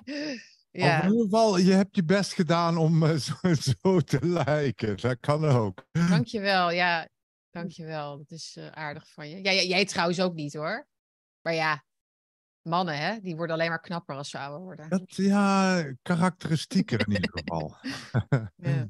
ja. 0.70 1.02
in 1.02 1.08
ieder 1.10 1.22
geval, 1.24 1.58
je 1.58 1.72
hebt 1.72 1.96
je 1.96 2.04
best 2.04 2.32
gedaan 2.32 2.76
om 2.76 3.02
eh, 3.02 3.14
zo, 3.16 3.34
zo 3.80 4.00
te 4.00 4.26
lijken. 4.26 4.96
Dat 5.00 5.16
kan 5.20 5.44
ook. 5.44 5.84
Dankjewel, 5.90 6.70
ja. 6.70 7.08
Dankjewel. 7.50 8.16
Dat 8.16 8.30
is 8.30 8.56
eh, 8.58 8.66
aardig 8.66 9.08
van 9.12 9.28
je. 9.28 9.36
Ja, 9.36 9.52
jij, 9.52 9.66
jij 9.66 9.84
trouwens 9.84 10.20
ook 10.20 10.34
niet 10.34 10.54
hoor. 10.54 10.88
Maar 11.40 11.54
ja, 11.54 11.84
mannen 12.62 12.98
hè, 12.98 13.20
die 13.20 13.36
worden 13.36 13.54
alleen 13.56 13.68
maar 13.68 13.80
knapper 13.80 14.16
als 14.16 14.30
ze 14.30 14.38
ouder 14.38 14.60
worden. 14.60 14.88
Dat, 14.88 15.02
ja, 15.16 15.84
karakteristieker 16.02 17.00
in 17.08 17.12
ieder 17.14 17.30
geval. 17.32 17.76
Ja. 18.56 18.88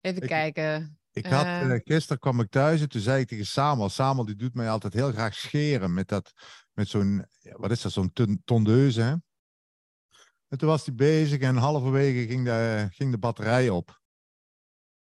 Even 0.00 0.22
Ik- 0.22 0.28
kijken. 0.28 0.96
Ik 1.12 1.26
had, 1.26 1.44
Eh. 1.44 1.74
gisteren 1.84 2.18
kwam 2.18 2.40
ik 2.40 2.50
thuis 2.50 2.80
en 2.80 2.88
toen 2.88 3.00
zei 3.00 3.20
ik 3.20 3.28
tegen 3.28 3.46
Samuel, 3.46 3.88
Samuel 3.88 4.24
die 4.24 4.34
doet 4.36 4.54
mij 4.54 4.70
altijd 4.70 4.92
heel 4.92 5.12
graag 5.12 5.34
scheren 5.34 5.94
met 5.94 6.08
dat, 6.08 6.32
met 6.72 6.88
zo'n, 6.88 7.26
wat 7.42 7.70
is 7.70 7.80
dat, 7.82 7.92
zo'n 7.92 8.12
ton- 8.12 8.42
tondeuse, 8.44 9.00
hè? 9.00 9.14
En 10.52 10.58
toen 10.58 10.68
was 10.68 10.86
hij 10.86 10.94
bezig 10.94 11.40
en 11.40 11.56
halverwege 11.56 12.26
ging 12.26 12.44
de, 12.44 12.88
ging 12.90 13.10
de 13.10 13.18
batterij 13.18 13.68
op. 13.68 14.00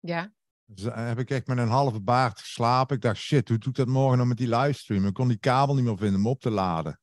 Ja, 0.01 0.35
Dus 0.65 0.85
eh, 0.85 1.07
heb 1.07 1.19
ik 1.19 1.31
echt 1.31 1.47
met 1.47 1.59
een 1.59 1.69
halve 1.69 2.01
baard 2.01 2.41
geslapen. 2.41 2.97
Ik 2.97 3.03
dacht, 3.03 3.17
shit, 3.17 3.49
hoe 3.49 3.59
doe 3.59 3.71
ik 3.71 3.77
dat 3.77 3.87
morgen 3.87 4.19
nog 4.19 4.27
met 4.27 4.37
die 4.37 4.57
livestream? 4.57 5.07
Ik 5.07 5.15
kon 5.15 5.29
die 5.29 5.39
kabel 5.39 5.75
niet 5.75 5.85
meer 5.85 5.99
vinden 5.99 6.21
om 6.21 6.27
op 6.27 6.41
te 6.41 6.51
laden. 6.51 7.01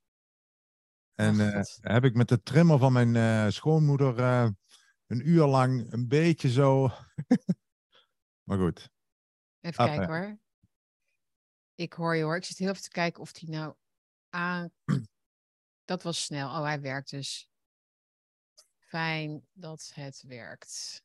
En 1.13 1.41
Oh, 1.41 1.47
eh, 1.47 1.61
heb 1.81 2.03
ik 2.03 2.15
met 2.15 2.27
de 2.27 2.41
trimmer 2.41 2.77
van 2.77 2.93
mijn 2.93 3.15
eh, 3.15 3.51
schoonmoeder 3.51 4.19
een 5.05 5.29
uur 5.29 5.45
lang 5.45 5.93
een 5.93 6.07
beetje 6.07 6.49
zo... 6.49 6.89
maar 8.47 8.57
goed. 8.57 8.89
even 9.59 9.83
Ah, 9.83 9.95
kijken 9.95 10.07
hoor. 10.07 10.39
Ik 11.75 11.93
hoor 11.93 12.15
je 12.15 12.23
hoor. 12.23 12.35
Ik 12.35 12.45
zit 12.45 12.57
heel 12.57 12.69
even 12.69 12.81
te 12.81 12.89
kijken 12.89 13.21
of 13.21 13.31
die 13.31 13.49
nou 13.49 13.75
aan. 14.29 14.71
Dat 15.85 16.03
was 16.03 16.23
snel. 16.23 16.49
Oh, 16.49 16.63
hij 16.63 16.81
werkt 16.81 17.09
dus. 17.09 17.50
Fijn 18.91 19.47
dat 19.53 19.91
het 19.93 20.23
werkt. 20.27 21.03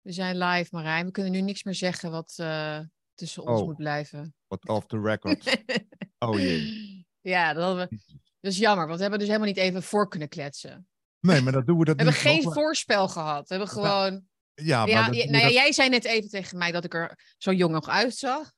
We 0.00 0.12
zijn 0.12 0.38
live, 0.38 0.68
Marijn. 0.74 1.06
We 1.06 1.10
kunnen 1.12 1.32
nu 1.32 1.40
niks 1.40 1.62
meer 1.62 1.74
zeggen 1.74 2.10
wat 2.10 2.34
eh, 2.36 2.80
tussen 3.14 3.46
ons 3.46 3.60
Oh. 3.60 3.66
moet 3.66 3.76
blijven. 3.76 4.34
Wat 4.46 4.68
off 4.68 4.86
the 4.86 5.00
record. 5.00 5.44
Oh 6.18 6.38
jee. 6.38 7.06
ja, 7.20 7.52
dat, 7.52 7.76
we... 7.76 7.96
dat 8.40 8.52
is 8.52 8.58
jammer, 8.58 8.84
want 8.84 8.96
we 8.96 9.00
hebben 9.02 9.18
dus 9.18 9.28
helemaal 9.28 9.48
niet 9.48 9.58
even 9.58 9.82
voor 9.82 10.08
kunnen 10.08 10.28
kletsen. 10.28 10.88
Nee, 11.20 11.40
maar 11.40 11.52
dat 11.52 11.66
doen 11.66 11.78
we 11.78 11.84
dat 11.84 11.96
We 11.96 12.02
hebben 12.02 12.22
niet 12.22 12.32
geen 12.32 12.42
nog- 12.44 12.54
voorspel 12.54 13.08
gehad. 13.08 13.48
We 13.48 13.54
hebben 13.54 13.72
gewoon. 13.72 14.28
Ja, 14.54 14.78
maar 14.78 14.88
Ja, 14.88 15.06
dat 15.06 15.16
we 15.16 15.24
nou 15.24 15.36
ja, 15.36 15.42
dat- 15.42 15.52
jij 15.52 15.72
zei 15.72 15.88
net 15.88 16.04
even 16.04 16.30
tegen 16.30 16.58
mij 16.58 16.72
dat 16.72 16.84
ik 16.84 16.94
er 16.94 17.34
zo 17.38 17.52
jong 17.52 17.72
nog 17.72 17.88
uitzag. 17.88 18.52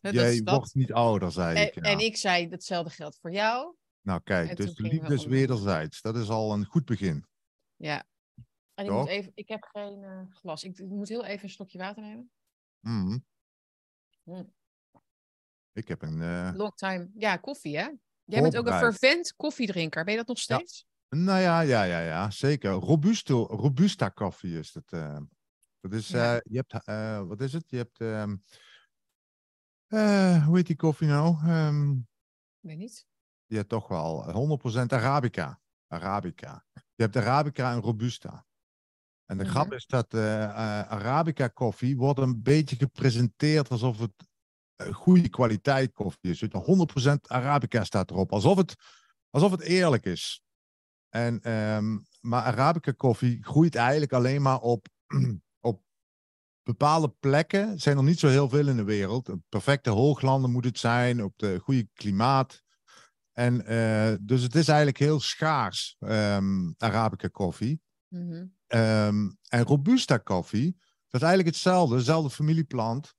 Jij 0.00 0.40
dat. 0.42 0.56
wordt 0.56 0.74
niet 0.74 0.92
ouder, 0.92 1.32
zei 1.32 1.56
En, 1.56 1.66
ik. 1.66 1.74
En 1.76 1.98
ik 1.98 2.16
zei 2.16 2.48
hetzelfde 2.48 2.90
geldt 2.90 3.18
voor 3.20 3.32
jou. 3.32 3.74
Nou 4.08 4.20
kijk, 4.22 4.48
en 4.48 4.56
dus 4.56 4.74
de 4.74 4.82
liefde 4.82 5.14
is 5.14 5.24
wederzijds. 5.24 6.00
Dat 6.00 6.16
is 6.16 6.28
al 6.28 6.52
een 6.52 6.64
goed 6.64 6.84
begin. 6.84 7.26
Ja. 7.76 8.04
En 8.74 8.84
ik, 8.84 8.90
Toch? 8.90 9.00
moet 9.00 9.08
even, 9.08 9.32
ik 9.34 9.48
heb 9.48 9.62
geen 9.64 10.04
eh, 10.04 10.22
glas. 10.30 10.64
Ik, 10.64 10.78
ik 10.78 10.88
moet 10.88 11.08
heel 11.08 11.24
even 11.24 11.44
een 11.44 11.50
slokje 11.50 11.78
water 11.78 12.02
nemen. 12.02 12.30
Mhm. 12.80 13.18
Mm. 14.22 14.54
Ik 15.72 15.88
heb 15.88 16.02
een... 16.02 16.22
eh, 16.22 16.50
Long 16.54 16.74
time. 16.74 17.10
Ja, 17.14 17.36
koffie 17.36 17.76
hè? 17.78 17.90
Jij 18.24 18.42
bent 18.42 18.56
ook 18.56 18.66
een 18.66 18.78
fervent 18.78 19.34
koffiedrinker. 19.36 20.04
Ben 20.04 20.12
je 20.12 20.18
dat 20.18 20.28
nog 20.28 20.36
Ja. 20.36 20.42
steeds? 20.42 20.86
Nou 21.08 21.40
ja, 21.40 21.60
ja, 21.60 21.82
ja, 21.82 22.00
ja, 22.00 22.30
zeker. 22.30 22.70
Robusto, 22.70 23.46
Robusta 23.46 24.08
koffie 24.08 24.58
is 24.58 24.74
het. 24.74 24.92
eh. 24.92 25.20
dat 25.80 25.92
is, 25.92 26.08
Ja. 26.08 26.40
je 26.44 26.64
hebt, 26.66 26.84
wat 27.28 27.40
is 27.40 27.52
het? 27.52 27.70
Je 27.70 27.76
hebt, 27.76 28.00
ehm, 28.00 28.36
eh, 29.86 30.46
hoe 30.46 30.56
heet 30.56 30.66
die 30.66 30.76
koffie 30.76 31.08
nou? 31.08 31.36
Ehm, 31.46 31.96
Weet 32.60 32.78
niet. 32.78 33.06
Ja, 33.48 33.62
toch 33.64 33.88
wel. 33.88 34.24
100% 34.32 34.92
Arabica. 34.92 35.60
Arabica. 35.86 36.64
Je 36.72 37.02
hebt 37.02 37.16
Arabica 37.16 37.72
en 37.72 37.80
Robusta. 37.80 38.46
En 39.24 39.38
de 39.38 39.44
grap 39.44 39.66
Mhm. 39.66 39.74
is 39.74 39.86
dat 39.86 40.14
eh, 40.14 40.44
eh, 40.44 40.50
Arabica 40.90 41.48
koffie 41.48 41.96
wordt 41.96 42.18
een 42.20 42.42
beetje 42.42 42.76
gepresenteerd 42.76 43.68
alsof 43.68 43.98
het 43.98 44.12
eh, 44.76 44.94
goede 44.94 45.28
kwaliteit 45.28 45.92
koffie 45.92 46.30
is. 46.30 46.40
Weet 46.40 46.52
je, 46.52 46.58
100% 46.58 47.28
Arabica 47.28 47.84
staat 47.84 48.10
erop. 48.10 48.32
Alsof 48.32 48.56
het, 48.56 48.74
alsof 49.30 49.50
het 49.50 49.60
eerlijk 49.60 50.04
is. 50.04 50.42
En, 51.08 51.40
ehm, 51.40 51.98
maar 52.20 52.42
Arabica 52.42 52.92
koffie 52.92 53.44
groeit 53.44 53.74
eigenlijk 53.74 54.12
alleen 54.12 54.42
maar 54.42 54.60
op, 54.60 54.86
op 55.70 55.82
bepaalde 56.62 57.08
plekken. 57.08 57.78
zijn 57.78 57.96
er 57.96 58.02
niet 58.02 58.18
zo 58.18 58.28
heel 58.28 58.48
veel 58.48 58.68
in 58.68 58.76
de 58.76 58.84
wereld. 58.84 59.30
Perfecte 59.48 59.90
hooglanden 59.90 60.50
moet 60.50 60.64
het 60.64 60.78
zijn, 60.78 61.24
op 61.24 61.32
de 61.38 61.58
goede 61.58 61.88
klimaat. 61.92 62.62
En 63.38 63.66
eh, 63.66 64.16
dus 64.20 64.42
het 64.42 64.54
is 64.54 64.68
eigenlijk 64.68 64.98
heel 64.98 65.20
schaars, 65.20 65.96
ehm, 65.98 66.72
Arabica 66.78 67.28
koffie. 67.28 67.80
Mhm. 68.08 68.46
Ehm, 68.66 69.30
en 69.48 69.62
Robusta 69.64 70.16
koffie, 70.16 70.76
dat 71.08 71.20
is 71.20 71.26
eigenlijk 71.26 71.54
hetzelfde, 71.54 71.96
dezelfde 71.96 72.30
familieplant. 72.30 73.14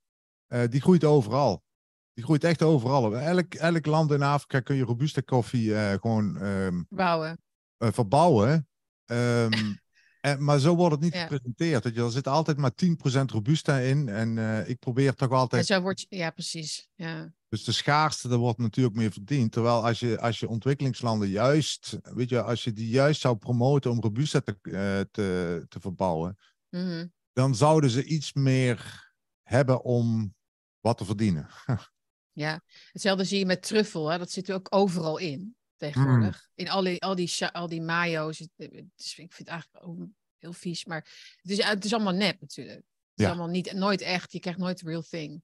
Eh, 0.46 0.68
die 0.68 0.80
groeit 0.80 1.04
overal. 1.04 1.64
Die 2.12 2.24
groeit 2.24 2.44
echt 2.44 2.62
overal. 2.62 3.16
Elk, 3.16 3.54
elk 3.54 3.86
land 3.86 4.10
in 4.10 4.22
Afrika 4.22 4.60
kun 4.60 4.76
je 4.76 4.82
Robusta 4.82 5.20
koffie 5.20 5.74
eh, 5.74 5.92
gewoon 6.00 6.36
ehm, 6.36 6.82
Bouwen. 6.88 7.38
eh, 7.76 7.92
verbouwen. 7.92 8.68
Ehm, 9.04 9.74
en, 10.20 10.44
maar 10.44 10.58
zo 10.58 10.74
wordt 10.76 10.94
het 10.94 11.02
niet 11.04 11.12
Ja. 11.14 11.20
gepresenteerd. 11.20 11.84
weet 11.84 11.94
je. 11.94 12.02
Er 12.02 12.10
zit 12.10 12.26
altijd 12.28 12.56
maar 12.56 12.74
10% 12.74 13.30
Robusta 13.30 13.78
in. 13.78 14.08
En 14.08 14.38
eh, 14.38 14.68
ik 14.68 14.78
probeer 14.78 15.14
toch 15.14 15.30
En 15.30 15.36
altijd. 15.36 15.66
zo 15.66 15.80
wordt 15.80 16.00
je- 16.00 16.16
ja, 16.16 16.30
precies. 16.30 16.88
Ja. 16.94 17.34
Dus 17.48 17.64
de 17.64 17.72
schaarste, 17.72 18.28
daar 18.28 18.38
wordt 18.38 18.58
natuurlijk 18.58 18.96
meer 18.96 19.12
verdiend. 19.12 19.52
Terwijl 19.52 19.84
als 19.86 20.00
je, 20.00 20.20
als 20.20 20.40
je 20.40 20.48
ontwikkelingslanden 20.48 21.28
juist, 21.28 21.98
weet 22.02 22.28
je, 22.28 22.42
als 22.42 22.64
je 22.64 22.72
die 22.72 22.88
juist 22.88 23.20
zou 23.20 23.36
promoten 23.36 23.90
om 23.90 24.00
Robusta 24.00 24.40
te, 24.40 24.58
eh, 24.62 25.00
te, 25.10 25.64
te 25.68 25.80
verbouwen, 25.80 26.38
Mhm. 26.70 27.06
dan 27.32 27.54
zouden 27.54 27.90
ze 27.90 28.04
iets 28.04 28.32
meer 28.32 29.08
hebben 29.42 29.82
om 29.84 30.34
wat 30.80 30.98
te 30.98 31.04
verdienen. 31.04 31.48
Ja, 32.32 32.60
hetzelfde 32.92 33.24
zie 33.24 33.38
je 33.38 33.46
met 33.46 33.62
truffel. 33.62 34.08
Hè? 34.08 34.18
Dat 34.18 34.30
zit 34.30 34.48
er 34.48 34.54
ook 34.54 34.66
overal 34.74 35.18
in 35.18 35.56
tegenwoordig. 35.80 36.36
Mm. 36.48 36.64
In 36.64 36.70
al 36.70 36.82
die, 36.82 37.00
al 37.02 37.14
die, 37.14 37.46
al 37.46 37.68
die 37.68 37.82
mayo's. 37.82 38.40
Is- 38.40 38.48
ik 38.96 39.32
vind 39.32 39.36
het 39.38 39.48
eigenlijk 39.48 39.86
ook 39.86 39.98
heel 40.38 40.52
vies. 40.52 40.84
Maar 40.84 41.34
het 41.42 41.50
is, 41.50 41.64
het 41.64 41.84
is 41.84 41.92
allemaal 41.94 42.12
nep 42.12 42.40
natuurlijk. 42.40 42.76
Het 42.76 43.20
is 43.20 43.26
allemaal 43.26 43.48
niet, 43.48 43.72
nooit 43.72 44.00
echt. 44.00 44.32
Je 44.32 44.40
krijgt 44.40 44.58
nooit 44.58 44.78
de 44.78 44.86
real 44.90 45.02
thing. 45.02 45.42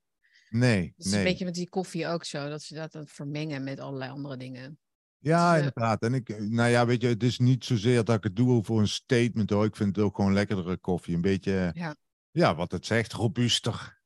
Nee, 0.48 0.92
Het 0.96 1.06
is 1.06 1.10
nee. 1.10 1.18
een 1.20 1.24
beetje 1.26 1.44
met 1.44 1.54
die 1.54 1.68
koffie 1.68 2.06
ook 2.06 2.24
zo. 2.24 2.48
Dat 2.48 2.62
ze 2.62 2.74
dat 2.74 2.92
dan 2.92 3.06
vermengen 3.06 3.64
met 3.64 3.80
allerlei 3.80 4.10
andere 4.10 4.36
dingen. 4.36 4.78
Ja, 5.18 5.50
Dus, 5.52 5.60
eh, 5.60 5.66
inderdaad. 5.66 6.02
En 6.02 6.14
ik, 6.14 6.38
nou 6.38 6.70
ja, 6.70 6.86
weet 6.86 7.02
je, 7.02 7.08
het 7.08 7.22
is 7.22 7.38
niet 7.38 7.64
zozeer 7.64 8.04
dat 8.04 8.16
ik 8.16 8.22
het 8.24 8.36
doe 8.36 8.64
voor 8.64 8.80
een 8.80 8.88
statement 8.88 9.50
hoor. 9.50 9.64
Ik 9.64 9.76
vind 9.76 9.96
het 9.96 10.04
ook 10.04 10.16
gewoon 10.16 10.32
lekkerdere 10.32 10.76
koffie. 10.76 11.14
Een 11.14 11.20
beetje, 11.20 11.70
Ja. 11.74 11.96
ja, 12.30 12.54
wat 12.54 12.72
het 12.72 12.86
zegt, 12.86 13.12
robuuster. 13.12 14.00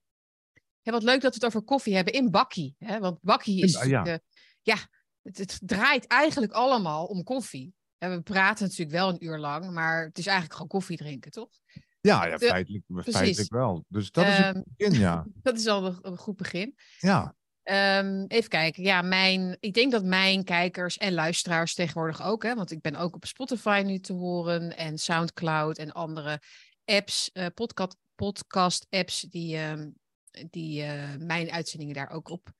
Ja, 0.82 0.92
wat 0.92 1.02
leuk 1.02 1.20
dat 1.20 1.30
we 1.34 1.36
het 1.36 1.44
over 1.54 1.62
koffie 1.62 1.94
hebben 1.94 2.12
in 2.12 2.30
Bakkie. 2.30 2.74
Hè? 2.78 2.98
Want 2.98 3.18
Bakkie 3.22 3.62
is 3.62 3.82
ja. 3.84 4.04
eh, 4.04 4.18
ja, 4.62 4.76
het, 5.22 5.38
het 5.38 5.60
draait 5.62 6.06
eigenlijk 6.06 6.52
allemaal 6.52 7.06
om 7.06 7.22
koffie. 7.22 7.74
En 7.98 8.10
we 8.10 8.20
praten 8.20 8.64
natuurlijk 8.64 8.96
wel 8.96 9.08
een 9.08 9.24
uur 9.24 9.38
lang, 9.38 9.70
maar 9.70 10.04
het 10.04 10.18
is 10.18 10.26
eigenlijk 10.26 10.54
gewoon 10.54 10.68
koffie 10.68 10.96
drinken, 10.96 11.30
toch? 11.30 11.50
Ja, 12.00 12.26
ja 12.26 12.38
feitelijk, 12.38 12.84
precies. 12.86 13.16
feitelijk 13.16 13.52
wel. 13.52 13.84
Dus 13.88 14.10
dat 14.10 14.26
is 14.26 14.38
Ehm, 14.38 14.54
het 14.54 14.64
begin, 14.76 14.98
ja. 14.98 15.26
Dat 15.42 15.58
is 15.58 15.66
al 15.66 15.86
een, 15.86 15.98
een 16.02 16.16
goed 16.16 16.36
begin. 16.36 16.74
Ja, 16.98 17.34
even 18.28 18.48
kijken. 18.48 18.82
Ja, 18.82 19.02
mijn, 19.02 19.56
ik 19.60 19.74
denk 19.74 19.92
dat 19.92 20.04
mijn 20.04 20.44
kijkers 20.44 20.98
en 20.98 21.12
luisteraars 21.12 21.74
tegenwoordig 21.74 22.22
ook, 22.22 22.42
hè, 22.42 22.54
want 22.54 22.70
ik 22.70 22.80
ben 22.80 22.96
ook 22.96 23.14
op 23.14 23.24
Spotify 23.24 23.82
nu 23.86 23.98
te 23.98 24.12
horen 24.12 24.76
en 24.76 24.98
Soundcloud 24.98 25.78
en 25.78 25.92
andere 25.92 26.40
apps, 26.84 27.30
eh, 27.32 27.46
podcast, 27.54 27.96
podcast 28.14 28.86
apps 28.90 29.20
die, 29.20 29.56
ehm, 29.56 29.90
die 30.50 30.82
eh, 30.82 31.16
mijn 31.18 31.50
uitzendingen 31.50 31.94
daar 31.94 32.10
ook 32.10 32.28
op 32.28 32.52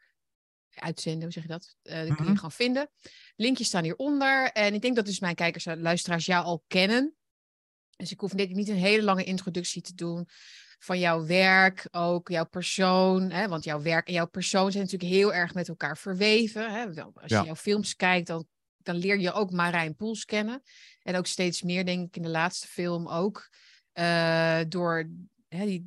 uitzenden. 0.81 1.23
Hoe 1.23 1.33
zeg 1.33 1.43
je 1.43 1.49
dat? 1.49 1.77
Die 1.83 1.93
kun 1.93 2.07
je 2.07 2.23
Mhm. 2.23 2.35
gewoon 2.35 2.53
vinden. 2.53 2.91
Linkjes 3.37 3.67
staan 3.67 3.83
hieronder. 3.85 4.51
En 4.53 4.75
ik 4.75 4.83
denk 4.83 4.97
dat 4.97 5.05
dus 5.07 5.21
mijn 5.21 5.35
kijkers 5.35 5.67
en 5.67 5.81
luisteraars 5.83 6.27
jou 6.27 6.45
al 6.45 6.65
kennen. 6.67 7.15
Dus 7.97 8.11
ik 8.11 8.21
hoef 8.21 8.31
denk 8.33 8.51
ik 8.51 8.57
niet 8.57 8.69
een 8.69 8.77
hele 8.77 9.03
lange 9.03 9.25
introductie 9.25 9.83
te 9.83 9.95
doen 9.95 10.29
van 10.79 10.99
jouw 10.99 11.27
werk, 11.27 11.89
ook 11.91 12.29
jouw 12.29 12.47
persoon. 12.47 13.31
Hè? 13.31 13.49
Want 13.49 13.65
jouw 13.65 13.83
werk 13.83 14.07
en 14.07 14.13
jouw 14.13 14.27
persoon 14.29 14.71
zijn 14.73 14.85
natuurlijk 14.85 15.13
heel 15.13 15.35
erg 15.35 15.55
met 15.55 15.69
elkaar 15.69 15.99
verweven. 15.99 16.73
Hè? 16.73 16.85
Als 17.03 17.13
Ja. 17.27 17.39
je 17.41 17.45
jouw 17.47 17.55
films 17.57 17.97
kijkt, 17.97 18.27
dan, 18.27 18.47
dan 18.79 18.97
leer 18.97 19.19
je 19.19 19.33
ook 19.33 19.51
Marijn 19.51 19.97
Poels 19.97 20.25
kennen. 20.25 20.63
En 21.03 21.17
ook 21.17 21.27
steeds 21.27 21.63
meer, 21.63 21.85
denk 21.85 22.07
ik, 22.09 22.17
in 22.17 22.23
de 22.23 22.29
laatste 22.29 22.67
film 22.67 23.09
ook. 23.09 23.49
eh, 23.93 24.61
door 24.69 25.11
hè, 25.49 25.67
die, 25.67 25.87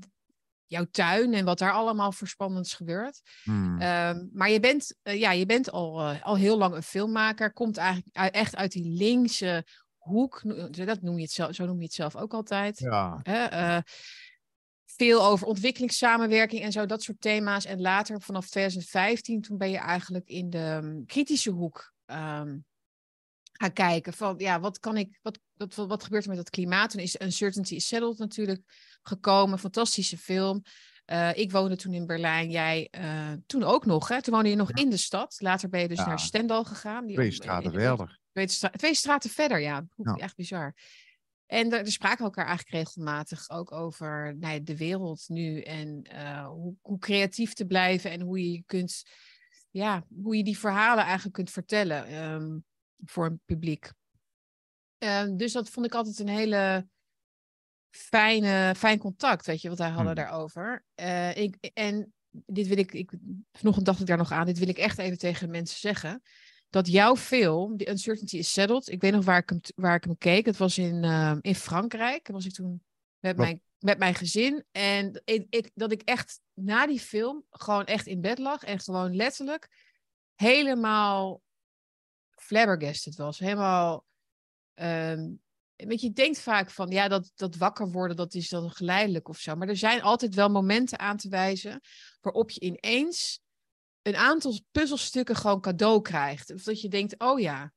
jouw 0.65 0.86
tuin 0.92 1.33
en 1.33 1.45
wat 1.45 1.57
daar 1.57 1.74
allemaal 1.74 2.12
voor 2.12 2.27
spannends 2.27 2.74
gebeurt. 2.74 3.21
Hmm. 3.44 3.81
Ehm, 3.81 4.25
maar 4.33 4.50
je 4.50 4.60
bent, 4.60 4.95
eh, 5.01 5.19
ja, 5.19 5.31
je 5.31 5.45
bent 5.45 5.71
al, 5.71 6.00
eh, 6.00 6.24
al 6.24 6.36
heel 6.36 6.57
lang 6.57 6.75
een 6.75 6.83
filmmaker. 6.83 7.54
Komt 7.54 7.77
eigenlijk 7.77 8.15
uit- 8.18 8.33
echt 8.33 8.56
uit 8.56 8.71
die 8.71 8.88
linkse 8.98 9.65
hoek. 9.98 10.44
no- 10.44 10.69
Dat 10.69 11.01
noem 11.01 11.15
je 11.15 11.21
het 11.24 11.31
zelf, 11.31 11.56
zo 11.56 11.65
noem 11.65 11.77
je 11.77 11.83
het 11.83 11.94
zelf 11.94 12.15
ook 12.15 12.33
altijd. 12.33 12.80
ja. 12.80 13.19
Eh, 13.24 13.81
veel 14.86 15.25
over 15.25 15.48
ontwikkelingssamenwerking 15.48 16.62
en 16.62 16.71
zo, 16.71 16.86
dat 16.86 17.04
soort 17.04 17.21
thema's. 17.21 17.65
En 17.65 17.81
later, 17.81 18.21
vanaf 18.21 18.50
2015, 18.50 19.42
toen 19.42 19.57
ben 19.57 19.69
je 19.69 19.77
eigenlijk 19.77 20.27
in 20.30 20.50
de 20.50 20.80
mm, 20.81 21.06
kritische 21.06 21.51
hoek 21.51 21.94
ehm, 22.06 22.57
ga 23.51 23.69
kijken 23.69 24.13
van, 24.13 24.36
ja, 24.38 24.60
wat 24.60 24.80
kan 24.80 24.98
ik, 24.98 25.19
wat, 25.21 25.39
wat, 25.54 25.75
wat, 25.75 25.88
wat 25.88 26.04
gebeurt 26.04 26.24
er 26.24 26.30
met 26.30 26.38
dat 26.38 26.50
klimaat? 26.50 26.89
Toen 26.89 27.01
is 27.01 27.19
Uncertainty 27.21 27.75
is 27.75 27.88
Settled 27.88 28.18
natuurlijk 28.18 28.62
gekomen, 29.03 29.59
fantastische 29.59 30.17
film. 30.17 30.63
Uh, 31.05 31.38
ik 31.38 31.51
woonde 31.51 31.75
toen 31.75 31.94
in 31.94 32.05
Berlijn, 32.05 32.50
jij 32.50 32.88
uh, 33.00 33.31
toen 33.45 33.63
ook 33.63 33.85
nog. 33.85 34.07
Hè? 34.07 34.21
Toen 34.21 34.33
woonde 34.33 34.50
je 34.50 34.55
nog 34.55 34.71
in 34.71 34.89
de 34.89 34.97
stad. 34.97 35.35
Later 35.39 35.69
ben 35.69 35.81
je 35.81 35.88
dus 35.88 35.97
ja. 35.97 36.05
naar 36.05 36.19
Stendal 36.19 36.63
gegaan. 36.63 37.05
Die 37.05 37.15
twee 37.15 37.31
straten 37.31 37.71
verder. 37.71 38.19
Twee, 38.31 38.47
stra 38.47 38.69
twee, 38.69 38.94
straten 38.94 39.29
verder, 39.29 39.59
ja. 39.59 39.85
ja. 39.95 40.15
Echt 40.15 40.35
bizar. 40.35 40.75
En 41.45 41.69
daar 41.69 41.88
spraken 41.88 42.17
we 42.17 42.23
elkaar 42.23 42.45
eigenlijk 42.45 42.75
regelmatig 42.75 43.50
ook 43.50 43.71
over 43.71 44.35
nou, 44.39 44.63
de 44.63 44.77
wereld 44.77 45.23
nu. 45.27 45.61
En 45.61 46.09
uh, 46.13 46.47
hoe, 46.47 46.75
hoe, 46.81 47.00
creatief 47.00 47.53
te 47.53 47.65
blijven 47.65 48.11
en 48.11 48.21
hoe 48.21 48.51
je 48.51 48.63
kunt, 48.65 49.03
ja, 49.69 50.05
hoe 50.21 50.38
je 50.38 50.44
die 50.44 50.57
verhalen 50.57 51.03
eigenlijk 51.03 51.35
kunt 51.35 51.51
vertellen 51.51 52.23
um, 52.23 52.65
voor 53.05 53.25
een 53.25 53.41
publiek. 53.45 53.91
Uh, 55.00 55.23
dus 55.35 55.51
dat 55.51 55.69
vond 55.69 55.85
ik 55.85 55.94
altijd 55.94 56.19
een 56.19 56.27
hele 56.27 56.88
fijne, 57.95 58.73
fijn 58.77 58.99
contact, 58.99 59.45
weet 59.45 59.61
je, 59.61 59.69
wat 59.69 59.77
wij 59.77 59.89
hadden 59.89 60.05
hmm. 60.05 60.15
daarover. 60.15 60.85
Uh, 60.95 61.37
ik, 61.37 61.55
en 61.73 62.13
dit 62.29 62.67
wil 62.67 62.77
ik, 62.77 62.93
ik, 62.93 63.11
vanochtend 63.51 63.85
dacht 63.85 63.99
ik 63.99 64.05
daar 64.05 64.17
nog 64.17 64.31
aan, 64.31 64.45
dit 64.45 64.59
wil 64.59 64.67
ik 64.67 64.77
echt 64.77 64.97
even 64.97 65.17
tegen 65.17 65.49
mensen 65.49 65.79
zeggen. 65.79 66.21
Dat 66.69 66.87
jouw 66.87 67.15
film, 67.15 67.77
The 67.77 67.89
Uncertainty 67.89 68.37
is 68.37 68.51
Settled, 68.51 68.89
ik 68.89 69.01
weet 69.01 69.11
nog 69.11 69.25
waar 69.25 69.37
ik 69.37 69.49
hem, 69.49 69.59
waar 69.75 69.95
ik 69.95 70.03
hem 70.03 70.17
keek. 70.17 70.45
Het 70.45 70.57
was 70.57 70.77
in, 70.77 71.03
uh, 71.03 71.35
in 71.41 71.55
Frankrijk. 71.55 72.27
was 72.27 72.45
ik 72.45 72.53
toen 72.53 72.83
met 73.19 73.37
mijn, 73.37 73.61
met 73.79 73.97
mijn 73.97 74.15
gezin. 74.15 74.65
En 74.71 75.21
ik, 75.25 75.45
ik, 75.49 75.71
dat 75.73 75.91
ik 75.91 76.01
echt 76.01 76.39
na 76.53 76.87
die 76.87 76.99
film 76.99 77.45
gewoon 77.49 77.85
echt 77.85 78.07
in 78.07 78.21
bed 78.21 78.37
lag 78.37 78.63
en 78.63 78.79
gewoon 78.79 79.15
letterlijk 79.15 79.69
helemaal 80.35 81.41
flabbergasted 82.29 83.15
was. 83.15 83.39
Helemaal 83.39 84.05
um, 84.75 85.42
weet 85.75 86.01
je, 86.01 86.07
je 86.07 86.13
denkt 86.13 86.39
vaak 86.39 86.69
van, 86.69 86.89
ja, 86.89 87.07
dat, 87.07 87.31
dat 87.35 87.55
wakker 87.55 87.91
worden, 87.91 88.17
dat 88.17 88.33
is 88.33 88.49
dan 88.49 88.71
geleidelijk 88.71 89.29
of 89.29 89.37
zo. 89.39 89.55
Maar 89.55 89.67
er 89.67 89.77
zijn 89.77 90.01
altijd 90.01 90.35
wel 90.35 90.49
momenten 90.49 90.99
aan 90.99 91.17
te 91.17 91.29
wijzen 91.29 91.81
waarop 92.21 92.49
je 92.49 92.59
ineens 92.59 93.41
een 94.01 94.15
aantal 94.15 94.59
puzzelstukken 94.71 95.35
gewoon 95.35 95.61
cadeau 95.61 96.01
krijgt. 96.01 96.53
Of 96.53 96.63
dat 96.63 96.81
je 96.81 96.89
denkt, 96.89 97.19
oh 97.19 97.39
ja, 97.39 97.73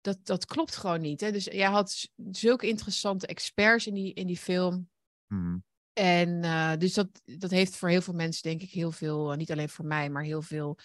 dat, 0.00 0.18
dat 0.22 0.44
klopt 0.44 0.76
gewoon 0.76 1.00
niet. 1.00 1.20
Hè? 1.20 1.32
Dus 1.32 1.44
jij 1.44 1.68
had 1.68 2.08
zulke 2.30 2.68
interessante 2.68 3.26
experts 3.26 3.86
in 3.86 3.94
die, 3.94 4.14
in 4.14 4.26
die 4.26 4.38
film. 4.38 4.88
Hmm. 5.26 5.64
En 5.92 6.28
uh, 6.44 6.76
dus 6.76 6.94
dat, 6.94 7.08
dat 7.24 7.50
heeft 7.50 7.76
voor 7.76 7.88
heel 7.88 8.02
veel 8.02 8.14
mensen, 8.14 8.42
denk 8.42 8.62
ik, 8.62 8.70
heel 8.70 8.92
veel, 8.92 9.32
niet 9.32 9.52
alleen 9.52 9.68
voor 9.68 9.84
mij, 9.84 10.10
maar 10.10 10.22
heel 10.22 10.42
veel 10.42 10.78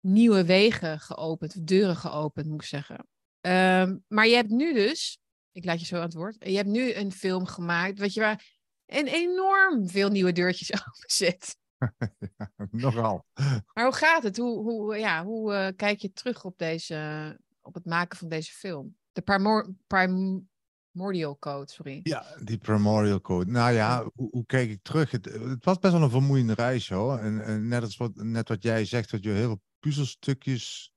nieuwe 0.00 0.44
wegen 0.44 1.00
geopend, 1.00 1.66
deuren 1.66 1.96
geopend, 1.96 2.46
moet 2.46 2.62
ik 2.62 2.68
zeggen. 2.68 3.06
Um, 3.40 4.04
maar 4.08 4.26
je 4.26 4.34
hebt 4.34 4.50
nu 4.50 4.74
dus 4.74 5.18
ik 5.58 5.64
laat 5.64 5.80
je 5.80 5.86
zo 5.86 5.96
aan 5.96 6.02
het 6.02 6.14
woord. 6.14 6.36
Je 6.38 6.56
hebt 6.56 6.68
nu 6.68 6.94
een 6.94 7.12
film 7.12 7.46
gemaakt 7.46 7.98
wat 7.98 8.14
je 8.14 8.20
waar 8.20 8.56
een 8.86 9.06
enorm 9.06 9.88
veel 9.88 10.08
nieuwe 10.08 10.32
deurtjes 10.32 10.72
openzet. 10.88 11.56
ja, 12.36 12.50
nogal. 12.70 13.26
Maar 13.74 13.84
hoe 13.84 13.94
gaat 13.94 14.22
het? 14.22 14.36
Hoe, 14.36 14.62
hoe, 14.62 14.96
ja, 14.96 15.24
hoe 15.24 15.52
uh, 15.52 15.68
kijk 15.76 16.00
je 16.00 16.12
terug 16.12 16.44
op, 16.44 16.58
deze, 16.58 17.40
op 17.60 17.74
het 17.74 17.84
maken 17.84 18.18
van 18.18 18.28
deze 18.28 18.52
film? 18.52 18.96
De 19.12 19.20
primor 19.22 19.74
Primordial 19.86 21.38
Code, 21.38 21.70
sorry. 21.70 22.00
Ja, 22.02 22.24
die 22.42 22.58
Primordial 22.58 23.20
Code. 23.20 23.50
Nou 23.50 23.72
ja, 23.72 24.10
hoe, 24.14 24.28
hoe 24.30 24.46
kijk 24.46 24.70
ik 24.70 24.82
terug? 24.82 25.10
Het, 25.10 25.24
het, 25.24 25.64
was 25.64 25.78
best 25.78 25.92
wel 25.92 26.02
een 26.02 26.10
vermoeiende 26.10 26.54
reis 26.54 26.88
hoor. 26.88 27.18
En, 27.18 27.44
en 27.44 27.68
net, 27.68 27.82
als 27.82 27.96
wat, 27.96 28.14
net 28.14 28.48
wat 28.48 28.62
jij 28.62 28.84
zegt, 28.84 29.10
dat 29.10 29.24
je 29.24 29.30
heel 29.30 29.46
veel 29.46 29.62
puzzelstukjes 29.78 30.92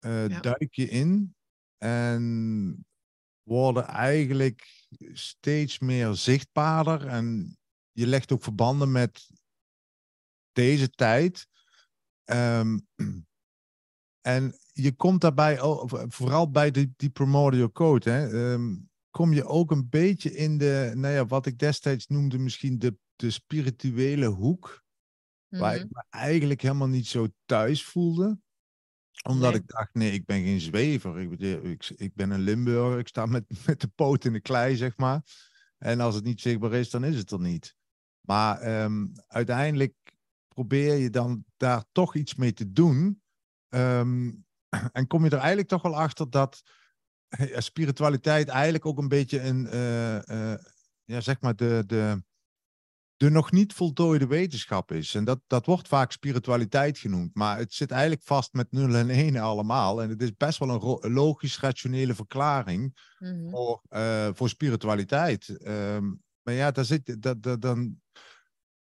uh, 0.00 0.28
ja. 0.28 0.40
duik 0.40 0.74
je 0.74 0.88
in. 0.88 1.34
En 1.78 2.86
worden 3.44 3.86
eigenlijk 3.86 4.86
steeds 5.12 5.78
meer 5.78 6.14
zichtbaarder. 6.14 7.06
En 7.06 7.58
je 7.92 8.06
legt 8.06 8.32
ook 8.32 8.42
verbanden 8.42 8.92
met 8.92 9.30
deze 10.52 10.90
tijd. 10.90 11.46
Um, 12.24 12.86
en 14.34 14.58
je 14.72 14.92
komt 14.92 15.20
daarbij, 15.20 15.58
vooral 16.08 16.50
bij 16.50 16.70
die, 16.70 16.92
die 16.96 17.10
primordial 17.10 17.72
code, 17.72 18.10
hè, 18.10 18.52
um, 18.52 18.90
kom 19.10 19.32
je 19.32 19.46
ook 19.46 19.70
een 19.70 19.88
beetje 19.88 20.34
in 20.36 20.58
de, 20.58 20.92
nou 20.94 21.14
ja, 21.14 21.26
wat 21.26 21.46
ik 21.46 21.58
destijds 21.58 22.06
noemde 22.06 22.38
misschien 22.38 22.78
de, 22.78 22.96
de 23.16 23.30
spirituele 23.30 24.26
hoek. 24.26 24.66
Mm 24.66 24.78
-hmm. 25.48 25.58
Waar 25.58 25.74
ik 25.74 25.84
mhm. 25.84 25.92
me 25.92 26.04
eigenlijk 26.10 26.62
helemaal 26.62 26.88
niet 26.88 27.06
zo 27.06 27.26
thuis 27.44 27.84
voelde 27.84 28.38
omdat 29.22 29.54
ik 29.54 29.66
dacht, 29.66 29.94
nee, 29.94 30.12
ik 30.12 30.24
ben 30.24 30.42
geen 30.42 30.60
zwever. 30.60 31.20
Ik, 31.20 31.40
ik, 31.62 31.90
ik 31.96 32.14
ben 32.14 32.30
een 32.30 32.40
Limburger. 32.40 32.98
Ik 32.98 33.08
sta 33.08 33.26
met, 33.26 33.44
met 33.66 33.80
de 33.80 33.88
poot 33.88 34.24
in 34.24 34.32
de 34.32 34.40
klei, 34.40 34.76
zeg 34.76 34.96
maar. 34.96 35.22
En 35.78 36.00
als 36.00 36.14
het 36.14 36.24
niet 36.24 36.40
zichtbaar 36.40 36.72
is, 36.72 36.90
dan 36.90 37.04
is 37.04 37.16
het 37.16 37.30
er 37.30 37.40
niet. 37.40 37.76
Maar 38.20 38.82
um, 38.82 39.12
uiteindelijk 39.26 39.94
probeer 40.48 40.94
je 40.94 41.10
dan 41.10 41.44
daar 41.56 41.84
toch 41.92 42.14
iets 42.14 42.34
mee 42.34 42.52
te 42.52 42.72
doen. 42.72 43.22
Um, 43.68 44.44
en 44.92 45.06
kom 45.06 45.24
je 45.24 45.30
er 45.30 45.38
eigenlijk 45.38 45.68
toch 45.68 45.82
wel 45.82 45.96
achter 45.96 46.30
dat 46.30 46.62
spiritualiteit 47.56 48.48
eigenlijk 48.48 48.86
ook 48.86 48.98
een 48.98 49.08
beetje 49.08 49.40
een, 49.40 49.64
uh, 49.74 50.14
uh, 50.14 50.54
ja, 51.04 51.20
zeg 51.20 51.40
maar, 51.40 51.56
de, 51.56 51.82
de, 51.86 52.22
de 53.24 53.30
nog 53.30 53.52
niet 53.52 53.72
voltooide 53.72 54.26
wetenschap 54.26 54.92
is. 54.92 55.14
En 55.14 55.24
dat, 55.24 55.40
dat 55.46 55.66
wordt 55.66 55.88
vaak 55.88 56.12
spiritualiteit 56.12 56.98
genoemd, 56.98 57.34
maar 57.34 57.58
het 57.58 57.72
zit 57.74 57.90
eigenlijk 57.90 58.22
vast 58.24 58.52
met 58.52 58.72
nul 58.72 58.94
en 58.94 59.10
ene 59.10 59.40
allemaal. 59.40 60.02
En 60.02 60.08
het 60.08 60.22
is 60.22 60.36
best 60.36 60.58
wel 60.58 61.00
een 61.02 61.12
logisch, 61.12 61.60
rationele 61.60 62.14
verklaring 62.14 63.12
mm-hmm. 63.18 63.50
voor, 63.50 63.82
uh, 63.90 64.28
voor 64.32 64.48
spiritualiteit. 64.48 65.66
Um, 65.66 66.22
maar 66.42 66.54
ja, 66.54 66.70
daar 66.70 66.84
zit, 66.84 67.22
dat, 67.22 67.42
dat, 67.42 67.60
dan 67.60 68.00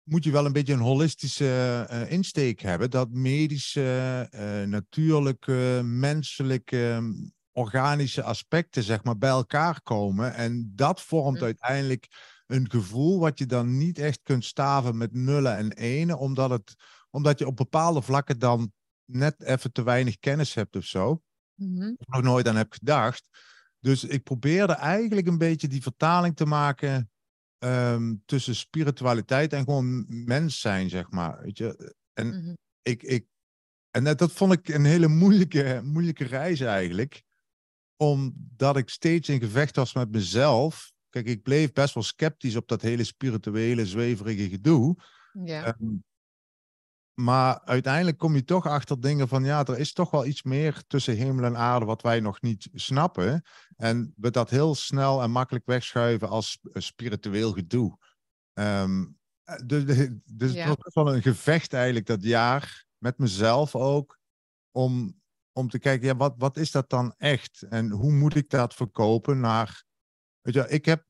moet 0.03 0.25
je 0.25 0.31
wel 0.31 0.47
een 0.47 0.53
beetje 0.53 0.73
een 0.73 0.79
holistische 0.79 1.87
uh, 1.91 2.11
insteek 2.11 2.61
hebben. 2.61 2.91
Dat 2.91 3.11
medische, 3.11 4.29
uh, 4.35 4.63
natuurlijke, 4.69 5.81
menselijke, 5.85 7.15
organische 7.53 8.23
aspecten 8.23 8.83
zeg 8.83 9.05
maar, 9.05 9.19
bij 9.19 9.31
elkaar 9.31 9.83
komen. 9.83 10.35
En 10.35 10.73
dat 10.75 11.01
vormt 11.01 11.31
mm-hmm. 11.31 11.45
uiteindelijk 11.45 12.09
een 12.47 12.71
gevoel 12.71 13.19
wat 13.19 13.39
je 13.39 13.47
dan 13.47 13.77
niet 13.77 13.99
echt 13.99 14.21
kunt 14.23 14.45
staven 14.45 14.97
met 14.97 15.13
nullen 15.13 15.57
en 15.57 15.73
enen, 15.73 16.19
omdat, 16.19 16.51
het, 16.51 16.75
omdat 17.11 17.39
je 17.39 17.47
op 17.47 17.57
bepaalde 17.57 18.03
vlakken 18.03 18.39
dan 18.39 18.73
net 19.05 19.43
even 19.43 19.73
te 19.73 19.83
weinig 19.83 20.19
kennis 20.19 20.55
hebt 20.55 20.77
of 20.77 20.85
zo. 20.85 21.23
Mm-hmm. 21.55 21.95
Of 21.99 22.07
nog 22.07 22.23
nooit 22.23 22.49
aan 22.49 22.57
heb 22.57 22.73
gedacht. 22.73 23.29
Dus 23.81 24.05
ik 24.05 24.23
probeerde 24.23 24.73
eigenlijk 24.73 25.27
een 25.27 25.39
beetje 25.39 25.69
die 25.69 25.83
vertaling 25.83 26.37
te 26.37 26.47
maken 26.47 27.11
um, 27.59 28.23
tussen 28.25 28.55
spiritualiteit 28.55 29.53
en 29.53 29.65
gewoon 29.65 30.05
mens 30.09 30.61
zijn, 30.61 30.91
zeg 30.91 31.11
maar. 31.11 31.43
Weet 31.43 31.59
je? 31.59 31.95
En 32.13 32.27
mm-hmm. 32.27 32.57
ik, 32.83 33.03
ik, 33.03 33.27
en 33.91 34.05
dat, 34.05 34.19
dat 34.19 34.33
vond 34.33 34.53
ik 34.53 34.69
een 34.69 34.85
hele 34.85 35.09
moeilijke, 35.09 35.81
moeilijke 35.85 36.25
reis 36.25 36.61
eigenlijk. 36.61 37.23
Omdat 37.97 38.77
ik 38.77 38.89
steeds 38.89 39.29
in 39.29 39.41
gevecht 39.41 39.77
was 39.77 39.95
met 39.95 40.11
mezelf. 40.11 40.93
Kijk, 41.17 41.29
ik 41.29 41.43
bleef 41.43 41.73
best 41.73 41.95
wel 41.95 42.03
sceptisch 42.03 42.57
op 42.57 42.69
dat 42.69 42.83
hele 42.83 43.05
spirituele, 43.05 43.87
zweverige 43.87 44.49
gedoe. 44.49 44.97
Ja. 45.45 45.77
Um, 45.81 46.05
maar 47.15 47.61
uiteindelijk 47.65 48.19
kom 48.19 48.35
je 48.35 48.45
toch 48.45 48.67
achter 48.67 49.01
dingen 49.01 49.29
van, 49.29 49.45
ja, 49.45 49.65
er 49.65 49.79
is 49.79 49.93
toch 49.93 50.11
wel 50.11 50.27
iets 50.27 50.43
meer 50.43 50.85
tussen 50.87 51.17
hemel 51.17 51.45
en 51.45 51.57
aarde 51.57 51.85
wat 51.85 52.03
wij 52.03 52.21
nog 52.21 52.41
niet 52.41 52.69
snappen. 52.75 53.45
En 53.77 54.13
we 54.17 54.31
dat 54.31 54.51
heel 54.51 54.75
snel 54.75 55.23
en 55.23 55.31
makkelijk 55.31 55.67
wegschuiven 55.67 56.29
als 56.29 56.59
spiritueel 56.73 57.53
gedoe. 57.53 57.99
Um, 58.53 59.19
dus 59.67 59.85
dus 60.25 60.53
ja. 60.53 60.69
het 60.69 60.83
was 60.83 60.95
wel 60.95 61.15
een 61.15 61.23
gevecht 61.23 61.73
eigenlijk 61.73 62.07
dat 62.07 62.23
jaar, 62.23 62.87
met 62.99 63.19
mezelf 63.19 63.75
ook, 63.75 64.19
om, 64.71 65.21
om 65.53 65.69
te 65.69 65.79
kijken, 65.79 66.07
ja, 66.07 66.17
wat, 66.17 66.35
wat 66.39 66.57
is 66.57 66.71
dat 66.71 66.91
dan 66.91 67.15
echt? 67.17 67.63
En 67.63 67.91
hoe 67.91 68.13
moet 68.13 68.35
ik 68.35 68.51
dat 68.51 68.75
verkopen 68.75 69.41
naar 69.41 69.85
Weet 70.47 70.55
je, 70.55 70.69
ik 70.69 70.85
heb 70.85 71.05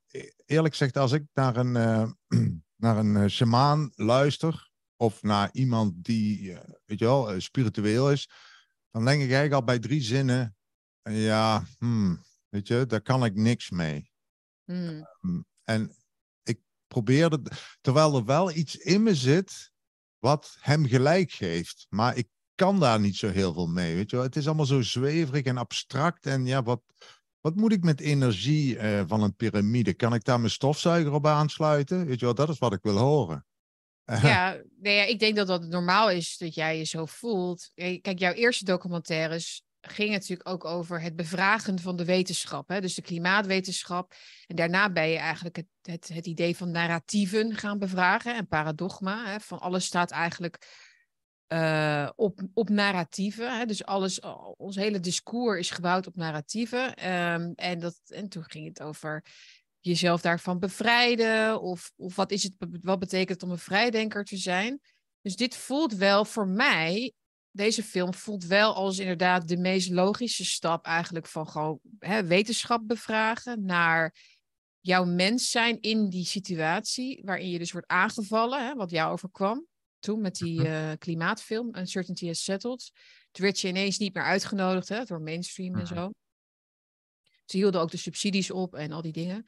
eerlijk 0.46 0.74
gezegd, 0.74 0.96
als 0.96 1.12
ik 1.12 1.24
naar 1.34 1.56
een, 1.56 1.74
uh, 1.74 2.10
naar 2.84 2.96
een 2.96 3.16
uh, 3.16 3.26
shamaan 3.26 3.92
luister, 3.94 4.70
of 4.96 5.22
naar 5.22 5.48
iemand 5.52 6.04
die, 6.04 6.40
uh, 6.40 6.58
weet 6.84 6.98
je 6.98 7.04
wel, 7.04 7.40
spiritueel 7.40 8.12
is, 8.12 8.30
dan 8.90 9.04
denk 9.04 9.16
ik 9.16 9.30
eigenlijk 9.30 9.52
al 9.52 9.64
bij 9.64 9.78
drie 9.78 10.00
zinnen, 10.00 10.56
ja, 11.02 11.64
hmm, 11.78 12.22
weet 12.48 12.68
je, 12.68 12.86
daar 12.86 13.00
kan 13.00 13.24
ik 13.24 13.34
niks 13.34 13.70
mee. 13.70 14.10
Hmm. 14.64 15.08
Um, 15.22 15.44
en 15.64 15.96
ik 16.42 16.60
probeerde, 16.86 17.42
terwijl 17.80 18.16
er 18.16 18.24
wel 18.24 18.50
iets 18.50 18.76
in 18.76 19.02
me 19.02 19.14
zit 19.14 19.72
wat 20.18 20.56
hem 20.60 20.86
gelijk 20.86 21.30
geeft, 21.30 21.86
maar 21.88 22.16
ik 22.16 22.28
kan 22.54 22.80
daar 22.80 23.00
niet 23.00 23.16
zo 23.16 23.28
heel 23.28 23.52
veel 23.52 23.66
mee, 23.66 23.94
weet 23.94 24.10
je 24.10 24.16
wel. 24.16 24.24
Het 24.24 24.36
is 24.36 24.46
allemaal 24.46 24.66
zo 24.66 24.82
zweverig 24.82 25.44
en 25.44 25.56
abstract 25.56 26.26
en 26.26 26.46
ja, 26.46 26.62
wat, 26.62 26.82
wat 27.46 27.54
moet 27.54 27.72
ik 27.72 27.84
met 27.84 28.00
energie 28.00 28.76
uh, 28.76 29.02
van 29.06 29.22
een 29.22 29.34
piramide? 29.34 29.94
Kan 29.94 30.14
ik 30.14 30.24
daar 30.24 30.38
mijn 30.38 30.50
stofzuiger 30.50 31.12
op 31.12 31.26
aansluiten? 31.26 32.06
Weet 32.06 32.18
je 32.18 32.24
wel, 32.24 32.34
dat 32.34 32.48
is 32.48 32.58
wat 32.58 32.72
ik 32.72 32.82
wil 32.82 32.96
horen. 32.96 33.46
Ja, 34.04 34.62
nee, 34.80 35.08
ik 35.08 35.18
denk 35.18 35.36
dat 35.36 35.46
dat 35.46 35.66
normaal 35.66 36.10
is 36.10 36.36
dat 36.36 36.54
jij 36.54 36.78
je 36.78 36.84
zo 36.84 37.04
voelt. 37.04 37.70
Kijk, 37.74 38.18
jouw 38.18 38.32
eerste 38.32 38.64
documentaires 38.64 39.62
ging 39.80 40.10
natuurlijk 40.10 40.48
ook 40.48 40.64
over 40.64 41.00
het 41.00 41.16
bevragen 41.16 41.78
van 41.78 41.96
de 41.96 42.04
wetenschap. 42.04 42.68
Hè? 42.68 42.80
Dus 42.80 42.94
de 42.94 43.02
klimaatwetenschap. 43.02 44.14
En 44.46 44.56
daarna 44.56 44.90
ben 44.90 45.08
je 45.08 45.18
eigenlijk 45.18 45.56
het, 45.56 45.66
het, 45.82 46.08
het 46.08 46.26
idee 46.26 46.56
van 46.56 46.70
narratieven 46.70 47.54
gaan 47.54 47.78
bevragen. 47.78 48.36
En 48.36 48.46
paradigma. 48.46 49.26
Hè? 49.26 49.40
Van 49.40 49.58
alles 49.58 49.84
staat 49.84 50.10
eigenlijk 50.10 50.58
uh, 51.48 52.10
op, 52.16 52.40
op 52.54 52.68
narratieven. 52.68 53.58
Hè? 53.58 53.66
Dus 53.66 53.84
alles, 53.84 54.20
ons 54.56 54.76
hele 54.76 55.00
discours 55.00 55.58
is 55.58 55.70
gebouwd 55.70 56.06
op 56.06 56.16
narratieven. 56.16 57.12
Um, 57.12 57.52
en, 57.54 57.78
dat, 57.78 58.00
en 58.06 58.28
toen 58.28 58.44
ging 58.44 58.66
het 58.68 58.82
over 58.82 59.24
jezelf 59.80 60.20
daarvan 60.20 60.58
bevrijden? 60.58 61.60
Of, 61.60 61.92
of 61.96 62.16
wat, 62.16 62.30
is 62.30 62.42
het, 62.42 62.54
wat 62.82 62.98
betekent 62.98 63.28
het 63.28 63.42
om 63.42 63.50
een 63.50 63.58
vrijdenker 63.58 64.24
te 64.24 64.36
zijn? 64.36 64.80
Dus 65.20 65.36
dit 65.36 65.56
voelt 65.56 65.94
wel 65.94 66.24
voor 66.24 66.48
mij, 66.48 67.12
deze 67.50 67.82
film 67.82 68.14
voelt 68.14 68.44
wel 68.44 68.74
als 68.74 68.98
inderdaad 68.98 69.48
de 69.48 69.56
meest 69.56 69.90
logische 69.90 70.44
stap 70.44 70.84
eigenlijk 70.84 71.26
van 71.26 71.48
gewoon 71.48 71.80
hè, 71.98 72.24
wetenschap 72.24 72.82
bevragen 72.86 73.64
naar 73.64 74.14
jouw 74.80 75.04
mens 75.04 75.50
zijn 75.50 75.80
in 75.80 76.08
die 76.08 76.24
situatie 76.24 77.20
waarin 77.24 77.50
je 77.50 77.58
dus 77.58 77.72
wordt 77.72 77.86
aangevallen, 77.86 78.66
hè, 78.66 78.74
wat 78.74 78.90
jou 78.90 79.12
overkwam 79.12 79.66
toen 80.06 80.20
met 80.20 80.36
die 80.36 80.60
uh, 80.60 80.92
klimaatfilm, 80.98 81.76
Uncertainty 81.76 82.26
Has 82.26 82.44
Settled. 82.44 82.92
Toen 83.30 83.44
werd 83.44 83.60
je 83.60 83.68
ineens 83.68 83.98
niet 83.98 84.14
meer 84.14 84.22
uitgenodigd 84.22 84.88
hè, 84.88 85.04
door 85.04 85.20
mainstream 85.20 85.74
en 85.74 85.86
zo. 85.86 86.10
Ze 87.44 87.56
hielden 87.56 87.80
ook 87.80 87.90
de 87.90 87.96
subsidies 87.96 88.50
op 88.50 88.74
en 88.74 88.92
al 88.92 89.02
die 89.02 89.12
dingen. 89.12 89.46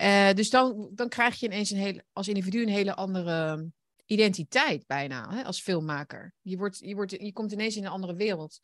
Uh, 0.00 0.32
dus 0.32 0.50
dan, 0.50 0.90
dan 0.94 1.08
krijg 1.08 1.40
je 1.40 1.46
ineens 1.46 1.70
een 1.70 1.78
hele, 1.78 2.04
als 2.12 2.28
individu 2.28 2.62
een 2.62 2.68
hele 2.68 2.94
andere 2.94 3.70
identiteit 4.04 4.86
bijna 4.86 5.34
hè, 5.34 5.44
als 5.44 5.60
filmmaker. 5.60 6.34
Je, 6.40 6.56
wordt, 6.56 6.78
je, 6.78 6.94
wordt, 6.94 7.10
je 7.10 7.32
komt 7.32 7.52
ineens 7.52 7.76
in 7.76 7.84
een 7.84 7.90
andere 7.90 8.14
wereld. 8.14 8.60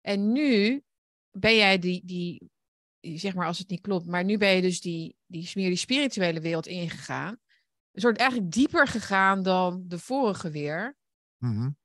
En 0.00 0.32
nu 0.32 0.82
ben 1.30 1.54
jij 1.54 1.78
die, 1.78 2.02
die, 2.04 2.50
zeg 3.00 3.34
maar 3.34 3.46
als 3.46 3.58
het 3.58 3.68
niet 3.68 3.80
klopt, 3.80 4.06
maar 4.06 4.24
nu 4.24 4.38
ben 4.38 4.54
je 4.54 4.62
dus 4.62 4.80
die, 4.80 5.16
die 5.26 5.50
meer 5.54 5.68
die 5.68 5.76
spirituele 5.76 6.40
wereld 6.40 6.66
ingegaan. 6.66 7.40
Een 7.92 8.00
soort 8.00 8.18
eigenlijk 8.18 8.52
dieper 8.52 8.86
gegaan 8.86 9.42
dan 9.42 9.84
de 9.86 9.98
vorige 9.98 10.50
weer. 10.50 10.96
Mm 11.36 11.78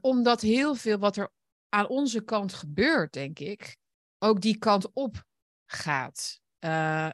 omdat 0.00 0.40
heel 0.40 0.74
veel 0.74 0.98
wat 0.98 1.16
er 1.16 1.32
aan 1.68 1.88
onze 1.88 2.24
kant 2.24 2.52
gebeurt, 2.52 3.12
denk 3.12 3.38
ik, 3.38 3.76
ook 4.18 4.40
die 4.40 4.58
kant 4.58 4.92
op 4.92 5.24
gaat. 5.66 6.40
Uh, 6.60 7.10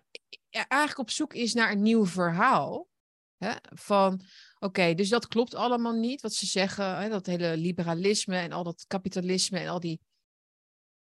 eigenlijk 0.51 0.99
op 0.99 1.11
zoek 1.11 1.35
is 1.35 1.55
naar 1.55 1.71
een 1.71 1.83
nieuw 1.83 2.07
verhaal. 2.07 2.89
Hè? 3.37 3.53
Van, 3.63 4.21
oké, 4.59 4.95
dus 4.95 5.09
dat 5.09 5.29
klopt 5.29 5.55
allemaal 5.55 5.93
niet, 5.93 6.23
wat 6.23 6.33
ze 6.33 6.47
zeggen. 6.47 6.97
Hè? 6.97 7.09
Dat 7.09 7.27
hele 7.27 7.57
liberalisme 7.57 8.37
en 8.37 8.53
al 8.53 8.65
dat 8.65 8.85
kapitalisme 8.87 9.59
en 9.59 9.69
al 9.69 9.81
die... 9.81 10.01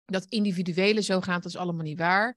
Dat 0.05 0.25
individuele 0.25 1.03
zo 1.03 1.21
gaat, 1.21 1.43
dat 1.43 1.53
is 1.53 1.59
allemaal 1.59 1.85
niet 1.85 1.99
waar. 1.99 2.29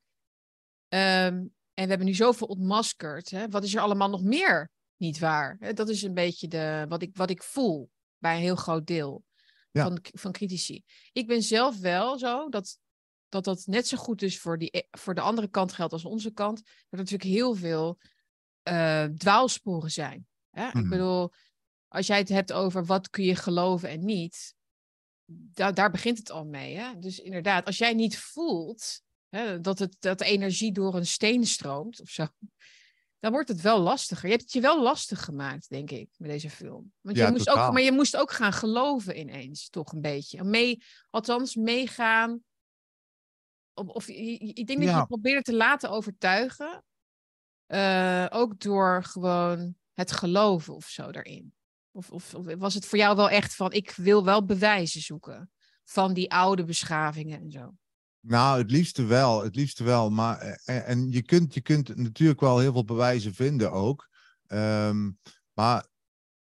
Um, 0.88 1.54
en 1.74 1.86
we 1.86 1.90
hebben 1.90 2.06
nu 2.06 2.14
zoveel 2.14 2.48
ontmaskerd. 2.48 3.30
Hè? 3.30 3.50
Wat 3.50 3.64
is 3.64 3.76
er 3.76 3.82
allemaal 3.82 4.10
nog 4.10 4.24
meer 4.24 4.72
niet 5.00 5.20
waar? 5.20 5.58
Hè? 5.60 5.74
Dat 5.74 5.90
is 5.90 6.02
een 6.02 6.14
beetje 6.14 6.48
de, 6.48 6.86
wat, 6.90 7.02
ik, 7.02 7.16
wat 7.16 7.30
ik 7.30 7.44
voel 7.44 7.90
bij 8.18 8.36
een 8.36 8.42
heel 8.42 8.56
groot 8.56 8.88
deel 8.88 9.24
ja. 9.72 9.84
van, 9.84 10.00
van 10.02 10.32
critici. 10.32 10.84
Ik 11.12 11.28
ben 11.28 11.44
zelf 11.44 11.80
wel 11.80 12.18
zo 12.18 12.50
dat 12.50 12.78
dat 13.30 13.44
dat 13.44 13.66
net 13.66 13.88
zo 13.88 13.98
goed 13.98 14.20
dus 14.20 14.40
voor, 14.40 14.58
die, 14.58 14.88
voor 14.92 15.16
de 15.16 15.22
andere 15.22 15.48
kant 15.48 15.74
geldt 15.74 15.94
als 15.94 16.06
onze 16.06 16.32
kant. 16.32 16.58
Dat 16.58 16.66
er 16.90 16.98
natuurlijk 16.98 17.30
heel 17.30 17.56
veel 17.56 17.98
uh, 18.70 19.04
dwaalsporen 19.04 19.92
zijn. 19.92 20.28
Hè? 20.50 20.68
Ik 20.68 20.74
Mhm. 20.74 20.90
bedoel, 20.90 21.32
als 21.88 22.08
jij 22.08 22.18
het 22.18 22.30
hebt 22.30 22.54
over 22.54 22.86
wat 22.86 23.10
kun 23.10 23.24
je 23.24 23.36
geloven 23.36 23.90
en 23.90 24.06
niet, 24.06 24.56
da 25.26 25.72
daar 25.72 25.92
begint 25.92 26.18
het 26.18 26.32
al 26.32 26.46
mee. 26.46 26.76
Hè? 26.76 27.00
Dus 27.00 27.20
inderdaad, 27.20 27.66
als 27.66 27.78
jij 27.78 27.94
niet 27.94 28.18
voelt 28.18 29.02
hè, 29.30 29.60
dat, 29.60 29.80
het, 29.80 29.96
dat 30.00 30.18
de 30.18 30.26
energie 30.26 30.72
door 30.72 30.96
een 30.96 31.06
steen 31.08 31.46
stroomt 31.46 32.02
of 32.02 32.10
zo, 32.10 32.28
dan 33.20 33.32
wordt 33.32 33.50
het 33.50 33.62
wel 33.62 33.80
lastiger. 33.80 34.26
Je 34.26 34.32
hebt 34.32 34.44
het 34.44 34.52
je 34.54 34.62
wel 34.62 34.82
lastig 34.82 35.24
gemaakt, 35.24 35.70
denk 35.70 35.92
ik, 35.92 36.10
met 36.18 36.30
deze 36.30 36.50
film. 36.50 36.94
Want 37.02 37.18
je 37.18 37.24
moest 37.32 37.50
ook, 37.50 37.56
maar 37.74 37.82
je 37.82 37.92
moest 37.92 38.18
ook 38.18 38.32
gaan 38.32 38.54
geloven 38.54 39.20
ineens, 39.20 39.70
toch 39.70 39.92
een 39.92 40.02
beetje. 40.02 40.44
Mee, 40.44 40.84
althans, 41.10 41.56
meegaan. 41.56 42.44
Of, 43.74 43.88
of 43.88 44.08
ik 44.08 44.56
denk 44.56 44.68
dat 44.68 44.78
je 44.78 44.86
Ja. 44.86 44.98
je 45.00 45.06
probeerde 45.06 45.42
te 45.42 45.56
laten 45.56 45.90
overtuigen. 45.90 46.84
eh, 47.66 48.26
ook 48.30 48.60
door 48.60 49.04
gewoon 49.04 49.76
het 49.94 50.12
geloven 50.12 50.76
of 50.76 50.86
zo 50.86 51.12
daarin. 51.12 51.54
Of, 51.92 52.12
of, 52.12 52.36
of 52.36 52.46
was 52.56 52.74
het 52.74 52.86
voor 52.86 52.98
jou 52.98 53.16
wel 53.16 53.30
echt 53.30 53.56
van, 53.56 53.72
ik 53.72 53.92
wil 53.92 54.24
wel 54.24 54.46
bewijzen 54.46 55.02
zoeken 55.02 55.52
van 55.84 56.14
die 56.14 56.32
oude 56.32 56.64
beschavingen 56.64 57.40
en 57.42 57.52
zo? 57.52 57.74
Nou, 58.22 58.58
het 58.58 58.72
liefste 58.72 59.04
wel, 59.06 59.44
het 59.44 59.56
liefste 59.56 59.84
wel. 59.84 60.10
Maar, 60.10 60.40
eh, 60.40 60.90
en 60.90 61.12
je 61.12 61.22
kunt, 61.22 61.54
je 61.54 61.62
kunt 61.62 61.96
natuurlijk 61.96 62.40
wel 62.40 62.60
heel 62.60 62.72
veel 62.72 62.84
bewijzen 62.84 63.34
vinden 63.34 63.72
ook. 63.72 64.10
Ehm, 64.48 65.12
maar 65.54 65.88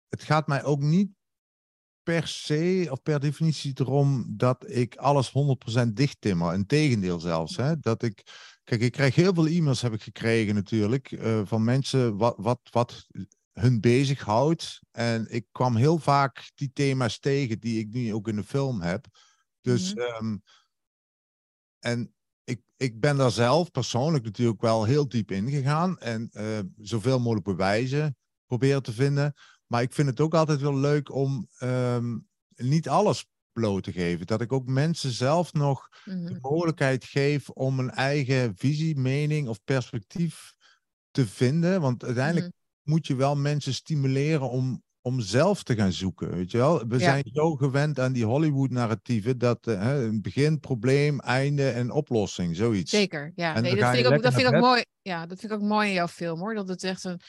het 0.08 0.22
gaat 0.22 0.46
mij 0.46 0.64
ook 0.64 0.80
niet 0.80 1.10
per 2.02 2.26
se 2.28 2.86
of 2.90 3.02
per 3.02 3.20
definitie 3.20 3.72
erom 3.74 4.24
dat 4.36 4.64
ik 4.70 4.96
alles 4.96 5.30
100% 5.30 5.96
dichttimmer. 5.96 6.54
Integendeel 6.54 7.20
zelfs. 7.20 7.56
Hè? 7.56 7.78
Dat 7.78 8.02
ik, 8.02 8.22
kijk, 8.64 8.80
ik 8.80 8.92
krijg 8.92 9.14
heel 9.14 9.34
veel 9.34 9.46
e-mails 9.46 9.82
heb 9.82 9.92
ik 9.92 10.02
gekregen 10.02 10.54
natuurlijk 10.54 11.12
eh, 11.12 11.40
van 11.44 11.64
mensen 11.64 12.16
wat, 12.16 12.34
wat, 12.38 12.60
wat 12.70 13.06
hun 13.52 13.80
bezighoudt. 13.80 14.80
En 14.90 15.26
ik 15.30 15.46
kwam 15.52 15.76
heel 15.76 15.98
vaak 15.98 16.50
die 16.54 16.70
thema's 16.72 17.18
tegen 17.18 17.60
die 17.60 17.78
ik 17.78 17.88
nu 17.92 18.14
ook 18.14 18.28
in 18.28 18.36
de 18.36 18.44
film 18.44 18.80
heb. 18.80 19.06
Dus 19.60 19.94
Mhm. 19.94 20.02
ehm, 20.02 20.36
en 21.78 22.14
ik, 22.44 22.60
ik 22.76 23.00
ben 23.00 23.16
daar 23.16 23.30
zelf 23.30 23.70
persoonlijk 23.70 24.24
natuurlijk 24.24 24.60
wel 24.60 24.84
heel 24.84 25.08
diep 25.08 25.30
in 25.30 25.50
gegaan. 25.50 25.98
En 25.98 26.28
eh, 26.30 26.58
zoveel 26.76 27.18
mogelijk 27.18 27.46
bewijzen 27.46 28.16
proberen 28.46 28.82
te 28.82 28.92
vinden. 28.92 29.34
Maar 29.66 29.82
ik 29.82 29.92
vind 29.92 30.08
het 30.08 30.20
ook 30.20 30.34
altijd 30.34 30.60
wel 30.60 30.76
leuk 30.76 31.12
om 31.12 31.48
ehm, 31.58 32.18
niet 32.56 32.88
alles 32.88 33.26
bloot 33.52 33.82
te 33.82 33.92
geven. 33.92 34.26
Dat 34.26 34.40
ik 34.40 34.52
ook 34.52 34.66
mensen 34.66 35.10
zelf 35.10 35.52
nog 35.52 35.88
Mhm. 36.04 36.26
de 36.26 36.38
mogelijkheid 36.40 37.04
geef 37.04 37.48
om 37.50 37.78
een 37.78 37.90
eigen 37.90 38.56
visie, 38.56 38.96
mening 38.96 39.48
of 39.48 39.64
perspectief 39.64 40.54
te 41.10 41.26
vinden. 41.26 41.80
Want 41.80 42.04
uiteindelijk 42.04 42.46
Mhm. 42.46 42.90
moet 42.94 43.06
je 43.06 43.14
wel 43.16 43.36
mensen 43.36 43.74
stimuleren 43.74 44.50
om, 44.50 44.82
om 45.08 45.20
zelf 45.20 45.62
te 45.62 45.74
gaan 45.74 45.92
zoeken. 45.92 46.30
Weet 46.30 46.50
je 46.50 46.56
wel? 46.58 46.86
We 46.86 46.94
Ja. 46.94 47.00
zijn 47.00 47.30
zo 47.32 47.54
gewend 47.56 47.98
aan 47.98 48.12
die 48.12 48.24
Hollywood-narratieven 48.24 49.38
dat 49.38 49.66
eh, 49.66 49.80
hè, 49.80 50.20
begin, 50.20 50.60
probleem, 50.60 51.20
einde 51.20 51.68
en 51.70 51.90
oplossing, 51.90 52.56
zoiets. 52.56 52.90
Zeker, 52.90 53.32
ja. 53.34 53.54
En 53.54 53.62
Nee, 53.62 53.70
dan 53.70 53.80
dat 53.80 53.94
vind, 53.94 54.06
ik 54.06 54.12
ook, 54.12 54.22
dat 54.22 54.34
vind 54.34 54.48
ik 54.48 54.54
ook 54.54 54.60
mooi. 54.60 54.82
Ja, 55.02 55.26
dat 55.26 55.38
vind 55.40 55.52
ik 55.52 55.58
ook 55.58 55.64
mooi 55.64 55.88
in 55.88 55.94
jouw 55.94 56.08
film 56.08 56.38
hoor. 56.38 56.54
Dat 56.54 56.68
het 56.68 56.82
echt 56.84 57.04
een. 57.04 57.20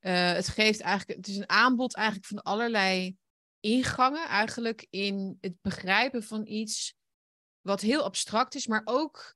eh, 0.00 0.32
het 0.32 0.48
geeft 0.48 0.80
eigenlijk. 0.80 1.18
Het 1.18 1.28
is 1.28 1.36
een 1.36 1.48
aanbod 1.48 1.94
eigenlijk 1.94 2.26
van 2.26 2.42
allerlei 2.42 3.16
ingangen. 3.60 4.28
Eigenlijk 4.28 4.86
in 4.90 5.38
het 5.40 5.54
begrijpen 5.60 6.22
van 6.22 6.46
iets. 6.46 6.94
Wat 7.60 7.80
heel 7.80 8.02
abstract 8.02 8.54
is, 8.54 8.66
maar 8.66 8.82
ook 8.84 9.34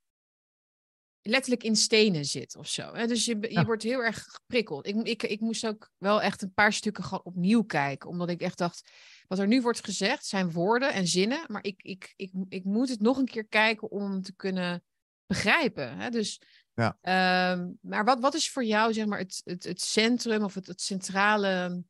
letterlijk 1.27 1.63
in 1.63 1.77
stenen 1.77 2.25
zit 2.25 2.57
of 2.57 2.69
zo. 2.69 2.95
Hè? 2.95 3.07
Dus 3.07 3.25
je, 3.25 3.37
je 3.41 3.51
Ja. 3.51 3.65
wordt 3.65 3.83
heel 3.83 4.03
erg 4.03 4.23
geprikkeld. 4.23 4.87
Ik, 4.87 4.97
ik, 4.97 5.23
ik 5.23 5.41
moest 5.41 5.67
ook 5.67 5.91
wel 5.99 6.23
echt 6.23 6.43
een 6.43 6.53
paar 6.53 6.73
stukken 6.73 7.05
gewoon 7.05 7.25
opnieuw 7.25 7.63
kijken. 7.63 8.09
Omdat 8.09 8.29
ik 8.29 8.41
echt 8.41 8.59
dacht, 8.59 8.91
wat 9.29 9.39
er 9.39 9.47
nu 9.47 9.63
wordt 9.63 9.85
gezegd 9.85 10.27
zijn 10.27 10.53
woorden 10.53 10.93
en 10.93 11.07
zinnen. 11.07 11.45
Maar 11.47 11.65
ik, 11.65 11.83
ik, 11.83 12.13
ik, 12.17 12.33
ik 12.49 12.65
moet 12.65 12.89
het 12.89 13.01
nog 13.01 13.17
een 13.19 13.25
keer 13.25 13.47
kijken 13.47 13.91
om 13.91 14.23
te 14.23 14.35
kunnen 14.35 14.85
begrijpen. 15.27 15.97
Hè? 15.97 16.11
Dus, 16.11 16.41
Ja. 16.75 16.99
ehm, 17.01 17.71
maar 17.81 18.05
wat, 18.05 18.21
wat 18.21 18.35
is 18.35 18.51
voor 18.51 18.65
jou 18.65 18.93
zeg 18.93 19.07
maar, 19.07 19.19
het, 19.19 19.41
het, 19.45 19.65
het 19.65 19.81
centrum 19.81 20.45
of 20.45 20.55
het, 20.55 20.67
het 20.67 20.81
centrale 20.81 21.83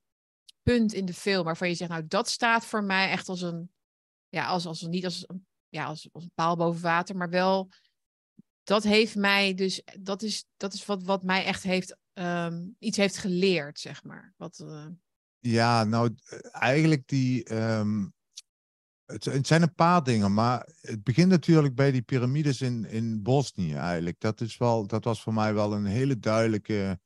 punt 0.62 0.92
in 0.92 1.04
de 1.04 1.14
film 1.14 1.44
waarvan 1.44 1.68
je 1.68 1.74
zegt, 1.74 1.90
nou 1.90 2.06
dat 2.06 2.28
staat 2.28 2.66
voor 2.66 2.84
mij 2.84 3.10
echt 3.10 3.28
als 3.28 3.42
een, 3.42 3.70
ja, 4.28 4.46
als, 4.46 4.66
als, 4.66 4.80
niet 4.80 5.04
als, 5.04 5.26
ja, 5.68 5.84
als, 5.84 6.08
als 6.12 6.24
een 6.24 6.32
paal 6.34 6.56
boven 6.56 6.82
water, 6.82 7.16
maar 7.16 7.30
wel, 7.30 7.70
dat 8.66 8.82
heeft 8.82 9.16
mij 9.16 9.54
dus, 9.54 9.82
dat 10.00 10.22
is, 10.22 10.48
dat 10.56 10.72
is 10.72 10.86
wat, 10.86 11.02
wat 11.02 11.22
mij 11.22 11.44
echt 11.44 11.62
heeft, 11.62 11.96
ehm, 12.12 12.64
iets 12.78 12.96
heeft 12.96 13.16
geleerd, 13.16 13.80
zeg 13.80 14.04
maar. 14.04 14.34
Wat, 14.36 14.58
eh, 14.58 14.86
Ja, 15.38 15.84
nou, 15.84 16.14
eigenlijk 16.50 17.08
die. 17.08 17.44
ehm, 17.44 18.06
het, 19.04 19.24
het 19.24 19.46
zijn 19.46 19.62
een 19.62 19.74
paar 19.74 20.02
dingen, 20.02 20.34
maar 20.34 20.68
het 20.80 21.02
begint 21.02 21.28
natuurlijk 21.28 21.74
bij 21.74 21.90
die 21.90 22.02
piramides 22.02 22.60
in, 22.60 22.84
in 22.84 23.22
Bosnië 23.22 23.74
eigenlijk. 23.74 24.20
Dat, 24.20 24.40
is 24.40 24.56
wel, 24.56 24.86
dat 24.86 25.04
was 25.04 25.22
voor 25.22 25.34
mij 25.34 25.54
wel 25.54 25.72
een 25.72 25.86
hele 25.86 26.18
duidelijke, 26.18 27.00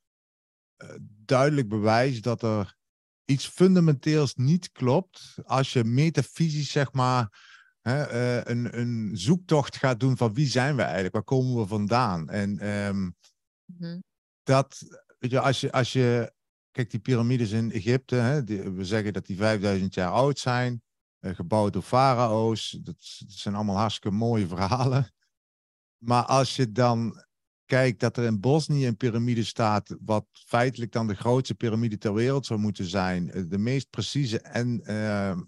eh, 0.76 0.94
duidelijk 1.24 1.68
bewijs 1.68 2.20
dat 2.20 2.42
er 2.42 2.76
iets 3.24 3.46
fundamenteels 3.46 4.34
niet 4.34 4.72
klopt 4.72 5.34
als 5.44 5.72
je 5.72 5.84
metafysisch, 5.84 6.70
zeg 6.70 6.92
maar, 6.92 7.48
hè, 7.80 8.02
eh, 8.02 8.52
een, 8.54 8.78
een 8.78 9.10
zoektocht 9.16 9.76
gaat 9.76 10.00
doen 10.00 10.16
van 10.16 10.34
wie 10.34 10.46
zijn 10.46 10.76
we 10.76 10.82
eigenlijk, 10.82 11.14
waar 11.14 11.22
komen 11.24 11.56
we 11.60 11.66
vandaan? 11.66 12.28
En 12.28 12.58
ehm, 12.58 13.10
mhm, 13.64 13.98
dat, 14.42 14.82
weet 15.18 15.30
je, 15.30 15.40
als 15.40 15.60
je, 15.60 15.72
als 15.72 15.92
je 15.92 16.32
kijk, 16.70 16.90
die 16.90 17.00
piramides 17.00 17.50
in 17.50 17.72
Egypte, 17.72 18.14
hè, 18.14 18.44
die, 18.44 18.62
we 18.62 18.84
zeggen 18.84 19.12
dat 19.12 19.26
die 19.26 19.36
5000 19.36 19.94
jaar 19.94 20.10
oud 20.10 20.38
zijn. 20.38 20.82
eh, 21.20 21.34
gebouwd 21.34 21.72
door 21.72 21.82
farao's. 21.82 22.70
Dat, 22.70 22.84
dat 23.18 23.30
zijn 23.30 23.54
allemaal 23.54 23.76
hartstikke 23.76 24.16
mooie 24.16 24.46
verhalen. 24.46 25.12
Maar 26.04 26.24
als 26.24 26.56
je 26.56 26.72
dan 26.72 27.24
kijkt 27.64 28.00
dat 28.00 28.16
er 28.16 28.24
in 28.24 28.40
Bosnië 28.40 28.86
een 28.86 28.96
piramide 28.96 29.44
staat, 29.44 29.96
wat 30.00 30.26
feitelijk 30.32 30.92
dan 30.92 31.06
de 31.06 31.14
grootste 31.14 31.54
piramide 31.54 31.98
ter 31.98 32.14
wereld 32.14 32.46
zou 32.46 32.60
moeten 32.60 32.84
zijn, 32.84 33.30
eh, 33.30 33.42
de 33.48 33.58
meest 33.58 33.90
precieze 33.90 34.40
en 34.40 34.80
uh, 34.84 35.38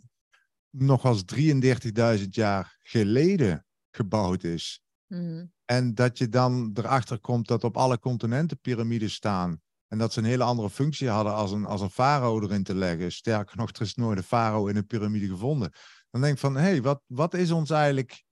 nog 0.72 1.04
als 1.04 1.22
33.000 1.34 2.28
jaar 2.28 2.76
geleden 2.82 3.66
gebouwd 3.90 4.44
is. 4.44 4.82
Mhm. 5.06 5.46
En 5.64 5.94
dat 5.94 6.18
je 6.18 6.28
dan 6.28 6.70
erachter 6.74 7.18
komt 7.18 7.48
dat 7.48 7.64
op 7.64 7.76
alle 7.76 7.98
continenten 7.98 8.60
piramides 8.60 9.14
staan. 9.14 9.60
En 9.88 9.98
dat 9.98 10.12
ze 10.12 10.18
een 10.18 10.24
hele 10.24 10.44
andere 10.44 10.70
functie 10.70 11.08
hadden 11.08 11.34
als 11.34 11.50
een, 11.52 11.64
als 11.64 11.80
een 11.80 11.90
farao 11.90 12.42
erin 12.42 12.62
te 12.62 12.74
leggen. 12.74 13.12
Sterker 13.12 13.56
nog, 13.56 13.70
er 13.70 13.80
is 13.80 13.94
nooit 13.94 14.18
een 14.18 14.24
farao 14.24 14.66
in 14.66 14.76
een 14.76 14.86
piramide 14.86 15.26
gevonden. 15.26 15.72
Dan 16.10 16.20
denk 16.20 16.32
ik 16.34 16.40
van, 16.40 16.54
hé, 16.54 16.60
hey, 16.60 16.82
wat, 16.82 17.02
wat 17.06 17.34
is 17.34 17.50
ons 17.50 17.70
eigenlijk... 17.70 18.24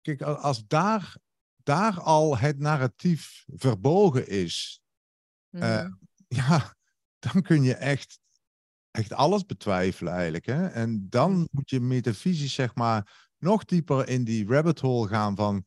Kijk, 0.00 0.22
als 0.22 0.66
daar, 0.66 1.16
daar 1.62 2.00
al 2.00 2.38
het 2.38 2.58
narratief 2.58 3.44
verbogen 3.46 4.28
is... 4.28 4.80
eh, 5.50 5.60
Mhm. 5.60 5.92
ja, 6.40 6.76
dan 7.18 7.42
kun 7.42 7.62
je 7.62 7.74
echt, 7.74 8.20
echt 8.96 9.12
alles 9.12 9.44
betwijfelen 9.44 10.12
eigenlijk. 10.12 10.46
Hè? 10.46 10.66
En 10.66 11.06
dan 11.08 11.48
moet 11.50 11.70
je 11.70 11.80
metafysisch, 11.80 12.54
zeg 12.54 12.74
maar, 12.74 13.30
nog 13.38 13.64
dieper 13.64 14.08
in 14.08 14.24
die 14.24 14.46
rabbit 14.48 14.80
hole 14.80 15.08
gaan 15.08 15.36
van... 15.36 15.64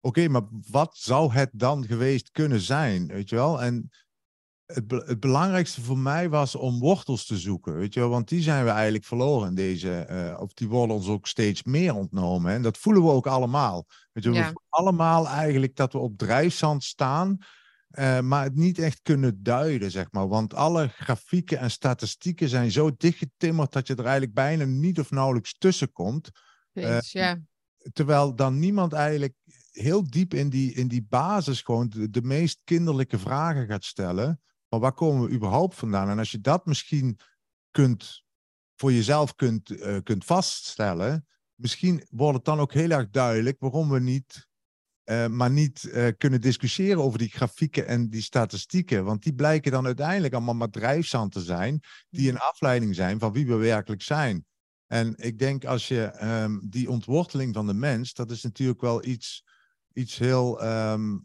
Oké, 0.00 0.28
maar 0.28 0.42
wat 0.70 0.96
zou 0.96 1.32
het 1.32 1.50
dan 1.52 1.86
geweest 1.86 2.30
kunnen 2.30 2.60
zijn, 2.60 3.06
weet 3.06 3.28
je 3.28 3.34
wel? 3.36 3.62
En 3.62 3.90
het, 4.66 4.86
be- 4.86 5.04
het 5.06 5.20
belangrijkste 5.20 5.80
voor 5.80 5.98
mij 5.98 6.28
was 6.28 6.54
om 6.54 6.78
wortels 6.78 7.26
te 7.26 7.38
zoeken, 7.38 7.74
weet 7.74 7.94
je 7.94 8.00
wel? 8.00 8.08
Want 8.08 8.28
die 8.28 8.42
zijn 8.42 8.64
we 8.64 8.70
eigenlijk 8.70 9.04
verloren 9.04 9.48
in 9.48 9.54
deze... 9.54 9.98
eh, 9.98 10.40
of 10.40 10.52
die 10.52 10.68
worden 10.68 10.96
ons 10.96 11.08
ook 11.08 11.26
steeds 11.26 11.62
meer 11.62 11.94
ontnomen. 11.94 12.50
hè. 12.50 12.56
En 12.56 12.62
dat 12.62 12.78
voelen 12.78 13.02
we 13.02 13.10
ook 13.10 13.26
allemaal. 13.26 13.86
Weet 14.12 14.24
je, 14.24 14.30
we 14.30 14.36
voelen 14.44 14.66
allemaal 14.68 15.26
eigenlijk 15.28 15.76
dat 15.76 15.92
we 15.92 15.98
op 15.98 16.18
drijfzand 16.18 16.84
staan... 16.84 17.38
eh, 17.88 18.20
maar 18.20 18.44
het 18.44 18.54
niet 18.54 18.78
echt 18.78 19.00
kunnen 19.02 19.42
duiden, 19.42 19.90
zeg 19.90 20.12
maar. 20.12 20.28
Want 20.28 20.54
alle 20.54 20.88
grafieken 20.88 21.58
en 21.58 21.70
statistieken 21.70 22.48
zijn 22.48 22.70
zo 22.70 22.90
dichtgetimmerd... 22.96 23.72
dat 23.72 23.86
je 23.86 23.94
er 23.94 24.04
eigenlijk 24.04 24.34
bijna 24.34 24.64
niet 24.64 24.98
of 24.98 25.10
nauwelijks 25.10 25.58
tussen 25.58 25.92
komt 25.92 26.30
Eens, 26.72 27.12
ja. 27.12 27.40
terwijl 27.92 28.34
dan 28.34 28.58
niemand 28.58 28.92
eigenlijk 28.92 29.34
heel 29.70 30.10
diep 30.10 30.34
in 30.34 30.48
die, 30.48 30.74
in 30.74 30.88
die 30.88 31.06
basis 31.08 31.62
gewoon 31.62 31.88
de, 31.88 32.10
de 32.10 32.22
meest 32.22 32.60
kinderlijke 32.64 33.18
vragen 33.18 33.66
gaat 33.66 33.84
stellen. 33.84 34.40
Maar 34.68 34.80
waar 34.80 34.92
komen 34.92 35.28
we 35.28 35.34
überhaupt 35.34 35.74
vandaan? 35.74 36.08
En 36.08 36.18
als 36.18 36.30
je 36.30 36.40
dat 36.40 36.66
misschien 36.66 37.18
kunt, 37.70 38.24
voor 38.74 38.92
jezelf 38.92 39.34
kunt, 39.34 39.70
eh, 39.70 39.96
kunt 40.02 40.24
vaststellen, 40.24 41.26
misschien 41.54 42.06
wordt 42.10 42.36
het 42.36 42.44
dan 42.44 42.60
ook 42.60 42.72
heel 42.72 42.90
erg 42.90 43.10
duidelijk 43.10 43.60
waarom 43.60 43.88
we 43.88 44.00
niet, 44.00 44.47
eh, 45.08 45.26
maar 45.26 45.50
niet 45.50 45.84
eh, 45.84 46.08
kunnen 46.18 46.40
discussiëren 46.40 47.02
over 47.02 47.18
die 47.18 47.28
grafieken 47.28 47.86
en 47.86 48.08
die 48.08 48.22
statistieken. 48.22 49.04
Want 49.04 49.22
die 49.22 49.34
blijken 49.34 49.72
dan 49.72 49.86
uiteindelijk 49.86 50.34
allemaal 50.34 50.54
maar 50.54 50.70
drijfzand 50.70 51.32
te 51.32 51.40
zijn, 51.40 51.80
die 52.10 52.30
een 52.30 52.38
afleiding 52.38 52.94
zijn 52.94 53.18
van 53.18 53.32
wie 53.32 53.46
we 53.46 53.54
werkelijk 53.54 54.02
zijn. 54.02 54.46
En 54.86 55.14
ik 55.16 55.38
denk 55.38 55.64
als 55.64 55.88
je 55.88 56.02
ehm, 56.04 56.58
die 56.68 56.90
ontworteling 56.90 57.54
van 57.54 57.66
de 57.66 57.74
mens, 57.74 58.14
dat 58.14 58.30
is 58.30 58.42
natuurlijk 58.42 58.80
wel 58.80 59.04
iets, 59.04 59.44
iets 59.92 60.18
heel 60.18 60.62
ehm, 60.62 61.18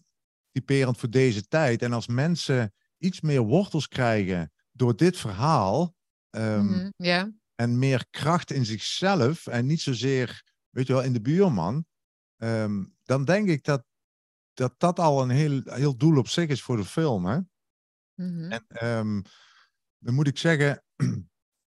typerend 0.51 0.97
voor 0.97 1.09
deze 1.09 1.47
tijd. 1.47 1.81
En 1.81 1.93
als 1.93 2.07
mensen 2.07 2.73
iets 2.97 3.21
meer 3.21 3.41
wortels 3.41 3.87
krijgen 3.87 4.51
door 4.71 4.95
dit 4.95 5.17
verhaal 5.17 5.95
ehm, 6.29 6.89
ja. 6.95 7.31
en 7.55 7.79
meer 7.79 8.05
kracht 8.09 8.51
in 8.51 8.65
zichzelf 8.65 9.47
en 9.47 9.65
niet 9.65 9.81
zozeer, 9.81 10.43
weet 10.69 10.87
je 10.87 10.93
wel, 10.93 11.03
in 11.03 11.13
de 11.13 11.21
buurman, 11.21 11.85
dan 13.03 13.25
denk 13.25 13.49
ik 13.49 13.63
dat, 13.63 13.83
dat 14.53 14.73
dat 14.77 14.99
al 14.99 15.21
een 15.21 15.29
heel, 15.29 15.61
heel 15.63 15.97
doel 15.97 16.17
op 16.17 16.27
zich 16.27 16.49
is 16.49 16.61
voor 16.61 16.77
de 16.77 16.85
film. 16.85 17.25
Hè? 17.25 17.39
Mhm. 18.13 18.51
En 18.51 18.65
ehm, 18.67 19.21
dan 19.97 20.13
moet 20.13 20.27
ik 20.27 20.37
zeggen, 20.37 20.83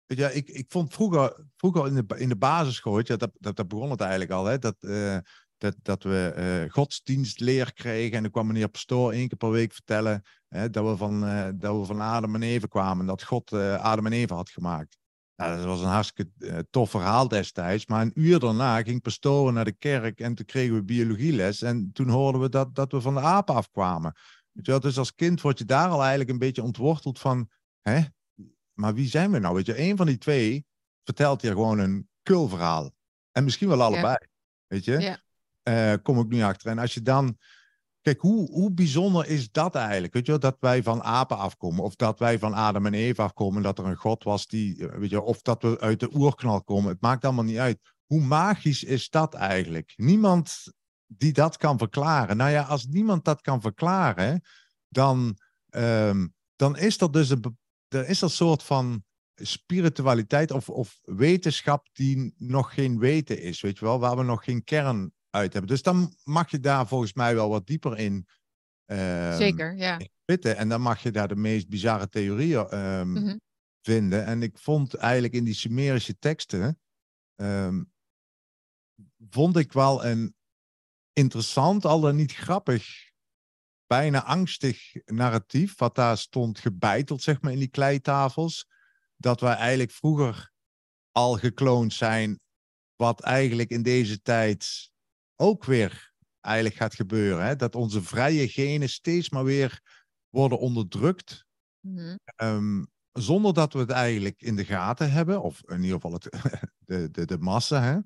je, 0.05 0.33
ik, 0.33 0.49
ik 0.49 0.65
vond 0.67 0.93
vroeger, 0.93 1.45
vroeger 1.55 1.87
in 1.87 1.93
de, 1.95 2.17
in 2.17 2.29
de 2.29 2.37
basisschool, 2.37 2.97
je, 2.97 3.17
dat, 3.17 3.31
dat, 3.33 3.55
dat 3.55 3.67
begon 3.67 3.89
het 3.89 4.01
eigenlijk 4.01 4.31
al, 4.31 4.45
hè, 4.45 4.59
dat, 4.59 4.75
eh, 4.79 5.17
dat, 5.57 5.75
dat 5.81 6.03
we 6.03 6.33
eh, 6.35 6.71
godsdienstleer 6.71 7.73
kregen. 7.73 8.15
En 8.15 8.21
dan 8.21 8.31
kwam 8.31 8.47
meneer 8.47 8.69
Pastoor 8.69 9.11
één 9.11 9.27
keer 9.27 9.37
per 9.37 9.51
week 9.51 9.73
vertellen 9.73 10.21
hè, 10.47 10.69
dat, 10.69 10.85
we 10.85 10.97
van, 10.97 11.25
eh, 11.25 11.49
dat 11.55 11.79
we 11.79 11.85
van 11.85 12.01
Adam 12.01 12.35
en 12.35 12.43
Eve 12.43 12.67
kwamen. 12.67 12.99
En 12.99 13.05
dat 13.05 13.23
God 13.23 13.53
Adam 13.53 14.05
en 14.05 14.13
Eve 14.13 14.33
had 14.33 14.49
gemaakt. 14.49 14.97
Nou, 15.35 15.57
dat 15.57 15.65
was 15.65 15.81
een 15.81 15.87
hartstikke 15.87 16.31
eh, 16.39 16.57
tof 16.69 16.89
verhaal 16.89 17.27
destijds. 17.27 17.85
Maar 17.85 18.01
een 18.01 18.11
uur 18.15 18.39
daarna 18.39 18.83
ging 18.83 19.01
Pastoor 19.01 19.53
naar 19.53 19.65
de 19.65 19.71
kerk 19.71 20.19
en 20.19 20.35
toen 20.35 20.45
kregen 20.45 20.75
we 20.75 20.83
biologieles. 20.83 21.61
En 21.61 21.89
toen 21.93 22.09
hoorden 22.09 22.41
we 22.41 22.49
dat, 22.49 22.75
dat 22.75 22.91
we 22.91 23.01
van 23.01 23.13
de 23.13 23.19
apen 23.19 23.55
afkwamen. 23.55 24.15
Weet 24.51 24.65
je 24.65 24.71
wel? 24.71 24.79
Dus 24.79 24.97
als 24.97 25.15
kind 25.15 25.41
word 25.41 25.57
je 25.57 25.65
daar 25.65 25.89
al 25.89 25.99
eigenlijk 25.99 26.29
een 26.29 26.37
beetje 26.37 26.63
ontworteld 26.63 27.19
van... 27.19 27.49
Hè? 27.81 28.01
Maar 28.73 28.93
wie 28.93 29.07
zijn 29.07 29.31
we 29.31 29.39
nou? 29.39 29.55
Weet 29.55 29.65
je, 29.65 29.79
een 29.79 29.97
van 29.97 30.05
die 30.05 30.17
twee 30.17 30.65
vertelt 31.03 31.41
hier 31.41 31.51
gewoon 31.51 31.79
een 31.79 32.09
kulverhaal. 32.23 32.91
En 33.31 33.43
misschien 33.43 33.67
wel 33.67 33.81
allebei. 33.81 34.17
Weet 34.67 34.85
je? 34.85 34.99
Ja. 34.99 35.19
Eh, 35.63 35.93
kom 36.01 36.19
ik 36.19 36.27
nu 36.27 36.41
achter. 36.41 36.71
En 36.71 36.79
als 36.79 36.93
je 36.93 37.01
dan. 37.01 37.37
Kijk, 38.05 38.19
hoe, 38.19 38.51
hoe 38.51 38.71
bijzonder 38.71 39.27
is 39.27 39.51
dat 39.51 39.75
eigenlijk? 39.75 40.13
Weet 40.13 40.25
je, 40.25 40.37
dat 40.37 40.57
wij 40.59 40.83
van 40.83 41.03
apen 41.03 41.37
afkomen, 41.37 41.83
of 41.83 41.95
dat 41.95 42.19
wij 42.19 42.39
van 42.39 42.53
Adam 42.53 42.85
en 42.85 42.93
Eva 42.93 43.23
afkomen, 43.23 43.61
dat 43.61 43.79
er 43.79 43.85
een 43.85 43.95
God 43.95 44.23
was 44.23 44.47
die, 44.47 44.87
eh, 44.87 44.97
weet 44.97 45.09
je, 45.09 45.21
of 45.21 45.41
dat 45.41 45.61
we 45.61 45.79
uit 45.79 45.99
de 45.99 46.09
oerknal 46.13 46.63
komen. 46.63 46.91
Het 46.91 47.01
maakt 47.01 47.23
allemaal 47.23 47.43
niet 47.43 47.57
uit. 47.57 47.79
Hoe 48.05 48.21
magisch 48.21 48.83
is 48.83 49.09
dat 49.09 49.33
eigenlijk? 49.33 49.93
Niemand 49.95 50.63
die 51.07 51.33
dat 51.33 51.57
kan 51.57 51.77
verklaren. 51.77 52.37
Nou 52.37 52.51
ja, 52.51 52.63
als 52.63 52.85
niemand 52.85 53.25
dat 53.25 53.41
kan 53.41 53.61
verklaren, 53.61 54.41
dan, 54.87 55.37
ehm, 55.69 56.27
dan 56.55 56.77
is 56.77 57.01
er 57.01 57.11
dus 57.11 57.29
een, 57.29 57.57
er 57.87 58.09
is 58.09 58.21
een 58.21 58.29
soort 58.29 58.63
van 58.63 59.03
spiritualiteit 59.35 60.51
of, 60.51 60.69
of 60.69 60.99
wetenschap 61.01 61.87
die 61.93 62.33
nog 62.37 62.73
geen 62.73 62.99
weten 62.99 63.41
is, 63.41 63.61
weet 63.61 63.77
je 63.79 63.85
wel, 63.85 63.99
waar 63.99 64.17
we 64.17 64.23
nog 64.23 64.43
geen 64.43 64.63
kern 64.63 65.13
uit 65.35 65.53
hebben. 65.53 65.71
Dus 65.71 65.81
dan 65.81 66.15
mag 66.23 66.51
je 66.51 66.59
daar 66.59 66.87
volgens 66.87 67.13
mij 67.13 67.35
wel 67.35 67.49
wat 67.49 67.67
dieper 67.67 67.97
in 67.97 68.27
ehm, 68.85 69.37
Zeker, 69.37 69.75
ja. 69.77 69.99
zitten. 70.25 70.57
En 70.57 70.69
dan 70.69 70.81
mag 70.81 71.03
je 71.03 71.11
daar 71.11 71.27
de 71.27 71.35
meest 71.35 71.69
bizarre 71.69 72.09
theorieën 72.09 72.67
ehm, 72.69 73.11
Mhm. 73.11 73.37
vinden. 73.81 74.25
En 74.25 74.41
ik 74.41 74.57
vond 74.57 74.93
eigenlijk 74.93 75.33
in 75.33 75.43
die 75.43 75.53
Sumerische 75.53 76.17
teksten, 76.19 76.79
ehm, 77.35 77.83
vond 79.29 79.57
ik 79.57 79.73
wel 79.73 80.05
een 80.05 80.35
interessant, 81.13 81.85
al 81.85 81.99
dan 81.99 82.15
niet 82.15 82.33
grappig, 82.33 83.11
bijna 83.87 84.23
angstig 84.23 84.93
narratief, 85.05 85.77
wat 85.77 85.95
daar 85.95 86.17
stond 86.17 86.59
gebeiteld, 86.59 87.21
zeg 87.21 87.41
maar, 87.41 87.51
in 87.51 87.59
die 87.59 87.67
kleitafels. 87.67 88.67
Dat 89.17 89.39
wij 89.39 89.53
eigenlijk 89.55 89.91
vroeger 89.91 90.51
al 91.11 91.37
gekloond 91.37 91.93
zijn, 91.93 92.39
wat 92.95 93.21
eigenlijk 93.21 93.69
in 93.69 93.83
deze 93.83 94.21
tijd 94.21 94.91
ook 95.35 95.63
weer 95.63 96.13
eigenlijk 96.41 96.75
gaat 96.75 96.95
gebeuren. 96.95 97.45
Hè? 97.45 97.55
Dat 97.55 97.75
onze 97.75 98.03
vrije 98.03 98.47
genen 98.47 98.89
steeds 98.89 99.29
maar 99.29 99.43
weer 99.43 99.81
worden 100.29 100.59
onderdrukt. 100.59 101.45
Mhm. 101.79 102.15
Ehm, 102.35 102.83
zonder 103.11 103.53
dat 103.53 103.73
we 103.73 103.79
het 103.79 103.89
eigenlijk 103.89 104.41
in 104.41 104.55
de 104.55 104.65
gaten 104.65 105.11
hebben, 105.11 105.41
of 105.41 105.61
in 105.65 105.81
ieder 105.83 106.01
geval 106.01 106.13
het, 106.13 106.29
de, 106.89 107.11
de, 107.11 107.25
de 107.25 107.37
massa. 107.37 107.81
Hè? 107.81 107.99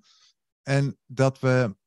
En 0.61 0.97
dat 1.05 1.39
we, 1.39 1.77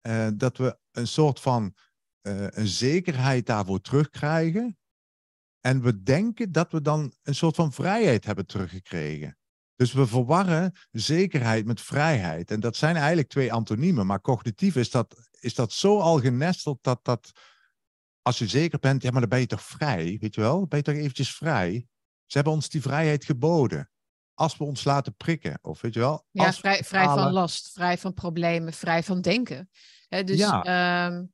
eh, 0.00 0.28
dat 0.34 0.56
we 0.56 0.78
een 0.90 1.06
soort 1.06 1.40
van 1.40 1.74
eh, 2.20 2.46
een 2.48 2.66
zekerheid 2.66 3.46
daarvoor 3.46 3.80
terugkrijgen. 3.80 4.78
En 5.60 5.82
we 5.82 6.02
denken 6.02 6.52
dat 6.52 6.72
we 6.72 6.80
dan 6.80 7.14
een 7.22 7.34
soort 7.34 7.54
van 7.54 7.72
vrijheid 7.72 8.24
hebben 8.24 8.46
teruggekregen. 8.46 9.38
Dus 9.76 9.92
we 9.92 10.06
verwarren 10.06 10.72
zekerheid 10.90 11.66
met 11.66 11.80
vrijheid. 11.80 12.50
En 12.50 12.60
dat 12.60 12.76
zijn 12.76 12.96
eigenlijk 12.96 13.28
twee 13.28 13.52
antoniemen. 13.52 14.06
Maar 14.06 14.20
cognitief 14.20 14.76
is 14.76 14.90
dat, 14.90 15.28
is 15.40 15.54
dat 15.54 15.72
zo 15.72 15.98
al 15.98 16.20
genesteld 16.20 16.78
dat, 16.80 16.98
dat 17.02 17.30
als 18.22 18.38
je 18.38 18.46
zeker 18.46 18.78
bent, 18.78 19.02
ja, 19.02 19.10
maar 19.10 19.20
dan 19.20 19.28
ben 19.28 19.40
je 19.40 19.46
toch 19.46 19.62
vrij, 19.62 20.16
weet 20.20 20.34
je 20.34 20.40
wel? 20.40 20.58
Dan 20.58 20.68
ben 20.68 20.78
je 20.78 20.84
toch 20.84 20.94
eventjes 20.94 21.34
vrij. 21.34 21.86
Ze 22.26 22.36
hebben 22.36 22.52
ons 22.52 22.68
die 22.68 22.82
vrijheid 22.82 23.24
geboden. 23.24 23.90
Als 24.34 24.56
we 24.56 24.64
ons 24.64 24.84
laten 24.84 25.14
prikken, 25.16 25.58
of 25.62 25.80
weet 25.80 25.94
je 25.94 26.00
wel? 26.00 26.26
Ja, 26.30 26.46
we 26.46 26.52
vrij, 26.52 26.84
vrij 26.84 27.04
van 27.04 27.32
last, 27.32 27.72
vrij 27.72 27.98
van 27.98 28.14
problemen, 28.14 28.72
vrij 28.72 29.02
van 29.02 29.20
denken. 29.20 29.70
Dus 30.08 30.38
Ja. 30.38 30.62
ehm, 30.62 31.24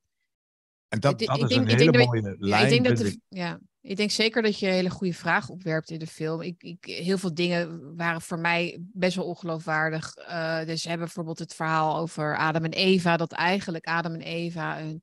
En 0.92 1.00
dat, 1.00 1.18
dat 1.18 1.36
ik 1.36 1.42
is 1.42 1.48
denk- 1.48 1.70
een 1.70 1.78
hele 1.78 1.92
denk 1.92 2.06
mooie 2.06 2.22
ja, 2.22 2.34
lijn. 2.38 2.64
ik 2.64 2.70
denk 2.70 2.84
dat 2.84 3.06
de, 3.06 3.20
ja, 3.28 3.58
ik 3.80 3.96
denk 3.96 4.10
zeker 4.10 4.42
dat 4.42 4.58
je 4.58 4.66
een 4.66 4.72
hele 4.72 4.90
goede 4.90 5.14
vraag 5.14 5.48
opwerpt 5.48 5.90
in 5.90 5.98
de 5.98 6.06
film. 6.06 6.40
Ik, 6.40 6.62
ik, 6.62 6.84
heel 6.84 7.18
veel 7.18 7.34
dingen 7.34 7.96
waren 7.96 8.20
voor 8.20 8.38
mij 8.38 8.78
best 8.92 9.16
wel 9.16 9.24
ongeloofwaardig. 9.24 10.14
Eh, 10.14 10.64
dus 10.64 10.82
ze 10.82 10.88
hebben 10.88 11.06
bijvoorbeeld 11.06 11.38
het 11.38 11.54
verhaal 11.54 11.96
over 11.96 12.36
Adam 12.36 12.64
en 12.64 12.72
Eva, 12.72 13.16
dat 13.16 13.32
eigenlijk 13.32 13.86
Adam 13.86 14.14
en 14.14 14.20
Eva 14.20 14.80
een, 14.80 15.02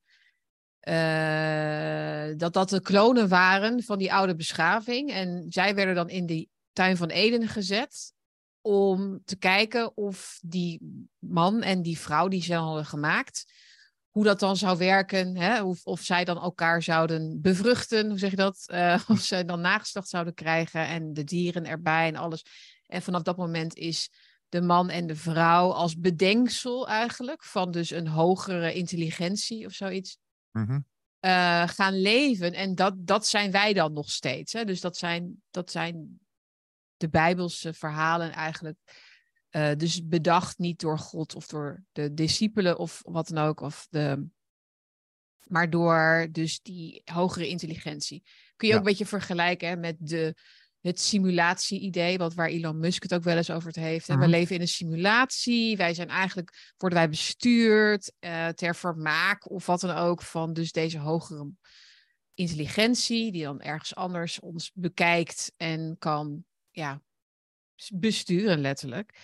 eh, 0.80 2.38
dat 2.38 2.54
dat 2.54 2.69
de 2.69 2.82
klonen 2.82 3.28
waren 3.28 3.84
van 3.84 3.97
die 3.97 4.13
oude 4.13 4.36
beschaving. 4.36 5.12
En 5.12 5.45
zij 5.49 5.75
werden 5.75 5.95
dan 5.95 6.10
in 6.10 6.25
die 6.25 6.49
tuin 6.73 6.97
van 6.97 7.10
Eden 7.10 7.47
gezet. 7.47 8.13
om 8.62 9.21
te 9.25 9.38
kijken 9.38 9.97
of 9.97 10.39
die 10.41 10.80
man 11.19 11.62
en 11.62 11.82
die 11.82 11.99
vrouw 11.99 12.28
die 12.28 12.43
ze 12.43 12.54
hadden 12.54 12.86
gemaakt, 12.86 13.45
hoe 14.10 14.24
dat 14.24 14.39
dan 14.39 14.58
zou 14.58 14.78
werken, 14.78 15.38
hè? 15.38 15.63
Of, 15.63 15.86
of 15.86 16.02
zij 16.02 16.26
dan 16.26 16.38
elkaar 16.38 16.84
zouden 16.84 17.41
bevruchten, 17.41 18.10
hoe 18.10 18.17
zeg 18.17 18.30
je 18.30 18.36
dat? 18.36 18.63
Uh, 18.67 19.04
of 19.08 19.19
ze 19.19 19.45
dan 19.45 19.62
nageslacht 19.62 20.10
zouden 20.10 20.34
krijgen 20.34 20.88
en 20.88 21.13
de 21.13 21.24
dieren 21.24 21.65
erbij 21.65 22.08
en 22.08 22.15
alles. 22.15 22.45
En 22.86 23.02
vanaf 23.02 23.22
dat 23.22 23.38
moment 23.38 23.76
is 23.76 24.10
de 24.50 24.62
man 24.62 24.89
en 24.89 25.08
de 25.08 25.15
vrouw 25.15 25.72
als 25.72 25.98
bedenksel 25.98 26.88
eigenlijk 26.88 27.43
van 27.43 27.72
dus 27.72 27.91
een 27.91 28.08
hogere 28.08 28.74
intelligentie 28.74 29.65
of 29.65 29.72
zoiets. 29.72 30.17
Mhm. 30.52 30.80
Uh, 31.26 31.67
gaan 31.67 32.02
leven. 32.02 32.54
En 32.54 32.76
dat, 32.76 32.93
dat 32.98 33.28
zijn 33.28 33.52
wij 33.52 33.74
dan 33.74 33.93
nog 33.93 34.10
steeds. 34.10 34.54
Hè? 34.54 34.65
Dus 34.65 34.82
dat 34.82 34.98
zijn, 34.98 35.41
dat 35.52 35.72
zijn 35.72 36.19
de 36.98 37.10
Bijbelse 37.10 37.74
verhalen 37.74 38.32
eigenlijk. 38.32 38.78
Uh, 39.52 39.72
dus 39.78 40.08
bedacht 40.08 40.58
niet 40.58 40.80
door 40.80 41.00
God 41.00 41.36
of 41.36 41.48
door 41.48 41.84
de 41.92 42.14
discipelen 42.14 42.78
of 42.78 43.02
wat 43.06 43.28
dan 43.28 43.44
ook. 43.46 43.60
Of 43.62 43.88
de, 43.90 44.28
maar 45.48 45.70
door 45.70 46.28
dus 46.32 46.62
die 46.62 47.02
hogere 47.06 47.48
intelligentie. 47.48 48.24
Kun 48.56 48.68
je 48.68 48.74
Ja. 48.74 48.80
ook 48.80 48.86
een 48.86 48.92
beetje 48.92 49.06
vergelijken 49.06 49.68
hè, 49.68 49.76
met 49.76 49.96
de, 50.00 50.36
het 50.82 51.00
simulatie-idee, 51.00 52.18
wat 52.18 52.34
waar 52.34 52.48
Elon 52.48 52.80
Musk 52.80 53.04
het 53.04 53.14
ook 53.14 53.24
wel 53.24 53.38
eens 53.38 53.50
over 53.50 53.68
het 53.68 53.76
heeft. 53.76 54.10
En 54.10 54.16
Mhm. 54.16 54.24
we 54.24 54.30
leven 54.30 54.56
in 54.56 54.62
een 54.62 54.68
simulatie. 54.68 55.78
Wij 55.78 55.94
zijn 55.94 56.10
eigenlijk, 56.10 56.74
worden 56.78 57.00
wij 57.00 57.10
bestuurd 57.10 58.14
eh, 58.20 58.48
ter 58.48 58.76
vermaak 58.76 59.50
of 59.50 59.66
wat 59.66 59.80
dan 59.80 59.96
ook 59.96 60.22
van 60.22 60.54
dus 60.54 60.72
deze 60.72 60.98
hogere 61.00 61.52
intelligentie, 62.34 63.32
die 63.32 63.44
dan 63.44 63.62
ergens 63.62 63.96
anders 63.96 64.40
ons 64.40 64.72
bekijkt 64.74 65.54
en 65.58 65.96
kan 66.00 66.44
ja, 66.72 67.02
besturen 67.94 68.60
letterlijk. 68.60 69.18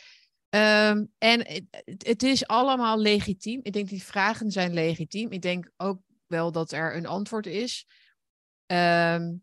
Ehm, 0.49 1.05
en 1.17 1.63
het, 1.97 2.23
is 2.23 2.47
allemaal 2.47 2.99
legitiem. 2.99 3.59
Ik 3.63 3.73
denk 3.73 3.89
die 3.89 4.03
vragen 4.03 4.51
zijn 4.51 4.73
legitiem. 4.73 5.31
Ik 5.31 5.41
denk 5.41 5.71
ook 5.77 6.01
wel 6.27 6.51
dat 6.51 6.71
er 6.71 6.95
een 6.95 7.05
antwoord 7.05 7.45
is. 7.45 7.85
Ehm, 8.65 9.33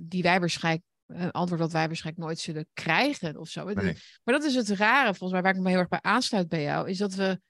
die 0.00 0.22
wij 0.22 0.40
waarschijnlijk, 0.40 0.84
een 1.06 1.30
antwoord 1.30 1.60
dat 1.60 1.72
wij 1.72 1.86
waarschijnlijk 1.86 2.26
nooit 2.26 2.38
zullen 2.38 2.68
krijgen 2.72 3.36
of 3.36 3.48
zo. 3.48 3.64
Nee. 3.64 3.96
Maar 4.24 4.34
dat 4.34 4.44
is 4.44 4.54
het 4.54 4.68
rare, 4.68 5.08
volgens 5.08 5.32
mij, 5.32 5.42
waar 5.42 5.54
ik 5.54 5.60
me 5.60 5.68
heel 5.68 5.78
erg 5.78 5.88
bij 5.88 6.02
aansluit 6.02 6.48
bij 6.48 6.62
jou, 6.62 6.88
is 6.88 6.98
dat 6.98 7.14
we. 7.14 7.40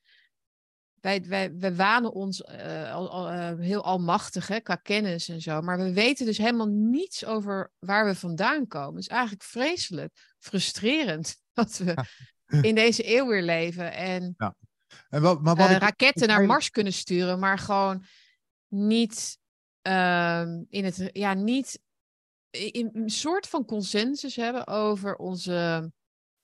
Wij, 1.01 1.23
wij, 1.23 1.55
wij 1.59 1.75
wanen 1.75 2.13
ons 2.13 2.43
eh, 2.43 2.95
al, 2.95 3.11
al, 3.11 3.29
eh, 3.29 3.59
heel 3.59 3.85
almachtig 3.85 4.49
hè, 4.49 4.61
qua 4.61 4.75
kennis 4.75 5.29
en 5.29 5.41
zo. 5.41 5.61
Maar 5.61 5.79
we 5.79 5.93
weten 5.93 6.27
dus 6.27 6.39
helemaal 6.39 6.69
niets 6.69 7.25
over 7.25 7.73
waar 7.79 8.07
we 8.07 8.15
vandaan 8.15 8.67
komen. 8.67 8.95
Het 8.95 9.03
is 9.03 9.09
eigenlijk 9.09 9.43
vreselijk, 9.43 10.35
frustrerend 10.39 11.37
dat 11.53 11.77
we 11.77 12.05
in 12.61 12.75
deze 12.75 13.17
eeuw 13.17 13.27
weer 13.27 13.43
leven. 13.43 13.93
En 13.93 14.35
En 15.09 15.23
wat, 15.23 15.43
maar 15.43 15.57
wat 15.57 15.69
eh, 15.69 15.75
ik, 15.75 15.81
raketten 15.81 16.29
naar 16.29 16.45
Mars 16.45 16.71
kunnen 16.71 16.93
sturen, 16.93 17.39
maar 17.39 17.59
gewoon 17.59 18.05
niet 18.69 19.39
ehm, 19.83 20.65
in 20.69 20.85
het, 20.85 21.11
ja, 21.13 21.35
niet 21.35 21.81
in 22.51 22.91
een 22.93 23.11
soort 23.11 23.49
van 23.49 23.65
consensus 23.65 24.37
hebben 24.37 24.67
over 24.67 25.17
onze, 25.17 25.53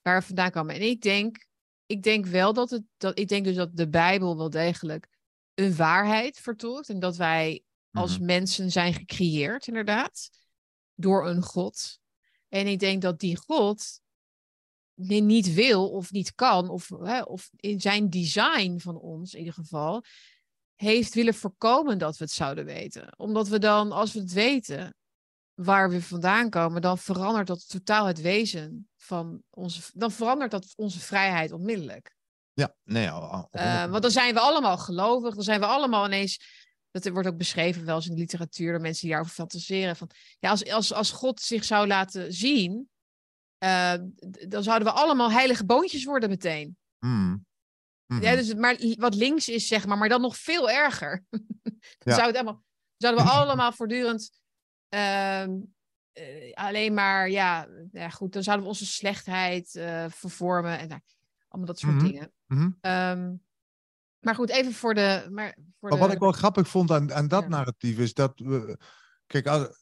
waar 0.03 0.19
we 0.19 0.27
vandaan 0.27 0.51
komen. 0.51 0.75
En 0.75 0.81
ik 0.81 1.01
denk, 1.01 1.47
ik 1.93 2.03
denk 2.03 2.27
wel 2.27 2.53
dat 2.53 2.71
het, 2.71 2.83
dat, 2.97 3.19
ik 3.19 3.29
denk 3.29 3.45
dus 3.45 3.57
dat 3.57 3.77
de 3.77 3.89
Bijbel 3.89 4.37
wel 4.37 4.51
degelijk 4.51 5.09
een 5.55 5.77
waarheid 5.77 6.39
vertolkt 6.39 6.89
en 6.89 7.01
dat 7.01 7.17
wij 7.17 7.63
als 7.91 8.17
Mhm. 8.17 8.27
mensen 8.27 8.71
zijn 8.71 8.95
gecreëerd, 8.95 9.67
inderdaad, 9.67 10.31
door 10.95 11.27
een 11.29 11.43
God. 11.43 11.99
En 12.49 12.67
ik 12.67 12.79
denk 12.79 13.03
dat 13.03 13.19
die 13.19 13.37
God 13.37 14.01
ni- 14.95 15.21
niet 15.21 15.55
wil 15.55 15.91
of 15.91 16.13
niet 16.13 16.35
kan, 16.35 16.69
of, 16.69 16.89
hè, 16.89 17.23
of 17.23 17.51
in 17.57 17.81
zijn 17.81 18.11
design 18.11 18.79
van 18.79 18.99
ons 18.99 19.33
in 19.33 19.39
ieder 19.39 19.55
geval, 19.55 20.05
heeft 20.75 21.15
willen 21.15 21.35
voorkomen 21.35 21.99
dat 21.99 22.17
we 22.17 22.25
het 22.25 22.33
zouden 22.33 22.65
weten. 22.65 23.19
Omdat 23.19 23.49
we 23.49 23.59
dan, 23.59 23.93
als 23.93 24.13
we 24.13 24.21
het 24.21 24.33
weten 24.33 24.95
waar 25.65 25.91
we 25.91 26.03
vandaan 26.03 26.51
komen, 26.51 26.83
dan 26.83 26.99
verandert 26.99 27.47
dat 27.47 27.69
totaal 27.69 28.07
het 28.07 28.21
wezen 28.21 28.89
van 28.97 29.43
onze, 29.51 29.83
dan 29.95 30.11
verandert 30.13 30.51
dat 30.51 30.73
onze 30.77 31.01
vrijheid 31.01 31.53
onmiddellijk. 31.53 32.15
ja, 32.53 32.75
nee, 32.85 33.11
al- 33.11 33.23
al- 33.23 33.49
Eh, 33.51 33.85
want 33.87 34.03
dan 34.03 34.11
zijn 34.11 34.35
we 34.35 34.41
allemaal 34.41 34.79
gelovig, 34.79 35.35
dan 35.35 35.45
zijn 35.45 35.61
we 35.61 35.67
allemaal 35.67 36.07
ineens. 36.07 36.61
Dat 36.91 37.09
wordt 37.09 37.29
ook 37.29 37.37
beschreven 37.37 37.85
wel 37.85 37.97
eens 37.97 38.07
in 38.09 38.15
de 38.15 38.21
literatuur 38.21 38.73
door 38.73 38.81
mensen 38.81 39.01
die 39.01 39.11
daarover 39.11 39.35
fantaseren. 39.35 39.97
Van, 39.97 40.11
ja, 40.39 40.51
als, 40.51 40.71
als, 40.71 40.93
als 40.93 41.11
God 41.11 41.41
zich 41.41 41.65
zou 41.65 41.87
laten 41.87 42.33
zien, 42.33 42.91
eh, 43.59 43.95
dan 44.49 44.63
zouden 44.63 44.89
we 44.89 44.95
allemaal 44.95 45.31
heilige 45.31 45.65
boontjes 45.65 46.05
worden 46.05 46.29
meteen. 46.29 46.77
Mhm. 46.99 47.37
Ja, 48.21 48.35
dus 48.37 48.49
het 48.49 48.59
maar 48.59 48.77
wat 48.97 49.15
links 49.15 49.49
is, 49.49 49.67
zeg 49.67 49.87
maar, 49.87 49.99
maar 49.99 50.09
dan 50.09 50.21
nog 50.21 50.37
veel 50.37 50.71
erger. 50.71 51.25
dan 51.63 51.73
Ja. 51.99 52.15
zou 52.15 52.27
het 52.27 52.35
allemaal, 52.37 52.63
zouden 52.97 53.25
we 53.25 53.31
allemaal 53.31 53.73
voortdurend 53.73 54.31
ehm, 54.93 55.51
eh, 56.13 56.53
alleen 56.55 56.95
maar, 56.95 57.31
ja, 57.31 57.69
ja, 57.93 58.09
goed, 58.09 58.33
dan 58.33 58.43
zouden 58.43 58.65
we 58.65 58.71
onze 58.73 58.87
slechtheid 58.87 59.75
eh, 59.75 60.05
vervormen 60.09 60.79
en 60.79 60.89
nou, 60.89 61.01
allemaal 61.49 61.67
dat 61.67 61.79
soort 61.79 61.95
Mhm. 61.95 62.05
dingen. 62.07 62.33
Mhm. 62.47 62.71
Ehm, 62.81 63.35
maar 64.21 64.35
goed, 64.35 64.51
even 64.51 64.73
voor 64.73 64.95
de. 64.95 65.29
Maar, 65.31 65.57
voor 65.81 65.89
Maar 65.89 65.99
de, 65.99 66.05
wat 66.05 66.13
ik 66.15 66.19
wel 66.19 66.33
grappig 66.33 66.69
vond 66.69 66.91
aan, 66.91 67.13
aan 67.13 67.29
dat 67.29 67.43
Ja. 67.43 67.49
narratief 67.49 67.99
is 67.99 68.15
dat 68.15 68.33
we. 68.41 68.79
Kijk, 69.27 69.47
als, 69.47 69.82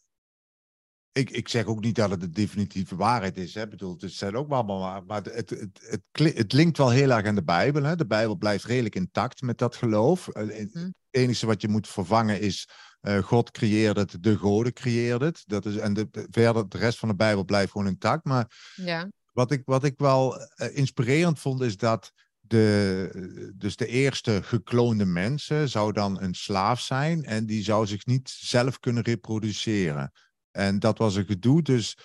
ik, 1.13 1.31
ik 1.31 1.49
zeg 1.49 1.65
ook 1.65 1.81
niet 1.81 1.95
dat 1.95 2.11
het 2.11 2.21
de 2.21 2.31
definitieve 2.31 2.97
waarheid 2.97 3.37
is. 3.37 3.55
Hè. 3.55 3.63
Ik 3.63 3.71
bedoel, 3.71 3.97
het 3.99 4.13
zijn 4.13 4.37
ook 4.37 4.49
wel 4.49 4.57
allemaal. 4.59 5.03
Maar 5.07 5.23
het, 5.23 5.35
het, 5.35 5.51
het, 5.51 5.81
het, 6.13 6.37
het 6.37 6.53
linkt 6.53 6.77
wel 6.79 6.91
heel 6.91 7.11
erg 7.11 7.27
aan 7.27 7.35
de 7.35 7.45
Bijbel. 7.45 7.83
Hè. 7.83 7.97
De 7.97 8.07
Bijbel 8.07 8.37
blijft 8.37 8.65
redelijk 8.65 8.95
intact 8.95 9.43
met 9.43 9.59
dat 9.59 9.77
geloof. 9.77 10.29
Eh, 10.29 10.47
Het 10.49 10.75
Mhm. 10.75 10.91
enige 11.11 11.47
wat 11.47 11.61
je 11.63 11.69
moet 11.69 11.89
vervangen 11.89 12.41
is. 12.41 12.69
eh, 13.01 13.19
God 13.19 13.51
creëerde 13.51 14.01
het, 14.01 14.17
de 14.21 14.37
goden 14.37 14.73
creëerde 14.73 15.25
het. 15.25 15.43
Dat 15.47 15.67
is, 15.67 15.77
en 15.77 15.93
de, 15.95 16.09
de- 16.11 16.27
verder, 16.31 16.69
de 16.69 16.79
rest 16.79 16.99
van 16.99 17.09
de 17.09 17.15
Bijbel 17.15 17.45
blijft 17.45 17.71
gewoon 17.73 17.87
intact. 17.87 18.25
Maar 18.25 18.73
Ja, 18.75 19.09
wat 19.33 19.51
ik, 19.51 19.63
wat 19.65 19.85
ik 19.85 19.95
wel 19.99 20.37
eh, 20.41 20.77
inspirerend 20.77 21.39
vond, 21.41 21.61
is 21.61 21.77
dat 21.77 22.13
de, 22.41 23.53
dus 23.57 23.77
de 23.77 23.87
eerste 23.87 24.43
gekloonde 24.43 25.05
mensen 25.05 25.69
zou 25.69 25.93
dan 25.93 26.21
een 26.21 26.35
slaaf 26.35 26.81
zijn 26.81 27.25
en 27.25 27.47
die 27.47 27.63
zou 27.63 27.87
zich 27.87 28.07
niet 28.07 28.29
zelf 28.31 28.79
kunnen 28.79 29.03
reproduceren. 29.03 30.13
En 30.51 30.79
dat 30.79 30.99
was 30.99 31.15
een 31.15 31.27
gedoe, 31.27 31.63
dus 31.63 31.97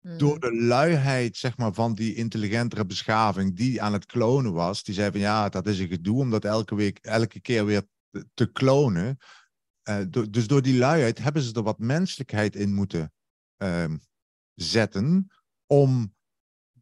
door 0.00 0.34
mm, 0.34 0.40
de 0.40 0.54
luiheid 0.54 1.36
zeg 1.36 1.56
maar, 1.56 1.72
van 1.72 1.94
die 1.94 2.14
intelligentere 2.14 2.86
beschaving 2.86 3.56
die 3.56 3.82
aan 3.82 3.92
het 3.92 4.06
klonen 4.06 4.52
was, 4.52 4.82
die 4.82 4.94
zei 4.94 5.10
van 5.10 5.20
ja, 5.20 5.48
dat 5.48 5.66
is 5.66 5.78
een 5.78 5.88
gedoe 5.88 6.18
om 6.18 6.30
dat 6.30 6.44
elke, 6.44 6.74
week, 6.74 6.98
elke 6.98 7.40
keer 7.40 7.64
weer 7.64 7.82
te, 8.34 8.52
klonen. 8.52 9.16
Eh, 9.82 10.00
do- 10.08 10.30
dus 10.30 10.46
door 10.46 10.62
die 10.62 10.78
luiheid 10.78 11.18
hebben 11.18 11.42
ze 11.42 11.52
er 11.54 11.62
wat 11.62 11.78
menselijkheid 11.78 12.56
in 12.56 12.74
moeten 12.74 13.12
ehm, 13.56 13.96
zetten 14.54 15.30
om 15.66 16.14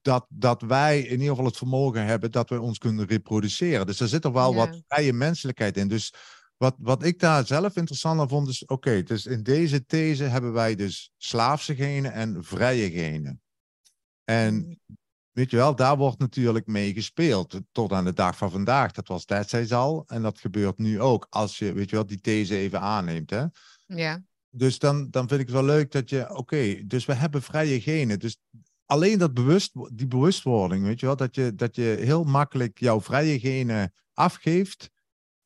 dat, 0.02 0.26
dat 0.28 0.62
wij 0.62 1.00
in 1.00 1.10
ieder 1.12 1.28
geval 1.28 1.44
het 1.44 1.56
vermogen 1.56 2.04
hebben 2.04 2.30
dat 2.30 2.48
we 2.48 2.60
ons 2.60 2.78
kunnen 2.78 3.06
reproduceren. 3.06 3.86
Dus 3.86 4.00
er 4.00 4.08
zit 4.08 4.24
er 4.24 4.32
wel 4.32 4.50
Ja. 4.52 4.56
wat 4.56 4.82
vrije 4.86 5.12
menselijkheid 5.12 5.76
in. 5.76 5.88
Dus 5.88 6.14
wat, 6.58 6.74
wat 6.78 7.04
ik 7.04 7.18
daar 7.20 7.46
zelf 7.46 7.76
interessant 7.76 8.20
aan 8.20 8.28
vond 8.28 8.48
is, 8.48 8.64
oké, 8.64 9.02
dus 9.02 9.26
in 9.26 9.42
deze 9.42 9.86
these 9.86 10.24
hebben 10.24 10.52
wij 10.52 10.74
dus 10.74 11.12
slaafse 11.16 11.74
genen 11.74 12.12
en 12.12 12.44
vrije 12.44 12.90
genen. 12.90 13.40
En 14.24 14.54
mm, 14.54 14.78
weet 15.30 15.50
je 15.50 15.56
wel, 15.56 15.74
daar 15.74 15.96
wordt 15.96 16.18
natuurlijk 16.18 16.66
mee 16.66 16.92
gespeeld 16.92 17.60
tot 17.72 17.92
aan 17.92 18.04
de 18.04 18.12
dag 18.12 18.36
van 18.36 18.50
vandaag. 18.50 18.92
Dat 18.92 19.08
was 19.08 19.26
destijds 19.26 19.72
al 19.72 20.04
en 20.06 20.22
dat 20.22 20.38
gebeurt 20.38 20.78
nu 20.78 21.00
ook 21.00 21.26
als 21.30 21.58
je, 21.58 21.72
weet 21.72 21.90
je 21.90 21.96
wel, 21.96 22.06
die 22.06 22.20
these 22.20 22.56
even 22.56 22.80
aanneemt. 22.80 23.30
Hè? 23.30 23.44
ja, 23.86 24.22
Dus 24.50 24.78
dan, 24.78 25.10
dan 25.10 25.28
vind 25.28 25.40
ik 25.40 25.46
het 25.46 25.56
wel 25.56 25.64
leuk 25.64 25.92
dat 25.92 26.10
je, 26.10 26.36
oké, 26.36 26.86
dus 26.86 27.04
we 27.04 27.14
hebben 27.14 27.42
vrije 27.42 27.80
genen. 27.80 28.18
Dus 28.18 28.38
alleen 28.84 29.18
dat 29.18 29.34
bewust, 29.34 29.72
die 29.92 30.06
bewustwording, 30.06 30.84
weet 30.84 31.00
je 31.00 31.06
wel, 31.06 31.16
dat 31.16 31.34
je, 31.34 31.54
dat 31.54 31.76
je 31.76 31.96
heel 32.00 32.24
makkelijk 32.24 32.78
jouw 32.78 33.00
vrije 33.00 33.38
genen 33.38 33.92
afgeeft 34.12 34.90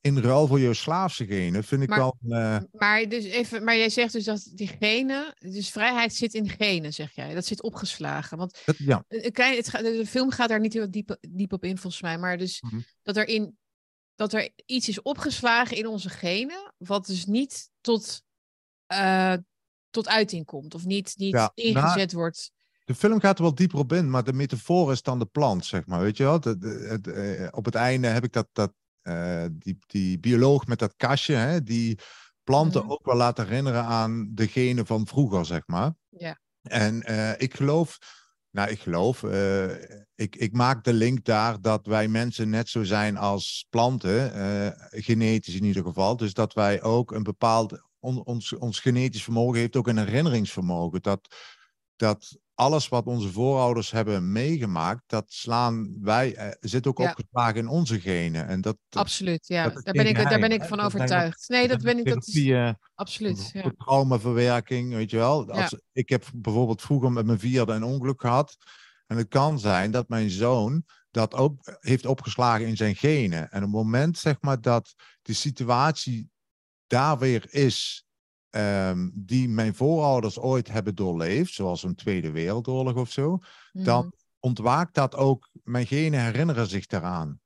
in 0.02 0.18
ruil 0.18 0.46
voor 0.46 0.60
jouw 0.60 0.72
slaafse 0.72 1.26
genen, 1.26 1.64
vind 1.64 1.82
ik 1.82 1.88
Maar- 1.88 1.98
wel. 1.98 2.16
eh, 2.28 2.58
maar, 2.72 3.08
dus 3.08 3.24
even, 3.24 3.64
maar 3.64 3.76
jij 3.76 3.88
zegt 3.90 4.12
dus 4.12 4.24
dat 4.24 4.50
die 4.54 4.66
genen, 4.66 5.34
dus 5.38 5.70
vrijheid 5.70 6.14
zit 6.14 6.34
in 6.34 6.48
genen, 6.48 6.92
zeg 6.92 7.14
jij. 7.14 7.34
Dat 7.34 7.46
zit 7.46 7.62
opgeslagen. 7.62 8.38
Want 8.38 8.62
ja, 8.78 9.04
een 9.08 9.24
een 9.24 9.32
klein, 9.32 9.56
het 9.56 9.66
de 9.70 10.06
film 10.06 10.30
gaat 10.30 10.48
daar 10.48 10.60
niet 10.60 10.72
heel 10.72 10.90
diep, 10.90 11.16
diep 11.30 11.52
op 11.52 11.64
in, 11.64 11.78
volgens 11.78 12.02
mij. 12.02 12.18
Maar 12.18 12.38
dus 12.38 12.60
Mhm. 12.60 12.80
dat, 13.02 13.16
er 13.16 13.28
in, 13.28 13.56
dat 14.14 14.32
er 14.32 14.50
iets 14.66 14.88
is 14.88 15.02
opgeslagen 15.02 15.76
in 15.76 15.86
onze 15.86 16.08
genen, 16.08 16.74
wat 16.78 17.06
dus 17.06 17.26
niet 17.26 17.70
tot, 17.80 18.22
eh, 18.86 19.34
tot 19.90 20.08
uiting 20.08 20.44
komt. 20.46 20.74
Of 20.74 20.84
niet, 20.84 21.14
niet 21.16 21.32
Ja, 21.32 21.52
nou, 21.54 21.68
ingezet 21.68 22.12
wordt. 22.12 22.50
de 22.84 22.94
film 22.94 23.20
gaat 23.20 23.36
er 23.38 23.42
wel 23.44 23.54
dieper 23.54 23.78
op 23.78 23.92
in, 23.92 24.10
maar 24.10 24.24
de 24.24 24.32
metafoor 24.32 24.92
is 24.92 25.02
dan 25.02 25.18
de 25.18 25.26
plant, 25.26 25.64
zeg 25.66 25.86
maar. 25.86 26.00
Weet 26.00 26.16
je 26.16 26.22
wel? 26.22 26.40
De- 26.40 26.58
de- 26.58 26.86
het, 26.88 27.06
eh, 27.06 27.48
op 27.50 27.64
het 27.64 27.74
einde 27.74 28.06
heb 28.06 28.24
ik 28.24 28.32
dat, 28.32 28.48
dat 28.52 28.72
eh, 29.02 29.44
die, 29.52 29.78
die 29.86 30.18
bioloog 30.18 30.66
met 30.66 30.78
dat 30.78 30.94
kastje, 30.96 31.34
hè, 31.34 31.62
die 31.62 31.98
planten 32.44 32.82
Mhm. 32.82 32.90
ook 32.90 33.04
wel 33.04 33.16
laten 33.16 33.46
herinneren 33.46 33.84
aan 33.84 34.30
de 34.32 34.48
genen 34.48 34.86
van 34.86 35.06
vroeger, 35.06 35.46
zeg 35.46 35.62
maar. 35.66 35.94
Ja. 36.08 36.38
En 36.62 37.02
eh, 37.02 37.32
ik 37.40 37.54
geloof 37.54 37.98
Nou, 38.54 38.70
ik 38.70 38.80
geloof, 38.80 39.22
uh, 39.22 39.70
ik, 40.14 40.36
ik 40.36 40.52
maak 40.52 40.84
de 40.84 40.92
link 40.92 41.24
daar 41.24 41.60
dat 41.60 41.86
wij 41.86 42.08
mensen 42.08 42.50
net 42.50 42.68
zo 42.68 42.82
zijn 42.82 43.16
als 43.16 43.66
planten, 43.70 44.32
genetisch 44.90 45.54
in 45.54 45.64
ieder 45.64 45.82
geval. 45.82 46.16
Dus 46.16 46.34
dat 46.34 46.52
wij 46.54 46.82
ook 46.82 47.12
een 47.12 47.22
bepaald, 47.22 47.82
on, 47.98 48.24
ons, 48.24 48.52
ons 48.52 48.80
genetisch 48.80 49.22
vermogen 49.24 49.58
heeft 49.58 49.76
ook 49.76 49.88
een 49.88 49.98
herinneringsvermogen. 49.98 51.02
Dat, 51.02 51.34
dat 51.96 52.38
alles 52.54 52.88
wat 52.88 53.06
onze 53.06 53.32
voorouders 53.32 53.90
hebben 53.90 54.32
meegemaakt, 54.32 55.02
dat 55.06 55.24
slaan 55.32 55.96
wij, 56.00 56.36
uh, 56.36 56.52
zit 56.60 56.86
ook 56.86 56.98
ja. 56.98 57.08
opgeslagen 57.08 57.60
in 57.60 57.68
onze 57.68 58.00
genen. 58.00 58.46
En 58.46 58.60
dat, 58.60 58.76
absoluut, 58.90 59.46
ja. 59.46 59.68
daar, 59.68 59.92
ben 59.92 60.06
ik, 60.06 60.16
daar 60.16 60.40
ben 60.40 60.52
ik 60.52 60.62
van 60.62 60.80
overtuigd. 60.80 61.48
Nee, 61.48 61.68
dat 61.68 61.82
ben 61.82 61.98
ik. 61.98 62.04
Dat 62.04 62.26
is, 62.26 62.74
absoluut. 62.94 63.50
Ja. 63.52 63.72
Traumaverwerking, 63.76 64.94
weet 64.94 65.10
je 65.10 65.16
wel. 65.16 65.50
Als, 65.50 65.70
ja. 65.70 65.78
Ik 65.92 66.08
heb 66.08 66.24
bijvoorbeeld 66.34 66.82
vroeger 66.82 67.12
met 67.12 67.26
mijn 67.26 67.38
vierde 67.38 67.72
een 67.72 67.84
ongeluk 67.84 68.20
gehad. 68.20 68.56
En 69.06 69.16
het 69.16 69.28
kan 69.28 69.58
zijn 69.58 69.90
dat 69.90 70.08
mijn 70.08 70.30
zoon 70.30 70.84
dat 71.10 71.34
ook 71.34 71.76
heeft 71.80 72.06
opgeslagen 72.06 72.66
in 72.66 72.76
zijn 72.76 72.96
genen. 72.96 73.50
En 73.50 73.58
op 73.58 73.62
het 73.62 73.70
moment, 73.70 74.18
zeg 74.18 74.36
maar, 74.40 74.60
dat 74.60 74.94
de 75.22 75.32
situatie 75.32 76.30
daar 76.86 77.18
weer 77.18 77.46
is 77.50 78.06
um, 78.56 79.12
die 79.14 79.48
mijn 79.48 79.74
voorouders 79.74 80.38
ooit 80.38 80.68
hebben 80.68 80.94
doorleefd, 80.94 81.54
zoals 81.54 81.82
een 81.82 81.94
Tweede 81.94 82.30
Wereldoorlog 82.30 82.96
of 82.96 83.10
zo, 83.10 83.38
mm. 83.72 83.84
dan 83.84 84.12
ontwaakt 84.38 84.94
dat 84.94 85.14
ook, 85.14 85.48
mijn 85.62 85.86
genen 85.86 86.24
herinneren 86.24 86.66
zich 86.66 86.86
daaraan. 86.86 87.40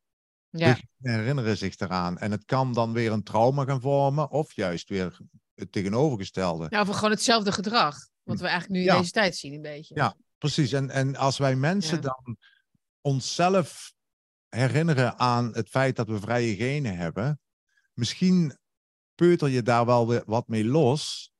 Ja. 0.50 0.78
herinneren 0.98 1.56
zich 1.56 1.78
eraan. 1.78 2.18
En 2.18 2.30
het 2.30 2.44
kan 2.44 2.72
dan 2.72 2.92
weer 2.92 3.12
een 3.12 3.22
trauma 3.22 3.64
gaan 3.64 3.80
vormen, 3.80 4.30
of 4.30 4.52
juist 4.52 4.88
weer 4.88 5.18
het 5.54 5.72
tegenovergestelde. 5.72 6.66
Ja, 6.68 6.80
of 6.80 6.88
gewoon 6.88 7.10
hetzelfde 7.10 7.52
gedrag, 7.52 7.96
wat 8.22 8.40
we 8.40 8.46
eigenlijk 8.46 8.80
nu 8.80 8.90
in 8.90 8.98
deze 8.98 9.10
tijd 9.10 9.36
zien, 9.36 9.54
een 9.54 9.62
beetje. 9.62 9.94
Ja, 9.94 10.16
precies. 10.38 10.72
En, 10.72 10.90
en 10.90 11.16
als 11.16 11.38
wij 11.38 11.56
mensen 11.56 11.96
ja. 11.96 12.02
dan 12.02 12.36
onszelf 13.00 13.92
herinneren 14.48 15.18
aan 15.18 15.54
het 15.54 15.68
feit 15.68 15.96
dat 15.96 16.08
we 16.08 16.20
vrije 16.20 16.54
genen 16.54 16.96
hebben, 16.96 17.40
misschien 17.92 18.58
peuter 19.16 19.48
je 19.48 19.62
daar 19.62 19.86
wel 19.86 20.24
wat 20.24 20.48
mee 20.48 20.64
los, 20.64 21.32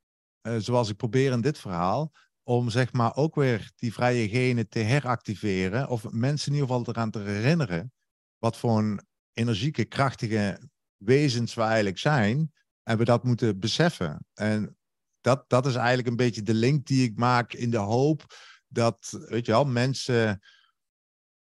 uh, 0.42 0.56
zoals 0.58 0.88
ik 0.88 0.96
probeer 0.96 1.32
in 1.32 1.40
dit 1.40 1.58
verhaal, 1.58 2.12
om 2.42 2.70
zeg 2.70 2.92
maar 2.92 3.16
ook 3.16 3.34
weer 3.34 3.70
die 3.76 3.92
vrije 3.92 4.28
genen 4.28 4.68
te 4.68 4.78
heractiveren, 4.78 5.88
of 5.88 6.10
mensen 6.10 6.52
in 6.52 6.58
ieder 6.58 6.68
geval 6.68 6.86
eraan 6.88 7.10
te 7.10 7.18
herinneren 7.18 7.92
wat 8.38 8.56
voor 8.56 8.78
een 8.78 9.00
energieke, 9.32 9.84
krachtige 9.84 10.60
wezens 10.96 11.54
we 11.54 11.62
eigenlijk 11.62 11.98
zijn, 11.98 12.52
en 12.82 12.98
we 12.98 13.04
dat 13.04 13.24
moeten 13.24 13.58
beseffen. 13.58 14.26
En 14.34 14.76
dat, 15.20 15.44
dat 15.48 15.66
is 15.66 15.74
eigenlijk 15.74 16.08
een 16.08 16.16
beetje 16.16 16.42
de 16.42 16.54
link 16.54 16.86
die 16.86 17.04
ik 17.04 17.16
maak 17.16 17.52
in 17.52 17.70
de 17.70 17.76
hoop 17.76 18.24
dat, 18.68 19.26
weet 19.28 19.46
je 19.46 19.52
wel, 19.52 19.64
mensen 19.64 20.40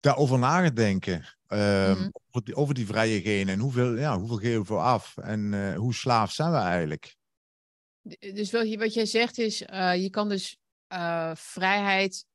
daarover 0.01 0.39
na 0.39 0.71
denken. 0.71 1.25
Uh, 1.49 1.99
mm. 1.99 2.11
over, 2.29 2.45
die, 2.45 2.55
over, 2.55 2.75
die, 2.75 2.87
vrije 2.87 3.21
genen 3.21 3.55
en 3.55 3.61
hoeveel, 3.61 3.97
ja, 3.97 4.19
hoeveel 4.19 4.37
geven 4.37 4.65
we 4.65 4.75
af 4.75 5.17
en 5.17 5.53
uh, 5.53 5.75
hoe 5.75 5.95
slaaf 5.95 6.33
zijn 6.33 6.51
we 6.53 6.57
eigenlijk? 6.57 7.17
Dus 8.19 8.51
wat, 8.51 8.71
je, 8.71 8.79
wat 8.79 8.95
jij 8.95 9.07
zegt 9.07 9.39
is, 9.39 9.63
uh, 9.63 9.97
je 10.03 10.11
kan 10.11 10.29
dus 10.29 10.59
uh, 10.93 11.31
vrijheid 11.35 12.27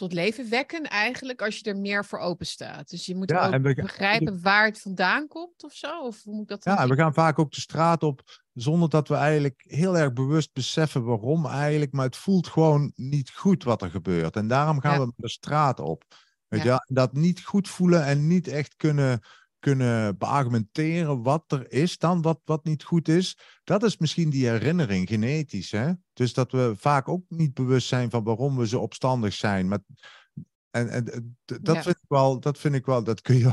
tot 0.00 0.12
leven 0.12 0.50
wekken 0.50 0.82
eigenlijk 0.82 1.42
als 1.42 1.58
je 1.58 1.70
er 1.70 1.76
meer 1.76 2.04
voor 2.04 2.18
open 2.18 2.46
staat. 2.46 2.90
Dus 2.90 3.06
je 3.06 3.16
moet 3.16 3.30
ja, 3.30 3.46
ook 3.46 3.62
we, 3.62 3.74
begrijpen 3.74 4.42
waar 4.42 4.64
het 4.64 4.80
vandaan 4.80 5.28
komt 5.28 5.64
of 5.64 5.72
zo? 5.72 6.00
Of 6.00 6.22
hoe 6.22 6.34
moet 6.34 6.48
dat 6.48 6.64
ja, 6.64 6.88
we 6.88 6.94
gaan 6.94 7.14
vaak 7.14 7.38
ook 7.38 7.52
de 7.52 7.60
straat 7.60 8.02
op 8.02 8.22
zonder 8.52 8.88
dat 8.88 9.08
we 9.08 9.14
eigenlijk 9.14 9.64
heel 9.66 9.98
erg 9.98 10.12
bewust 10.12 10.52
beseffen 10.52 11.04
waarom 11.04 11.46
eigenlijk, 11.46 11.92
maar 11.92 12.04
het 12.04 12.16
voelt 12.16 12.46
gewoon 12.46 12.92
niet 12.94 13.30
goed 13.30 13.64
wat 13.64 13.82
er 13.82 13.90
gebeurt. 13.90 14.36
En 14.36 14.48
daarom 14.48 14.80
gaan 14.80 15.00
ja. 15.00 15.06
we 15.06 15.12
de 15.16 15.28
straat 15.28 15.80
op. 15.80 16.04
Weet 16.48 16.62
ja. 16.62 16.84
je, 16.86 16.94
dat 16.94 17.12
niet 17.12 17.44
goed 17.44 17.68
voelen 17.68 18.04
en 18.04 18.26
niet 18.26 18.48
echt 18.48 18.76
kunnen, 18.76 19.20
kunnen 19.60 20.18
beargumenteren 20.18 21.22
wat 21.22 21.52
er 21.52 21.72
is 21.72 21.98
dan, 21.98 22.22
wat, 22.22 22.40
wat 22.44 22.64
niet 22.64 22.82
goed 22.82 23.08
is. 23.08 23.38
Dat 23.64 23.82
is 23.82 23.96
misschien 23.96 24.30
die 24.30 24.48
herinnering, 24.48 25.08
genetisch. 25.08 25.70
Hè? 25.70 25.92
Dus 26.12 26.32
dat 26.32 26.52
we 26.52 26.74
vaak 26.76 27.08
ook 27.08 27.24
niet 27.28 27.54
bewust 27.54 27.88
zijn 27.88 28.10
van 28.10 28.24
waarom 28.24 28.56
we 28.56 28.66
zo 28.66 28.80
opstandig 28.80 29.34
zijn. 29.34 29.68
Maar, 29.68 29.78
en, 30.70 30.88
en 30.88 31.36
dat, 31.44 31.82
vind 31.82 31.96
ik 31.96 32.08
wel, 32.08 32.40
dat 32.40 32.58
vind 32.58 32.74
ik 32.74 32.86
wel, 32.86 33.04
dat 33.04 33.20
kun 33.20 33.36
je 33.36 33.52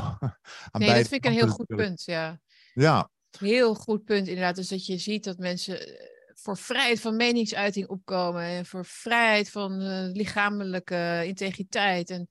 aan 0.70 0.80
Nee, 0.80 0.88
dat 0.88 1.08
vind 1.08 1.24
ik 1.24 1.24
een 1.24 1.36
heel 1.36 1.48
goed 1.48 1.66
punt, 1.66 2.04
ja. 2.04 2.40
Ja. 2.74 3.10
Heel 3.38 3.74
goed 3.74 4.04
punt 4.04 4.26
inderdaad. 4.26 4.56
Dus 4.56 4.68
dat 4.68 4.86
je 4.86 4.98
ziet 4.98 5.24
dat 5.24 5.38
mensen 5.38 5.86
eh, 5.86 6.06
voor 6.34 6.56
vrijheid 6.56 7.00
van 7.00 7.16
meningsuiting 7.16 7.88
opkomen 7.88 8.42
en 8.42 8.66
voor 8.66 8.84
vrijheid 8.84 9.50
van 9.50 9.82
uh, 9.82 10.12
lichamelijke 10.12 11.22
integriteit. 11.26 12.10
En 12.10 12.28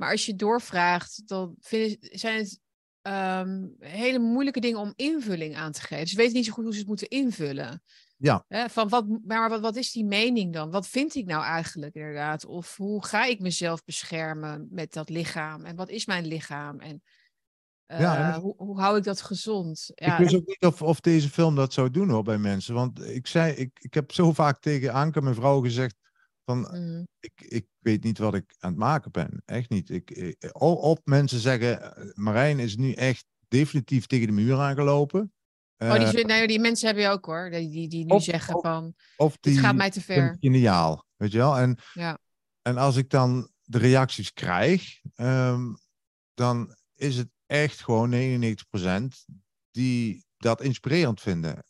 maar 0.00 0.10
als 0.10 0.26
je 0.26 0.34
doorvraagt, 0.34 1.22
dan 1.28 1.54
vind, 1.58 1.96
zijn 2.00 2.38
het 2.38 2.60
um, 3.02 3.74
hele 3.78 4.18
moeilijke 4.18 4.60
dingen 4.60 4.78
om 4.78 4.92
invulling 4.96 5.56
aan 5.56 5.72
te 5.72 5.80
geven. 5.80 6.06
Ze 6.06 6.16
weten 6.16 6.34
niet 6.34 6.44
zo 6.44 6.52
goed 6.52 6.64
hoe 6.64 6.72
ze 6.72 6.78
het 6.78 6.88
moeten 6.88 7.08
invullen. 7.08 7.82
Ja. 8.16 8.44
van 8.68 8.88
wat, 8.88 9.06
maar 9.24 9.48
wat, 9.48 9.60
wat 9.60 9.76
is 9.76 9.92
die 9.92 10.04
mening 10.04 10.52
dan? 10.52 10.70
Wat 10.70 10.88
vind 10.88 11.14
ik 11.14 11.26
nou 11.26 11.44
eigenlijk 11.44 11.94
inderdaad? 11.94 12.44
Of 12.44 12.76
hoe 12.76 13.06
ga 13.06 13.24
ik 13.24 13.40
mezelf 13.40 13.84
beschermen 13.84 14.68
met 14.70 14.92
dat 14.92 15.08
lichaam? 15.08 15.64
En 15.64 15.76
wat 15.76 15.88
is 15.88 16.06
mijn 16.06 16.26
lichaam? 16.26 16.80
En, 16.80 17.02
uh, 17.86 18.00
ja, 18.00 18.34
en 18.34 18.40
hoe, 18.40 18.54
hoe, 18.56 18.80
hou 18.80 18.96
ik 18.96 19.04
dat 19.04 19.20
gezond? 19.20 19.92
Ja, 19.94 20.12
ik 20.12 20.18
wist 20.18 20.34
ook 20.34 20.46
niet 20.46 20.64
of, 20.64 20.82
of 20.82 21.00
deze 21.00 21.28
film 21.28 21.54
dat 21.54 21.72
zou 21.72 21.90
doen 21.90 22.08
hoor, 22.10 22.22
bij 22.22 22.38
mensen. 22.38 22.74
Want 22.74 23.04
ik, 23.04 23.26
zei, 23.26 23.52
ik, 23.52 23.70
ik 23.80 23.94
heb 23.94 24.12
zo 24.12 24.32
vaak 24.32 24.60
tegen 24.60 24.92
Anke, 24.92 25.22
mijn 25.22 25.34
vrouw, 25.34 25.60
gezegd 25.60 25.96
van, 26.50 26.80
mm. 26.80 27.08
ik, 27.20 27.32
ik 27.36 27.66
weet 27.78 28.04
niet 28.04 28.18
wat 28.18 28.34
ik 28.34 28.54
aan 28.58 28.70
het 28.70 28.78
maken 28.78 29.10
ben. 29.10 29.42
Echt 29.44 29.70
niet. 29.70 29.90
Ik, 29.90 30.10
ik, 30.10 30.48
op 30.60 31.00
mensen 31.04 31.40
zeggen, 31.40 31.96
eh, 31.96 32.04
Marijn 32.14 32.58
is 32.58 32.76
nu 32.76 32.92
echt 32.92 33.24
definitief 33.48 34.06
tegen 34.06 34.26
de 34.26 34.32
muur 34.32 34.58
aangelopen. 34.58 35.32
Oh, 35.76 35.94
die, 35.94 36.18
uh, 36.18 36.24
nee, 36.24 36.46
die 36.46 36.60
mensen 36.60 36.86
hebben 36.86 37.04
je 37.04 37.10
ook 37.10 37.24
hoor. 37.24 37.50
Die, 37.50 37.68
die, 37.70 37.88
die 37.88 38.04
nu 38.04 38.14
of, 38.14 38.22
zeggen 38.22 38.60
van, 38.60 38.94
of 39.16 39.36
die, 39.40 39.52
het 39.52 39.64
gaat 39.64 39.74
mij 39.74 39.90
te 39.90 40.00
ver. 40.00 40.36
Geniaal, 40.40 41.06
weet 41.16 41.32
je 41.32 41.38
wel. 41.38 41.58
En, 41.58 41.78
ja. 41.92 42.18
en 42.62 42.76
als 42.76 42.96
ik 42.96 43.10
dan 43.10 43.50
de 43.62 43.78
reacties 43.78 44.32
krijg, 44.32 45.00
um, 45.16 45.76
dan 46.34 46.76
is 46.94 47.16
het 47.16 47.28
echt 47.46 47.80
gewoon 47.80 48.10
99% 48.10 49.34
die 49.70 50.24
dat 50.36 50.62
inspirerend 50.62 51.20
vinden. 51.20 51.64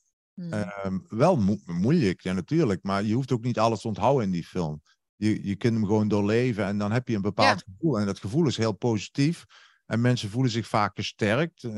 Um, 0.85 1.05
wel 1.09 1.37
mo 1.37 1.59
moeilijk, 1.67 2.21
ja 2.21 2.33
natuurlijk, 2.33 2.83
maar 2.83 3.05
je 3.05 3.15
hoeft 3.15 3.33
ook 3.33 3.43
niet 3.43 3.59
alles 3.59 3.81
te 3.81 3.89
onthouden 3.89 4.25
in 4.25 4.31
die 4.31 4.45
film. 4.45 4.83
Je, 5.17 5.47
je 5.47 5.57
kunt 5.57 5.75
hem 5.75 5.85
gewoon 5.85 6.09
doorleven 6.09 6.65
en 6.65 6.79
dan 6.79 6.93
heb 6.93 7.09
je 7.09 7.15
een 7.15 7.23
bepaald 7.23 7.63
ja. 7.67 7.73
gevoel. 7.73 7.99
En 7.99 8.07
dat 8.07 8.19
gevoel 8.19 8.47
is 8.47 8.57
heel 8.57 8.73
positief. 8.73 9.45
En 9.87 10.01
mensen 10.01 10.31
voelen 10.31 10.51
zich 10.51 10.67
vaak 10.67 10.97
gesterkt. 10.97 11.63
Uh, 11.63 11.73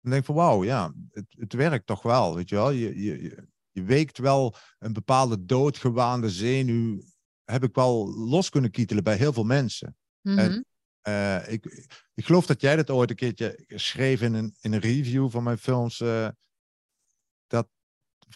dan 0.00 0.10
denk 0.10 0.16
ik 0.16 0.24
van 0.24 0.34
wauw, 0.34 0.64
ja, 0.64 0.94
het, 1.10 1.26
het 1.28 1.52
werkt 1.52 1.86
toch 1.86 2.02
wel, 2.02 2.34
weet 2.34 2.48
je 2.48 2.54
wel. 2.54 2.70
Je, 2.70 3.02
je, 3.02 3.46
je 3.70 3.82
weekt 3.82 4.18
wel 4.18 4.54
een 4.78 4.92
bepaalde 4.92 5.44
doodgewaande 5.44 6.30
zenuw, 6.30 7.02
heb 7.44 7.62
ik 7.62 7.74
wel 7.74 8.14
los 8.14 8.48
kunnen 8.48 8.70
kietelen 8.70 9.04
bij 9.04 9.16
heel 9.16 9.32
veel 9.32 9.44
mensen. 9.44 9.96
Mm 10.20 10.38
-hmm. 10.38 10.38
en, 10.38 10.64
uh, 11.08 11.52
ik, 11.52 11.88
ik 12.14 12.24
geloof 12.24 12.46
dat 12.46 12.60
jij 12.60 12.76
dat 12.76 12.90
ooit 12.90 13.10
een 13.10 13.16
keertje 13.16 13.64
schreef 13.66 14.22
in 14.22 14.34
een, 14.34 14.56
in 14.60 14.72
een 14.72 14.80
review 14.80 15.30
van 15.30 15.42
mijn 15.42 15.58
films. 15.58 16.00
Uh, 16.00 16.22
dat 16.22 16.34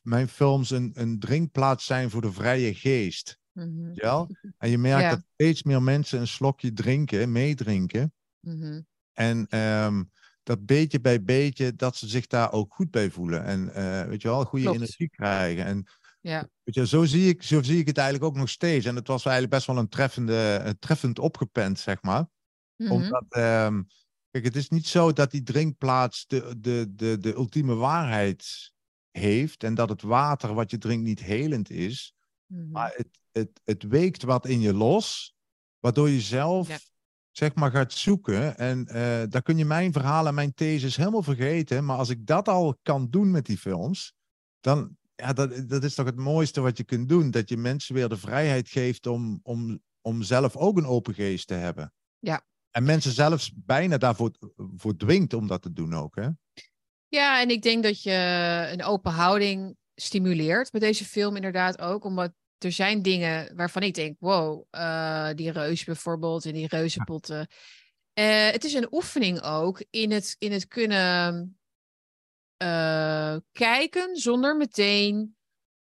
mijn 0.03 0.29
films 0.29 0.71
een, 0.71 0.91
een 0.95 1.19
drinkplaats 1.19 1.85
zijn 1.85 2.11
voor 2.11 2.21
de 2.21 2.33
vrije 2.33 2.75
geest. 2.75 3.39
Mm-hmm. 3.53 3.91
Ja? 3.95 4.27
En 4.59 4.71
je 4.71 4.79
merkt 4.79 5.11
dat 5.11 5.25
steeds 5.33 5.63
meer 5.63 5.83
mensen 5.83 6.21
een 6.21 6.27
slokje 6.27 6.73
drinken, 6.73 7.33
meedrinken. 7.33 8.13
Mm-hmm. 8.41 8.87
En 9.13 9.59
um, 9.61 10.11
dat 10.43 10.67
beetje 10.67 11.01
bij 11.01 11.23
beetje, 11.23 11.75
dat 11.75 11.97
ze 11.97 12.09
zich 12.09 12.27
daar 12.27 12.53
ook 12.53 12.75
goed 12.75 12.91
bij 12.91 13.11
voelen. 13.11 13.45
En 13.45 13.71
uh, 13.77 14.03
weet 14.03 14.23
je 14.23 14.29
wel, 14.29 14.45
goede 14.45 14.65
Klopt. 14.65 14.79
energie 14.79 15.09
krijgen. 15.09 15.65
En 15.65 15.87
ja. 16.21 16.49
weet 16.63 16.75
je, 16.75 16.87
zo, 16.87 17.05
zie 17.05 17.29
ik, 17.29 17.43
zo 17.43 17.63
zie 17.63 17.79
ik 17.79 17.87
het 17.87 17.99
eigenlijk 17.99 18.31
ook 18.31 18.37
nog 18.37 18.49
steeds. 18.49 18.87
En 18.87 18.97
het 18.97 19.07
was 19.07 19.25
eigenlijk 19.25 19.55
best 19.55 19.67
wel 19.67 19.79
een, 19.79 19.89
treffende, 19.89 20.61
een 20.63 20.79
treffend 20.79 21.19
opgepend, 21.19 21.79
zeg 21.79 22.03
maar. 22.03 22.27
Mm-hmm. 22.77 22.97
Omdat, 22.97 23.25
um, 23.37 23.87
kijk, 24.31 24.45
het 24.45 24.57
is 24.57 24.69
niet 24.69 24.87
zo 24.87 25.13
dat 25.13 25.31
die 25.31 25.43
drinkplaats 25.43 26.27
de, 26.27 26.55
de, 26.59 26.93
de, 26.95 27.19
de 27.19 27.35
ultieme 27.35 27.75
waarheid 27.75 28.73
heeft 29.17 29.65
en 29.65 29.75
dat 29.75 29.89
het 29.89 30.03
water 30.03 30.55
wat 30.55 30.71
je 30.71 30.79
drinkt 30.79 31.05
niet 31.05 31.21
helend 31.21 31.71
is. 31.71 32.15
Mm-hmm. 32.47 32.71
Maar 32.71 32.93
het, 32.97 33.21
het, 33.33 33.61
het 33.65 33.83
weekt 33.83 34.23
wat 34.23 34.47
in 34.47 34.61
je 34.61 34.75
los, 34.75 35.35
waardoor 35.79 36.09
je 36.09 36.21
zelf 36.21 36.91
zeg 37.31 37.55
maar 37.55 37.71
gaat 37.71 37.93
zoeken. 37.93 38.59
En 38.59 38.79
uh, 38.79 38.95
daar 39.29 39.43
kun 39.43 39.59
je 39.59 39.65
mijn 39.65 39.93
verhaal 39.93 40.27
en 40.27 40.35
mijn 40.35 40.55
thesis 40.55 40.97
helemaal 40.97 41.23
vergeten. 41.23 41.85
Maar 41.85 41.97
als 41.97 42.09
ik 42.09 42.27
dat 42.27 42.49
al 42.49 42.79
kan 42.83 43.11
doen 43.11 43.31
met 43.31 43.47
die 43.47 43.59
films, 43.59 44.15
dan 44.61 44.97
ja, 45.15 45.33
dat, 45.33 45.69
dat 45.69 45.85
is 45.85 45.95
toch 45.95 46.07
het 46.07 46.17
mooiste 46.17 46.61
wat 46.61 46.77
je 46.77 46.85
kunt 46.85 47.09
doen. 47.09 47.31
Dat 47.31 47.49
je 47.49 47.57
mensen 47.57 47.95
weer 47.95 48.09
de 48.09 48.17
vrijheid 48.17 48.69
geeft 48.69 49.07
om, 49.07 49.41
om, 49.43 49.81
om 50.01 50.23
zelf 50.23 50.57
ook 50.57 50.77
een 50.77 50.87
open 50.87 51.15
geest 51.15 51.47
te 51.47 51.55
hebben. 51.55 51.93
Ja. 52.19 52.47
En 52.71 52.85
mensen 52.85 53.13
zelfs 53.13 53.53
bijna 53.55 53.99
daarvoor 53.99 54.31
voor 54.77 54.97
dwingt 54.97 55.35
om 55.35 55.47
dat 55.47 55.63
te 55.63 55.73
doen 55.73 55.95
ook. 55.95 56.17
Hè? 56.17 56.29
Ja, 57.09 57.41
en 57.41 57.51
ik 57.51 57.63
denk 57.63 57.83
dat 57.83 58.03
je 58.03 58.69
een 58.73 58.85
open 58.85 59.13
houding 59.13 59.77
stimuleert 59.95 60.73
met 60.73 60.81
deze 60.81 61.05
film 61.05 61.37
inderdaad 61.37 61.81
ook. 61.81 62.05
Omdat 62.05 62.33
er 62.59 62.73
zijn 62.73 63.03
dingen 63.03 63.57
waarvan 63.57 63.83
ik 63.83 63.95
denk, 63.95 64.17
wow, 64.19 64.65
uh, 64.71 65.31
die 65.35 65.51
reus 65.51 65.85
bijvoorbeeld 65.85 66.45
en 66.45 66.53
die 66.53 66.69
reuzenpotten. 66.69 67.49
Uh, 68.19 68.51
het 68.51 68.65
is 68.65 68.75
een 68.75 68.89
oefening 68.91 69.43
ook 69.43 69.85
in 69.91 70.11
het, 70.11 70.37
in 70.39 70.53
het 70.53 70.67
kunnen 70.69 71.59
uh, 72.63 73.37
kijken 73.53 74.17
zonder 74.17 74.57
meteen 74.57 75.37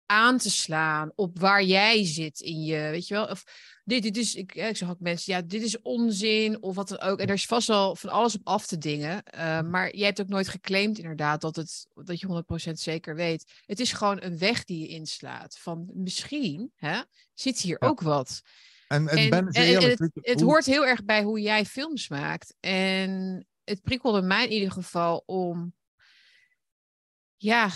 aan 0.06 0.38
te 0.38 0.50
slaan 0.50 1.12
op 1.14 1.38
waar 1.38 1.62
jij 1.62 2.04
zit 2.04 2.40
in 2.40 2.62
je, 2.62 2.78
weet 2.90 3.06
je 3.06 3.14
wel? 3.14 3.26
Of 3.26 3.44
dit, 3.86 4.02
dit 4.02 4.16
is, 4.16 4.34
ik, 4.34 4.54
ik 4.54 4.76
zag 4.76 4.90
ook 4.90 5.00
mensen, 5.00 5.34
ja, 5.34 5.42
dit 5.42 5.62
is 5.62 5.82
onzin 5.82 6.62
of 6.62 6.74
wat 6.74 6.88
dan 6.88 7.00
ook. 7.00 7.18
En 7.18 7.26
er 7.26 7.34
is 7.34 7.46
vast 7.46 7.68
wel 7.68 7.96
van 7.96 8.10
alles 8.10 8.34
op 8.34 8.40
af 8.44 8.66
te 8.66 8.78
dingen. 8.78 9.22
Uh, 9.34 9.60
maar 9.62 9.96
jij 9.96 10.06
hebt 10.06 10.20
ook 10.20 10.28
nooit 10.28 10.48
geclaimd 10.48 10.98
inderdaad 10.98 11.40
dat, 11.40 11.56
het, 11.56 11.86
dat 11.94 12.20
je 12.20 12.44
100% 12.70 12.72
zeker 12.72 13.14
weet. 13.14 13.62
Het 13.66 13.80
is 13.80 13.92
gewoon 13.92 14.22
een 14.22 14.38
weg 14.38 14.64
die 14.64 14.80
je 14.80 14.88
inslaat. 14.88 15.58
Van 15.58 15.90
misschien 15.94 16.72
hè, 16.74 17.00
zit 17.34 17.60
hier 17.60 17.76
ja. 17.80 17.88
ook 17.88 18.00
wat. 18.00 18.42
En, 18.88 19.08
en, 19.08 19.16
en, 19.16 19.30
ben 19.30 19.48
en 19.48 19.62
eerlijk, 19.62 19.98
het, 19.98 20.10
het 20.14 20.40
hoort 20.40 20.66
heel 20.66 20.86
erg 20.86 21.04
bij 21.04 21.22
hoe 21.22 21.40
jij 21.40 21.64
films 21.64 22.08
maakt. 22.08 22.54
En 22.60 23.46
het 23.64 23.82
prikkelde 23.82 24.22
mij 24.22 24.44
in 24.44 24.52
ieder 24.52 24.70
geval 24.70 25.22
om 25.26 25.74
ja, 27.36 27.70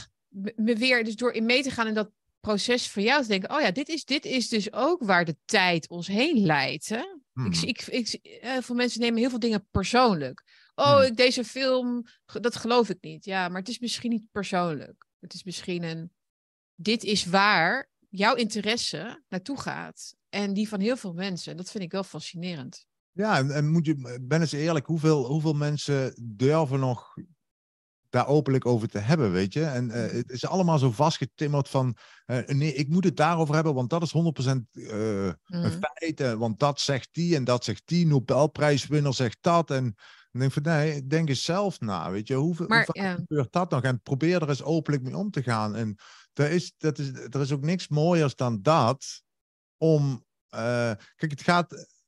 me 0.54 0.76
weer 0.76 1.04
dus 1.04 1.16
door 1.16 1.32
in 1.32 1.46
mee 1.46 1.62
te 1.62 1.70
gaan 1.70 1.86
in 1.86 1.94
dat 1.94 2.10
proces 2.40 2.90
van 2.90 3.03
jou 3.03 3.22
te 3.22 3.29
denken, 3.29 3.50
oh 3.55 3.61
ja, 3.61 3.70
dit 3.70 3.88
is, 3.88 4.05
dit 4.05 4.24
is 4.24 4.48
dus 4.48 4.72
ook 4.72 5.03
waar 5.03 5.24
de 5.24 5.37
tijd 5.44 5.88
ons 5.88 6.07
heen 6.07 6.38
leidt. 6.46 6.88
Hè? 6.88 7.03
Hmm. 7.33 7.46
Ik, 7.46 7.61
ik, 7.62 7.87
ik, 7.87 8.18
heel 8.22 8.62
veel 8.62 8.74
mensen 8.74 9.00
nemen 9.00 9.18
heel 9.18 9.31
veel 9.31 9.38
dingen 9.38 9.66
persoonlijk. 9.70 10.44
Oh, 10.74 11.00
hmm. 11.00 11.14
deze 11.14 11.44
film, 11.44 12.07
dat 12.40 12.57
geloof 12.57 12.88
ik 12.88 12.98
niet. 13.00 13.24
Ja, 13.24 13.48
maar 13.48 13.59
het 13.59 13.68
is 13.68 13.79
misschien 13.79 14.11
niet 14.11 14.31
persoonlijk. 14.31 15.07
Het 15.18 15.35
is 15.35 15.44
misschien 15.44 15.83
een, 15.83 16.12
dit 16.74 17.05
is 17.05 17.24
waar 17.24 17.90
jouw 18.09 18.35
interesse 18.35 19.22
naartoe 19.29 19.61
gaat. 19.61 20.14
En 20.29 20.53
die 20.55 20.68
van 20.68 20.81
heel 20.81 20.96
veel 20.96 21.12
mensen. 21.12 21.57
Dat 21.57 21.70
vind 21.70 21.85
ik 21.85 21.92
wel 21.92 22.05
fascinerend. 22.05 22.87
Ja, 23.12 23.38
en, 23.38 23.50
en 23.50 23.70
moet 23.70 23.87
je, 23.87 24.18
ben 24.22 24.40
eens 24.40 24.53
eerlijk, 24.53 24.87
hoeveel, 24.87 25.26
hoeveel 25.26 25.53
mensen 25.53 26.14
durven 26.37 26.81
nog 26.81 27.16
daar 28.10 28.26
openlijk 28.26 28.66
over 28.66 28.88
te 28.88 28.98
hebben, 28.98 29.32
weet 29.32 29.52
je. 29.52 29.64
En 29.64 29.88
uh, 29.88 29.94
het 29.94 30.30
is 30.30 30.46
allemaal 30.46 30.78
zo 30.78 30.90
vastgetimmerd 30.90 31.68
van, 31.68 31.96
uh, 32.26 32.46
nee, 32.46 32.74
ik 32.74 32.88
moet 32.88 33.04
het 33.04 33.16
daarover 33.16 33.54
hebben, 33.54 33.74
want 33.74 33.90
dat 33.90 34.02
is 34.02 34.12
100% 34.12 34.16
uh, 34.72 34.92
mm. 34.92 35.34
een 35.46 35.70
feit. 35.70 36.20
Uh, 36.20 36.32
want 36.32 36.58
dat 36.58 36.80
zegt 36.80 37.08
die 37.12 37.36
en 37.36 37.44
dat 37.44 37.64
zegt 37.64 37.82
die, 37.84 38.06
Nobelprijswinner 38.06 39.14
zegt 39.14 39.38
dat. 39.40 39.70
En 39.70 39.82
dan 40.30 40.40
denk 40.40 40.54
ik 40.54 40.62
van, 40.62 40.72
nee, 40.72 41.06
denk 41.06 41.28
eens 41.28 41.44
zelf 41.44 41.80
na, 41.80 42.10
weet 42.10 42.28
je. 42.28 42.34
Hoeveel, 42.34 42.66
maar, 42.66 42.86
hoe 42.86 43.02
ja. 43.02 43.14
gebeurt 43.14 43.52
dat 43.52 43.70
nog? 43.70 43.82
En 43.82 44.02
probeer 44.02 44.42
er 44.42 44.48
eens 44.48 44.62
openlijk 44.62 45.02
mee 45.02 45.16
om 45.16 45.30
te 45.30 45.42
gaan. 45.42 45.76
En 45.76 45.96
er 46.32 46.50
is, 46.50 46.74
dat 46.76 46.98
is, 46.98 47.12
er 47.12 47.40
is 47.40 47.52
ook 47.52 47.64
niks 47.64 47.88
mooiers 47.88 48.34
dan 48.34 48.62
dat, 48.62 49.22
om... 49.76 50.24
kijk, 50.50 51.30
het 51.30 51.42
gaat 51.42 51.99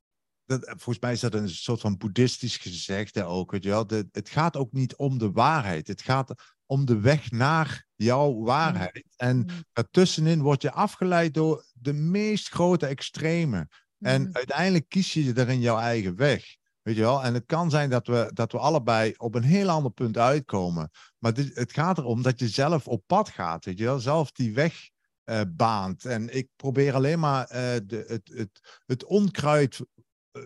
dat, 0.46 0.64
volgens 0.66 0.98
mij 0.98 1.12
is 1.12 1.20
dat 1.20 1.34
een 1.34 1.48
soort 1.48 1.80
van 1.80 1.96
boeddhistisch 1.96 2.56
gezegde 2.56 3.24
ook. 3.24 3.50
Weet 3.50 3.62
je 3.62 3.68
wel? 3.68 3.86
De, 3.86 4.08
het 4.12 4.28
gaat 4.28 4.56
ook 4.56 4.72
niet 4.72 4.96
om 4.96 5.18
de 5.18 5.30
waarheid. 5.30 5.88
Het 5.88 6.02
gaat 6.02 6.34
om 6.66 6.84
de 6.84 7.00
weg 7.00 7.30
naar 7.30 7.86
jouw 7.94 8.42
waarheid. 8.42 9.14
En 9.16 9.36
mm. 9.36 9.46
daartussenin 9.72 10.40
word 10.40 10.62
je 10.62 10.72
afgeleid 10.72 11.34
door 11.34 11.64
de 11.72 11.92
meest 11.92 12.48
grote 12.48 12.86
extreme. 12.86 13.68
En 13.98 14.22
mm. 14.22 14.28
uiteindelijk 14.32 14.88
kies 14.88 15.12
je 15.12 15.32
er 15.32 15.48
in 15.48 15.60
jouw 15.60 15.78
eigen 15.78 16.16
weg. 16.16 16.56
Weet 16.82 16.94
je 16.96 17.00
wel? 17.00 17.22
En 17.22 17.34
het 17.34 17.46
kan 17.46 17.70
zijn 17.70 17.90
dat 17.90 18.06
we, 18.06 18.30
dat 18.34 18.52
we 18.52 18.58
allebei 18.58 19.14
op 19.16 19.34
een 19.34 19.42
heel 19.42 19.68
ander 19.68 19.90
punt 19.90 20.18
uitkomen. 20.18 20.90
Maar 21.18 21.34
dit, 21.34 21.54
het 21.56 21.72
gaat 21.72 21.98
erom 21.98 22.22
dat 22.22 22.38
je 22.38 22.48
zelf 22.48 22.88
op 22.88 23.02
pad 23.06 23.28
gaat. 23.28 23.64
Weet 23.64 23.78
je 23.78 23.84
wel? 23.84 23.98
Zelf 23.98 24.32
die 24.32 24.54
weg 24.54 24.90
uh, 25.24 25.40
baant. 25.48 26.04
En 26.04 26.36
ik 26.36 26.48
probeer 26.56 26.94
alleen 26.94 27.18
maar 27.18 27.42
uh, 27.42 27.58
de, 27.86 28.04
het, 28.06 28.30
het, 28.34 28.80
het 28.86 29.04
onkruid 29.04 29.80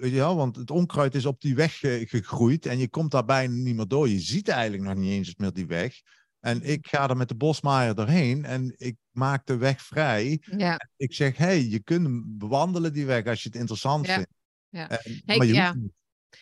ja, 0.01 0.35
want 0.35 0.57
het 0.57 0.71
onkruid 0.71 1.15
is 1.15 1.27
op 1.27 1.41
die 1.41 1.55
weg 1.55 1.79
gegroeid 1.81 2.67
en 2.67 2.79
je 2.79 2.89
komt 2.89 3.11
daar 3.11 3.25
bijna 3.25 3.55
niet 3.55 3.77
meer 3.77 3.89
door. 3.89 4.09
Je 4.09 4.21
ziet 4.21 4.49
eigenlijk 4.49 4.83
nog 4.83 4.95
niet 4.95 5.11
eens 5.11 5.35
meer 5.37 5.53
die 5.53 5.67
weg. 5.67 6.01
En 6.41 6.63
ik 6.63 6.87
ga 6.87 7.09
er 7.09 7.17
met 7.17 7.29
de 7.29 7.35
bosmaaier 7.35 7.95
doorheen 7.95 8.45
en 8.45 8.75
ik 8.77 8.97
maak 9.11 9.47
de 9.47 9.57
weg 9.57 9.83
vrij. 9.83 10.43
Ja. 10.57 10.81
Ik 10.97 11.15
zeg, 11.15 11.37
hey, 11.37 11.65
je 11.65 11.81
kunt 11.81 12.39
bewandelen 12.39 12.93
die 12.93 13.07
weg 13.07 13.27
als 13.27 13.43
je 13.43 13.49
het 13.49 13.59
interessant 13.59 14.07
ja. 14.07 14.15
vindt. 14.15 14.31
Ja. 14.69 14.89
En, 14.89 15.23
maar 15.25 15.47
je 15.47 15.53
ja. 15.53 15.75
niet. 15.75 15.93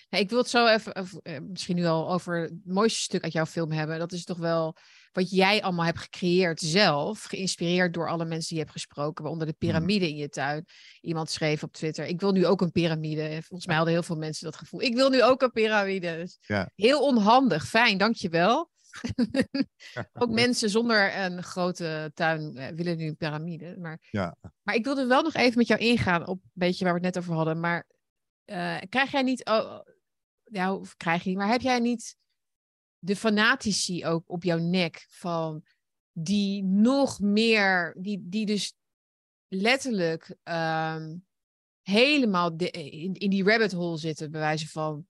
Ik 0.08 0.30
wil 0.30 0.38
het 0.38 0.48
zo 0.48 0.66
even, 0.66 0.92
eh, 0.92 1.38
misschien 1.40 1.76
nu 1.76 1.84
al 1.84 2.12
over 2.12 2.40
het 2.40 2.52
mooiste 2.64 3.00
stuk 3.00 3.22
uit 3.22 3.32
jouw 3.32 3.46
film 3.46 3.72
hebben. 3.72 3.98
Dat 3.98 4.12
is 4.12 4.24
toch 4.24 4.38
wel 4.38 4.76
wat 5.14 5.30
jij 5.30 5.62
allemaal 5.62 5.84
hebt 5.84 5.98
gecreëerd 5.98 6.60
zelf, 6.60 7.22
geïnspireerd 7.22 7.94
door 7.94 8.08
alle 8.08 8.24
mensen 8.24 8.48
die 8.48 8.56
je 8.56 8.62
hebt 8.62 8.72
gesproken, 8.72 9.22
waaronder 9.22 9.46
de 9.46 9.54
hmm. 9.58 9.68
piramide 9.68 10.08
in 10.08 10.16
je 10.16 10.28
tuin. 10.28 10.64
Iemand 11.00 11.30
schreef 11.30 11.62
op 11.62 11.72
Twitter, 11.72 12.06
ik 12.06 12.20
wil 12.20 12.32
nu 12.32 12.46
ook 12.46 12.60
een 12.60 12.72
piramide. 12.72 13.42
Volgens 13.42 13.66
mij 13.66 13.76
hadden 13.76 13.94
heel 13.94 14.02
veel 14.02 14.16
mensen 14.16 14.44
dat 14.44 14.56
gevoel. 14.56 14.82
Ik 14.82 14.94
wil 14.94 15.10
nu 15.10 15.22
ook 15.22 15.42
een 15.42 15.52
piramide. 15.52 16.16
Dus 16.16 16.38
ja. 16.40 16.70
Heel 16.74 17.02
onhandig, 17.02 17.66
fijn, 17.66 17.98
dankjewel. 17.98 18.72
ook 20.12 20.30
mensen 20.30 20.70
zonder 20.70 21.18
een 21.18 21.42
grote 21.42 22.10
tuin 22.14 22.56
eh, 22.56 22.74
willen 22.74 22.96
nu 22.96 23.06
een 23.06 23.16
piramide. 23.16 23.76
Maar, 23.78 23.98
ja. 24.10 24.36
maar 24.62 24.74
ik 24.74 24.84
wilde 24.84 25.06
wel 25.06 25.22
nog 25.22 25.34
even 25.34 25.58
met 25.58 25.66
jou 25.66 25.80
ingaan 25.80 26.26
op 26.26 26.42
een 26.42 26.50
beetje 26.52 26.84
waar 26.84 26.94
we 26.94 27.06
het 27.06 27.14
net 27.14 27.24
over 27.24 27.34
hadden. 27.34 27.60
Maar 27.60 27.86
uh, 28.46 28.80
krijg 28.88 29.10
jij 29.10 29.22
niet, 29.22 29.44
oh, 29.44 29.80
ja, 30.44 30.74
of 30.74 30.96
krijg 30.96 31.22
je 31.22 31.28
niet, 31.28 31.38
maar 31.38 31.48
heb 31.48 31.60
jij 31.60 31.78
niet 31.78 32.16
de 32.98 33.16
fanatici 33.16 34.06
ook 34.06 34.30
op 34.30 34.42
jouw 34.42 34.58
nek 34.58 35.06
van 35.08 35.64
die 36.12 36.62
nog 36.62 37.20
meer, 37.20 37.96
die, 37.98 38.28
die 38.28 38.46
dus 38.46 38.74
letterlijk 39.48 40.36
um, 40.44 41.26
helemaal 41.82 42.56
de, 42.56 42.70
in, 42.70 43.14
in 43.14 43.30
die 43.30 43.44
rabbit 43.44 43.72
hole 43.72 43.98
zitten, 43.98 44.30
bij 44.30 44.40
wijze 44.40 44.68
van, 44.68 45.06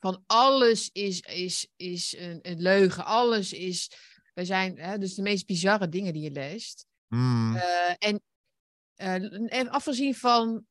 van 0.00 0.22
alles 0.26 0.90
is, 0.92 1.20
is, 1.20 1.68
is 1.76 2.16
een, 2.16 2.38
een 2.42 2.60
leugen, 2.60 3.04
alles 3.04 3.52
is, 3.52 3.90
we 4.34 4.44
zijn, 4.44 4.78
hè, 4.78 4.98
dus 4.98 5.14
de 5.14 5.22
meest 5.22 5.46
bizarre 5.46 5.88
dingen 5.88 6.12
die 6.12 6.22
je 6.22 6.30
leest. 6.30 6.86
Mm. 7.08 7.54
Uh, 7.54 7.90
en, 7.98 8.22
uh, 8.96 9.58
en 9.58 9.68
afgezien 9.68 10.14
van 10.14 10.66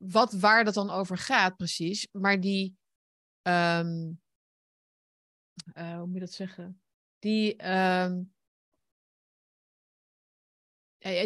wat, 0.00 0.32
waar 0.32 0.64
dat 0.64 0.74
dan 0.74 0.90
over 0.90 1.18
gaat 1.18 1.56
precies, 1.56 2.08
maar 2.12 2.40
die, 2.40 2.76
um, 3.42 4.20
uh, 5.74 5.96
hoe 5.96 6.06
moet 6.06 6.14
je 6.14 6.20
dat 6.20 6.32
zeggen? 6.32 6.80
Die, 7.18 7.62
uh, 7.62 8.10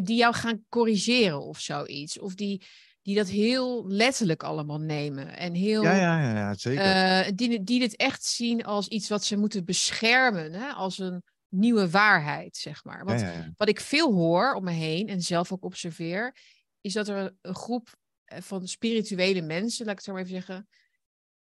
die 0.02 0.16
jou 0.16 0.34
gaan 0.34 0.64
corrigeren 0.68 1.42
of 1.42 1.60
zoiets. 1.60 2.18
Of 2.18 2.34
die, 2.34 2.66
die 3.02 3.16
dat 3.16 3.28
heel 3.28 3.88
letterlijk 3.88 4.42
allemaal 4.42 4.80
nemen. 4.80 5.37
En 5.37 5.54
heel, 5.54 5.82
ja, 5.82 5.94
ja, 5.94 6.20
ja, 6.20 6.37
ja 6.37 6.54
zeker. 6.54 7.26
Uh, 7.26 7.32
die, 7.34 7.64
die 7.64 7.78
dit 7.80 7.96
echt 7.96 8.24
zien 8.24 8.64
als 8.64 8.88
iets 8.88 9.08
wat 9.08 9.24
ze 9.24 9.37
moeten 9.37 9.64
beschermen. 9.64 10.52
Hè? 10.52 10.72
Als 10.72 10.98
een 10.98 11.22
nieuwe 11.48 11.90
waarheid, 11.90 12.56
zeg 12.56 12.84
maar. 12.84 13.04
Want 13.04 13.20
ja, 13.20 13.26
ja, 13.26 13.38
ja. 13.38 13.52
wat 13.56 13.68
ik 13.68 13.80
veel 13.80 14.12
hoor 14.12 14.54
om 14.54 14.64
me 14.64 14.72
heen 14.72 15.08
en 15.08 15.20
zelf 15.20 15.52
ook 15.52 15.64
observeer, 15.64 16.37
is 16.80 16.92
dat 16.92 17.08
er 17.08 17.37
een 17.40 17.54
groep 17.54 18.02
van 18.42 18.68
spirituele 18.68 19.42
mensen, 19.42 19.85
laat 19.85 19.92
ik 19.92 19.99
het 19.99 20.07
zo 20.07 20.12
maar 20.12 20.23
even 20.23 20.35
zeggen, 20.35 20.68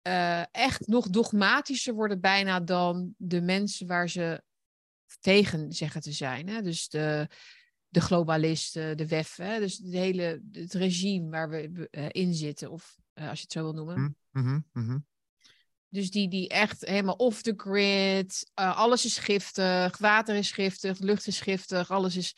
uh, 0.03 0.45
echt 0.55 0.87
nog 0.87 1.09
dogmatischer 1.09 1.95
worden 1.95 2.21
bijna 2.21 2.61
dan 2.61 3.15
de 3.17 3.41
mensen 3.41 3.87
waar 3.87 4.09
ze 4.09 4.43
tegen 5.21 5.73
zeggen 5.73 6.01
te 6.01 6.13
zijn. 6.13 6.49
Hè? 6.49 6.63
Dus 6.63 6.89
de, 6.89 7.29
de 7.89 8.01
globalisten, 8.01 8.97
de 8.97 9.07
WEF, 9.07 9.37
hè? 9.37 9.59
dus 9.59 9.79
het 9.79 9.93
hele 9.93 10.43
het 10.53 10.75
regime 10.75 11.31
waar 11.31 11.49
we 11.49 11.89
uh, 11.91 12.07
in 12.11 12.35
zitten, 12.35 12.71
of 12.71 12.97
uh, 13.15 13.29
als 13.29 13.39
je 13.39 13.45
het 13.45 13.53
zo 13.53 13.63
wil 13.63 13.73
noemen. 13.73 14.01
Mm 14.01 14.17
-hmm, 14.31 14.65
mm 14.73 14.87
-hmm. 14.87 15.09
Dus 15.89 16.11
die, 16.11 16.29
die 16.29 16.49
echt 16.49 16.85
helemaal 16.85 17.15
off 17.15 17.43
the 17.43 17.55
grid, 17.57 18.51
alles 18.55 19.05
is 19.05 19.19
giftig, 19.19 19.99
water 19.99 20.35
is 20.35 20.53
giftig, 20.53 20.99
lucht 20.99 21.27
is 21.27 21.41
giftig, 21.41 21.91
alles 21.91 22.17
is. 22.17 22.37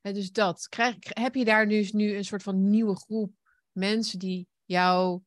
dus 0.00 0.32
dat. 0.32 0.68
Krijg, 0.68 0.96
heb 1.00 1.34
je 1.34 1.44
daar 1.44 1.68
dus 1.68 1.92
nu 1.92 2.16
een 2.16 2.24
soort 2.24 2.42
van 2.42 2.70
nieuwe 2.70 2.96
groep 2.96 3.32
mensen 3.74 4.18
die 4.18 4.48
jou 4.64 5.20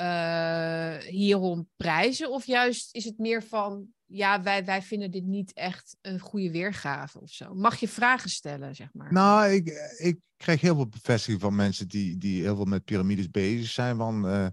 uh, 0.00 0.96
hierom 0.96 1.68
prijzen? 1.76 2.30
Of 2.30 2.46
juist 2.46 2.94
is 2.94 3.04
het 3.04 3.18
meer 3.18 3.42
van, 3.42 3.86
ja, 4.04 4.42
wij, 4.42 4.64
wij 4.64 4.82
vinden 4.82 5.10
dit 5.10 5.24
niet 5.24 5.52
echt 5.52 5.96
een 6.00 6.20
goede 6.20 6.50
weergave 6.50 7.20
of 7.20 7.30
zo? 7.30 7.54
Mag 7.54 7.76
je 7.76 7.88
vragen 7.88 8.30
stellen, 8.30 8.74
zeg 8.74 8.88
maar? 8.92 9.12
Nou, 9.12 9.50
ik, 9.50 9.94
ik 9.96 10.18
krijg 10.36 10.60
heel 10.60 10.74
veel 10.74 10.88
bevestiging 10.88 11.40
van 11.40 11.54
mensen 11.54 11.88
die, 11.88 12.18
die 12.18 12.42
heel 12.42 12.56
veel 12.56 12.64
met 12.64 12.84
piramides 12.84 13.30
bezig 13.30 13.70
zijn. 13.70 13.96
Van, 13.96 14.26
uh, 14.26 14.44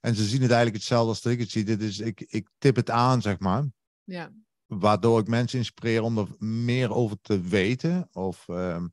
en 0.00 0.14
ze 0.14 0.24
zien 0.24 0.42
het 0.42 0.50
eigenlijk 0.50 0.76
hetzelfde 0.76 1.08
als 1.08 1.24
ik 1.24 1.38
het 1.38 1.50
zie. 1.50 1.64
Dit 1.64 1.82
is, 1.82 1.98
ik, 1.98 2.20
ik 2.20 2.48
tip 2.58 2.76
het 2.76 2.90
aan, 2.90 3.22
zeg 3.22 3.38
maar. 3.38 3.64
Ja. 4.04 4.32
Waardoor 4.66 5.20
ik 5.20 5.26
mensen 5.26 5.58
inspireer 5.58 6.02
om 6.02 6.18
er 6.18 6.28
meer 6.38 6.94
over 6.94 7.16
te 7.20 7.40
weten. 7.40 8.08
Of... 8.12 8.48
Uh, 8.48 8.84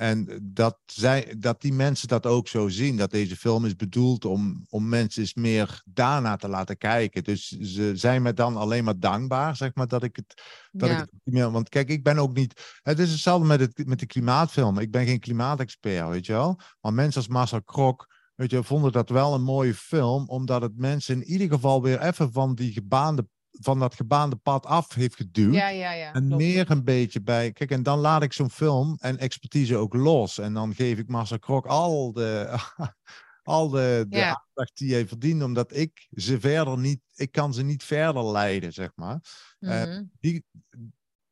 en 0.00 0.40
dat, 0.42 0.78
zij, 0.86 1.34
dat 1.38 1.60
die 1.60 1.72
mensen 1.72 2.08
dat 2.08 2.26
ook 2.26 2.48
zo 2.48 2.68
zien. 2.68 2.96
Dat 2.96 3.10
deze 3.10 3.36
film 3.36 3.64
is 3.64 3.76
bedoeld 3.76 4.24
om, 4.24 4.66
om 4.68 4.88
mensen 4.88 5.22
eens 5.22 5.34
meer 5.34 5.82
daarna 5.84 6.36
te 6.36 6.48
laten 6.48 6.76
kijken. 6.76 7.24
Dus 7.24 7.48
ze 7.48 7.92
zijn 7.94 8.22
me 8.22 8.32
dan 8.32 8.56
alleen 8.56 8.84
maar 8.84 8.98
dankbaar, 8.98 9.56
zeg 9.56 9.74
maar, 9.74 9.88
dat 9.88 10.02
ik 10.02 10.16
het. 10.16 10.42
Dat 10.70 10.88
Ja. 10.88 10.94
ik 10.94 11.00
het 11.00 11.10
niet 11.24 11.34
meer, 11.34 11.50
want 11.50 11.68
kijk, 11.68 11.88
ik 11.88 12.02
ben 12.02 12.18
ook 12.18 12.34
niet. 12.34 12.78
Het 12.82 12.98
is 12.98 13.10
hetzelfde 13.10 13.46
met, 13.46 13.60
het, 13.60 13.86
met 13.86 13.98
de 13.98 14.06
klimaatfilm. 14.06 14.78
Ik 14.78 14.90
ben 14.90 15.06
geen 15.06 15.20
klimaatexpert, 15.20 16.08
weet 16.08 16.26
je 16.26 16.32
wel. 16.32 16.60
Maar 16.80 16.94
mensen 16.94 17.20
als 17.20 17.30
Marcel 17.30 17.62
Krok. 17.62 18.08
Weet 18.34 18.50
je, 18.50 18.64
vonden 18.64 18.92
dat 18.92 19.08
wel 19.08 19.34
een 19.34 19.42
mooie 19.42 19.74
film, 19.74 20.28
omdat 20.28 20.62
het 20.62 20.76
mensen 20.76 21.14
in 21.14 21.24
ieder 21.24 21.48
geval 21.48 21.82
weer 21.82 22.00
even 22.00 22.32
van, 22.32 22.54
die 22.54 22.72
gebaande, 22.72 23.26
van 23.50 23.78
dat 23.78 23.94
gebaande 23.94 24.36
pad 24.36 24.66
af 24.66 24.94
heeft 24.94 25.16
geduwd. 25.16 25.54
Ja, 25.54 25.68
ja, 25.68 25.92
ja. 25.92 26.12
En 26.12 26.26
klopt. 26.26 26.42
meer 26.42 26.70
een 26.70 26.84
beetje 26.84 27.22
bij. 27.22 27.52
Kijk, 27.52 27.70
en 27.70 27.82
dan 27.82 27.98
laat 27.98 28.22
ik 28.22 28.32
zo'n 28.32 28.50
film 28.50 28.96
en 29.00 29.18
expertise 29.18 29.76
ook 29.76 29.94
los. 29.94 30.38
En 30.38 30.54
dan 30.54 30.74
geef 30.74 30.98
ik 30.98 31.08
Marcel 31.08 31.38
Krok 31.38 31.66
al 31.66 32.12
de, 32.12 32.58
al 33.42 33.68
de, 33.68 34.06
de 34.08 34.16
aandacht 34.24 34.76
die 34.76 34.92
hij 34.92 35.06
verdient, 35.08 35.42
omdat 35.42 35.76
ik 35.76 36.08
ze 36.10 36.40
verder 36.40 36.78
niet, 36.78 37.00
ik 37.14 37.32
kan 37.32 37.54
ze 37.54 37.62
niet 37.62 37.84
verder 37.84 38.24
leiden, 38.24 38.72
zeg 38.72 38.90
maar. 38.94 39.20
eh, 39.58 39.82
Mhm. 39.82 40.02
Die, 40.20 40.44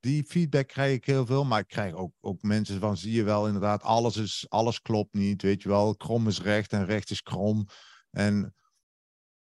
die 0.01 0.25
feedback 0.25 0.69
krijg 0.69 0.95
ik 0.97 1.05
heel 1.07 1.27
veel, 1.27 1.45
maar 1.45 1.61
ik 1.61 1.69
krijg 1.69 1.95
ook, 1.95 2.13
ook 2.21 2.43
mensen 2.43 2.81
van, 2.81 2.97
zie 2.97 3.13
je 3.13 3.23
wel, 3.23 3.47
inderdaad, 3.47 3.83
alles, 3.83 4.17
is, 4.17 4.47
alles 4.49 4.81
klopt 4.81 5.15
niet, 5.15 5.43
weet 5.43 5.63
je 5.63 5.69
wel. 5.69 5.97
Krom 5.97 6.29
is 6.29 6.41
recht 6.43 6.73
en 6.73 6.85
recht 6.85 7.11
is 7.11 7.23
krom. 7.23 7.67
En 8.11 8.55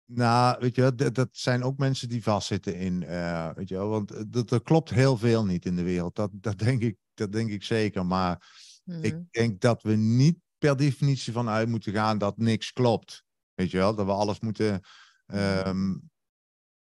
nou, 0.07 0.57
weet 0.61 0.75
je, 0.75 0.81
wel, 0.81 0.97
dat, 0.97 1.15
dat 1.15 1.29
zijn 1.33 1.63
ook 1.63 1.79
mensen 1.79 2.09
die 2.09 2.23
vastzitten 2.23 2.77
in, 2.77 3.03
eh, 3.03 3.51
weet 3.55 3.69
je 3.69 3.75
wel, 3.75 3.89
want 3.89 4.11
eh, 4.11 4.23
dat, 4.29 4.51
er 4.51 4.63
klopt 4.63 4.91
heel 4.91 5.17
veel 5.17 5.45
niet 5.45 5.65
in 5.67 5.77
de 5.77 5.83
wereld. 5.83 6.15
Dat, 6.15 6.31
dat, 6.33 6.59
denk, 6.59 6.83
ik, 6.83 6.97
dat 7.15 7.33
denk 7.33 7.51
ik 7.51 7.63
zeker. 7.63 8.07
Maar 8.07 8.55
Mhm. 8.87 9.05
ik 9.05 9.17
denk 9.31 9.61
dat 9.61 9.83
we 9.83 9.95
niet 9.97 10.39
per 10.59 10.77
definitie 10.77 11.33
vanuit 11.33 11.69
moeten 11.69 11.93
gaan 11.93 12.19
dat 12.19 12.37
niks 12.39 12.73
klopt. 12.73 13.25
Weet 13.55 13.71
je 13.71 13.77
wel, 13.77 13.95
dat 13.95 14.07
we 14.07 14.13
alles 14.13 14.41
moeten. 14.41 14.81
ehm, 15.27 15.95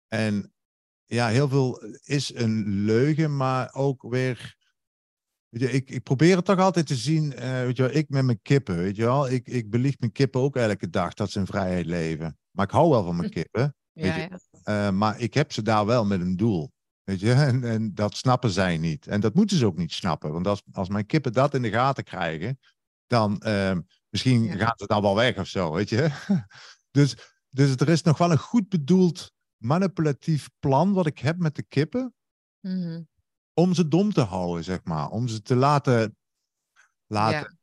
en 0.08 0.52
ja, 1.04 1.28
heel 1.28 1.48
veel 1.48 1.82
is 2.04 2.34
een 2.34 2.68
leugen, 2.84 3.36
maar 3.36 3.74
ook 3.74 4.02
weer. 4.02 4.56
Weet 5.48 5.60
je, 5.62 5.70
ik, 5.72 5.90
ik 5.90 6.02
probeer 6.02 6.36
het 6.36 6.44
toch 6.44 6.58
altijd 6.58 6.86
te 6.86 6.96
zien, 6.96 7.32
eh, 7.32 7.60
weet 7.62 7.76
je 7.76 7.82
wel, 7.82 7.94
ik 7.96 8.08
met 8.08 8.24
mijn 8.24 8.42
kippen, 8.42 8.76
weet 8.76 8.96
je 8.96 9.02
wel. 9.04 9.28
Ik, 9.30 9.48
ik 9.48 9.70
belicht 9.70 10.00
mijn 10.00 10.12
kippen 10.12 10.40
ook 10.40 10.56
elke 10.56 10.90
dag 10.90 11.14
dat 11.14 11.30
ze 11.30 11.38
in 11.38 11.46
vrijheid 11.46 11.86
leven. 11.86 12.38
Maar 12.56 12.66
ik 12.66 12.72
hou 12.72 12.90
wel 12.90 13.04
van 13.04 13.16
mijn 13.16 13.30
kippen. 13.40 13.76
weet 13.92 14.14
ja, 14.14 14.16
je, 14.16 14.28
ja. 14.64 14.86
eh, 14.86 14.92
maar 14.94 15.20
ik 15.20 15.34
heb 15.34 15.52
ze 15.52 15.62
daar 15.62 15.86
wel 15.86 16.04
met 16.04 16.20
een 16.20 16.36
doel. 16.36 16.72
Weet 17.02 17.20
je, 17.20 17.32
en, 17.50 17.64
en 17.64 17.94
dat 17.94 18.16
snappen 18.16 18.50
zij 18.50 18.78
niet. 18.78 19.06
En 19.06 19.20
dat 19.20 19.34
moeten 19.34 19.56
ze 19.56 19.66
ook 19.66 19.76
niet 19.76 19.92
snappen. 19.92 20.32
Want 20.32 20.46
als, 20.46 20.62
als 20.72 20.88
mijn 20.88 21.06
kippen 21.06 21.32
dat 21.32 21.54
in 21.54 21.62
de 21.62 21.70
gaten 21.70 22.04
krijgen, 22.04 22.58
dan 23.06 23.40
ehm, 23.40 23.80
misschien 24.08 24.42
Ja. 24.44 24.56
gaan 24.56 24.72
ze 24.76 24.86
dan 24.86 25.02
wel 25.02 25.14
weg 25.14 25.38
of 25.38 25.46
zo, 25.46 25.72
weet 25.72 25.88
je. 25.88 26.08
dus, 26.90 27.16
dus 27.48 27.70
er 27.76 27.88
is 27.88 28.02
nog 28.02 28.18
wel 28.18 28.30
een 28.30 28.38
goed 28.38 28.68
bedoeld 28.68 29.32
manipulatief 29.56 30.48
plan 30.58 30.92
wat 30.92 31.06
ik 31.06 31.18
heb 31.18 31.38
met 31.38 31.54
de 31.54 31.62
kippen 31.62 32.14
Mhm. 32.60 33.02
om 33.54 33.74
ze 33.74 33.88
dom 33.88 34.12
te 34.12 34.20
houden, 34.20 34.64
zeg 34.64 34.84
maar. 34.84 35.08
Om 35.10 35.28
ze 35.28 35.42
te 35.42 35.54
laten, 35.56 36.16
laten 37.06 37.58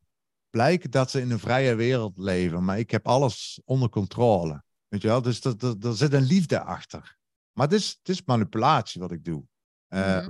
blijken 0.50 0.91
dat 0.91 1.10
ze 1.12 1.22
in 1.22 1.32
een 1.32 1.39
vrije 1.39 1.76
wereld 1.76 2.18
leven. 2.18 2.64
Maar 2.64 2.80
ik 2.80 2.91
heb 2.91 3.08
alles 3.08 3.62
onder 3.66 3.89
controle. 3.89 4.64
Weet 4.94 5.02
je 5.02 5.08
wel? 5.08 5.22
Dus 5.22 5.44
er, 5.44 5.56
er, 5.66 5.76
er 5.88 5.96
zit 5.96 6.14
een 6.14 6.24
liefde 6.24 6.62
achter. 6.62 7.18
Maar 7.52 7.68
het 7.68 7.76
is, 7.76 7.89
het 7.89 8.10
is 8.10 8.24
manipulatie 8.26 9.02
wat 9.02 9.12
ik 9.12 9.24
doe. 9.24 9.44
Eh, 9.88 10.18
Mhm. 10.20 10.30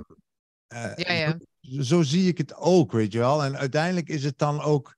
eh, 0.66 0.96
Ja, 0.96 1.12
ja. 1.12 1.38
Zo, 1.60 1.82
zo 1.82 2.02
zie 2.02 2.28
ik 2.28 2.38
het 2.38 2.54
ook, 2.54 2.92
weet 2.92 3.12
je 3.12 3.18
wel. 3.18 3.44
En 3.44 3.56
uiteindelijk 3.56 4.08
is 4.08 4.24
het 4.24 4.38
dan 4.38 4.60
ook 4.60 4.96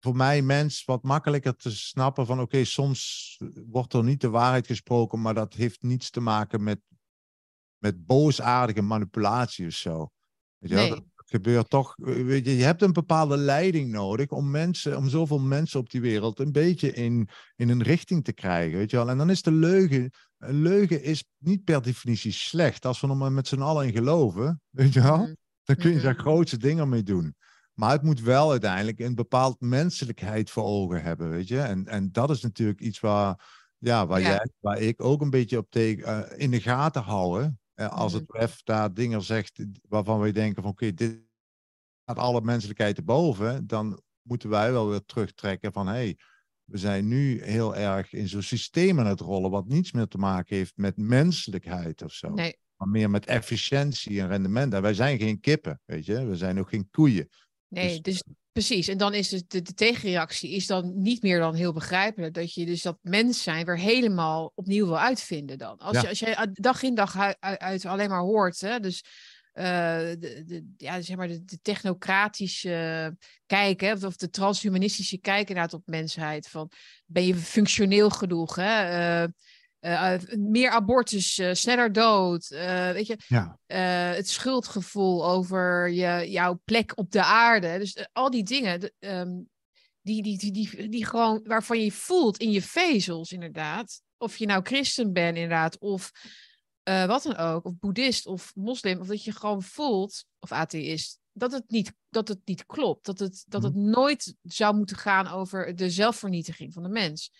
voor 0.00 0.16
mij, 0.16 0.42
mens, 0.42 0.84
wat 0.84 1.02
makkelijker 1.02 1.56
te 1.56 1.70
snappen 1.70 2.26
van 2.26 2.40
oké, 2.40 2.64
soms 2.64 3.36
wordt 3.66 3.92
er 3.92 4.04
niet 4.04 4.20
de 4.20 4.28
waarheid 4.28 4.66
gesproken, 4.66 5.20
maar 5.20 5.34
dat 5.34 5.54
heeft 5.54 5.82
niets 5.82 6.10
te 6.10 6.20
maken 6.20 6.62
met, 6.62 6.80
met 7.78 8.06
boosaardige 8.06 8.82
manipulatie 8.82 9.66
of 9.66 9.72
zo. 9.72 10.10
Weet 10.58 10.70
je 10.70 10.76
wel? 10.76 10.88
Nee. 10.88 11.06
Gebeurt 11.30 11.70
toch, 11.70 11.94
weet 11.96 12.44
je, 12.44 12.56
je 12.56 12.64
hebt 12.64 12.82
een 12.82 12.92
bepaalde 12.92 13.36
leiding 13.36 13.90
nodig 13.90 14.28
om 14.28 14.50
mensen, 14.50 14.96
om 14.96 15.08
zoveel 15.08 15.38
mensen 15.38 15.80
op 15.80 15.90
die 15.90 16.00
wereld 16.00 16.38
een 16.38 16.52
beetje 16.52 16.92
in, 16.92 17.28
in 17.56 17.68
een 17.68 17.82
richting 17.82 18.24
te 18.24 18.32
krijgen, 18.32 18.78
weet 18.78 18.90
je 18.90 18.96
wel. 18.96 19.08
En 19.08 19.18
dan 19.18 19.30
is 19.30 19.42
de 19.42 19.52
leugen, 19.52 20.10
een 20.38 20.62
leugen 20.62 21.02
is 21.02 21.24
niet 21.38 21.64
per 21.64 21.82
definitie 21.82 22.32
slecht. 22.32 22.86
Als 22.86 23.00
we 23.00 23.08
er 23.08 23.16
maar 23.16 23.32
met 23.32 23.48
z'n 23.48 23.60
allen 23.60 23.86
in 23.86 23.92
geloven, 23.92 24.60
weet 24.70 24.92
je 24.92 25.02
wel, 25.02 25.16
Mhm. 25.18 25.32
dan 25.64 25.76
kun 25.76 25.92
je 25.92 26.00
daar 26.00 26.12
Mhm. 26.12 26.20
grootste 26.22 26.56
dingen 26.56 26.88
mee 26.88 27.02
doen. 27.02 27.34
Maar 27.74 27.90
het 27.90 28.02
moet 28.02 28.20
wel 28.20 28.50
uiteindelijk 28.50 28.98
een 28.98 29.14
bepaald 29.14 29.60
menselijkheid 29.60 30.50
voor 30.50 30.64
ogen 30.64 31.02
hebben, 31.02 31.30
weet 31.30 31.48
je. 31.48 31.60
En, 31.60 31.86
en 31.86 32.12
dat 32.12 32.30
is 32.30 32.40
natuurlijk 32.40 32.80
iets 32.80 33.00
waar, 33.00 33.46
ja, 33.78 34.06
waar, 34.06 34.20
Ja. 34.20 34.28
Jij, 34.28 34.48
waar 34.60 34.78
ik 34.80 35.02
ook 35.02 35.20
een 35.20 35.30
beetje 35.30 35.58
op 35.58 35.66
tegen, 35.70 36.04
eh, 36.30 36.38
in 36.42 36.50
de 36.50 36.60
gaten 36.60 37.02
houden. 37.02 37.58
Als 37.86 38.12
Mhm. 38.12 38.22
het 38.22 38.32
WEF 38.32 38.62
daar 38.62 38.94
dingen 38.94 39.22
zegt 39.22 39.64
waarvan 39.88 40.20
wij 40.20 40.32
denken 40.32 40.62
van 40.62 40.70
oké, 40.70 40.94
dit 40.94 41.26
gaat 42.04 42.18
alle 42.18 42.40
menselijkheid 42.40 42.94
te 42.94 43.02
boven, 43.02 43.66
dan 43.66 44.02
moeten 44.22 44.48
wij 44.48 44.72
wel 44.72 44.88
weer 44.88 45.04
terugtrekken 45.04 45.72
van 45.72 45.86
hé, 45.86 45.92
hey, 45.92 46.16
we 46.64 46.78
zijn 46.78 47.08
nu 47.08 47.42
heel 47.42 47.76
erg 47.76 48.12
in 48.12 48.28
zo'n 48.28 48.42
systeem 48.42 48.98
aan 49.00 49.06
het 49.06 49.20
rollen 49.20 49.50
wat 49.50 49.66
niets 49.66 49.92
meer 49.92 50.06
te 50.06 50.18
maken 50.18 50.56
heeft 50.56 50.76
met 50.76 50.96
menselijkheid 50.96 52.02
of 52.02 52.12
zo 52.12 52.28
Nee, 52.28 52.58
maar 52.76 52.88
meer 52.88 53.10
met 53.10 53.26
efficiëntie 53.26 54.20
en 54.20 54.28
rendement. 54.28 54.74
En 54.74 54.82
wij 54.82 54.94
zijn 54.94 55.18
geen 55.18 55.40
kippen, 55.40 55.80
weet 55.84 56.04
je. 56.06 56.26
We 56.26 56.36
zijn 56.36 56.58
ook 56.58 56.68
geen 56.68 56.90
koeien. 56.90 57.28
nee, 57.68 58.00
dus 58.00 58.22
precies. 58.58 58.88
En 58.88 58.98
dan 58.98 59.14
is 59.14 59.30
het, 59.30 59.50
de, 59.50 59.62
de 59.62 59.74
tegenreactie 59.74 60.50
is 60.50 60.66
dan 60.66 61.02
niet 61.02 61.22
meer 61.22 61.38
dan 61.38 61.54
heel 61.54 61.72
begrijpelijk. 61.72 62.34
Dat 62.34 62.54
je 62.54 62.66
dus 62.66 62.82
dat 62.82 62.98
mens 63.02 63.42
zijn 63.42 63.64
weer 63.64 63.78
helemaal 63.78 64.52
opnieuw 64.54 64.86
wil 64.86 64.98
uitvinden 64.98 65.58
dan. 65.58 65.78
Als, 65.78 65.96
Ja. 65.96 66.02
je, 66.02 66.08
als 66.08 66.18
je 66.18 66.48
dag 66.52 66.82
in 66.82 66.94
dag 66.94 67.16
ui- 67.16 67.34
ui- 67.40 67.56
uit, 67.56 67.84
alleen 67.84 68.08
maar 68.08 68.20
hoort, 68.20 68.60
hè, 68.60 68.80
dus 68.80 69.04
eh, 69.52 69.64
de, 69.98 70.42
de, 70.46 70.72
ja, 70.76 71.00
zeg 71.00 71.16
maar 71.16 71.28
de, 71.28 71.44
de 71.44 71.58
technocratische 71.62 73.16
kijk, 73.46 73.80
hè, 73.80 73.92
of 73.92 74.16
de 74.16 74.30
transhumanistische 74.30 75.18
kijk 75.18 75.48
inderdaad 75.48 75.74
op 75.74 75.82
mensheid. 75.86 76.48
Van, 76.48 76.70
ben 77.06 77.26
je 77.26 77.34
functioneel 77.34 78.10
genoeg? 78.10 78.54
Hè? 78.56 78.82
Eh, 79.22 79.28
eh, 79.80 80.14
eh, 80.14 80.20
meer 80.38 80.70
abortus, 80.70 81.38
eh, 81.38 81.54
sneller 81.54 81.92
dood. 81.92 82.48
weet 82.48 83.06
je, 83.06 83.16
Ja. 83.26 83.58
het 84.14 84.28
schuldgevoel 84.28 85.28
over 85.28 85.88
je, 85.90 86.30
jouw 86.30 86.60
plek 86.64 86.92
op 86.98 87.10
de 87.10 87.24
aarde. 87.24 87.78
Dus 87.78 88.06
al 88.12 88.30
die 88.30 88.42
dingen, 88.44 88.80
de- 88.80 88.92
ehm, 88.98 89.40
die, 90.00 90.22
die, 90.22 90.38
die, 90.38 90.52
die, 90.52 90.88
die 90.88 91.04
gewoon, 91.06 91.40
waarvan 91.44 91.80
je 91.80 91.92
voelt 91.92 92.36
in 92.38 92.50
je 92.50 92.62
vezels, 92.62 93.32
inderdaad. 93.32 94.00
Of 94.18 94.36
je 94.36 94.46
nou 94.46 94.62
christen 94.62 95.12
bent, 95.12 95.36
inderdaad, 95.36 95.78
of 95.78 96.10
wat 96.82 97.22
dan 97.22 97.36
ook, 97.36 97.64
of 97.64 97.78
boeddhist 97.78 98.26
of 98.26 98.52
moslim, 98.54 99.00
of 99.00 99.06
dat 99.06 99.24
je 99.24 99.32
gewoon 99.32 99.62
voelt, 99.62 100.24
of 100.38 100.52
atheïst, 100.52 101.18
dat 101.32 101.52
het 101.52 101.64
niet, 101.70 101.92
dat 102.08 102.28
het 102.28 102.38
niet 102.44 102.66
klopt. 102.66 103.04
Dat 103.06 103.18
het, 103.18 103.44
dat 103.48 103.62
het 103.62 103.74
nooit 103.74 104.34
zou 104.42 104.76
moeten 104.76 104.96
gaan 104.96 105.26
over 105.28 105.76
de 105.76 105.90
zelfvernietiging 105.90 106.72
van 106.72 106.82
de 106.82 106.88
mens. 106.88 107.30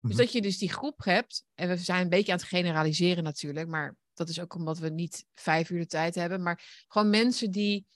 Dus 0.00 0.10
Mhm. 0.10 0.20
dat 0.20 0.32
je 0.32 0.42
dus 0.42 0.58
die 0.58 0.72
groep 0.72 1.04
hebt, 1.04 1.44
en 1.54 1.68
we 1.68 1.76
zijn 1.76 2.02
een 2.02 2.08
beetje 2.08 2.32
aan 2.32 2.38
het 2.38 2.46
generaliseren 2.46 3.24
natuurlijk, 3.24 3.68
maar 3.68 3.96
dat 4.14 4.28
is 4.28 4.40
ook 4.40 4.54
omdat 4.54 4.78
we 4.78 4.88
niet 4.88 5.24
vijf 5.34 5.70
uur 5.70 5.78
de 5.78 5.86
tijd 5.86 6.14
hebben, 6.14 6.42
maar 6.42 6.84
gewoon 6.88 7.10
mensen 7.10 7.50
die 7.50 7.86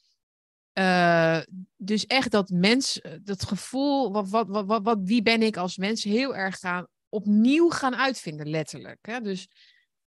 eh, 0.72 1.40
dus 1.76 2.06
echt 2.06 2.30
dat 2.30 2.48
mens, 2.50 3.00
dat 3.22 3.44
gevoel, 3.44 4.12
wat, 4.12 4.28
wat, 4.28 4.46
wat, 4.48 4.82
wat, 4.82 4.98
wie 5.02 5.22
ben 5.22 5.42
ik 5.42 5.56
als 5.56 5.76
mens, 5.76 6.04
heel 6.04 6.36
erg 6.36 6.58
gaan 6.58 6.86
opnieuw 7.08 7.68
gaan 7.68 7.96
uitvinden, 7.96 8.48
letterlijk. 8.48 8.98
Hè? 9.00 9.20
Dus 9.20 9.48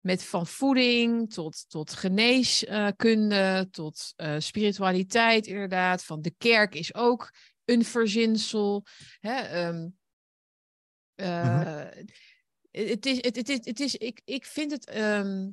met 0.00 0.24
van 0.24 0.46
voeding 0.46 1.32
tot, 1.32 1.64
tot 1.68 1.92
geneeskunde, 1.92 3.68
tot 3.70 4.12
eh, 4.16 4.34
spiritualiteit 4.38 5.46
inderdaad. 5.46 6.04
Van 6.04 6.22
de 6.22 6.34
kerk 6.38 6.74
is 6.74 6.94
ook 6.94 7.30
een 7.64 7.84
verzinsel. 7.84 8.84
Hè? 9.20 9.34
Ehm, 9.40 9.76
eh, 9.76 9.86
het 12.70 13.06
is, 13.06 13.16
het, 13.20 13.48
is, 13.48 13.64
het 13.64 13.80
is, 13.80 13.96
ik, 13.96 14.20
ik 14.24 14.46
vind 14.46 14.70
het 14.70 14.86
ehm, 14.86 15.50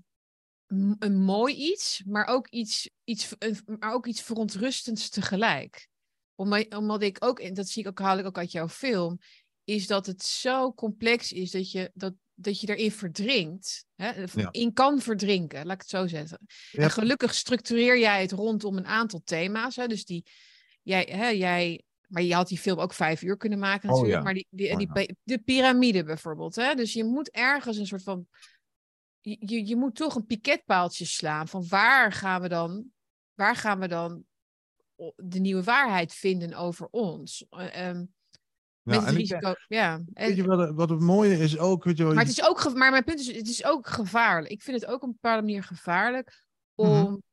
een 1.00 1.22
mooi 1.22 1.56
iets, 1.56 2.04
maar 2.06 2.26
ook 2.26 2.48
iets, 2.48 2.90
iets, 3.04 3.34
maar 3.66 3.94
ook 3.94 4.08
iets 4.08 4.22
verontrustends 4.22 5.10
tegelijk. 5.10 5.88
Omdat, 6.36 6.76
omdat 6.76 7.02
ik 7.02 7.18
ook, 7.20 7.40
en 7.40 7.54
dat 7.54 7.68
zie 7.68 7.82
ik 7.82 7.90
ook, 7.90 8.00
haal 8.00 8.18
ik 8.18 8.26
ook 8.26 8.38
uit 8.38 8.52
jouw 8.52 8.70
film, 8.70 9.20
is 9.64 9.88
dat 9.88 10.06
het 10.06 10.24
zo 10.24 10.74
complex 10.74 11.32
is 11.32 11.52
dat 11.52 11.72
je, 11.72 11.92
dat, 11.94 12.14
dat 12.34 12.62
je 12.62 12.76
erin 12.76 12.92
verdrinkt, 12.92 13.86
hè, 13.96 14.26
Ja. 14.34 14.52
in 14.52 14.74
kan 14.74 15.02
verdrinken, 15.02 15.66
laat 15.66 15.76
ik 15.76 15.82
het 15.82 15.90
zo 15.90 16.08
zeggen. 16.08 16.40
Ja. 16.72 16.84
En 16.84 16.92
gelukkig 16.92 17.34
structureer 17.34 18.00
jij 18.00 18.22
het 18.22 18.32
rondom 18.32 18.78
een 18.78 18.86
aantal 18.86 19.22
thema's. 19.24 19.76
Hè, 19.76 19.88
dus 19.88 20.06
die, 20.06 20.26
jij, 20.82 21.08
hè, 21.12 21.28
jij, 21.28 21.84
maar 22.10 22.22
je 22.22 22.34
had 22.34 22.48
die 22.48 22.58
film 22.58 22.80
ook 22.80 22.94
vijf 22.94 23.22
uur 23.22 23.38
kunnen 23.38 23.60
maken 23.60 23.90
Oh, 23.90 23.96
natuurlijk. 23.96 24.18
ja. 24.18 24.24
Maar 24.24 24.34
die, 24.34 24.48
die, 24.50 24.72
Oh, 24.72 24.78
die, 24.94 25.18
de 25.24 25.40
piramide 25.40 26.04
bijvoorbeeld. 26.04 26.56
Hè? 26.56 26.76
Dus 26.76 26.94
je 26.94 27.04
moet 27.04 27.30
ergens 27.30 27.78
een 27.78 27.88
soort 27.88 28.04
van... 28.04 28.28
Je, 29.22 29.68
je, 29.68 29.76
moet 29.76 29.96
toch 29.96 30.16
een 30.16 30.26
piketpaaltje 30.26 31.06
slaan 31.06 31.48
van 31.48 31.68
waar 31.68 32.12
gaan 32.12 32.42
we 32.42 32.48
dan... 32.48 32.86
Waar 33.34 33.56
gaan 33.56 33.80
we 33.80 33.88
dan 33.88 34.24
de 35.16 35.40
nieuwe 35.40 35.64
waarheid 35.64 36.14
vinden 36.14 36.54
over 36.54 36.88
ons. 36.92 37.46
En 37.50 38.14
ik- 38.84 39.02
risico, 39.02 39.54
ja. 39.68 40.02
Weet 40.14 40.36
je 40.36 40.44
wat, 40.44 40.60
het- 40.60 40.76
wat 40.76 40.90
het 40.90 41.00
mooie 41.00 41.38
is 41.38 41.58
ook, 41.58 41.84
weet 41.84 41.98
je 41.98 42.04
maar, 42.04 42.18
het 42.18 42.38
is 42.38 42.44
ook, 42.48 42.74
maar 42.74 42.92
mijn 42.92 43.04
punt 43.04 43.20
is, 43.20 43.28
het 43.36 43.48
is 43.48 43.64
ook 43.66 43.88
gevaarlijk. 43.88 44.52
Ik 44.52 44.62
vind 44.62 44.82
het 44.82 44.90
ook 44.90 45.02
op 45.02 45.08
een 45.08 45.18
bepaalde 45.22 45.42
manier 45.46 45.64
gevaarlijk 45.64 46.46
Mhm. 46.76 46.90
om. 46.90 47.24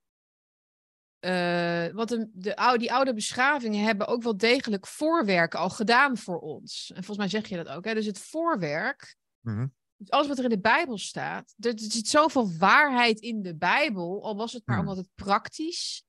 Eh, 1.27 1.95
want 1.95 2.09
de, 2.09 2.29
de, 2.33 2.57
oude, 2.57 2.79
die 2.79 2.93
oude 2.93 3.15
beschavingen 3.15 3.85
hebben 3.85 4.07
ook 4.07 4.23
wel 4.23 4.37
degelijk 4.37 4.87
voorwerk 4.87 5.55
al 5.55 5.71
gedaan 5.71 6.17
voor 6.17 6.39
ons. 6.41 6.89
En 6.89 7.05
volgens 7.05 7.17
mij 7.19 7.29
zeg 7.29 7.49
je 7.49 7.57
dat 7.57 7.69
ook. 7.69 7.85
Hè? 7.85 7.95
Dus 7.95 8.07
het 8.07 8.19
voorwerk, 8.19 9.17
Mhm. 9.41 9.67
dus 9.97 10.11
alles 10.11 10.27
wat 10.27 10.39
er 10.39 10.45
in 10.45 10.51
de 10.51 10.61
Bijbel 10.61 10.99
staat, 10.99 11.55
er, 11.59 11.73
er 11.73 11.79
zit 11.79 12.09
zoveel 12.09 12.57
waarheid 12.57 13.21
in 13.21 13.43
de 13.43 13.57
Bijbel, 13.57 14.25
al 14.25 14.37
was 14.37 14.53
het 14.53 14.63
maar 14.67 14.77
Hmm. 14.79 14.89
omdat 14.89 15.05
het 15.05 15.15
praktisch, 15.15 16.05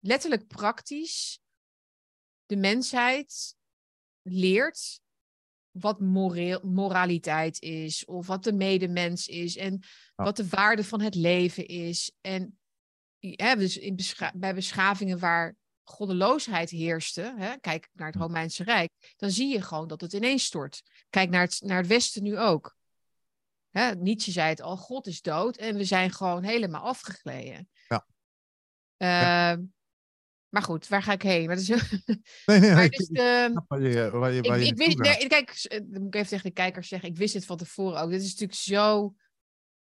letterlijk 0.00 0.46
praktisch, 0.46 1.40
de 2.46 2.56
mensheid 2.56 3.54
leert 4.22 5.00
wat 5.70 6.00
moreel, 6.00 6.60
moraliteit 6.64 7.60
is, 7.62 8.04
of 8.04 8.26
wat 8.26 8.44
de 8.44 8.52
medemens 8.52 9.26
is, 9.26 9.56
en 9.56 9.78
Ja. 10.16 10.24
wat 10.24 10.36
de 10.36 10.48
waarde 10.48 10.84
van 10.84 11.00
het 11.00 11.14
leven 11.14 11.66
is. 11.66 12.12
En 12.20 12.58
hè, 13.30 13.56
dus 13.56 13.76
in 13.76 13.96
bescha- 13.96 14.32
bij 14.34 14.54
beschavingen 14.54 15.18
waar 15.18 15.56
goddeloosheid 15.82 16.70
heerste, 16.70 17.34
hè, 17.36 17.56
kijk 17.60 17.88
naar 17.92 18.06
het 18.06 18.16
Romeinse 18.16 18.64
Rijk, 18.64 18.90
dan 19.16 19.30
zie 19.30 19.52
je 19.52 19.62
gewoon 19.62 19.88
dat 19.88 20.00
het 20.00 20.12
ineens 20.12 20.44
stort. 20.44 20.82
Kijk 21.10 21.30
naar 21.30 21.42
het, 21.42 21.60
naar 21.64 21.76
het 21.76 21.86
Westen 21.86 22.22
nu 22.22 22.38
ook. 22.38 22.76
Hè, 23.70 23.94
Nietzsche 23.94 24.30
zei 24.30 24.48
het 24.48 24.60
al, 24.62 24.76
God 24.76 25.06
is 25.06 25.20
dood 25.22 25.56
en 25.56 25.76
we 25.76 25.84
zijn 25.84 26.10
gewoon 26.10 26.42
helemaal 26.42 26.82
afgegleden. 26.82 27.68
Ja. 27.88 28.06
Ehm, 28.96 29.62
Maar 30.48 30.62
goed, 30.62 30.88
waar 30.88 31.02
ga 31.02 31.12
ik 31.12 31.22
heen? 31.22 31.46
Maar, 31.46 31.56
Nee, 32.46 32.60
nee, 32.60 32.72
maar 32.72 32.84
ik, 32.84 32.96
dus 32.96 33.08
waar 33.66 33.80
je, 33.80 34.10
waar 34.10 34.32
je, 34.32 34.38
ik, 34.38 34.46
waar 34.46 34.58
je 34.58 34.66
ik 34.66 34.76
wist, 34.76 34.96
naartoe 34.96 35.04
gaat. 35.06 35.18
nee, 35.18 35.28
kijk, 35.28 35.68
dan 35.92 36.02
moet 36.02 36.14
ik 36.14 36.20
even 36.20 36.28
tegen 36.28 36.44
de 36.44 36.52
kijkers 36.52 36.88
zeggen, 36.88 37.08
ik 37.08 37.16
wist 37.16 37.32
dit 37.32 37.46
van 37.46 37.56
tevoren 37.56 38.00
ook. 38.00 38.10
Dit 38.10 38.20
is 38.22 38.30
natuurlijk 38.30 38.58
zo 38.58 39.14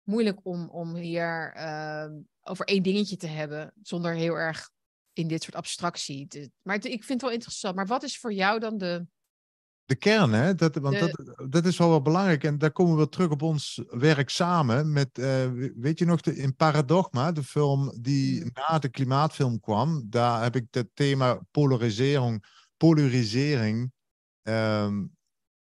moeilijk 0.04 0.40
om, 0.44 0.70
om 0.70 0.96
hier 0.96 1.54
ehm, 1.56 2.12
over 2.52 2.66
één 2.66 2.84
dingetje 2.84 3.18
te 3.18 3.28
hebben, 3.28 3.74
zonder 3.82 4.14
heel 4.14 4.36
erg 4.36 4.70
in 5.14 5.28
dit 5.28 5.44
soort 5.44 5.56
abstractie. 5.56 6.28
te- 6.28 6.52
maar 6.62 6.76
het- 6.76 6.86
ik 6.86 7.04
vind 7.04 7.10
het 7.10 7.22
wel 7.22 7.32
interessant. 7.32 7.76
Maar 7.76 7.88
wat 7.88 8.04
is 8.04 8.20
voor 8.20 8.34
jou 8.34 8.60
dan 8.60 8.78
de... 8.78 9.06
De 9.86 9.96
kern, 9.96 10.32
hè? 10.32 10.56
Dat, 10.56 10.76
want 10.76 11.00
De- 11.00 11.34
dat, 11.38 11.52
dat 11.52 11.66
is 11.66 11.78
wel 11.78 11.90
wel 11.90 12.02
belangrijk. 12.02 12.44
En 12.44 12.58
daar 12.58 12.72
komen 12.72 12.98
we 12.98 13.10
terug 13.10 13.30
op 13.30 13.42
ons 13.42 13.82
werk 13.90 14.30
samen. 14.30 14.92
Met, 14.92 15.18
eh, 15.18 15.52
weet 15.76 16.00
je 16.00 16.06
nog, 16.06 16.22
de, 16.22 16.36
in 16.36 16.56
Paradigma, 16.56 17.32
de 17.32 17.44
film 17.44 17.98
die 18.02 18.42
Hmm. 18.42 18.52
na 18.54 18.80
de 18.80 18.90
klimaatfilm 18.90 19.60
kwam, 19.60 20.06
daar 20.10 20.44
heb 20.44 20.56
ik 20.56 20.68
het 20.72 20.90
thema 20.94 21.42
polarisering, 21.52 22.46
polarisering 22.78 23.92
ehm 24.42 25.06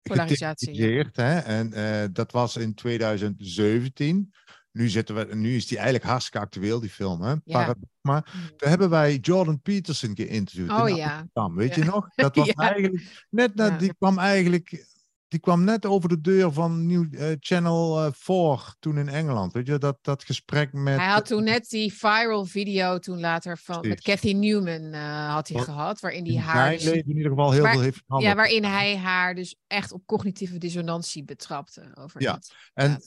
Polarisatie, 0.02 1.04
Hè? 1.12 1.38
En 1.38 1.72
eh, 1.72 2.08
dat 2.12 2.32
was 2.32 2.56
in 2.56 2.74
2017. 2.74 4.32
Nu, 4.72 4.88
zitten 4.88 5.14
we, 5.14 5.34
nu 5.34 5.56
is 5.56 5.66
die 5.66 5.76
eigenlijk 5.76 6.06
hartstikke 6.06 6.38
actueel, 6.46 6.80
die 6.80 6.90
film. 6.90 7.22
Hè? 7.22 7.36
Paradigma. 7.36 7.84
Mm. 8.02 8.22
Daar 8.56 8.68
hebben 8.68 8.90
wij 8.90 9.16
Jordan 9.16 9.60
Peterson 9.60 10.16
geïnterviewd. 10.16 10.70
in 10.70 10.76
Oh 10.80 10.96
ja. 10.96 11.26
Weet 11.54 11.74
je 11.74 11.84
nog? 11.84 12.08
Dat 12.14 12.36
was 12.36 12.46
Ja. 12.46 12.52
eigenlijk 12.54 13.24
net, 13.30 13.50
Ja. 13.54 13.70
die 13.70 13.94
kwam 13.94 14.18
eigenlijk, 14.18 14.86
die 15.32 15.40
kwam 15.40 15.64
net 15.64 15.86
over 15.86 16.08
de 16.08 16.20
deur 16.20 16.52
van 16.52 16.86
Nieuw 16.86 17.10
eh, 17.10 17.26
Channel 17.40 18.04
eh 18.04 18.12
4 18.12 18.74
toen 18.78 18.98
in 18.98 19.08
Engeland. 19.08 19.52
Weet 19.52 19.66
je, 19.66 19.78
dat, 19.78 19.98
dat 20.02 20.24
gesprek 20.24 20.72
met. 20.72 20.98
Hij 20.98 21.08
had 21.08 21.26
toen 21.26 21.44
net 21.44 21.68
die 21.68 21.92
viral 21.92 22.44
video 22.44 22.98
toen 22.98 23.20
later 23.20 23.58
van, 23.58 23.88
met. 23.88 24.02
Cathy 24.02 24.32
Newman 24.32 24.92
eh, 24.92 25.32
had 25.34 25.48
hij 25.48 25.56
Wat 25.56 25.66
gehad, 25.66 26.00
waarin 26.00 26.24
die 26.24 26.32
in 26.32 26.38
haar... 26.38 26.70
dus- 26.70 26.84
leven 26.84 27.10
in 27.10 27.16
ieder 27.16 27.30
geval 27.30 27.50
heel 27.52 27.66
veel 27.66 27.80
heeft 27.80 27.96
ja, 27.96 28.02
veranderd. 28.06 28.36
waarin 28.36 28.64
hij 28.64 28.96
haar 28.96 29.34
dus 29.34 29.56
echt 29.66 29.92
op 29.92 30.06
cognitieve 30.06 30.58
dissonantie 30.58 31.24
betrapte. 31.24 31.90
Over 31.94 32.22
Ja, 32.22 32.38
en. 32.74 33.00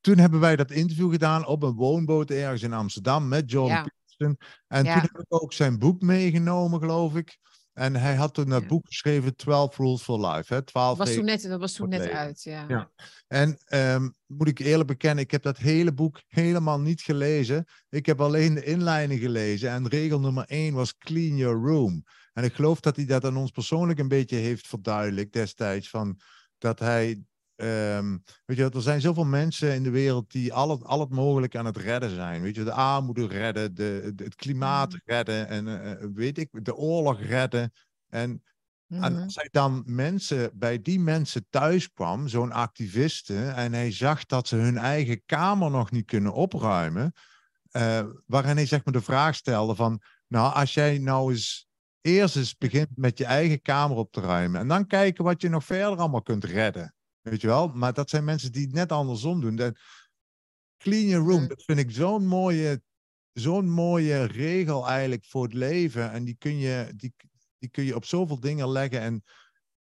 Toen 0.00 0.18
hebben 0.18 0.40
wij 0.40 0.56
dat 0.56 0.70
interview 0.70 1.10
gedaan 1.10 1.46
op 1.46 1.62
een 1.62 1.74
woonboot 1.74 2.30
ergens 2.30 2.62
in 2.62 2.72
Amsterdam 2.72 3.28
met 3.28 3.50
Jordan 3.50 3.76
Ja. 3.76 3.82
Peterson. 3.82 4.38
En 4.66 4.84
Ja. 4.84 4.92
toen 4.92 5.02
heb 5.02 5.18
ik 5.18 5.42
ook 5.42 5.52
zijn 5.52 5.78
boek 5.78 6.00
meegenomen, 6.00 6.80
geloof 6.80 7.14
ik. 7.14 7.38
En 7.80 7.96
hij 7.96 8.14
had 8.14 8.34
toen 8.34 8.48
dat 8.48 8.60
Ja. 8.60 8.66
boek 8.66 8.86
geschreven, 8.86 9.36
12 9.36 9.76
Rules 9.76 10.02
for 10.02 10.26
Life. 10.26 10.54
Hè? 10.54 10.62
12 10.62 10.98
was 10.98 11.14
toen 11.14 11.24
net, 11.24 11.42
dat 11.42 11.60
was 11.60 11.72
toen 11.72 11.88
net 11.88 12.00
leven. 12.00 12.16
uit, 12.16 12.42
ja. 12.42 12.64
Ja. 12.68 12.90
En 13.28 13.58
ehm, 13.64 14.08
moet 14.26 14.48
ik 14.48 14.58
eerlijk 14.58 14.88
bekennen, 14.88 15.24
ik 15.24 15.30
heb 15.30 15.42
dat 15.42 15.56
hele 15.56 15.92
boek 15.92 16.22
helemaal 16.28 16.80
niet 16.80 17.00
gelezen. 17.00 17.64
Ik 17.88 18.06
heb 18.06 18.20
alleen 18.20 18.54
de 18.54 18.64
inleiding 18.64 19.20
gelezen. 19.20 19.70
En 19.70 19.88
regel 19.88 20.20
nummer 20.20 20.44
één 20.46 20.74
was 20.74 20.98
clean 20.98 21.36
your 21.36 21.68
room. 21.68 22.04
En 22.32 22.44
ik 22.44 22.54
geloof 22.54 22.80
dat 22.80 22.96
hij 22.96 23.04
dat 23.04 23.24
aan 23.24 23.36
ons 23.36 23.50
persoonlijk 23.50 23.98
een 23.98 24.08
beetje 24.08 24.36
heeft 24.36 24.66
verduidelijkt 24.66 25.32
destijds. 25.32 25.88
Van 25.88 26.20
dat 26.58 26.78
hij. 26.78 27.24
Ehm, 27.60 28.18
weet 28.44 28.56
je, 28.56 28.70
er 28.70 28.82
zijn 28.82 29.00
zoveel 29.00 29.24
mensen 29.24 29.74
in 29.74 29.82
de 29.82 29.90
wereld 29.90 30.30
die 30.30 30.52
al 30.52 30.70
het, 30.70 30.84
al 30.84 31.00
het 31.00 31.10
mogelijk 31.10 31.56
aan 31.56 31.64
het 31.64 31.76
redden 31.76 32.10
zijn. 32.10 32.42
Weet 32.42 32.54
je, 32.54 32.64
de 32.64 32.72
armoede 32.72 33.26
redden, 33.26 33.74
de, 33.74 34.12
de- 34.14 34.24
het 34.24 34.34
klimaat 34.34 34.92
Mm. 34.92 35.00
redden 35.04 35.48
en 35.48 35.68
eh, 35.68 35.90
eh, 35.92 35.98
weet 36.14 36.38
ik, 36.38 36.48
de 36.64 36.74
oorlog 36.76 37.20
redden. 37.20 37.72
En 38.08 38.42
en 38.88 39.16
als 39.22 39.34
hij 39.34 39.48
dan 39.50 39.82
mensen, 39.86 40.50
bij 40.58 40.82
die 40.82 41.00
mensen 41.00 41.46
thuis 41.50 41.92
kwam, 41.92 42.28
zo'n 42.28 42.52
activiste, 42.52 43.36
en 43.48 43.72
hij 43.72 43.92
zag 43.92 44.26
dat 44.26 44.48
ze 44.48 44.56
hun 44.56 44.76
eigen 44.78 45.22
kamer 45.26 45.70
nog 45.70 45.90
niet 45.90 46.06
kunnen 46.06 46.32
opruimen, 46.32 47.12
eh, 47.70 48.06
waarin 48.26 48.56
hij 48.56 48.66
zeg 48.66 48.84
maar 48.84 48.94
de 48.94 49.00
vraag 49.02 49.34
stelde 49.34 49.74
van, 49.74 50.02
nou, 50.28 50.54
als 50.54 50.74
jij 50.74 50.98
nou 50.98 51.30
eens 51.32 51.68
eerst 52.00 52.36
eens 52.36 52.56
begint 52.56 52.88
met 52.96 53.18
je 53.18 53.24
eigen 53.24 53.62
kamer 53.62 53.96
op 53.96 54.12
te 54.12 54.20
ruimen, 54.20 54.60
en 54.60 54.68
dan 54.68 54.86
kijken 54.86 55.24
wat 55.24 55.42
je 55.42 55.48
nog 55.48 55.64
verder 55.64 55.98
allemaal 55.98 56.22
kunt 56.22 56.44
redden, 56.44 56.94
weet 57.22 57.40
je 57.40 57.46
wel? 57.46 57.68
Maar 57.68 57.92
dat 57.92 58.10
zijn 58.10 58.24
mensen 58.24 58.52
die 58.52 58.64
het 58.64 58.72
net 58.74 58.92
andersom 58.92 59.40
doen. 59.40 59.56
Dat, 59.56 59.78
clean 60.78 61.06
your 61.06 61.26
room, 61.28 61.48
dat 61.48 61.62
vind 61.64 61.78
ik 61.78 61.90
zo'n 61.90 62.26
mooie, 62.26 62.82
zo'n 63.32 63.70
mooie 63.70 64.24
regel 64.24 64.88
eigenlijk 64.88 65.24
voor 65.24 65.42
het 65.42 65.52
leven, 65.54 66.10
en 66.12 66.24
die 66.24 66.36
kun 66.38 66.58
je, 66.58 66.92
die, 66.96 67.14
die 67.58 67.70
kun 67.70 67.84
je 67.84 67.94
op 67.94 68.04
zoveel 68.04 68.40
dingen 68.40 68.68
leggen. 68.68 69.00
En 69.00 69.22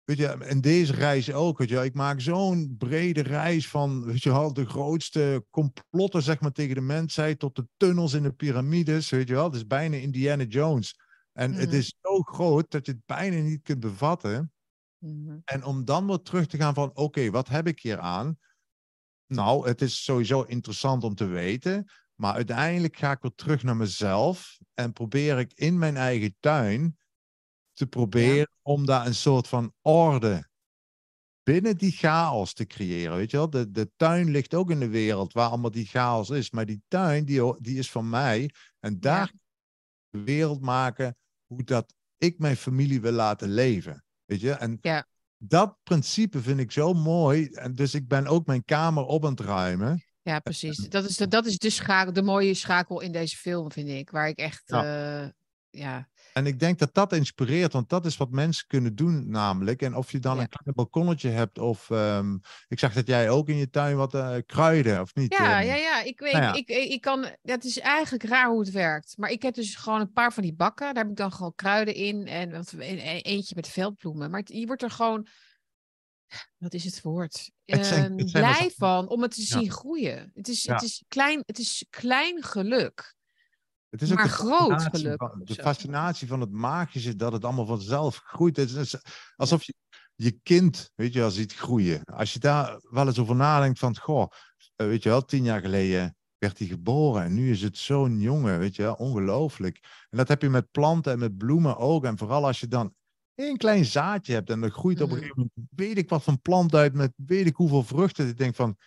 weet 0.04 0.18
je, 0.18 0.28
en 0.28 0.62
deze 0.62 0.94
reis 0.94 1.32
ook. 1.34 1.58
Weet 1.58 1.70
je, 1.70 1.84
ik 1.84 1.94
maak 1.94 2.22
zo'n 2.22 2.76
brede 2.78 3.22
reis 3.22 3.70
van 3.70 4.06
weet 4.06 4.24
je 4.24 4.30
wel, 4.32 4.54
de 4.54 4.66
grootste 4.66 5.46
complotten 5.50 6.22
zeg 6.24 6.40
maar, 6.40 6.52
tegen 6.52 6.76
de 6.76 6.82
mensheid 6.82 7.40
tot 7.40 7.56
de 7.56 7.68
tunnels 7.78 8.14
in 8.14 8.24
de 8.24 8.34
piramides. 8.34 9.10
Weet 9.10 9.28
je 9.28 9.34
wel, 9.34 9.44
het 9.46 9.56
is 9.56 9.68
bijna 9.68 9.96
Indiana 9.96 10.44
Jones. 10.44 10.96
En 11.34 11.54
het 11.54 11.70
Mhm. 11.70 11.78
is 11.78 11.96
zo 12.02 12.22
groot 12.22 12.72
dat 12.72 12.86
je 12.86 12.92
het 12.92 13.06
bijna 13.06 13.42
niet 13.42 13.62
kunt 13.62 13.80
bevatten. 13.80 14.52
Mhm. 14.98 15.38
En 15.46 15.64
om 15.64 15.86
dan 15.86 16.08
weer 16.08 16.22
terug 16.22 16.48
te 16.48 16.58
gaan 16.58 16.74
van, 16.74 16.96
oké, 16.96 17.30
wat 17.30 17.48
heb 17.48 17.68
ik 17.68 17.80
hier 17.80 18.00
aan? 18.00 18.40
Nou, 19.28 19.68
het 19.68 19.82
is 19.82 20.04
sowieso 20.04 20.42
interessant 20.42 21.04
om 21.04 21.16
te 21.16 21.26
weten. 21.26 21.92
Maar 22.16 22.34
uiteindelijk 22.34 22.98
ga 22.98 23.12
ik 23.12 23.22
weer 23.22 23.36
terug 23.36 23.64
naar 23.64 23.76
mezelf. 23.76 24.58
En 24.74 24.94
probeer 24.94 25.40
ik 25.40 25.54
in 25.54 25.78
mijn 25.78 25.98
eigen 25.98 26.36
tuin 26.40 26.98
te 27.74 27.88
proberen 27.88 28.52
om 28.62 28.86
daar 28.86 29.06
een 29.06 29.16
soort 29.16 29.48
van 29.48 29.74
orde 29.82 30.50
binnen 31.44 31.78
die 31.78 31.92
chaos 31.92 32.54
te 32.54 32.66
creëren. 32.66 33.18
Weet 33.18 33.32
je 33.32 33.38
wel? 33.38 33.50
De, 33.50 33.72
de 33.72 33.92
tuin 33.96 34.30
ligt 34.30 34.54
ook 34.54 34.72
in 34.72 34.80
de 34.80 34.88
wereld 34.88 35.34
waar 35.34 35.50
allemaal 35.50 35.72
die 35.72 35.86
chaos 35.86 36.30
is. 36.30 36.52
Maar 36.52 36.66
die 36.66 36.82
tuin, 36.88 37.26
die, 37.26 37.62
die 37.62 37.78
is 37.78 37.92
van 37.92 38.10
mij. 38.10 38.50
En 38.80 39.00
daar 39.00 39.34
de 40.10 40.24
wereld 40.24 40.62
maken 40.62 41.18
hoe 41.46 41.64
dat 41.64 41.94
ik 42.18 42.40
mijn 42.40 42.58
familie 42.58 43.02
wil 43.02 43.12
laten 43.12 43.50
leven. 43.50 44.06
Weet 44.28 44.42
je? 44.42 44.52
En 44.52 44.78
Ja. 44.82 45.08
dat 45.38 45.78
principe 45.84 46.42
vind 46.42 46.60
ik 46.60 46.72
zo 46.72 46.94
mooi. 46.94 47.46
En 47.46 47.76
dus 47.76 47.94
ik 47.94 48.08
ben 48.08 48.28
ook 48.28 48.46
mijn 48.46 48.64
kamer 48.66 49.04
op 49.04 49.26
aan 49.26 49.32
het 49.32 49.40
ruimen. 49.40 50.04
Ja, 50.22 50.40
precies. 50.40 50.78
Dat 50.78 51.10
is 51.10 51.18
de, 51.18 51.28
dat 51.28 51.46
is 51.46 51.58
de, 51.58 51.70
schakel, 51.70 52.14
de 52.14 52.22
mooie 52.22 52.54
schakel 52.54 53.02
in 53.02 53.12
deze 53.12 53.38
film, 53.38 53.72
vind 53.72 53.90
ik. 53.90 54.10
Waar 54.10 54.28
ik 54.28 54.38
echt, 54.38 54.64
Ja. 54.66 55.34
ja, 55.70 56.10
En 56.38 56.46
ik 56.46 56.60
denk 56.60 56.80
dat 56.80 56.94
dat 56.94 57.14
inspireert, 57.14 57.74
want 57.74 57.90
dat 57.90 58.06
is 58.06 58.18
wat 58.18 58.30
mensen 58.32 58.68
kunnen 58.68 58.96
doen 58.96 59.30
namelijk. 59.30 59.82
En 59.82 59.96
of 59.96 60.12
je 60.12 60.20
dan 60.20 60.36
Ja. 60.36 60.42
een 60.42 60.50
klein 60.50 60.76
balkonnetje 60.76 61.30
hebt 61.30 61.58
of... 61.60 61.90
ehm, 61.90 62.38
ik 62.68 62.80
zag 62.80 62.94
dat 62.94 63.08
jij 63.08 63.30
ook 63.30 63.50
in 63.50 63.56
je 63.58 63.70
tuin 63.70 63.96
wat 63.98 64.14
eh, 64.14 64.36
kruiden, 64.46 65.02
of 65.02 65.16
niet? 65.16 65.34
ja, 65.34 65.60
Ehm, 65.60 65.68
ja, 65.68 65.76
ja. 65.76 66.02
Ik, 66.02 66.20
weet, 66.20 66.32
nou 66.32 66.44
ja. 66.44 66.54
Ik, 66.54 66.68
ik, 66.70 66.90
ik 66.90 67.02
kan, 67.02 67.26
het 67.42 67.64
is 67.66 67.80
eigenlijk 67.80 68.24
raar 68.24 68.50
hoe 68.50 68.60
het 68.60 68.72
werkt. 68.72 69.18
Maar 69.18 69.30
ik 69.30 69.42
heb 69.42 69.54
dus 69.54 69.76
gewoon 69.76 70.00
een 70.00 70.12
paar 70.12 70.34
van 70.34 70.44
die 70.44 70.54
bakken. 70.56 70.94
Daar 70.94 71.04
heb 71.04 71.12
ik 71.12 71.18
dan 71.18 71.32
gewoon 71.32 71.56
kruiden 71.56 71.94
in. 71.96 72.28
En 72.28 72.64
eentje 73.22 73.56
met 73.56 73.68
veldbloemen. 73.68 74.30
Maar 74.32 74.40
het- 74.40 74.50
je 74.54 74.66
wordt 74.66 74.84
er 74.84 74.92
gewoon, 74.92 75.28
wat 76.58 76.74
is 76.74 76.84
het 76.84 77.02
woord? 77.02 77.52
Het 77.66 77.86
zijn- 77.86 78.04
Ehm, 78.12 78.18
het 78.18 78.30
zijn 78.30 78.44
als- 78.44 78.58
blij 78.58 78.72
van 78.78 79.10
om 79.10 79.22
het 79.22 79.32
te 79.36 79.42
zien 79.42 79.72
groeien. 79.72 80.32
Het 80.34 80.48
is, 80.48 80.68
het, 80.68 80.82
is 80.82 81.04
klein, 81.08 81.44
het 81.46 81.60
is 81.60 81.86
klein 81.90 82.44
geluk. 82.44 83.16
Het 83.90 84.02
is 84.02 84.10
ook 84.12 84.16
maar 84.18 84.26
de 84.26 84.32
groot 84.32 84.70
fascinatie 84.72 85.00
geluk 85.00 85.18
van- 85.18 85.42
de 85.44 85.54
fascinatie 85.54 86.28
van 86.28 86.40
het 86.42 86.52
magische, 86.52 87.16
dat 87.16 87.32
het 87.32 87.44
allemaal 87.44 87.66
vanzelf 87.66 88.16
groeit. 88.26 88.58
Het 88.58 88.72
is 88.72 88.96
alsof 89.36 89.64
je 89.64 89.74
je 90.16 90.32
kind, 90.44 90.92
weet 90.96 91.14
je, 91.14 91.20
wel, 91.20 91.32
ziet 91.32 91.54
groeien. 91.54 92.04
Als 92.04 92.34
je 92.34 92.40
daar 92.40 92.80
wel 92.90 93.08
eens 93.08 93.20
over 93.20 93.36
nadenkt 93.36 93.80
van, 93.80 93.98
goh, 93.98 94.32
eh, 94.76 94.88
weet 94.88 95.04
je 95.04 95.10
wel, 95.10 95.26
tien 95.26 95.44
jaar 95.44 95.62
geleden 95.62 96.16
werd 96.38 96.58
hij 96.60 96.68
geboren. 96.68 97.24
En 97.24 97.34
nu 97.34 97.52
is 97.52 97.62
het 97.62 97.78
zo'n 97.78 98.20
jongen, 98.20 98.60
weet 98.60 98.76
je, 98.76 98.98
ongelooflijk. 98.98 99.80
En 100.10 100.18
dat 100.18 100.28
heb 100.28 100.42
je 100.42 100.50
met 100.50 100.72
planten 100.72 101.12
en 101.12 101.20
met 101.20 101.38
bloemen 101.38 101.78
ook. 101.78 102.06
En 102.06 102.18
vooral 102.18 102.46
als 102.46 102.60
je 102.60 102.68
dan 102.68 102.94
één 103.36 103.58
klein 103.58 103.86
zaadje 103.86 104.34
hebt 104.34 104.50
en 104.50 104.64
er 104.64 104.72
groeit 104.72 105.02
op 105.02 105.10
een 105.10 105.16
Mhm. 105.16 105.22
gegeven 105.26 105.52
moment, 105.56 105.70
weet 105.76 105.98
ik 105.98 106.10
wat 106.10 106.24
van 106.24 106.42
plant 106.42 106.76
uit 106.76 106.94
met 106.94 107.14
weet 107.16 107.46
ik 107.46 107.56
hoeveel 107.56 107.84
vruchten. 107.84 108.28
Ik 108.28 108.38
denk 108.38 108.56
van, 108.56 108.78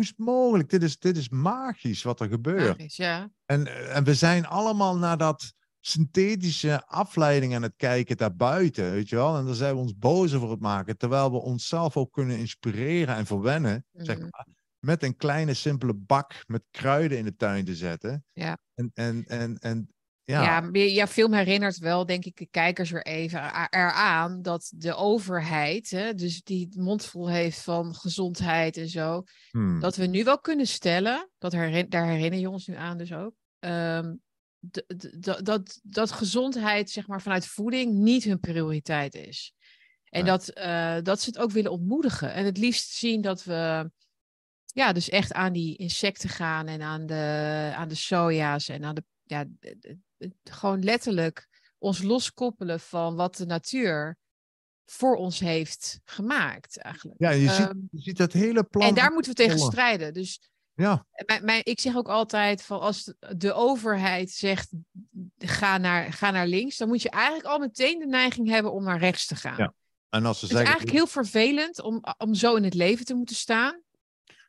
hoe 0.00 0.08
is 0.08 0.14
het 0.16 0.26
mogelijk? 0.26 0.68
Dit 0.68 0.82
is, 0.82 0.98
dit 0.98 1.16
is 1.16 1.28
magisch 1.28 2.02
wat 2.02 2.20
er 2.20 2.28
gebeurt. 2.28 2.78
Magisch, 2.78 2.96
ja. 2.96 3.30
En, 3.44 3.90
en 3.90 4.04
we 4.04 4.14
zijn 4.14 4.46
allemaal 4.46 4.96
naar 4.96 5.16
dat 5.18 5.52
synthetische 5.80 6.86
afleiding 6.86 7.54
aan 7.54 7.62
het 7.62 7.72
kijken 7.76 8.16
daarbuiten, 8.16 8.90
weet 8.90 9.08
je 9.08 9.16
wel. 9.16 9.36
En 9.36 9.46
daar 9.46 9.54
zijn 9.54 9.74
we 9.74 9.80
ons 9.80 9.98
boos 9.98 10.34
over 10.34 10.50
het 10.50 10.60
maken, 10.60 10.96
terwijl 10.96 11.30
we 11.30 11.36
onszelf 11.36 11.96
ook 11.96 12.12
kunnen 12.12 12.38
inspireren 12.38 13.14
en 13.16 13.26
verwennen, 13.26 13.84
zeg 13.92 14.16
Mhm. 14.16 14.28
maar, 14.30 14.46
met 14.78 15.02
een 15.02 15.16
kleine 15.16 15.54
simpele 15.54 15.94
bak 15.94 16.44
met 16.46 16.62
kruiden 16.70 17.18
in 17.18 17.24
de 17.24 17.36
tuin 17.36 17.64
te 17.64 17.74
zetten. 17.76 18.24
Ja. 18.32 18.58
En, 18.74 18.90
en, 18.94 19.24
en, 19.26 19.58
en 19.58 19.88
ja, 20.30 20.42
Ja, 20.72 20.84
jouw 20.86 21.06
film 21.06 21.32
herinnert 21.32 21.78
wel, 21.78 22.06
denk 22.06 22.24
ik, 22.24 22.36
de 22.36 22.46
kijkers 22.50 22.90
weer 22.90 23.06
even 23.06 23.68
eraan 23.70 24.42
dat 24.42 24.72
de 24.74 24.94
overheid, 24.94 25.90
hè, 25.90 26.14
dus 26.14 26.42
die 26.42 26.64
het 26.64 26.76
mondvol 26.76 27.28
heeft 27.30 27.60
van 27.62 27.94
gezondheid 27.94 28.76
en 28.76 28.88
zo, 28.88 29.22
hmm, 29.50 29.80
dat 29.80 29.96
we 29.96 30.06
nu 30.06 30.24
wel 30.24 30.38
kunnen 30.40 30.66
stellen, 30.66 31.30
dat 31.38 31.52
herin, 31.52 31.88
daar 31.88 32.06
herinner 32.06 32.40
je 32.40 32.50
ons 32.50 32.66
nu 32.66 32.74
aan 32.74 32.98
dus 32.98 33.12
ook, 33.12 33.34
d- 34.70 35.44
dat, 35.44 35.80
dat 35.82 36.12
gezondheid, 36.12 36.90
zeg 36.90 37.06
maar, 37.06 37.22
vanuit 37.22 37.46
voeding 37.46 37.92
niet 37.94 38.24
hun 38.24 38.40
prioriteit 38.40 39.14
is. 39.14 39.52
En 40.04 40.22
Nee. 40.24 40.30
dat, 40.30 40.48
eh, 40.48 40.96
dat 41.02 41.20
ze 41.20 41.30
het 41.30 41.38
ook 41.38 41.50
willen 41.50 41.70
ontmoedigen. 41.72 42.32
En 42.32 42.44
het 42.44 42.58
liefst 42.58 42.90
zien 42.90 43.20
dat 43.20 43.44
we 43.44 43.90
ja, 44.72 44.92
dus 44.92 45.08
echt 45.08 45.32
aan 45.32 45.52
die 45.52 45.76
insecten 45.76 46.28
gaan 46.28 46.66
en 46.66 46.82
aan 46.82 47.06
de, 47.06 47.72
aan 47.76 47.88
de 47.88 47.94
soja's 47.94 48.68
en 48.68 48.84
aan 48.84 48.94
de, 48.94 49.04
ja, 49.22 49.44
gewoon 50.44 50.84
letterlijk 50.84 51.48
ons 51.78 52.02
loskoppelen 52.02 52.80
van 52.80 53.16
wat 53.16 53.36
de 53.36 53.46
natuur 53.46 54.18
voor 54.84 55.16
ons 55.16 55.38
heeft 55.38 56.00
gemaakt 56.04 56.78
eigenlijk. 56.78 57.20
ja 57.20 57.30
je, 57.30 57.48
ziet, 57.48 57.66
Ehm, 57.66 57.78
je 57.90 58.00
ziet 58.00 58.16
dat 58.16 58.32
hele 58.32 58.64
plan. 58.64 58.88
en 58.88 58.94
daar 58.94 59.12
moeten 59.12 59.30
we 59.30 59.36
tegen 59.36 59.58
strijden. 59.58 60.12
Dus 60.12 60.50
Ja, 60.74 61.06
mijn, 61.26 61.44
mijn, 61.44 61.60
ik 61.64 61.80
zeg 61.80 61.96
ook 61.96 62.08
altijd 62.08 62.62
van 62.62 62.80
als 62.80 63.04
de, 63.04 63.36
de 63.36 63.52
overheid 63.52 64.30
zegt 64.30 64.72
ga 65.38 65.78
naar, 65.78 66.12
ga 66.12 66.30
naar 66.30 66.46
links, 66.46 66.76
dan 66.76 66.88
moet 66.88 67.02
je 67.02 67.10
eigenlijk 67.10 67.44
al 67.46 67.58
meteen 67.58 67.98
de 67.98 68.06
neiging 68.06 68.48
hebben 68.48 68.72
om 68.72 68.84
naar 68.84 68.98
rechts 68.98 69.26
te 69.26 69.36
gaan. 69.36 69.56
Ja, 69.56 69.74
en 70.08 70.24
als 70.26 70.38
ze 70.38 70.44
Het 70.44 70.52
is 70.54 70.58
zeggen, 70.58 70.66
eigenlijk 70.66 70.92
heel 70.92 71.06
vervelend 71.06 71.80
om, 71.80 72.02
om 72.18 72.34
zo 72.34 72.54
in 72.54 72.64
het 72.64 72.74
leven 72.74 73.04
te 73.04 73.14
moeten 73.14 73.36
staan. 73.36 73.80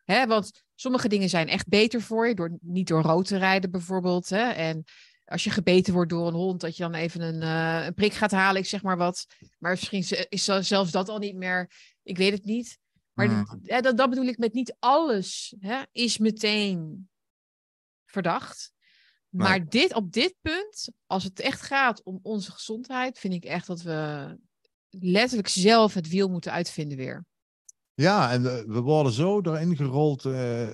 Hè, 0.06 0.28
want 0.28 0.64
sommige 0.76 1.08
dingen 1.08 1.30
zijn 1.30 1.48
echt 1.48 1.68
beter 1.68 2.02
voor 2.02 2.28
je, 2.28 2.36
door, 2.36 2.58
niet 2.62 2.88
door 2.88 3.02
rood 3.02 3.28
te 3.28 3.38
rijden 3.38 3.72
bijvoorbeeld. 3.72 4.30
Hè, 4.30 4.50
en 4.50 4.84
als 5.32 5.44
je 5.44 5.50
gebeten 5.50 5.94
wordt 5.94 6.10
door 6.10 6.28
een 6.28 6.34
hond, 6.34 6.62
dat 6.62 6.78
je 6.78 6.84
dan 6.84 6.94
even 6.94 7.22
een, 7.22 7.42
eh, 7.42 7.86
een 7.86 7.94
prik 7.94 8.14
gaat 8.14 8.32
halen, 8.32 8.62
ik 8.62 8.68
zeg 8.68 8.84
maar 8.84 8.98
wat. 8.98 9.26
Maar 9.60 9.72
misschien 9.72 10.28
is 10.30 10.44
zelfs 10.44 10.92
dat 10.92 11.10
al 11.10 11.18
niet 11.18 11.36
meer, 11.36 11.72
ik 12.04 12.18
weet 12.18 12.32
het 12.34 12.46
niet. 12.46 12.78
Maar 13.14 13.30
Mm. 13.30 13.60
hè, 13.64 13.82
dat, 13.82 13.98
dat 13.98 14.10
bedoel 14.10 14.26
ik 14.26 14.38
met 14.38 14.54
niet 14.54 14.76
alles 14.80 15.56
hè, 15.60 15.82
is 15.92 16.18
meteen 16.18 17.10
verdacht. 18.06 18.74
Maar 19.30 19.70
dit, 19.70 19.94
op 19.94 20.12
dit 20.12 20.36
punt, 20.42 20.90
als 21.06 21.24
het 21.24 21.40
echt 21.40 21.62
gaat 21.62 22.04
om 22.04 22.20
onze 22.22 22.52
gezondheid, 22.52 23.20
vind 23.20 23.34
ik 23.34 23.44
echt 23.44 23.68
dat 23.68 23.82
we 23.82 24.38
letterlijk 24.90 25.48
zelf 25.48 25.94
het 25.94 26.08
wiel 26.08 26.30
moeten 26.30 26.52
uitvinden 26.52 26.98
weer. 26.98 27.26
Ja, 27.94 28.32
en 28.32 28.44
we, 28.44 28.80
worden 28.80 29.12
zo 29.12 29.42
erin 29.42 29.76
gerold. 29.76 30.26
eh, 30.26 30.70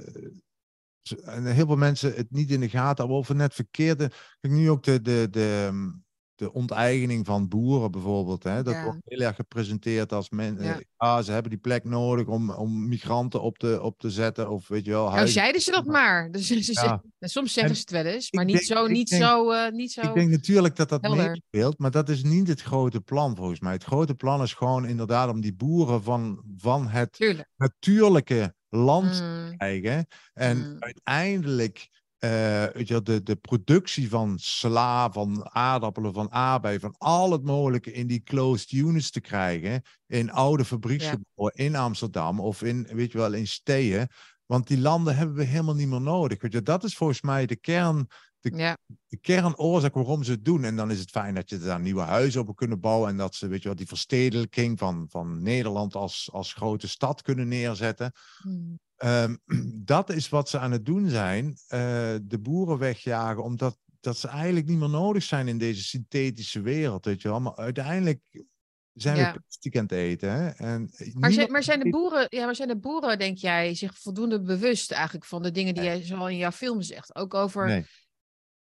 en 1.16 1.46
heel 1.46 1.66
veel 1.66 1.76
mensen 1.76 2.14
het 2.16 2.32
niet 2.32 2.52
in 2.52 2.60
de 2.60 2.70
gaten 2.70 2.98
hebben 2.98 3.16
over 3.18 3.36
net 3.36 3.54
verkeerde. 3.54 4.12
Kijk, 4.40 4.54
nu 4.54 4.70
ook 4.70 4.84
de, 4.84 5.02
de, 5.02 5.28
de, 5.32 5.66
ehm, 5.68 5.90
de 6.36 6.54
onteigening 6.54 7.26
van 7.26 7.48
boeren 7.48 7.92
bijvoorbeeld. 7.92 8.44
Hè? 8.44 8.64
Dat 8.64 8.74
Ja. 8.74 8.84
wordt 8.84 9.00
heel 9.04 9.20
erg 9.20 9.36
gepresenteerd 9.36 10.14
als 10.14 10.30
men, 10.30 10.58
Ja. 10.64 10.74
eh, 10.76 10.82
ah, 10.98 11.24
ze 11.24 11.32
hebben 11.32 11.52
die 11.52 11.60
plek 11.60 11.84
nodig 11.84 12.28
om, 12.28 12.50
om 12.52 12.88
migranten 12.88 13.42
op 13.42 13.58
te, 13.58 13.82
op 13.82 14.00
te 14.00 14.10
zetten. 14.10 14.50
Of 14.50 14.68
weet 14.68 14.86
je 14.86 14.92
wel, 14.92 15.04
Nou, 15.04 15.16
huizen- 15.16 15.34
zeiden 15.40 15.62
ze 15.62 15.72
dat 15.72 15.86
maar. 15.86 16.32
Dus, 16.32 16.48
ze- 16.48 16.72
Ja. 16.74 17.04
en 17.20 17.30
soms 17.30 17.54
zeggen 17.54 17.72
En 17.72 17.78
ze 17.78 17.82
het 17.82 17.92
wel 18.04 18.14
eens, 18.14 18.32
maar 18.32 18.46
niet 18.46 18.56
denk- 18.56 18.66
zo, 18.80 18.86
ik 18.86 18.92
niet 18.92 19.10
denk- 19.10 19.24
zo, 19.24 19.52
eh, 19.52 19.72
niet 19.72 19.92
zo. 19.92 20.02
Ik 20.02 20.14
denk 20.14 20.30
natuurlijk 20.30 20.76
dat 20.76 20.90
dat 20.90 21.02
meespeelt, 21.02 21.80
maar 21.80 21.92
dat 21.92 22.10
is 22.10 22.24
niet 22.24 22.48
het 22.48 22.62
grote 22.62 23.02
plan 23.02 23.36
volgens 23.36 23.60
mij. 23.60 23.74
Het 23.74 23.84
grote 23.84 24.16
plan 24.16 24.42
is 24.42 24.54
gewoon 24.54 24.86
inderdaad 24.86 25.30
om 25.30 25.42
die 25.42 25.56
boeren 25.56 26.04
van, 26.04 26.44
van 26.58 26.88
het 26.88 27.12
Tuurlijk. 27.12 27.50
natuurlijke 27.56 28.56
land 28.70 29.22
Mm, 29.22 29.58
krijgen. 29.58 30.08
En 30.34 30.58
Mm. 30.58 30.76
uiteindelijk 30.80 31.90
eh, 32.18 32.66
weet 32.74 32.88
je, 32.88 33.02
de, 33.02 33.24
de 33.24 33.36
productie 33.36 34.10
van 34.10 34.40
sla, 34.40 35.12
van 35.12 35.50
aardappelen, 35.52 36.14
van 36.14 36.32
aardbeien, 36.32 36.80
van 36.80 36.96
al 36.98 37.32
het 37.32 37.44
mogelijke 37.44 37.92
in 37.92 38.08
die 38.08 38.24
closed 38.24 38.72
units 38.72 39.12
te 39.12 39.22
krijgen. 39.22 39.82
In 40.08 40.32
oude 40.32 40.66
fabrieksgebouwen 40.66 41.54
in 41.56 41.76
Amsterdam 41.76 42.40
of 42.40 42.62
in, 42.64 42.88
weet 42.92 43.12
je 43.12 43.18
wel, 43.18 43.34
in 43.34 43.48
steden. 43.48 44.08
Want 44.46 44.68
die 44.68 44.80
landen 44.80 45.16
hebben 45.16 45.36
we 45.36 45.44
helemaal 45.44 45.76
niet 45.76 45.88
meer 45.88 46.02
nodig. 46.02 46.42
Weet 46.42 46.52
je, 46.52 46.62
dat 46.62 46.84
is 46.84 46.96
volgens 46.96 47.22
mij 47.22 47.46
de 47.46 47.56
kern 47.56 48.08
ja, 48.40 48.78
de 49.08 49.18
kernoorzaak 49.18 49.94
waarom 49.94 50.24
ze 50.24 50.32
het 50.32 50.46
doen. 50.46 50.64
En 50.64 50.76
dan 50.76 50.92
is 50.92 51.00
het 51.00 51.10
fijn 51.10 51.34
dat 51.36 51.50
je 51.50 51.58
daar 51.58 51.80
nieuwe 51.80 52.02
huizen 52.02 52.48
op 52.48 52.56
kunnen 52.56 52.80
bouwen. 52.80 53.10
En 53.10 53.18
dat 53.18 53.36
ze, 53.36 53.48
weet 53.48 53.62
je 53.62 53.68
wel, 53.68 53.78
die 53.78 53.88
verstedelijking 53.88 54.80
van, 54.80 55.06
van 55.10 55.42
Nederland 55.44 55.96
als, 55.96 56.30
als 56.32 56.54
grote 56.54 56.88
stad 56.88 57.22
kunnen 57.22 57.48
neerzetten. 57.48 58.12
mm, 58.44 58.80
Ehm, 58.98 59.36
dat 59.94 60.10
is 60.10 60.30
wat 60.30 60.50
ze 60.50 60.60
aan 60.60 60.72
het 60.72 60.86
doen 60.86 61.10
zijn. 61.10 61.58
eh, 61.68 61.80
de 62.24 62.40
boeren 62.42 62.78
wegjagen, 62.78 63.44
omdat 63.44 63.78
dat 64.00 64.18
ze 64.18 64.28
eigenlijk 64.28 64.68
niet 64.68 64.78
meer 64.80 64.90
nodig 64.90 65.24
zijn 65.24 65.48
in 65.48 65.58
deze 65.58 65.84
synthetische 65.84 66.62
wereld. 66.62 67.06
Weet 67.06 67.22
je 67.22 67.28
wel. 67.28 67.40
Maar 67.40 67.56
uiteindelijk 67.56 68.46
zijn 68.94 69.18
Ja. 69.18 69.34
we 69.34 69.40
plastic 69.40 69.76
aan 69.78 69.82
het 69.84 69.92
eten. 69.92 70.32
Hè? 70.32 70.48
En 70.50 70.90
Maar, 71.14 71.32
zijn, 71.32 71.52
maar 71.52 71.64
zijn 71.64 71.80
de 71.80 71.90
boeren, 71.90 72.26
ja, 72.30 72.46
maar 72.46 72.56
zijn 72.56 72.68
de 72.68 72.78
boeren, 72.78 73.20
denk 73.20 73.38
jij, 73.38 73.76
zich 73.76 73.98
voldoende 73.98 74.42
bewust 74.42 74.92
eigenlijk 74.92 75.26
van 75.26 75.42
de 75.42 75.52
dingen 75.52 75.74
die 75.74 75.84
Nee. 75.84 75.98
jij 75.98 76.06
zo 76.06 76.26
in 76.26 76.38
jouw 76.38 76.52
film 76.52 76.82
zegt? 76.82 77.16
Ook 77.16 77.34
over. 77.34 77.66
Nee, 77.66 77.86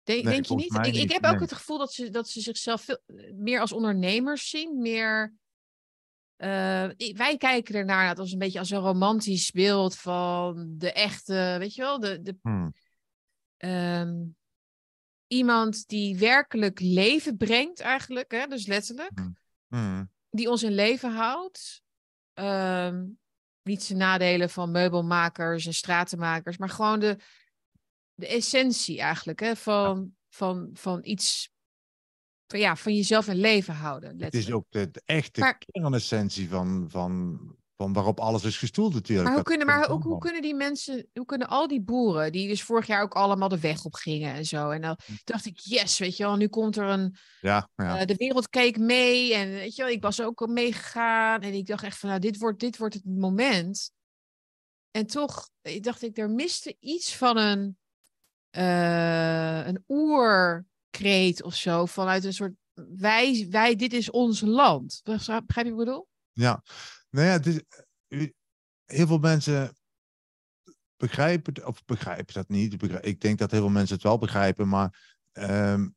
denk, 0.07 0.23
nee, 0.25 0.33
denk 0.33 0.47
je 0.47 0.55
niet? 0.55 0.87
Ik, 0.87 0.95
ik 0.95 1.13
heb 1.13 1.25
ook 1.25 1.41
het 1.41 1.53
gevoel 1.53 1.79
dat 1.79 1.93
ze, 1.93 2.11
dat 2.11 2.29
ze 2.29 2.41
zichzelf 2.41 2.83
veel, 2.83 2.99
meer 3.35 3.61
als 3.61 3.73
ondernemers 3.73 4.49
zien, 4.49 4.79
meer. 4.79 5.35
eh, 6.37 6.89
wij 7.13 7.37
kijken 7.39 7.75
ernaar 7.75 8.15
als 8.15 8.33
een 8.33 8.39
beetje 8.39 8.59
als 8.59 8.71
een 8.71 8.79
romantisch 8.79 9.51
beeld 9.51 9.97
van 9.97 10.75
de 10.79 10.93
echte, 10.93 11.57
weet 11.59 11.75
je 11.75 11.83
wel, 11.83 12.01
de, 12.01 12.23
de, 12.23 12.37
Hmm. 12.43 12.75
ehm, 13.57 14.15
iemand 15.27 15.89
die 15.89 16.19
werkelijk 16.19 16.81
leven 16.81 17.37
brengt 17.37 17.81
eigenlijk, 17.81 18.31
hè, 18.31 18.47
dus 18.47 18.67
letterlijk 18.67 19.23
Hmm. 19.69 20.11
die 20.31 20.51
ons 20.51 20.63
in 20.63 20.75
leven 20.75 21.13
houdt. 21.13 21.83
Ehm, 22.33 23.05
niet 23.63 23.89
de 23.89 23.95
nadelen 23.95 24.51
van 24.51 24.71
meubelmakers 24.71 25.67
en 25.67 25.75
stratenmakers, 25.75 26.57
maar 26.57 26.69
gewoon 26.69 27.01
de, 27.01 27.17
de 28.15 28.27
essentie 28.27 29.01
eigenlijk 29.01 29.41
hè, 29.41 29.57
van, 29.57 30.15
van, 30.29 30.71
van 30.73 31.01
iets. 31.03 31.53
Van, 32.47 32.59
ja, 32.61 32.77
van 32.77 32.95
jezelf 32.95 33.29
in 33.29 33.37
leven 33.37 33.75
houden. 33.75 34.21
Het 34.21 34.35
is 34.35 34.53
ook 34.53 34.67
de, 34.69 34.91
de 34.91 35.03
echte 35.05 35.41
Maar- 35.41 35.59
kernessentie 35.71 36.49
van, 36.49 36.87
van, 36.91 37.39
van 37.77 37.93
waarop 37.93 38.21
alles 38.21 38.45
is 38.45 38.59
gestoeld 38.59 38.95
natuurlijk. 38.95 39.27
Maar 39.27 39.37
hoe 39.37 39.45
kunnen, 39.45 39.67
maar 39.67 39.89
ook, 39.89 40.03
hoe 40.03 40.19
kunnen 40.19 40.43
die 40.43 40.55
mensen, 40.55 41.09
hoe 41.13 41.25
kunnen 41.27 41.49
al 41.49 41.69
die 41.69 41.81
boeren, 41.83 42.33
die 42.33 42.49
dus 42.49 42.63
vorig 42.63 42.87
jaar 42.87 43.03
ook 43.03 43.15
allemaal 43.15 43.49
de 43.49 43.61
weg 43.61 43.85
op 43.85 43.95
gingen 43.95 44.35
en 44.35 44.45
zo. 44.45 44.71
En 44.71 44.81
dan 44.81 44.99
Hm. 45.05 45.13
dacht 45.25 45.47
ik, 45.47 45.59
yes, 45.59 45.99
weet 45.99 46.17
je 46.17 46.23
wel, 46.23 46.37
nu 46.37 46.49
komt 46.49 46.77
er 46.77 46.85
een, 46.89 47.17
Ja, 47.41 47.71
ja. 47.75 47.99
Eh, 47.99 48.07
de 48.07 48.15
wereld 48.17 48.49
keek 48.49 48.79
mee 48.79 49.35
en 49.35 49.51
weet 49.51 49.77
je 49.77 49.83
wel, 49.83 49.93
ik 49.93 50.03
was 50.03 50.21
ook 50.23 50.41
al 50.41 50.47
meegegaan 50.47 51.41
en 51.41 51.53
ik 51.55 51.67
dacht 51.67 51.85
echt 51.85 51.99
van, 51.99 52.09
nou, 52.09 52.21
dit 52.21 52.39
wordt, 52.39 52.61
dit 52.61 52.77
wordt 52.77 52.95
het 52.95 53.05
moment. 53.05 53.91
En 54.91 55.07
toch 55.07 55.49
eh, 55.61 55.81
dacht 55.81 56.03
ik, 56.03 56.19
er 56.19 56.31
miste 56.31 56.77
iets 56.81 57.17
van 57.17 57.37
een, 57.37 57.79
eh, 58.55 59.67
een 59.67 59.85
oerkreet 59.89 61.43
of 61.43 61.55
zo, 61.55 61.87
vanuit 61.87 62.25
een 62.25 62.33
soort, 62.33 62.53
wij, 62.97 63.47
wij, 63.51 63.77
dit 63.77 63.93
is 63.93 64.11
ons 64.11 64.41
land. 64.41 65.01
Begrijp 65.05 65.43
je 65.47 65.55
wat 65.55 65.67
ik 65.67 65.77
bedoel? 65.77 66.09
Ja, 66.33 66.63
nou 67.11 67.27
ja, 67.27 67.61
u- 68.09 68.33
heel 68.85 69.07
veel 69.07 69.19
mensen 69.19 69.77
begrijpen, 70.97 71.67
of 71.67 71.85
begrijpen 71.85 72.35
dat 72.35 72.49
niet. 72.49 72.83
Ik 73.01 73.21
denk 73.21 73.39
dat 73.39 73.51
heel 73.51 73.61
veel 73.61 73.69
mensen 73.69 73.95
het 73.95 74.05
wel 74.05 74.19
begrijpen, 74.19 74.69
maar 74.69 75.17
ehm, 75.33 75.89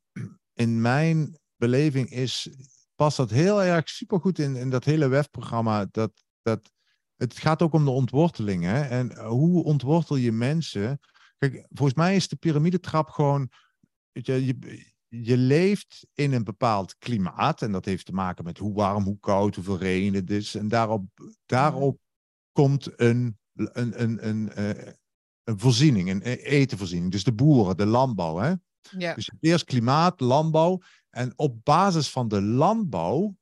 in 0.52 0.80
mijn 0.80 1.38
beleving 1.56 2.10
is, 2.10 2.48
past 2.94 3.16
dat 3.16 3.30
heel 3.30 3.62
erg 3.62 3.88
supergoed 3.88 4.38
in, 4.38 4.56
in 4.56 4.70
dat 4.70 4.84
hele 4.84 5.08
WEF-programma. 5.08 5.86
Dat, 5.90 6.12
dat, 6.42 6.72
het 7.16 7.38
gaat 7.38 7.62
ook 7.62 7.72
om 7.72 7.84
de 7.84 7.90
ontworteling. 7.90 8.64
Hè? 8.64 8.82
En 8.82 9.24
hoe 9.24 9.64
ontwortel 9.64 10.16
je 10.16 10.32
mensen? 10.32 11.00
Kijk, 11.38 11.66
volgens 11.68 11.98
mij 11.98 12.16
is 12.16 12.28
de 12.28 12.36
piramidetrap 12.36 13.08
gewoon, 13.08 13.50
je, 14.12 14.46
je, 14.46 14.86
je 15.08 15.36
leeft 15.36 16.06
in 16.14 16.32
een 16.32 16.44
bepaald 16.44 16.98
klimaat. 16.98 17.62
En 17.62 17.72
dat 17.72 17.84
heeft 17.84 18.06
te 18.06 18.12
maken 18.12 18.44
met 18.44 18.58
hoe 18.58 18.74
warm, 18.74 19.04
hoe 19.04 19.18
koud, 19.20 19.54
hoeveel 19.54 19.78
regen 19.78 20.14
het 20.14 20.30
is. 20.30 20.54
En 20.54 20.68
daarop, 20.68 21.04
daarop 21.46 21.98
komt 22.52 23.00
een, 23.00 23.38
een, 23.54 24.02
een, 24.02 24.28
een, 24.28 24.52
eh, 24.52 24.92
een 25.44 25.58
voorziening, 25.58 26.10
een 26.10 26.22
etenvoorziening. 26.22 27.12
Dus 27.12 27.24
de 27.24 27.32
boeren, 27.32 27.76
de 27.76 27.86
landbouw. 27.86 28.36
Hè? 28.36 28.54
Ja. 28.98 29.14
Dus 29.14 29.30
eerst 29.40 29.64
klimaat, 29.64 30.20
landbouw. 30.20 30.80
En 31.10 31.32
op 31.36 31.64
basis 31.64 32.10
van 32.10 32.28
de 32.28 32.42
landbouw 32.42 33.36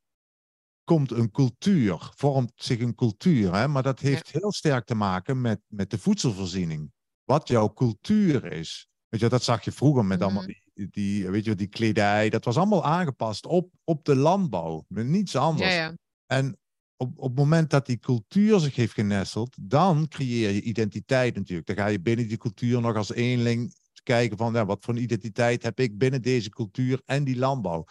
komt 0.84 1.10
een 1.10 1.30
cultuur, 1.30 2.10
vormt 2.14 2.52
zich 2.54 2.80
een 2.80 2.94
cultuur. 2.94 3.54
Hè? 3.54 3.68
Maar 3.68 3.82
dat 3.82 4.00
heeft 4.00 4.30
heel 4.30 4.52
sterk 4.52 4.84
te 4.84 4.94
maken 4.94 5.40
met, 5.40 5.60
met 5.66 5.90
de 5.90 5.98
voedselvoorziening. 5.98 6.92
Wat 7.26 7.48
jouw 7.48 7.72
cultuur 7.72 8.52
is. 8.52 8.88
Weet 9.08 9.20
je, 9.20 9.28
dat 9.28 9.42
zag 9.42 9.64
je 9.64 9.72
vroeger 9.72 10.04
met 10.04 10.22
allemaal 10.22 10.42
Mhm. 10.42 10.52
die, 10.74 10.88
die, 10.90 11.30
weet 11.30 11.44
je, 11.44 11.54
die 11.54 11.66
kledij. 11.66 12.30
Dat 12.30 12.44
was 12.44 12.56
allemaal 12.56 12.84
aangepast 12.84 13.46
op, 13.46 13.70
op 13.84 14.04
de 14.04 14.16
landbouw. 14.16 14.84
Met 14.88 15.06
niets 15.06 15.36
anders. 15.36 15.74
Ja, 15.74 15.80
ja. 15.80 15.96
En 16.26 16.58
op, 16.96 17.18
op 17.18 17.28
het 17.28 17.38
moment 17.38 17.70
dat 17.70 17.86
die 17.86 17.98
cultuur 17.98 18.60
zich 18.60 18.76
heeft 18.76 18.92
genesteld, 18.92 19.56
dan 19.60 20.08
creëer 20.08 20.50
je 20.50 20.62
identiteit 20.62 21.34
natuurlijk. 21.34 21.66
Dan 21.66 21.76
ga 21.76 21.86
je 21.86 22.00
binnen 22.00 22.28
die 22.28 22.36
cultuur 22.36 22.80
nog 22.80 22.96
als 22.96 23.12
eenling 23.12 23.74
kijken 24.02 24.36
van 24.36 24.52
ja, 24.52 24.66
wat 24.66 24.84
voor 24.84 24.94
een 24.94 25.02
identiteit 25.02 25.62
heb 25.62 25.80
ik 25.80 25.98
binnen 25.98 26.22
deze 26.22 26.50
cultuur 26.50 27.02
en 27.04 27.24
die 27.24 27.36
landbouw. 27.36 27.84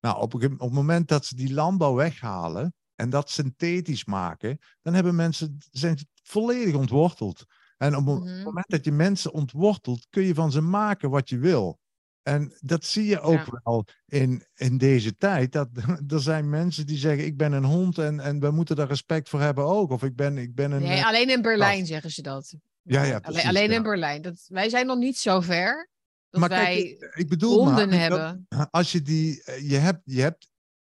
Nou, 0.00 0.20
op, 0.20 0.34
op 0.34 0.40
het 0.40 0.72
moment 0.72 1.08
dat 1.08 1.26
ze 1.26 1.36
die 1.36 1.52
landbouw 1.52 1.94
weghalen 1.94 2.74
en 2.94 3.10
dat 3.10 3.30
synthetisch 3.30 4.04
maken, 4.04 4.58
dan 4.82 4.94
hebben 4.94 5.14
mensen, 5.14 5.56
zijn 5.70 5.98
volledig 6.22 6.74
ontworteld. 6.74 7.44
En 7.82 7.96
op, 7.96 8.06
het 8.06 8.24
Mhm. 8.24 8.42
moment 8.42 8.68
dat 8.68 8.84
je 8.84 8.92
mensen 8.92 9.32
ontwortelt, 9.32 10.06
kun 10.10 10.22
je 10.22 10.34
van 10.34 10.52
ze 10.52 10.60
maken 10.60 11.10
wat 11.10 11.28
je 11.28 11.38
wil. 11.38 11.78
En 12.22 12.56
dat 12.60 12.84
zie 12.84 13.04
je 13.06 13.20
ook 13.20 13.44
Ja. 13.46 13.60
wel 13.62 13.84
in, 14.06 14.46
in 14.54 14.78
deze 14.78 15.16
tijd. 15.16 15.52
Dat 15.52 15.68
er 16.14 16.20
zijn 16.20 16.48
mensen 16.48 16.86
die 16.86 16.96
zeggen: 16.98 17.24
Ik 17.24 17.36
ben 17.36 17.52
een 17.52 17.64
hond 17.64 17.98
en, 17.98 18.20
en 18.20 18.40
we 18.40 18.50
moeten 18.50 18.76
daar 18.76 18.88
respect 18.88 19.28
voor 19.28 19.40
hebben 19.40 19.64
ook. 19.64 19.90
Of 19.90 20.02
ik 20.02 20.16
ben, 20.16 20.38
ik 20.38 20.54
ben 20.54 20.72
een. 20.72 20.82
Nee, 20.82 20.98
eh, 20.98 21.06
alleen 21.06 21.30
in 21.30 21.42
Berlijn 21.42 21.86
zeggen 21.86 22.10
ze 22.10 22.22
dat. 22.22 22.54
Ja, 22.82 23.02
ja, 23.02 23.08
Alleen, 23.08 23.20
precies, 23.20 23.44
alleen 23.44 23.70
ja. 23.70 23.76
in 23.76 23.82
Berlijn. 23.82 24.22
Dat, 24.22 24.44
wij 24.48 24.68
zijn 24.68 24.86
nog 24.86 24.98
niet 24.98 25.16
zo 25.16 25.40
ver 25.40 25.90
dat 26.30 26.40
maar 26.40 26.48
wij 26.48 26.64
kijk, 26.98 27.14
ik 27.14 27.28
bedoel, 27.28 27.64
honden 27.64 27.90
hebben. 27.90 28.46
als 28.70 28.92
je 28.92 29.02
die, 29.02 29.42
eh, 29.44 29.70
je 29.70 29.76
hebt, 29.76 30.00
je 30.04 30.20
hebt 30.20 30.49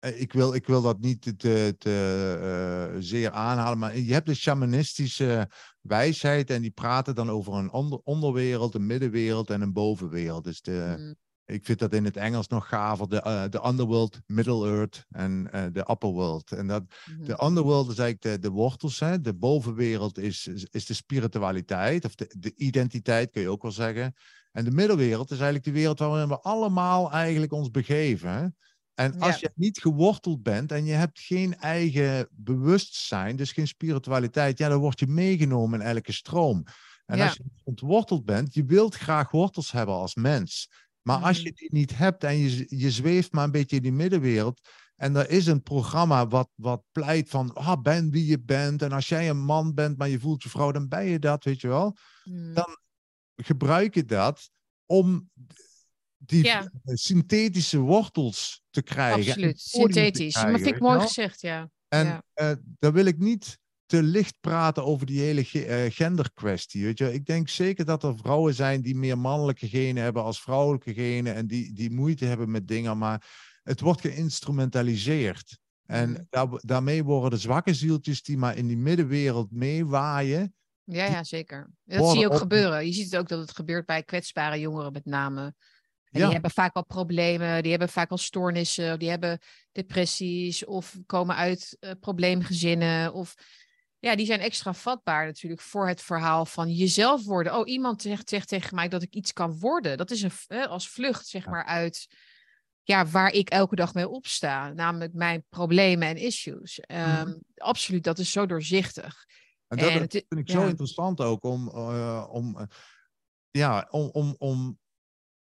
ik, 0.00 0.32
wil, 0.32 0.54
ik 0.54 0.66
wil 0.66 0.82
dat 0.82 1.00
niet 1.00 1.38
te, 1.38 1.76
te, 1.78 2.90
eh, 2.92 3.00
zeer 3.00 3.30
aanhalen, 3.30 3.78
maar 3.78 3.98
je 3.98 4.12
hebt 4.12 4.26
de 4.26 4.34
shamanistische 4.34 5.50
wijsheid 5.80 6.50
en 6.50 6.62
die 6.62 6.70
praten 6.70 7.14
dan 7.14 7.30
over 7.30 7.54
een 7.54 7.72
onder, 7.72 8.00
onderwereld, 8.04 8.74
een 8.74 8.86
middenwereld 8.86 9.50
en 9.50 9.60
een 9.60 9.72
bovenwereld. 9.72 10.44
Dus 10.44 10.60
de, 10.60 10.94
Mm, 10.98 11.14
ik 11.50 11.64
vind 11.64 11.78
dat 11.78 11.92
in 11.92 12.04
het 12.04 12.16
Engels 12.16 12.48
nog 12.48 12.68
gaver, 12.68 13.08
de, 13.08 13.22
eh, 13.22 13.44
de 13.48 13.66
underworld, 13.66 14.20
middle 14.26 14.68
earth 14.68 15.06
en 15.10 15.48
eh, 15.52 15.64
de 15.72 15.86
upper 15.90 16.08
world. 16.08 16.52
En 16.52 16.66
dat, 16.66 16.82
mhm. 17.06 17.24
de 17.24 17.44
underworld 17.44 17.90
is 17.90 17.98
eigenlijk 17.98 18.42
de, 18.42 18.48
de 18.48 18.54
wortels, 18.54 19.00
hè? 19.00 19.20
de 19.20 19.34
bovenwereld 19.34 20.18
is, 20.18 20.46
is, 20.46 20.66
is 20.70 20.86
de 20.86 20.94
spiritualiteit, 20.94 22.04
of 22.04 22.14
de, 22.14 22.34
de 22.38 22.52
identiteit 22.56 23.30
kun 23.30 23.42
je 23.42 23.48
ook 23.48 23.62
wel 23.62 23.72
zeggen. 23.72 24.14
En 24.52 24.64
de 24.64 24.70
middenwereld 24.70 25.30
is 25.30 25.36
eigenlijk 25.36 25.64
de 25.64 25.72
wereld 25.72 25.98
waarin 25.98 26.28
we 26.28 26.40
allemaal 26.40 27.10
eigenlijk 27.10 27.52
ons 27.52 27.70
begeven. 27.70 28.30
hè. 28.30 28.46
En 28.94 29.18
als 29.20 29.34
Ja. 29.34 29.38
je 29.40 29.52
niet 29.54 29.78
geworteld 29.80 30.42
bent 30.42 30.72
en 30.72 30.84
je 30.84 30.92
hebt 30.92 31.20
geen 31.20 31.56
eigen 31.58 32.28
bewustzijn, 32.30 33.36
dus 33.36 33.52
geen 33.52 33.66
spiritualiteit, 33.68 34.58
ja, 34.58 34.68
dan 34.68 34.80
word 34.80 35.00
je 35.00 35.06
meegenomen 35.06 35.80
in 35.80 35.86
elke 35.86 36.12
stroom. 36.12 36.64
En 37.06 37.16
Ja. 37.16 37.26
als 37.26 37.34
je 37.36 37.44
ontworteld 37.64 38.24
bent, 38.24 38.54
je 38.54 38.64
wilt 38.64 38.94
graag 38.94 39.30
wortels 39.30 39.72
hebben 39.72 39.94
als 39.94 40.14
mens. 40.14 40.68
Maar 41.02 41.18
als 41.18 41.36
Mhm. 41.38 41.46
je 41.46 41.52
die 41.52 41.72
niet 41.72 41.96
hebt 41.96 42.24
en 42.24 42.36
je, 42.36 42.64
je 42.68 42.90
zweeft 42.90 43.32
maar 43.32 43.44
een 43.44 43.50
beetje 43.50 43.76
in 43.76 43.82
die 43.82 43.92
middenwereld, 43.92 44.60
en 44.96 45.16
er 45.16 45.30
is 45.30 45.46
een 45.46 45.62
programma 45.62 46.26
wat, 46.26 46.50
wat 46.54 46.82
pleit 46.92 47.28
van, 47.28 47.54
ah, 47.54 47.80
ben 47.82 48.10
wie 48.10 48.26
je 48.26 48.40
bent. 48.42 48.82
En 48.82 48.92
als 48.92 49.08
jij 49.08 49.28
een 49.30 49.44
man 49.44 49.74
bent, 49.74 49.98
maar 49.98 50.08
je 50.08 50.20
voelt 50.20 50.42
je 50.42 50.48
vrouw, 50.48 50.70
dan 50.72 50.88
ben 50.88 51.04
je 51.04 51.18
dat, 51.18 51.44
weet 51.44 51.60
je 51.60 51.68
wel. 51.68 51.96
Mm. 52.24 52.54
dan- 52.54 52.78
Gebruik 53.42 53.94
je 53.94 54.04
dat 54.04 54.50
om 54.86 55.30
die 56.22 56.44
Ja. 56.44 56.62
eh, 56.84 56.94
synthetische 56.94 57.78
wortels 57.78 58.62
te 58.70 58.82
krijgen. 58.82 59.22
en 59.22 59.28
Absoluut, 59.28 59.60
synthetisch. 59.60 60.34
Maar 60.34 60.42
krijgen, 60.44 60.62
vind 60.64 60.74
ik 60.76 60.82
mooi 60.82 61.00
gezegd, 61.00 61.40
ja. 61.40 61.70
En 61.88 62.06
ja. 62.06 62.22
eh, 62.32 62.52
daar 62.78 62.92
wil 62.92 63.04
ik 63.04 63.18
niet 63.18 63.58
te 63.86 64.02
licht 64.02 64.34
praten 64.40 64.84
over 64.84 65.06
die 65.06 65.20
hele 65.20 65.44
ge- 65.44 65.64
eh, 65.64 65.90
genderkwestie. 65.92 66.84
Weet 66.84 66.98
je? 66.98 67.12
Ik 67.12 67.24
denk 67.26 67.48
zeker 67.48 67.84
dat 67.84 68.02
er 68.02 68.16
vrouwen 68.16 68.54
zijn 68.54 68.82
die 68.82 68.96
meer 68.96 69.18
mannelijke 69.18 69.68
genen 69.68 70.02
hebben 70.02 70.22
als 70.22 70.42
vrouwelijke 70.42 70.94
genen 70.94 71.34
en 71.34 71.46
die, 71.46 71.72
die 71.72 71.90
moeite 71.90 72.24
hebben 72.24 72.50
met 72.50 72.68
dingen, 72.68 72.98
maar 72.98 73.26
het 73.62 73.80
wordt 73.80 74.00
geïnstrumentaliseerd. 74.00 75.58
En 75.86 76.26
daar, 76.30 76.46
daarmee 76.50 77.04
worden 77.04 77.30
de 77.30 77.36
zwakke 77.36 77.74
zieltjes 77.74 78.22
die 78.22 78.36
maar 78.38 78.56
in 78.56 78.66
die 78.66 78.76
middenwereld 78.76 79.50
meewaaien. 79.50 80.54
Ja, 80.84 81.04
ja, 81.04 81.24
zeker. 81.24 81.70
Dat 81.84 82.10
zie 82.10 82.18
je 82.20 82.26
ook 82.26 82.32
op- 82.32 82.38
gebeuren. 82.38 82.86
Je 82.86 82.92
ziet 82.92 83.04
het 83.10 83.16
ook 83.20 83.28
dat 83.28 83.38
het 83.40 83.50
gebeurt 83.54 83.86
bij 83.86 84.02
kwetsbare 84.02 84.60
jongeren 84.60 84.92
met 84.92 85.04
name. 85.04 85.54
En 86.10 86.18
Ja. 86.18 86.24
Die 86.24 86.32
hebben 86.32 86.50
vaak 86.50 86.74
al 86.74 86.84
problemen, 86.84 87.62
die 87.62 87.70
hebben 87.70 87.88
vaak 87.88 88.10
al 88.10 88.18
stoornissen, 88.18 88.98
die 88.98 89.10
hebben 89.10 89.38
depressies 89.72 90.64
of 90.64 90.96
komen 91.06 91.36
uit 91.36 91.76
eh, 91.80 91.90
probleemgezinnen. 92.00 93.12
Of 93.12 93.34
ja, 93.98 94.16
die 94.16 94.26
zijn 94.26 94.40
extra 94.40 94.74
vatbaar 94.74 95.26
natuurlijk 95.26 95.60
voor 95.62 95.88
het 95.88 96.02
verhaal 96.02 96.46
van 96.46 96.70
jezelf 96.70 97.24
worden. 97.24 97.56
Oh, 97.58 97.68
iemand 97.68 98.02
zegt, 98.02 98.28
zegt 98.28 98.48
tegen 98.48 98.74
mij 98.74 98.88
dat 98.88 99.02
ik 99.02 99.14
iets 99.14 99.32
kan 99.32 99.58
worden. 99.58 99.96
Dat 99.96 100.10
is 100.10 100.22
een, 100.22 100.66
als 100.66 100.88
vlucht, 100.88 101.26
zeg 101.26 101.44
Ja. 101.44 101.50
maar, 101.50 101.64
uit 101.64 102.06
ja, 102.82 103.06
waar 103.06 103.32
ik 103.32 103.48
elke 103.50 103.74
dag 103.76 103.94
mee 103.94 104.08
opsta. 104.08 104.72
Namelijk 104.72 105.12
mijn 105.12 105.44
problemen 105.48 106.08
en 106.08 106.16
issues. 106.16 106.80
Ehm, 106.80 107.32
Absoluut, 107.54 108.04
dat 108.04 108.18
is 108.18 108.30
zo 108.30 108.46
doorzichtig. 108.46 109.24
En 109.66 109.78
dat, 109.78 109.88
En 109.90 109.98
vind 110.10 110.36
ik 110.36 110.48
ja. 110.48 110.60
zo 110.60 110.66
interessant 110.66 111.20
ook 111.20 111.44
om, 111.44 111.68
eh, 111.68 112.26
om, 112.30 112.58
eh, 112.58 112.66
ja, 113.50 113.88
om, 113.90 114.08
om, 114.12 114.34
om, 114.38 114.78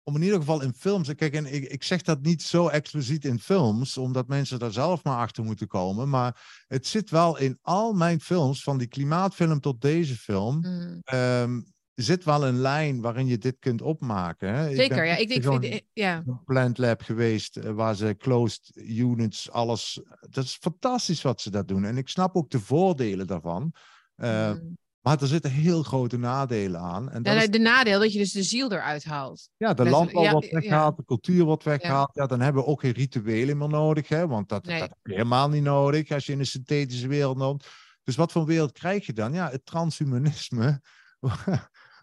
om 0.08 0.16
in 0.16 0.22
ieder 0.22 0.40
geval 0.40 0.62
in 0.62 0.74
films. 0.74 1.16
Kijk, 1.16 1.34
en 1.34 1.54
ik, 1.54 1.64
ik 1.64 1.84
zeg 1.84 2.02
dat 2.02 2.22
niet 2.22 2.42
zo 2.42 2.68
expliciet 2.68 3.26
in 3.26 3.40
films, 3.40 3.98
omdat 3.98 4.28
mensen 4.28 4.60
daar 4.60 4.72
zelf 4.72 5.04
maar 5.04 5.18
achter 5.18 5.44
moeten 5.44 5.68
komen. 5.68 6.10
Maar 6.10 6.64
het 6.68 6.88
zit 6.88 7.10
wel 7.10 7.38
in 7.38 7.58
al 7.62 7.94
mijn 7.94 8.22
films, 8.22 8.64
van 8.64 8.78
die 8.78 8.88
klimaatfilm 8.88 9.60
tot 9.60 9.82
deze 9.82 10.16
film. 10.16 10.56
Mm. 10.60 11.02
ehm, 11.04 11.62
zit 11.96 12.24
wel 12.24 12.48
een 12.48 12.58
lijn 12.58 13.02
waarin 13.02 13.28
je 13.28 13.38
dit 13.38 13.60
kunt 13.60 13.82
opmaken. 13.82 14.54
Hè? 14.54 14.70
Ik 14.70 14.76
Zeker, 14.76 14.96
ben 14.96 15.06
ja. 15.06 15.16
Ik, 15.16 15.30
ik 15.30 15.44
vind, 15.44 15.82
ja. 15.94 16.24
een 16.26 16.44
plant 16.46 16.78
lab 16.78 17.02
geweest 17.02 17.58
eh, 17.58 17.72
waar 17.72 17.96
ze 17.96 18.16
closed 18.18 18.72
units, 18.76 19.52
alles. 19.52 20.02
Dat 20.30 20.44
is 20.44 20.58
fantastisch 20.62 21.22
wat 21.22 21.42
ze 21.42 21.50
dat 21.50 21.68
doen. 21.68 21.86
En 21.86 21.98
ik 21.98 22.10
snap 22.10 22.36
ook 22.36 22.50
de 22.50 22.60
voordelen 22.60 23.28
daarvan. 23.28 23.74
Mm. 24.16 24.78
Maar 25.06 25.22
er 25.22 25.28
zitten 25.28 25.52
heel 25.52 25.84
grote 25.84 26.18
nadelen 26.18 26.82
aan. 26.82 27.12
En 27.12 27.24
dat 27.24 27.36
is, 27.36 27.50
de 27.50 27.60
nadeel 27.60 28.00
dat 28.00 28.14
je 28.14 28.20
dus 28.20 28.32
de 28.32 28.44
ziel 28.44 28.72
eruit 28.72 29.04
haalt. 29.04 29.50
ja, 29.58 29.74
de 29.74 29.90
landbouw 29.90 30.24
ja, 30.24 30.32
wordt 30.32 30.46
ja. 30.46 30.54
weggehaald, 30.54 30.98
de 30.98 31.06
cultuur 31.06 31.44
wordt 31.44 31.64
weggehaald. 31.64 32.10
Ja. 32.14 32.26
dan 32.26 32.40
hebben 32.40 32.64
we 32.64 32.70
ook 32.70 32.80
geen 32.80 32.92
rituelen 32.92 33.58
meer 33.58 33.70
nodig. 33.70 34.08
Hè? 34.08 34.28
Want 34.28 34.50
dat, 34.50 34.66
Nee. 34.66 34.80
dat 34.80 34.90
heb 34.90 34.98
je 35.04 35.12
helemaal 35.12 35.50
niet 35.50 35.64
nodig 35.64 36.12
als 36.12 36.26
je 36.26 36.32
in 36.32 36.40
een 36.40 36.46
synthetische 36.46 37.08
wereld 37.08 37.38
loopt. 37.38 37.68
Dus 38.04 38.16
wat 38.16 38.32
voor 38.32 38.46
wereld 38.46 38.72
krijg 38.72 39.06
je 39.06 39.14
dan? 39.14 39.34
Ja, 39.34 39.50
het 39.50 39.66
transhumanisme. 39.66 40.82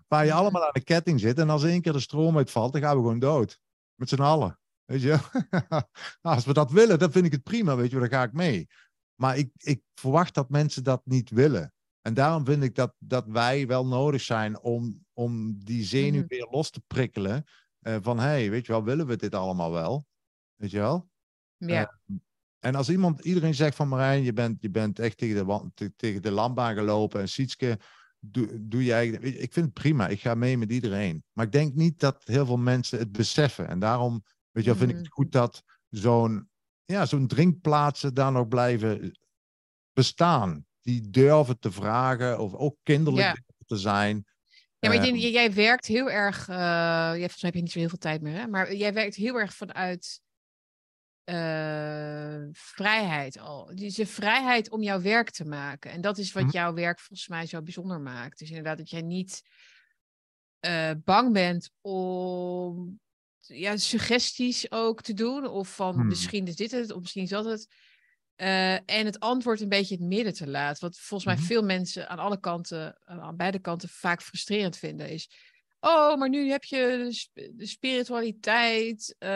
Waar 0.08 0.24
je 0.24 0.32
allemaal 0.32 0.64
aan 0.64 0.72
de 0.72 0.84
ketting 0.84 1.20
zit. 1.20 1.38
En 1.38 1.50
als 1.50 1.64
één 1.64 1.80
keer 1.80 1.92
de 1.92 2.00
stroom 2.00 2.36
uitvalt, 2.36 2.72
dan 2.72 2.82
gaan 2.82 2.96
we 2.96 3.02
gewoon 3.02 3.18
dood. 3.18 3.58
Met 3.94 4.08
z'n 4.08 4.20
allen. 4.20 4.58
Weet 4.84 5.02
je? 5.02 5.18
nou, 5.70 6.36
als 6.36 6.44
we 6.44 6.52
dat 6.52 6.70
willen, 6.70 6.98
dan 6.98 7.12
vind 7.12 7.26
ik 7.26 7.32
het 7.32 7.42
prima. 7.42 7.76
Weet 7.76 7.90
je, 7.90 7.98
dan 7.98 8.08
ga 8.08 8.22
ik 8.22 8.32
mee. 8.32 8.68
Maar 9.14 9.36
ik, 9.36 9.50
ik 9.56 9.82
verwacht 9.94 10.34
dat 10.34 10.48
mensen 10.48 10.84
dat 10.84 11.00
niet 11.04 11.30
willen. 11.30 11.72
En 12.02 12.14
daarom 12.14 12.44
vind 12.44 12.62
ik 12.62 12.74
dat, 12.74 12.94
dat 12.98 13.26
wij 13.26 13.66
wel 13.66 13.86
nodig 13.86 14.20
zijn 14.20 14.60
om, 14.60 15.04
om 15.12 15.64
die 15.64 15.84
zenuw 15.84 16.18
Mhm. 16.20 16.28
weer 16.28 16.46
los 16.50 16.70
te 16.70 16.80
prikkelen. 16.86 17.44
eh, 17.80 17.96
van, 18.00 18.18
hé, 18.18 18.24
hey, 18.24 18.50
weet 18.50 18.66
je 18.66 18.72
wel, 18.72 18.84
willen 18.84 19.06
we 19.06 19.16
dit 19.16 19.34
allemaal 19.34 19.72
wel? 19.72 20.06
Weet 20.54 20.70
je 20.70 20.78
wel? 20.78 21.10
Ja, 21.56 22.00
En 22.58 22.74
als 22.74 22.90
iemand, 22.90 23.24
iedereen 23.24 23.54
zegt 23.54 23.76
van 23.76 23.88
Marijn, 23.88 24.22
je 24.22 24.32
bent, 24.32 24.62
je 24.62 24.70
bent 24.70 24.98
echt 24.98 25.16
tegen 25.16 25.46
de, 25.46 25.70
te- 25.74 25.92
tegen 25.96 26.22
de 26.22 26.30
landbaan 26.30 26.74
gelopen 26.74 27.20
en 27.20 27.28
Sietske, 27.28 27.78
doe, 28.20 28.68
doe 28.68 28.84
je 28.84 28.92
eigen. 28.92 29.22
Ik 29.42 29.52
vind 29.52 29.64
het 29.64 29.74
prima, 29.74 30.08
ik 30.08 30.20
ga 30.20 30.34
mee 30.34 30.58
met 30.58 30.72
iedereen. 30.72 31.24
Maar 31.32 31.44
ik 31.46 31.52
denk 31.52 31.74
niet 31.74 32.00
dat 32.00 32.24
heel 32.24 32.46
veel 32.46 32.56
mensen 32.56 32.98
het 32.98 33.12
beseffen. 33.12 33.68
En 33.68 33.78
daarom, 33.78 34.22
weet 34.50 34.64
je 34.64 34.70
wel, 34.70 34.78
vind 34.78 34.90
ik 34.90 34.96
Mhm. 34.96 35.04
het 35.04 35.14
goed 35.14 35.32
dat 35.32 35.62
zo'n 35.88 36.50
ja, 36.84 37.06
zo'n 37.06 37.26
drinkplaatsen 37.26 38.14
daar 38.14 38.32
nog 38.32 38.48
blijven 38.48 39.18
bestaan. 39.92 40.66
Die 40.82 41.10
durven 41.10 41.58
te 41.58 41.72
vragen, 41.72 42.38
of 42.38 42.54
ook 42.54 42.76
kinderlijk 42.82 43.26
Ja. 43.26 43.36
te 43.66 43.76
zijn. 43.76 44.24
ja 44.78 44.88
maar 44.88 45.00
denk, 45.00 45.16
Ehm, 45.16 45.26
jij 45.32 45.52
werkt 45.52 45.86
heel 45.86 46.10
erg. 46.10 46.48
eh 46.48 46.54
ja, 46.56 47.12
volgens 47.16 47.42
mij 47.42 47.50
heb 47.50 47.54
je 47.54 47.60
niet 47.62 47.72
zo 47.72 47.78
heel 47.78 47.88
veel 47.88 47.98
tijd 47.98 48.22
meer, 48.22 48.34
hè? 48.34 48.46
maar 48.46 48.74
jij 48.74 48.92
werkt 48.92 49.14
heel 49.14 49.38
erg 49.40 49.54
vanuit 49.54 50.20
eh, 51.24 52.42
vrijheid 52.52 53.38
al. 53.38 53.70
Dus 53.74 53.94
de 53.94 54.06
vrijheid 54.06 54.70
om 54.70 54.82
jouw 54.82 55.00
werk 55.00 55.30
te 55.30 55.44
maken. 55.44 55.90
En 55.90 56.00
dat 56.00 56.18
is 56.18 56.32
wat 56.32 56.42
Mhm. 56.42 56.52
jouw 56.52 56.74
werk 56.74 56.98
volgens 57.00 57.28
mij 57.28 57.46
zo 57.46 57.62
bijzonder 57.62 58.00
maakt. 58.00 58.38
Dus 58.38 58.48
inderdaad, 58.48 58.78
dat 58.78 58.90
jij 58.90 59.02
niet 59.02 59.42
eh, 60.60 60.90
bang 61.04 61.32
bent 61.32 61.70
om 61.80 63.00
ja, 63.40 63.76
suggesties 63.76 64.70
ook 64.70 65.02
te 65.02 65.14
doen. 65.14 65.46
Of 65.46 65.74
van 65.74 65.94
Hmm. 65.94 66.06
misschien 66.06 66.46
is 66.46 66.56
dit 66.56 66.70
het, 66.70 66.92
of 66.92 67.00
misschien 67.00 67.22
is 67.22 67.28
dat 67.28 67.44
het. 67.44 67.74
Eh, 68.36 68.72
en 68.74 69.04
het 69.06 69.20
antwoord 69.20 69.60
een 69.60 69.68
beetje 69.68 69.94
in 69.94 70.00
het 70.00 70.10
midden 70.14 70.34
te 70.34 70.46
laten. 70.48 70.84
Wat 70.84 70.98
volgens 70.98 71.24
mij 71.24 71.34
Mhm. 71.38 71.44
veel 71.44 71.62
mensen 71.62 72.08
aan 72.08 72.18
alle 72.18 72.40
kanten, 72.40 72.98
eh, 73.04 73.18
aan 73.20 73.36
beide 73.36 73.58
kanten, 73.58 73.88
vaak 73.88 74.22
frustrerend 74.22 74.76
vinden. 74.76 75.10
Is, 75.10 75.30
oh, 75.80 76.16
maar 76.18 76.28
nu 76.28 76.50
heb 76.50 76.64
je 76.64 76.76
de, 77.04 77.12
sp- 77.12 77.50
de 77.58 77.66
spiritualiteit 77.66 79.14
eh, 79.18 79.28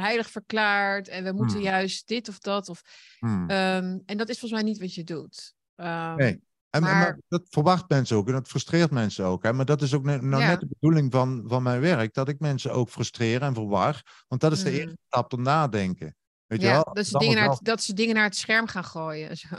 heilig 0.00 0.30
verklaard. 0.30 1.08
En 1.08 1.24
we 1.24 1.32
moeten 1.32 1.56
Hmm. 1.56 1.64
juist 1.64 2.08
dit 2.08 2.28
of 2.28 2.38
dat. 2.38 2.68
Of, 2.68 2.82
Hmm. 3.18 3.48
ehm, 3.50 3.98
en 4.06 4.16
dat 4.16 4.28
is 4.28 4.38
volgens 4.38 4.60
mij 4.62 4.70
niet 4.70 4.80
wat 4.80 4.94
je 4.94 5.04
doet. 5.04 5.54
Ehm, 5.76 6.16
Nee. 6.16 6.42
En, 6.70 6.82
maar- 6.82 6.94
maar 6.98 7.18
dat 7.28 7.46
verwacht 7.50 7.88
mensen 7.88 8.16
ook 8.16 8.26
en 8.26 8.32
dat 8.32 8.48
frustreert 8.48 8.90
mensen 8.90 9.24
ook. 9.24 9.42
Hè? 9.42 9.52
Maar 9.52 9.64
dat 9.64 9.82
is 9.82 9.94
ook 9.94 10.04
nou 10.04 10.42
Ja. 10.42 10.46
net 10.48 10.60
de 10.60 10.66
bedoeling 10.78 11.12
van, 11.12 11.44
van 11.46 11.62
mijn 11.62 11.80
werk, 11.80 12.14
dat 12.14 12.28
ik 12.28 12.38
mensen 12.40 12.72
ook 12.72 12.88
frustreer 12.90 13.42
en 13.42 13.54
verwar. 13.54 14.02
Want 14.28 14.40
dat 14.40 14.52
is 14.52 14.62
de 14.62 14.70
Mhm. 14.70 14.78
eerste 14.78 14.96
stap 15.06 15.28
tot 15.28 15.38
nadenken. 15.40 16.16
Weet 16.46 16.60
je 16.60 16.66
ja, 16.66 16.72
wel? 16.72 16.94
dat, 16.94 17.06
ze 17.06 17.18
dingen 17.18 17.36
naar 17.36 17.48
het, 17.50 17.58
dat 17.62 17.82
ze 17.82 17.92
dingen 17.94 18.14
naar 18.14 18.24
het 18.24 18.36
scherm 18.36 18.66
gaan 18.66 18.84
gooien. 18.84 19.36
Zo. 19.36 19.48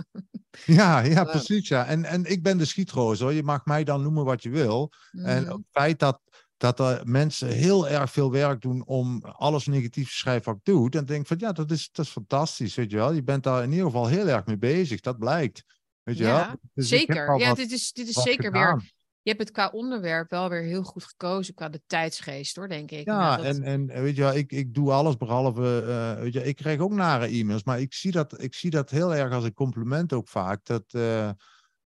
Ja, 0.65 0.99
ja, 0.99 1.23
precies. 1.23 1.67
Ja. 1.67 1.85
En, 1.85 2.05
en 2.05 2.25
ik 2.25 2.43
ben 2.43 2.57
de 2.57 2.65
schietroos 2.65 3.19
hoor. 3.19 3.33
Je 3.33 3.43
mag 3.43 3.65
mij 3.65 3.83
dan 3.83 4.01
noemen 4.01 4.25
wat 4.25 4.43
je 4.43 4.49
wil. 4.49 4.91
En 5.11 5.41
Mhm. 5.43 5.51
het 5.51 5.61
feit 5.71 5.99
dat, 5.99 6.21
dat 6.57 6.79
er 6.79 7.01
mensen 7.07 7.47
heel 7.47 7.87
erg 7.89 8.11
veel 8.11 8.31
werk 8.31 8.61
doen 8.61 8.85
om 8.85 9.21
alles 9.23 9.65
negatief 9.65 10.09
te 10.09 10.15
schrijven 10.15 10.45
wat 10.45 10.55
ik 10.55 10.63
doe. 10.63 10.89
Dan 10.89 11.05
denk 11.05 11.21
ik 11.21 11.27
van 11.27 11.37
ja, 11.39 11.51
dat 11.51 11.71
is, 11.71 11.89
dat 11.91 12.05
is 12.05 12.11
fantastisch. 12.11 12.75
Weet 12.75 12.91
je 12.91 12.97
wel. 12.97 13.11
Je 13.13 13.23
bent 13.23 13.43
daar 13.43 13.63
in 13.63 13.69
ieder 13.71 13.85
geval 13.85 14.07
heel 14.07 14.27
erg 14.27 14.45
mee 14.45 14.57
bezig. 14.57 14.99
Dat 14.99 15.17
blijkt. 15.17 15.63
Weet 16.03 16.17
je 16.17 16.23
Ja, 16.23 16.45
wel. 16.47 16.55
Dus 16.73 16.87
zeker. 16.87 17.37
Ja, 17.39 17.47
wat- 17.47 17.57
dit 17.57 17.71
is, 17.71 17.91
dit 17.91 18.07
is 18.07 18.21
zeker 18.21 18.43
gedaan. 18.45 18.77
weer. 18.77 18.93
Je 19.25 19.31
hebt 19.31 19.43
het 19.43 19.51
qua 19.51 19.69
onderwerp 19.69 20.29
wel 20.29 20.49
weer 20.49 20.61
heel 20.61 20.83
goed 20.83 21.03
gekozen, 21.03 21.53
qua 21.53 21.69
de 21.69 21.81
tijdsgeest 21.87 22.55
hoor, 22.55 22.67
denk 22.67 22.91
ik. 22.91 23.05
Nou, 23.05 23.21
Ja, 23.21 23.35
dat- 23.37 23.45
en, 23.45 23.63
en 23.63 24.01
weet 24.03 24.15
je 24.15 24.21
wel, 24.21 24.35
ik, 24.35 24.51
ik 24.51 24.73
doe 24.73 24.91
alles 24.91 25.17
behalve, 25.17 25.83
eh, 25.87 26.21
weet 26.21 26.33
je, 26.33 26.43
ik 26.43 26.55
krijg 26.55 26.79
ook 26.79 26.91
nare 26.91 27.25
e-mails, 27.27 27.63
maar 27.63 27.79
ik 27.79 27.93
zie 27.93 28.11
dat, 28.11 28.41
ik 28.41 28.53
zie 28.53 28.69
dat 28.69 28.89
heel 28.89 29.15
erg 29.15 29.33
als 29.33 29.43
een 29.43 29.53
compliment 29.53 30.13
ook 30.13 30.27
vaak. 30.27 30.65
Dat, 30.65 30.83
eh, 30.87 31.29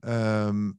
ehm, 0.01 0.73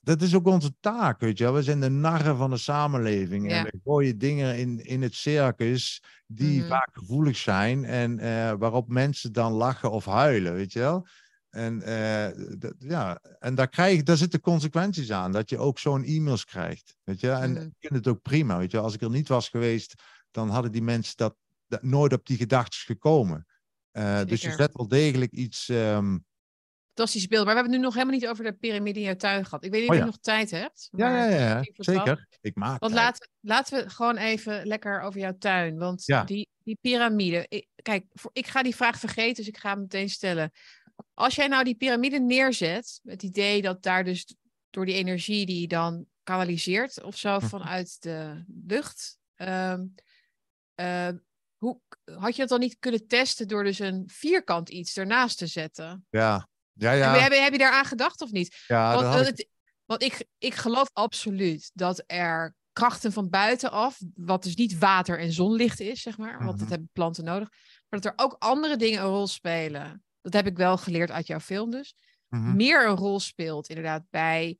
dat 0.00 0.22
is 0.22 0.34
ook 0.34 0.46
onze 0.46 0.74
taak, 0.80 1.20
weet 1.20 1.38
je 1.38 1.44
wel. 1.44 1.52
We 1.54 1.62
zijn 1.62 1.80
de 1.80 1.90
narren 1.90 2.36
van 2.36 2.50
de 2.50 2.56
samenleving 2.56 3.50
Ja. 3.50 3.56
en 3.58 3.64
we 3.64 3.80
gooien 3.84 4.18
dingen 4.18 4.58
in, 4.58 4.78
in 4.84 5.02
het 5.02 5.14
circus 5.14 6.02
die 6.26 6.58
Mhm. 6.60 6.68
vaak 6.68 6.90
gevoelig 6.92 7.36
zijn 7.36 7.84
en 7.84 8.18
eh, 8.18 8.52
waarop 8.58 8.88
mensen 8.88 9.32
dan 9.32 9.52
lachen 9.52 9.90
of 9.90 10.04
huilen, 10.04 10.54
weet 10.54 10.72
je 10.72 10.78
wel. 10.78 11.06
En, 11.52 11.82
eh, 11.82 12.28
ja, 12.78 13.20
en 13.38 13.54
daar, 13.54 13.68
krijg, 13.68 14.02
daar 14.02 14.16
zitten 14.16 14.40
consequenties 14.40 15.10
aan, 15.12 15.32
dat 15.32 15.50
je 15.50 15.58
ook 15.58 15.78
zo'n 15.78 16.04
e-mails 16.04 16.44
krijgt. 16.44 16.96
Weet 17.04 17.20
je? 17.20 17.30
En 17.30 17.50
Mhm. 17.52 17.60
ik 17.62 17.72
vind 17.78 17.94
het 17.94 18.06
ook 18.08 18.22
prima. 18.22 18.58
Weet 18.58 18.70
je? 18.70 18.78
Als 18.78 18.94
ik 18.94 19.00
er 19.02 19.10
niet 19.10 19.28
was 19.28 19.48
geweest, 19.48 19.94
dan 20.30 20.48
hadden 20.48 20.72
die 20.72 20.82
mensen 20.82 21.16
dat, 21.16 21.36
dat 21.66 21.82
nooit 21.82 22.12
op 22.12 22.26
die 22.26 22.36
gedachten 22.36 22.78
gekomen. 22.80 23.46
Eh, 23.90 24.24
dus 24.24 24.40
je 24.42 24.50
zet 24.52 24.72
wel 24.72 24.88
degelijk 24.88 25.32
iets. 25.32 25.68
ehm, 25.68 26.18
Fantastisch 26.94 27.26
beeld. 27.26 27.44
Maar 27.44 27.54
we 27.54 27.60
hebben 27.60 27.72
het 27.72 27.80
nu 27.80 27.86
nog 27.86 27.94
helemaal 27.94 28.18
niet 28.18 28.28
over 28.28 28.44
de 28.44 28.52
piramide 28.52 28.98
in 28.98 29.04
jouw 29.04 29.16
tuin 29.16 29.44
gehad. 29.44 29.64
Ik 29.64 29.70
weet 29.70 29.80
niet 29.80 29.90
Oh 29.90 29.94
of 29.96 30.00
ja. 30.00 30.04
je 30.06 30.10
nog 30.10 30.20
tijd 30.20 30.50
hebt. 30.50 30.88
ja, 30.90 31.08
maar 31.10 31.30
ja, 31.30 31.38
ja, 31.38 31.58
ik 31.60 31.72
zeker. 31.76 32.26
Ik 32.40 32.54
maak. 32.54 32.80
Want 32.80 32.92
tijd. 32.92 33.04
laten, 33.04 33.28
laten 33.40 33.84
we 33.84 33.90
gewoon 33.90 34.16
even 34.16 34.66
lekker 34.66 35.00
over 35.00 35.20
jouw 35.20 35.36
tuin. 35.38 35.78
Want 35.78 36.02
Ja. 36.06 36.24
die, 36.24 36.48
die 36.64 36.78
piramide. 36.80 37.46
Ik, 37.48 37.66
kijk, 37.82 38.04
voor, 38.12 38.30
ik 38.34 38.46
ga 38.46 38.62
die 38.62 38.76
vraag 38.76 38.98
vergeten, 38.98 39.34
dus 39.34 39.46
ik 39.48 39.56
ga 39.58 39.70
hem 39.70 39.80
meteen 39.80 40.08
stellen. 40.08 40.50
Als 41.14 41.34
jij 41.34 41.46
nou 41.46 41.64
die 41.64 41.74
piramide 41.74 42.20
neerzet, 42.20 43.00
het 43.02 43.22
idee 43.22 43.62
dat 43.62 43.82
daar 43.82 44.04
dus 44.04 44.34
door 44.70 44.86
die 44.86 44.94
energie 44.94 45.46
die 45.46 45.68
dan 45.68 46.06
kanaliseert 46.22 47.02
of 47.02 47.16
zo 47.16 47.36
Mhm. 47.36 47.46
vanuit 47.46 47.96
de 48.02 48.44
lucht. 48.66 49.18
ehm, 49.34 49.84
eh, 50.74 51.08
hoe 51.56 51.80
had 52.04 52.34
je 52.34 52.40
het 52.40 52.50
dan 52.50 52.60
niet 52.60 52.76
kunnen 52.78 53.06
testen 53.06 53.48
door 53.48 53.64
dus 53.64 53.78
een 53.78 54.02
vierkant 54.06 54.68
iets 54.68 54.96
ernaast 54.96 55.38
te 55.38 55.46
zetten? 55.46 56.06
Ja, 56.10 56.48
ja, 56.72 56.90
Heb, 56.90 56.98
je, 56.98 57.04
ja. 57.04 57.18
heb, 57.22 57.32
je, 57.32 57.38
heb 57.38 57.52
je 57.52 57.58
daar 57.58 57.72
aan 57.72 57.84
gedacht 57.84 58.20
of 58.20 58.30
niet? 58.30 58.64
ja 58.66 58.92
Want, 58.92 59.00
dat 59.00 59.12
had 59.12 59.14
want 59.24 59.28
ik- 59.28 59.36
het- 59.38 59.48
want 59.84 60.02
ik, 60.02 60.24
ik 60.38 60.54
geloof 60.54 60.90
absoluut 60.92 61.70
dat 61.74 62.02
er 62.06 62.54
krachten 62.72 63.12
van 63.12 63.28
buitenaf, 63.28 63.98
wat 64.14 64.42
dus 64.42 64.54
niet 64.56 64.78
water 64.78 65.18
en 65.18 65.32
zonlicht 65.32 65.80
is, 65.80 66.02
zeg 66.02 66.18
maar, 66.18 66.38
want 66.38 66.50
dat 66.50 66.60
Mhm. 66.60 66.68
hebben 66.70 66.90
planten 66.92 67.24
nodig, 67.24 67.48
maar 67.88 68.00
dat 68.00 68.04
er 68.04 68.24
ook 68.24 68.36
andere 68.38 68.76
dingen 68.76 69.00
een 69.00 69.06
rol 69.08 69.26
spelen. 69.26 70.04
Dat 70.22 70.32
heb 70.32 70.46
ik 70.46 70.56
wel 70.56 70.76
geleerd 70.76 71.10
uit 71.10 71.26
jouw 71.26 71.40
film 71.40 71.70
dus. 71.70 71.94
Mhm. 72.28 72.56
Meer 72.56 72.88
een 72.88 72.96
rol 72.96 73.20
speelt 73.20 73.68
inderdaad 73.68 74.04
bij 74.10 74.58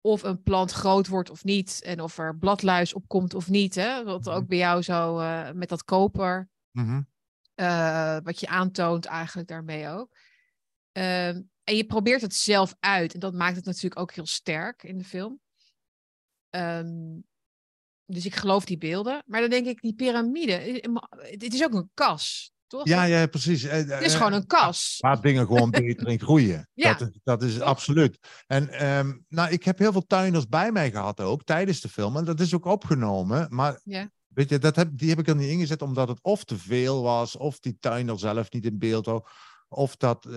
of 0.00 0.22
een 0.22 0.42
plant 0.42 0.72
groot 0.72 1.06
wordt 1.08 1.30
of 1.30 1.44
niet 1.44 1.82
en 1.82 2.00
of 2.00 2.18
er 2.18 2.36
bladluis 2.38 2.94
op 2.94 3.08
komt 3.08 3.34
of 3.34 3.48
niet. 3.48 3.74
Hè? 3.74 4.04
Wat 4.04 4.24
Mhm. 4.24 4.34
ook 4.34 4.46
bij 4.46 4.58
jou 4.58 4.82
zo 4.82 5.18
eh, 5.18 5.50
met 5.52 5.68
dat 5.68 5.84
koper 5.84 6.48
Mhm. 6.70 7.02
eh, 7.54 8.16
wat 8.22 8.40
je 8.40 8.46
aantoont 8.46 9.04
eigenlijk 9.04 9.48
daarmee 9.48 9.88
ook. 9.88 10.16
Ehm, 10.92 11.42
en 11.64 11.76
je 11.76 11.84
probeert 11.86 12.20
het 12.20 12.34
zelf 12.34 12.74
uit. 12.80 13.14
En 13.14 13.20
dat 13.20 13.34
maakt 13.34 13.56
het 13.56 13.64
natuurlijk 13.64 14.00
ook 14.00 14.12
heel 14.12 14.26
sterk 14.26 14.82
in 14.82 14.98
de 14.98 15.04
film. 15.04 15.40
Ehm, 16.50 17.18
dus 18.04 18.26
ik 18.26 18.34
geloof 18.34 18.64
die 18.64 18.78
beelden. 18.78 19.22
Maar 19.26 19.40
dan 19.40 19.50
denk 19.50 19.66
ik, 19.66 19.80
die 19.80 19.94
piramide, 19.94 20.52
het 21.20 21.54
is 21.54 21.64
ook 21.64 21.74
een 21.74 21.90
kas, 21.94 22.52
toch? 22.68 22.86
Ja, 22.86 23.02
ja, 23.04 23.26
precies. 23.26 23.62
Eh, 23.64 23.76
Het 23.76 24.00
is 24.02 24.12
eh, 24.12 24.16
gewoon 24.18 24.32
een 24.32 24.46
kas. 24.46 24.96
Waar 24.98 25.20
dingen 25.20 25.46
gewoon 25.46 25.70
beter 25.70 26.08
in 26.08 26.20
groeien. 26.20 26.68
Ja, 26.74 26.94
dat 26.94 27.08
is, 27.08 27.18
dat 27.24 27.42
is 27.42 27.54
toch? 27.54 27.62
absoluut. 27.62 28.18
En 28.46 28.68
ehm, 28.68 29.12
nou, 29.28 29.50
ik 29.50 29.64
heb 29.64 29.78
heel 29.78 29.92
veel 29.92 30.06
tuinders 30.06 30.48
bij 30.48 30.72
mij 30.72 30.90
gehad 30.90 31.20
ook 31.20 31.44
tijdens 31.44 31.80
de 31.80 31.88
film. 31.88 32.16
En 32.16 32.24
dat 32.24 32.40
is 32.40 32.54
ook 32.54 32.64
opgenomen. 32.64 33.46
Maar 33.50 33.80
Ja. 33.84 34.10
weet 34.28 34.48
je, 34.48 34.58
dat 34.58 34.76
heb, 34.76 34.88
die 34.92 35.08
heb 35.08 35.18
ik 35.18 35.28
er 35.28 35.36
niet 35.36 35.50
ingezet 35.50 35.82
omdat 35.82 36.08
het 36.08 36.18
of 36.22 36.44
te 36.44 36.58
veel 36.58 37.02
was. 37.02 37.36
Of 37.36 37.58
die 37.58 37.76
tuinder 37.80 38.18
zelf 38.18 38.50
niet 38.50 38.64
in 38.64 38.78
beeld 38.78 39.06
wou. 39.06 39.22
Of 39.68 39.96
dat 39.96 40.24
eh, 40.26 40.32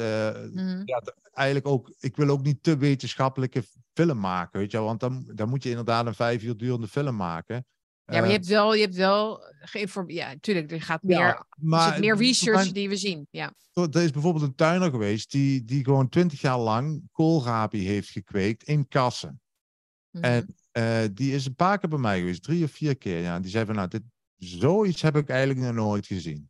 Mhm. 0.51 0.81
ja, 0.85 0.99
d- 0.99 1.13
eigenlijk 1.33 1.67
ook, 1.67 1.93
ik 1.99 2.15
wil 2.15 2.29
ook 2.29 2.41
niet 2.43 2.63
te 2.63 2.77
wetenschappelijke 2.77 3.63
film 3.93 4.19
maken, 4.19 4.59
weet 4.59 4.71
je. 4.71 4.79
Want 4.79 4.99
dan, 4.99 5.31
dan 5.35 5.49
moet 5.49 5.63
je 5.63 5.69
inderdaad 5.69 6.05
een 6.05 6.15
vijf 6.15 6.43
uur 6.43 6.57
durende 6.57 6.87
film 6.87 7.15
maken. 7.15 7.65
Ja, 8.11 8.19
maar 8.19 8.23
Eh, 8.23 8.27
je 8.27 8.33
hebt 8.33 8.47
wel, 8.47 8.73
je 8.73 8.81
hebt 8.81 8.95
wel 8.95 9.43
geïnformeerd. 9.59 10.17
Ja, 10.19 10.27
natuurlijk, 10.33 10.71
er 10.71 10.81
gaat 10.81 11.03
meer, 11.03 11.17
ja, 11.17 11.35
er 11.37 11.45
maar 11.55 11.91
zit 11.91 11.99
meer 12.01 12.15
research 12.17 12.61
mijn- 12.61 12.73
die 12.73 12.89
we 12.89 12.95
zien. 12.95 13.27
Ja. 13.31 13.53
Er 13.73 14.01
is 14.01 14.11
bijvoorbeeld 14.11 14.43
een 14.43 14.55
tuiner 14.55 14.89
geweest 14.89 15.31
die, 15.31 15.63
die 15.63 15.83
gewoon 15.83 16.09
twintig 16.09 16.41
jaar 16.41 16.59
lang 16.59 17.03
koolrabi 17.11 17.85
heeft 17.87 18.09
gekweekt 18.09 18.63
in 18.63 18.87
kassen. 18.87 19.41
Mhm. 20.11 20.23
En 20.23 20.55
eh, 20.71 20.99
die 21.13 21.33
is 21.33 21.45
een 21.45 21.55
paar 21.55 21.77
keer 21.79 21.89
bij 21.89 21.99
mij 21.99 22.19
geweest, 22.19 22.43
drie 22.43 22.63
of 22.63 22.71
vier 22.71 22.97
keer. 22.97 23.21
Ja. 23.21 23.35
En 23.35 23.41
die 23.41 23.51
zei 23.51 23.65
van, 23.65 23.75
nou, 23.75 23.87
dit, 23.87 24.01
zoiets 24.35 25.01
heb 25.01 25.15
ik 25.15 25.29
eigenlijk 25.29 25.59
nog 25.59 25.73
nooit 25.73 26.05
gezien. 26.05 26.49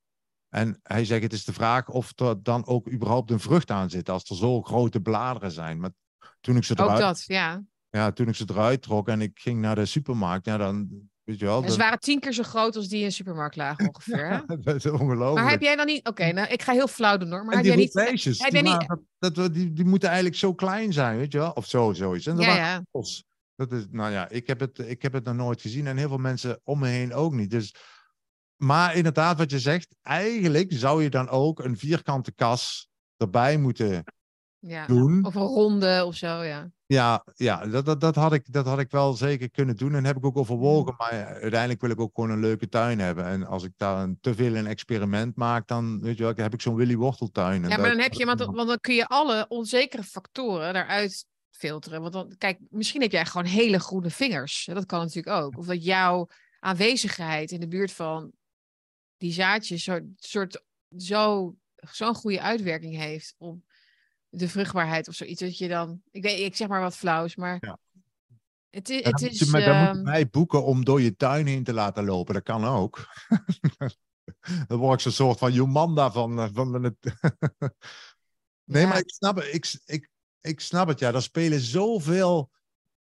En 0.50 0.80
hij 0.84 1.06
zegt, 1.06 1.24
het 1.24 1.34
is 1.34 1.46
de 1.46 1.54
vraag 1.54 1.90
of 1.90 2.20
er 2.20 2.44
dan 2.44 2.66
ook 2.66 2.92
überhaupt 2.92 3.32
een 3.32 3.40
vrucht 3.40 3.72
aan 3.72 3.90
zit, 3.90 4.10
als 4.10 4.30
er 4.30 4.36
zo 4.36 4.62
grote 4.62 5.00
bladeren 5.02 5.52
zijn. 5.52 5.80
Maar 5.80 5.92
toen 6.40 6.56
ik 6.56 6.64
ze 6.64 6.72
ook 6.74 6.80
eruit, 6.80 7.00
dat, 7.00 7.24
ja. 7.26 7.64
ja, 7.90 8.12
toen 8.12 8.28
ik 8.28 8.36
ze 8.36 8.46
eruit 8.50 8.82
trok 8.82 9.08
en 9.08 9.22
ik 9.22 9.40
ging 9.40 9.62
naar 9.62 9.76
de 9.76 9.86
supermarkt, 9.86 10.46
ja, 10.46 10.58
dan, 10.58 10.90
weet 11.24 11.40
je 11.40 11.46
wel, 11.46 11.58
En 11.58 11.62
ze 11.64 11.68
dat, 11.68 11.78
waren 11.78 12.00
tien 12.00 12.20
keer 12.20 12.34
zo 12.34 12.44
groot 12.44 12.76
als 12.76 12.88
die 12.88 13.00
in 13.00 13.08
de 13.08 13.12
supermarkt 13.12 13.56
lagen 13.56 13.88
ongeveer. 13.88 14.30
Hè? 14.30 14.56
dat 14.64 14.76
is 14.76 14.86
ongelooflijk. 14.86 15.42
Maar 15.42 15.50
heb 15.50 15.62
jij 15.62 15.76
dan 15.76 15.86
niet... 15.86 16.08
Oké, 16.08 16.32
nou, 16.32 16.48
ik 16.48 16.62
ga 16.62 16.74
heel 16.74 16.88
flauw 16.88 17.18
doen 17.18 17.32
hoor. 17.32 17.46
Maar 17.46 17.52
en 17.52 17.66
heb 17.66 17.76
die 17.76 17.92
jij 17.92 18.12
niet... 18.12 18.42
heb 18.42 18.52
jij 18.52 18.88
dat, 19.20 19.54
die, 19.54 19.74
die 19.74 19.86
moeten 19.86 20.10
eigenlijk 20.10 20.38
zo 20.38 20.54
klein 20.54 20.94
zijn, 20.94 21.18
weet 21.18 21.32
je 21.32 21.38
wel? 21.38 21.52
Of 21.52 21.66
zo, 21.66 21.94
zoiets. 21.94 22.26
En 22.26 22.36
dat 22.36 22.46
Ja, 22.46 22.50
waren 22.50 22.86
ja. 22.92 23.22
Dat 23.56 23.72
is, 23.72 23.86
nou 23.90 24.12
ja, 24.12 24.30
ik 24.30 24.48
heb, 24.48 24.60
het, 24.60 24.80
ik 24.80 25.02
heb 25.02 25.14
het 25.14 25.24
nog 25.24 25.36
nooit 25.36 25.62
gezien 25.62 25.88
en 25.88 25.98
heel 25.98 26.08
veel 26.08 26.18
mensen 26.18 26.60
om 26.64 26.80
me 26.80 26.88
heen 26.88 27.14
ook 27.14 27.34
niet. 27.34 27.50
Dus, 27.50 27.76
maar 28.56 28.96
inderdaad, 28.96 29.38
wat 29.38 29.52
je 29.52 29.60
zegt, 29.60 29.96
eigenlijk 30.02 30.72
zou 30.74 31.04
je 31.04 31.10
dan 31.10 31.30
ook 31.30 31.60
een 31.60 31.78
vierkante 31.78 32.32
kas 32.32 32.90
erbij 33.18 33.58
moeten 33.58 34.04
ja. 34.60 34.86
doen. 34.86 35.26
Of 35.26 35.36
een 35.36 35.42
ronde 35.42 36.04
of 36.06 36.16
zo, 36.16 36.44
ja. 36.44 36.72
Ja, 36.94 37.26
ja 37.36 37.68
dat, 37.68 37.86
dat, 37.86 38.02
dat, 38.02 38.16
had 38.16 38.34
ik, 38.34 38.54
dat 38.54 38.66
had 38.66 38.80
ik 38.80 38.92
wel 38.92 39.14
zeker 39.14 39.50
kunnen 39.50 39.76
doen 39.76 39.96
en 39.96 40.06
heb 40.06 40.18
ik 40.18 40.26
ook 40.26 40.38
overwogen. 40.38 40.94
Maar 40.98 41.16
ja, 41.16 41.26
uiteindelijk 41.26 41.82
wil 41.82 41.90
ik 41.90 42.00
ook 42.00 42.12
gewoon 42.14 42.30
een 42.30 42.40
leuke 42.40 42.70
tuin 42.70 43.00
hebben. 43.00 43.26
En 43.26 43.46
als 43.46 43.64
ik 43.64 43.72
daar 43.78 44.04
een, 44.04 44.18
te 44.22 44.36
veel 44.36 44.56
een 44.56 44.68
experiment 44.68 45.36
maak, 45.36 45.68
dan 45.68 46.02
weet 46.02 46.18
je 46.18 46.24
wel, 46.24 46.34
heb 46.36 46.54
ik 46.54 46.62
zo'n 46.62 46.76
Willy 46.76 46.96
Worteltuin. 46.96 47.62
Ja, 47.62 47.78
maar 47.78 47.90
dan 47.90 48.00
heb 48.00 48.14
je... 48.14 48.26
Want, 48.26 48.40
want 48.40 48.68
dan 48.68 48.80
kun 48.80 48.96
je 48.96 49.08
alle 49.08 49.46
onzekere 49.48 50.04
factoren 50.04 50.74
daaruit 50.74 51.26
filteren. 51.50 52.02
Want 52.02 52.14
dan, 52.14 52.36
kijk, 52.38 52.60
misschien 52.70 53.02
heb 53.02 53.12
jij 53.12 53.26
gewoon 53.26 53.46
hele 53.46 53.80
groene 53.80 54.10
vingers. 54.10 54.70
Dat 54.74 54.86
kan 54.86 55.00
natuurlijk 55.00 55.36
ook. 55.36 55.58
Of 55.58 55.66
dat 55.66 55.84
jouw 55.84 56.28
aanwezigheid 56.60 57.52
in 57.52 57.60
de 57.60 57.68
buurt 57.68 57.92
van 57.92 58.32
die 59.18 59.34
zaadjes 59.34 59.84
soort, 59.84 60.04
soort 60.16 60.64
zo, 60.98 61.56
zo'n 61.76 62.16
goede 62.16 62.42
uitwerking 62.42 62.96
heeft 62.96 63.36
op 63.38 63.71
de 64.34 64.50
vruchtbaarheid 64.50 65.08
of 65.08 65.16
zoiets. 65.16 65.40
Dat 65.42 65.58
je 65.58 65.68
dan, 65.68 66.02
ik 66.12 66.24
weet, 66.24 66.40
ik 66.40 66.56
zeg 66.56 66.68
maar 66.68 66.82
wat 66.82 66.96
flauws, 66.98 67.36
maar 67.36 67.58
Ja. 67.60 67.80
het 68.70 68.90
is, 68.90 68.96
het 68.96 69.04
dan, 69.04 69.22
moet 69.22 69.32
is, 69.32 69.40
je, 69.40 69.46
maar 69.46 69.62
dan 69.62 69.78
moet 69.78 69.88
je 69.88 69.94
ehm, 69.94 70.04
mij 70.04 70.30
boeken 70.30 70.64
om 70.64 70.86
door 70.86 71.02
je 71.02 71.16
tuin 71.16 71.48
heen 71.48 71.64
te 71.64 71.74
laten 71.74 72.06
lopen. 72.06 72.34
Dat 72.34 72.44
kan 72.44 72.66
ook. 72.66 73.08
dan 74.68 74.78
word 74.78 74.94
ik 74.94 75.00
zo'n 75.00 75.12
soort 75.12 75.38
van 75.38 75.54
Jomanda 75.54 76.12
van, 76.12 76.40
eh, 76.40 76.50
van 76.54 76.72
de... 76.72 76.96
nee, 78.64 78.82
Ja. 78.82 78.88
maar 78.88 78.98
ik 78.98 79.10
snap, 79.10 79.36
het, 79.36 79.54
ik, 79.54 79.80
ik, 79.86 80.10
ik 80.42 80.60
snap 80.60 80.88
het. 80.88 81.00
Ja, 81.00 81.14
er 81.14 81.22
spelen 81.22 81.60
zoveel 81.60 82.52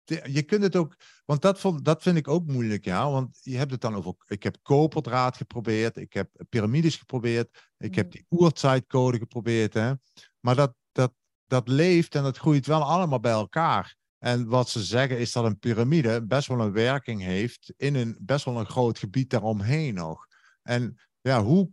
je 0.05 0.43
kunt 0.43 0.63
het 0.63 0.75
ook, 0.75 0.95
want 1.25 1.41
dat, 1.41 1.59
vond, 1.59 1.85
dat 1.85 2.01
vind 2.01 2.17
ik 2.17 2.27
ook 2.27 2.45
moeilijk, 2.47 2.85
ja. 2.85 3.11
Want 3.11 3.39
je 3.41 3.57
hebt 3.57 3.71
het 3.71 3.81
dan 3.81 3.95
over, 3.95 4.15
ik 4.27 4.43
heb 4.43 4.57
koperdraad 4.61 5.37
geprobeerd, 5.37 5.97
ik 5.97 6.13
heb 6.13 6.29
piramides 6.49 6.95
geprobeerd, 6.95 7.69
ik 7.77 7.95
heb 7.95 8.05
Mm. 8.05 8.11
die 8.11 8.25
oertijdcode 8.29 9.17
geprobeerd, 9.17 9.73
hè. 9.73 9.93
Maar 10.39 10.55
dat, 10.55 10.73
dat, 10.93 11.13
dat 11.47 11.67
leeft 11.67 12.15
en 12.15 12.23
dat 12.23 12.37
groeit 12.37 12.65
wel 12.65 12.83
allemaal 12.83 13.19
bij 13.19 13.31
elkaar. 13.31 13.95
En 14.17 14.47
wat 14.47 14.69
ze 14.69 14.83
zeggen 14.83 15.19
is 15.19 15.31
dat 15.31 15.45
een 15.45 15.59
piramide 15.59 16.25
best 16.25 16.47
wel 16.47 16.59
een 16.59 16.71
werking 16.71 17.21
heeft 17.21 17.73
in 17.77 17.95
een 17.95 18.17
best 18.21 18.45
wel 18.45 18.59
een 18.59 18.65
groot 18.65 18.99
gebied 18.99 19.29
daaromheen 19.29 19.93
nog. 19.93 20.27
En 20.61 20.99
ja, 21.21 21.43
hoe, 21.43 21.69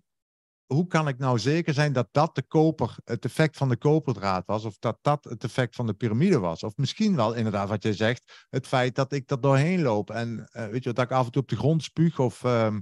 hoe 0.66 0.86
kan 0.86 1.08
ik 1.08 1.18
nou 1.18 1.38
zeker 1.38 1.74
zijn 1.74 1.92
dat 1.92 2.08
dat 2.10 2.34
de 2.34 2.42
koper, 2.42 2.96
het 3.04 3.24
effect 3.24 3.56
van 3.56 3.68
de 3.68 3.76
koperdraad 3.76 4.46
was, 4.46 4.64
of 4.64 4.78
dat 4.78 4.98
dat 5.00 5.24
het 5.24 5.44
effect 5.44 5.74
van 5.74 5.86
de 5.86 5.94
piramide 5.94 6.38
was? 6.38 6.62
Of 6.62 6.76
misschien 6.76 7.16
wel 7.16 7.34
inderdaad 7.34 7.68
wat 7.68 7.82
jij 7.82 7.92
zegt, 7.92 8.46
het 8.48 8.66
feit 8.66 8.94
dat 8.94 9.12
ik 9.12 9.30
er 9.30 9.40
doorheen 9.40 9.82
loop 9.82 10.10
en 10.10 10.48
eh, 10.52 10.66
weet 10.66 10.84
je, 10.84 10.92
dat 10.92 11.04
ik 11.04 11.10
af 11.10 11.26
en 11.26 11.32
toe 11.32 11.42
op 11.42 11.48
de 11.48 11.56
grond 11.56 11.82
spuug 11.82 12.18
of 12.18 12.44
ehm, 12.44 12.78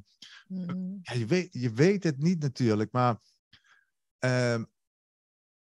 Mhm. 0.48 0.96
ja, 1.02 1.14
je, 1.14 1.26
weet, 1.26 1.48
je 1.52 1.72
weet 1.72 2.04
het 2.04 2.18
niet 2.18 2.40
natuurlijk, 2.40 2.92
maar 2.92 3.20
ehm, 4.18 4.64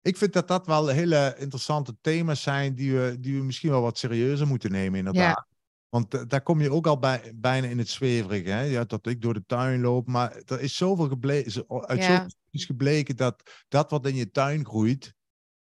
ik 0.06 0.18
vind 0.18 0.34
dat 0.34 0.48
dat 0.48 0.66
wel 0.66 0.88
hele 0.88 1.36
interessante 1.38 1.96
thema's 2.02 2.42
zijn 2.42 2.76
die 2.76 2.94
we, 2.94 3.18
die 3.20 3.38
we 3.38 3.44
misschien 3.44 3.70
wel 3.70 3.82
wat 3.82 3.98
serieuzer 3.98 4.48
moeten 4.48 4.72
nemen, 4.72 5.00
inderdaad. 5.00 5.46
Want 5.90 6.14
eh, 6.14 6.22
daar 6.28 6.42
kom 6.42 6.62
je 6.62 6.72
ook 6.72 6.88
al 6.88 7.00
bij, 7.00 7.32
bijna 7.36 7.68
in 7.68 7.78
het 7.78 7.90
zweverige. 7.90 8.50
Hè? 8.50 8.62
Ja, 8.62 8.84
dat 8.84 9.08
ik 9.08 9.22
door 9.22 9.34
de 9.34 9.44
tuin 9.46 9.82
loop. 9.82 10.08
Maar 10.08 10.42
er 10.46 10.62
is 10.62 10.76
zoveel 10.76 11.08
gebleken, 11.08 11.66
uit 11.68 12.00
Ja. 12.00 12.06
zoveel 12.16 12.30
studies 12.30 12.66
gebleken 12.66 13.16
dat 13.16 13.44
dat 13.68 13.92
wat 13.92 14.08
in 14.08 14.16
je 14.16 14.32
tuin 14.32 14.66
groeit, 14.66 15.14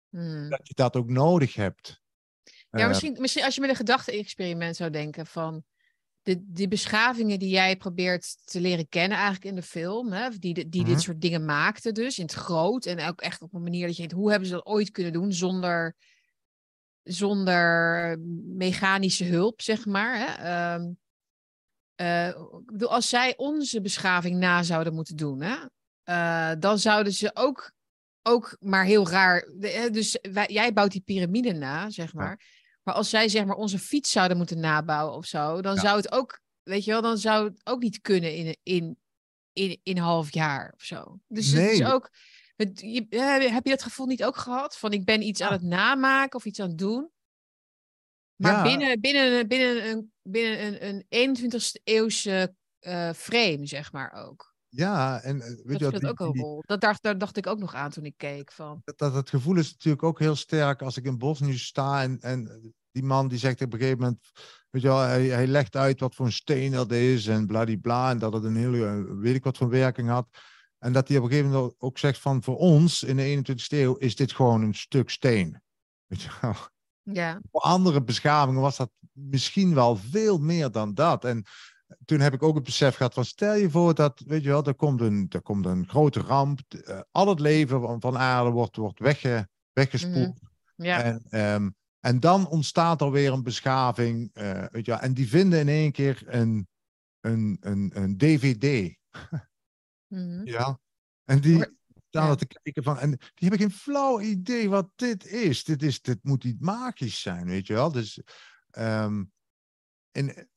Mhm. 0.10 0.50
dat 0.50 0.68
je 0.68 0.74
dat 0.74 0.96
ook 0.96 1.10
nodig 1.10 1.54
hebt. 1.54 2.02
Ja, 2.44 2.80
Eh, 2.80 2.88
misschien, 2.88 3.18
misschien 3.20 3.44
als 3.44 3.56
je 3.56 3.62
met 3.62 3.70
een 3.70 3.76
gedachte-experiment 3.76 4.76
zou 4.76 4.90
denken 4.90 5.26
van 5.26 5.64
de, 6.26 6.44
die 6.44 6.68
beschavingen 6.68 7.40
die 7.40 7.50
jij 7.50 7.78
probeert 7.78 8.38
te 8.46 8.62
leren 8.62 8.90
kennen 8.90 9.18
eigenlijk 9.18 9.46
in 9.46 9.56
de 9.56 9.62
film, 9.62 10.12
hè, 10.12 10.30
die, 10.30 10.70
die 10.70 10.82
Mhm. 10.82 10.90
dit 10.92 11.02
soort 11.02 11.22
dingen 11.22 11.46
maakten 11.46 11.94
dus 11.94 12.18
in 12.18 12.26
het 12.26 12.34
groot 12.34 12.86
en 12.86 13.08
ook 13.08 13.22
echt 13.22 13.42
op 13.42 13.54
een 13.54 13.62
manier 13.62 13.86
dat 13.86 13.96
je 13.96 14.02
denkt, 14.02 14.14
hoe 14.16 14.30
hebben 14.30 14.48
ze 14.48 14.54
dat 14.54 14.66
ooit 14.66 14.92
kunnen 14.92 15.14
doen 15.14 15.34
zonder, 15.34 15.96
zonder 17.04 18.18
mechanische 18.46 19.24
hulp, 19.26 19.62
zeg 19.62 19.86
maar. 19.86 20.18
Hè? 20.18 20.44
Ehm, 20.44 20.92
eh, 21.96 22.42
als 22.82 23.10
zij 23.10 23.34
onze 23.38 23.82
beschaving 23.82 24.38
na 24.38 24.64
zouden 24.64 24.94
moeten 24.94 25.16
doen, 25.16 25.42
hè, 25.42 25.56
eh, 26.04 26.60
dan 26.60 26.80
zouden 26.80 27.14
ze 27.14 27.32
ook, 27.34 27.72
ook 28.22 28.58
maar 28.60 28.86
heel 28.86 29.10
raar. 29.10 29.50
Dus 29.92 30.20
wij, 30.32 30.48
jij 30.48 30.74
bouwt 30.74 30.92
die 30.92 31.02
piramide 31.02 31.54
na, 31.54 31.90
zeg 31.90 32.14
maar. 32.14 32.64
Maar 32.86 32.96
als 32.96 33.10
zij 33.10 33.30
zeg 33.30 33.46
maar 33.46 33.56
onze 33.56 33.80
fiets 33.80 34.12
zouden 34.12 34.38
moeten 34.38 34.60
nabouwen 34.60 35.16
of 35.16 35.26
zo, 35.26 35.62
dan 35.62 35.76
Ja. 35.76 35.82
zou 35.82 35.98
het 35.98 36.12
ook, 36.12 36.40
weet 36.64 36.84
je 36.84 36.92
wel, 36.92 37.02
dan 37.02 37.18
zou 37.18 37.46
het 37.48 37.62
ook 37.64 37.82
niet 37.82 38.02
kunnen 38.02 38.36
in, 38.36 38.58
in, 38.64 38.98
in, 39.54 39.80
in 39.84 39.98
een 39.98 40.04
half 40.04 40.34
jaar 40.34 40.74
of 40.76 40.84
zo. 40.84 41.20
Dus 41.28 41.52
het 41.52 41.72
is 41.72 41.84
ook. 41.84 42.12
Het, 42.56 42.80
je, 42.80 43.06
eh, 43.10 43.54
heb 43.54 43.64
je 43.64 43.70
dat 43.70 43.84
gevoel 43.84 44.06
niet 44.06 44.24
ook 44.24 44.38
gehad? 44.38 44.78
Van 44.78 44.92
ik 44.92 45.06
ben 45.06 45.22
iets 45.22 45.42
aan 45.42 45.52
het 45.52 45.62
namaken 45.62 46.36
of 46.40 46.46
iets 46.46 46.60
aan 46.60 46.68
het 46.68 46.78
doen. 46.78 47.12
Maar 48.36 48.52
Ja. 48.54 48.64
binnen, 48.64 49.00
binnen, 49.02 49.48
binnen, 49.48 49.90
een, 49.90 50.14
binnen 50.22 50.86
een, 50.86 51.06
een 51.10 51.38
21ste 51.38 51.82
eeuwse 51.84 52.56
eh, 52.80 53.14
frame, 53.14 53.66
zeg 53.66 53.92
maar 53.92 54.12
ook. 54.28 54.55
Ja, 54.76 55.22
en 55.22 55.42
eh, 55.42 55.48
weet 55.48 55.66
Dat 55.66 55.80
je 55.80 55.86
wat, 55.86 55.96
speelt 55.96 56.02
die- 56.02 56.10
ook 56.28 56.36
een 56.36 56.42
rol. 56.42 56.64
Dat 56.66 56.82
dacht, 56.82 57.04
daar 57.04 57.18
dacht 57.18 57.38
ik 57.38 57.48
ook 57.48 57.60
nog 57.60 57.74
aan 57.74 57.90
toen 57.90 58.06
ik 58.06 58.14
keek. 58.18 58.52
Van. 58.52 58.82
dat, 58.84 58.98
dat, 58.98 59.14
het 59.14 59.30
gevoel 59.30 59.58
is 59.58 59.72
natuurlijk 59.72 60.04
ook 60.04 60.20
heel 60.20 60.36
sterk 60.36 60.82
als 60.82 60.98
ik 60.98 61.06
in 61.06 61.18
Bosnië 61.18 61.58
sta 61.58 62.02
en, 62.02 62.20
en 62.20 62.74
die 62.92 63.04
man 63.04 63.28
die 63.28 63.38
zegt 63.38 63.62
op 63.62 63.74
een 63.74 63.80
gegeven 63.80 64.00
moment, 64.00 64.20
weet 64.70 64.82
je 64.82 64.88
wel, 64.88 65.00
hij, 65.00 65.26
hij 65.26 65.48
legt 65.48 65.76
uit 65.76 66.00
wat 66.00 66.16
voor 66.16 66.26
een 66.26 66.32
steen 66.32 66.72
dat 66.72 66.92
is 66.92 67.28
en 67.28 67.48
bladibla 67.48 68.10
en 68.10 68.18
dat 68.18 68.34
het 68.34 68.44
een 68.44 68.56
hele, 68.56 68.86
eh, 68.88 69.02
weet 69.20 69.36
ik 69.36 69.44
wat 69.44 69.58
voor 69.58 69.70
werking 69.70 70.10
had. 70.10 70.28
En 70.78 70.94
dat 70.94 71.08
hij 71.08 71.18
op 71.18 71.24
een 71.24 71.30
gegeven 71.30 71.52
moment 71.52 71.76
ook 71.78 71.98
zegt 71.98 72.20
van 72.20 72.44
voor 72.44 72.58
ons 72.58 73.04
in 73.04 73.16
de 73.16 73.24
21ste 73.24 73.78
eeuw 73.78 73.96
is 73.96 74.16
dit 74.16 74.32
gewoon 74.34 74.62
een 74.62 74.74
stuk 74.76 75.10
steen. 75.10 75.62
Weet 76.08 76.22
je 76.22 76.30
wel. 76.42 76.56
Ja, 77.02 77.40
Voor 77.52 77.62
andere 77.62 78.04
beschavingen 78.04 78.62
was 78.62 78.78
dat 78.78 78.90
misschien 79.12 79.74
wel 79.74 79.96
veel 79.96 80.38
meer 80.38 80.72
dan 80.72 80.94
dat. 80.94 81.26
En 81.26 81.46
toen 82.06 82.20
heb 82.20 82.34
ik 82.34 82.44
ook 82.44 82.56
het 82.56 82.64
besef 82.64 82.96
gehad 82.96 83.14
van 83.14 83.26
stel 83.26 83.54
je 83.56 83.70
voor 83.70 83.94
dat, 83.94 84.24
weet 84.28 84.44
je 84.44 84.50
wel, 84.50 84.64
er 84.64 84.76
komt 84.76 85.02
een, 85.02 85.26
er 85.30 85.42
komt 85.42 85.66
een 85.66 85.88
grote 85.88 86.20
ramp. 86.20 86.60
eh, 86.74 87.00
al 87.12 87.28
het 87.28 87.40
leven 87.40 87.82
van, 87.82 88.02
van 88.02 88.18
aarde 88.18 88.50
wordt, 88.50 88.76
wordt 88.76 89.00
wegge, 89.00 89.50
weggespoeld. 89.74 90.40
ja. 90.76 91.04
En, 91.04 91.24
ehm, 91.30 91.70
en 92.00 92.20
dan 92.20 92.48
ontstaat 92.48 93.02
er 93.02 93.12
weer 93.12 93.32
een 93.34 93.44
beschaving. 93.44 94.30
eh, 94.34 94.66
weet 94.72 94.86
je 94.86 94.92
wel, 94.92 95.00
en 95.00 95.14
die 95.14 95.28
vinden 95.28 95.60
in 95.60 95.68
één 95.68 95.92
keer 95.92 96.24
een, 96.28 96.68
een, 97.20 97.58
een, 97.60 97.92
een 97.94 98.18
DVD. 98.18 98.98
Mhm. 100.08 100.42
Ja. 100.48 100.80
En 101.24 101.42
die 101.42 101.66
staan 102.10 102.26
ja. 102.26 102.30
er 102.30 102.38
te 102.38 102.48
kijken 102.48 102.84
van. 102.84 103.00
En 103.00 103.10
die 103.10 103.50
hebben 103.50 103.60
geen 103.60 103.72
flauw 103.72 104.20
idee 104.22 104.70
wat 104.70 104.92
dit 104.96 105.26
is. 105.26 105.64
Dit, 105.64 105.84
is, 105.84 106.02
dit 106.02 106.20
moet 106.22 106.44
iets 106.44 106.62
magisch 106.62 107.22
zijn, 107.22 107.46
weet 107.46 107.68
je 107.68 107.74
wel. 107.74 107.92
Dus. 107.92 108.22
ehm, 108.70 109.24
en, 110.12 110.50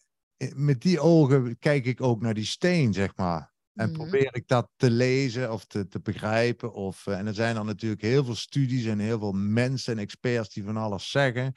met 0.55 0.81
die 0.81 1.01
ogen 1.01 1.59
kijk 1.59 1.85
ik 1.87 2.01
ook 2.03 2.21
naar 2.21 2.35
die 2.35 2.45
steen, 2.45 2.93
zeg 2.93 3.17
maar. 3.17 3.53
En 3.75 3.89
Mhm. 3.91 3.99
probeer 3.99 4.35
ik 4.35 4.49
dat 4.49 4.71
te 4.77 4.91
lezen 4.91 5.53
of 5.53 5.65
te, 5.65 5.87
te 5.89 6.01
begrijpen. 6.01 6.73
Of, 6.73 7.07
eh, 7.07 7.19
en 7.19 7.27
er 7.27 7.35
zijn 7.35 7.55
dan 7.55 7.67
natuurlijk 7.67 8.03
heel 8.03 8.25
veel 8.25 8.35
studies 8.35 8.85
en 8.85 8.99
heel 8.99 9.19
veel 9.19 9.33
mensen 9.33 9.93
en 9.93 9.99
experts 9.99 10.55
die 10.55 10.65
van 10.65 10.77
alles 10.77 11.11
zeggen. 11.11 11.53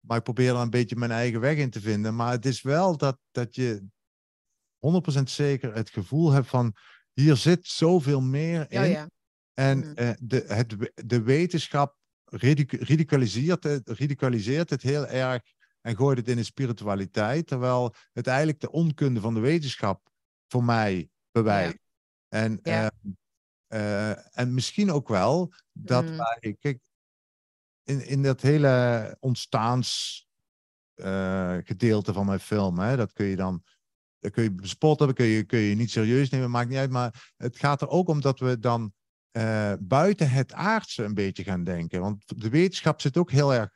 Maar 0.00 0.16
ik 0.16 0.22
probeer 0.22 0.54
er 0.54 0.60
een 0.60 0.70
beetje 0.70 0.96
mijn 0.96 1.10
eigen 1.10 1.40
weg 1.40 1.56
in 1.56 1.70
te 1.70 1.80
vinden. 1.80 2.14
Maar 2.16 2.30
het 2.32 2.46
is 2.46 2.62
wel 2.62 2.96
dat, 2.96 3.18
dat 3.30 3.54
je 3.54 3.84
100% 4.78 5.30
zeker 5.30 5.74
het 5.74 5.90
gevoel 5.90 6.30
hebt 6.30 6.46
van 6.48 6.74
hier 7.12 7.36
zit 7.36 7.66
zoveel 7.66 8.20
meer 8.20 8.70
in. 8.70 8.80
Ja, 8.80 8.84
ja. 8.86 9.10
En 9.54 9.78
Mhm. 9.78 9.92
eh, 9.94 10.10
de, 10.20 10.44
het, 10.46 10.76
de 10.94 11.22
wetenschap 11.22 11.96
ridicu- 12.24 12.82
ridiculiseert 12.84 13.64
het, 13.64 13.88
ridiculiseert 13.88 14.70
het 14.70 14.82
heel 14.82 15.06
erg 15.06 15.42
en 15.86 15.96
gooit 15.96 16.18
het 16.18 16.28
in 16.28 16.36
de 16.36 16.42
spiritualiteit. 16.42 17.46
Terwijl 17.46 17.94
het 18.12 18.26
eigenlijk 18.26 18.60
de 18.60 18.70
onkunde 18.70 19.20
van 19.20 19.34
de 19.34 19.40
wetenschap 19.40 20.10
voor 20.46 20.64
mij 20.64 21.08
bewijst. 21.30 21.78
En, 22.28 22.58
Ja. 22.62 22.90
ehm, 22.90 23.12
eh, 23.66 24.38
en 24.38 24.54
misschien 24.54 24.90
ook 24.90 25.08
wel 25.08 25.52
dat 25.72 26.04
Mhm. 26.04 26.16
wij, 26.16 26.56
kijk, 26.60 26.80
in, 27.82 28.06
in 28.06 28.22
dat 28.22 28.40
hele 28.40 29.16
ontstaans 29.20 30.20
eh, 30.94 31.56
gedeelte 31.64 32.12
van 32.12 32.26
mijn 32.26 32.40
film, 32.40 32.78
hè, 32.78 32.96
dat 32.96 33.12
kun 33.12 33.26
je 33.26 33.36
dan 33.36 33.64
dat 34.18 34.32
kun 34.32 34.42
je 34.42 34.52
bespotten, 34.52 35.14
kun 35.14 35.24
je, 35.26 35.44
kun 35.44 35.58
je 35.58 35.74
niet 35.74 35.90
serieus 35.90 36.30
nemen, 36.30 36.50
maakt 36.50 36.68
niet 36.68 36.78
uit. 36.78 36.90
Maar 36.90 37.32
het 37.36 37.58
gaat 37.58 37.80
er 37.80 37.88
ook 37.88 38.08
om 38.08 38.20
dat 38.20 38.38
we 38.38 38.58
dan 38.58 38.92
eh, 39.30 39.72
buiten 39.80 40.30
het 40.30 40.52
aardse 40.52 41.04
een 41.04 41.14
beetje 41.14 41.44
gaan 41.44 41.64
denken. 41.64 42.00
Want 42.00 42.40
de 42.40 42.48
wetenschap 42.48 43.00
zit 43.00 43.16
ook 43.16 43.30
heel 43.30 43.54
erg 43.54 43.75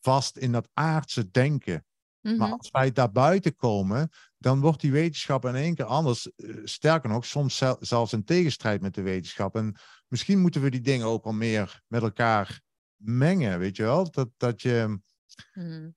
vast 0.00 0.36
in 0.36 0.52
dat 0.52 0.68
aardse 0.72 1.30
denken. 1.30 1.82
Maar 2.20 2.34
Mhm. 2.34 2.52
als 2.52 2.70
wij 2.70 2.92
daar 2.92 3.12
buiten 3.12 3.56
komen, 3.56 4.08
dan 4.38 4.60
wordt 4.60 4.80
die 4.80 4.92
wetenschap 4.92 5.44
in 5.44 5.54
één 5.54 5.74
keer 5.74 5.84
anders. 5.84 6.30
Eh, 6.36 6.54
Sterker 6.64 7.10
nog, 7.10 7.24
soms 7.26 7.56
zel- 7.56 7.76
zelfs 7.80 8.12
in 8.12 8.24
tegenstrijd 8.24 8.80
met 8.80 8.94
de 8.94 9.02
wetenschap. 9.02 9.56
En 9.56 9.76
misschien 10.08 10.38
moeten 10.40 10.60
we 10.62 10.70
die 10.70 10.80
dingen 10.80 11.06
ook 11.06 11.24
wel 11.24 11.32
meer 11.32 11.82
met 11.86 12.02
elkaar 12.02 12.60
mengen, 12.96 13.58
weet 13.58 13.76
je 13.76 13.82
wel? 13.82 14.10
Dat, 14.10 14.28
dat 14.36 14.62
je. 14.62 15.00
Mhm. 15.54 15.90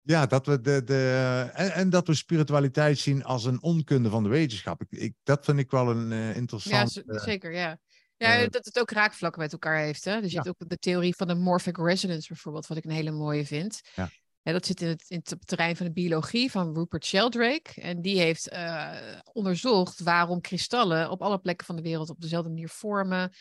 Ja, 0.00 0.26
dat 0.26 0.46
we 0.46 0.60
de. 0.60 0.84
de 0.84 1.50
en, 1.52 1.72
en 1.72 1.90
dat 1.90 2.06
we 2.06 2.14
spiritualiteit 2.14 2.98
zien 2.98 3.24
als 3.24 3.44
een 3.44 3.62
onkunde 3.62 4.10
van 4.10 4.22
de 4.22 4.28
wetenschap. 4.28 4.80
Ik, 4.80 4.90
ik, 4.90 5.14
dat 5.22 5.44
vind 5.44 5.58
ik 5.58 5.70
wel 5.70 5.90
een 5.90 6.08
Ja, 6.10 6.32
interessant. 6.32 6.92
z- 6.92 6.96
eh, 6.96 7.18
zeker, 7.22 7.52
ja. 7.52 7.78
Ja, 8.22 8.42
eh, 8.42 8.48
dat 8.48 8.64
het 8.64 8.78
ook 8.80 8.90
raakvlakken 8.90 9.40
met 9.40 9.52
elkaar 9.52 9.78
heeft. 9.78 10.04
Hè? 10.04 10.20
Dus 10.20 10.30
je 10.30 10.36
Ja. 10.36 10.42
hebt 10.42 10.62
ook 10.62 10.68
de 10.68 10.78
theorie 10.78 11.16
van 11.16 11.26
de 11.28 11.34
morphic 11.34 11.76
resonance 11.76 12.28
bijvoorbeeld, 12.28 12.66
wat 12.66 12.76
ik 12.76 12.84
een 12.84 12.90
hele 12.90 13.10
mooie 13.10 13.46
vind. 13.46 13.80
Ja. 13.94 14.10
En 14.42 14.52
dat 14.52 14.66
zit 14.66 14.80
in 14.80 14.88
het, 14.88 15.04
in 15.08 15.20
het 15.22 15.46
terrein 15.46 15.76
van 15.76 15.86
de 15.86 15.92
biologie 15.92 16.50
van 16.50 16.74
Rupert 16.74 17.04
Sheldrake. 17.04 17.80
En 17.80 18.00
die 18.02 18.18
heeft 18.20 18.48
eh, 18.48 19.18
onderzocht 19.32 20.00
waarom 20.00 20.40
kristallen 20.40 21.10
op 21.10 21.22
alle 21.22 21.38
plekken 21.38 21.66
van 21.66 21.76
de 21.76 21.82
wereld 21.82 22.10
op 22.10 22.20
dezelfde 22.20 22.48
manier 22.48 22.68
vormen. 22.68 23.32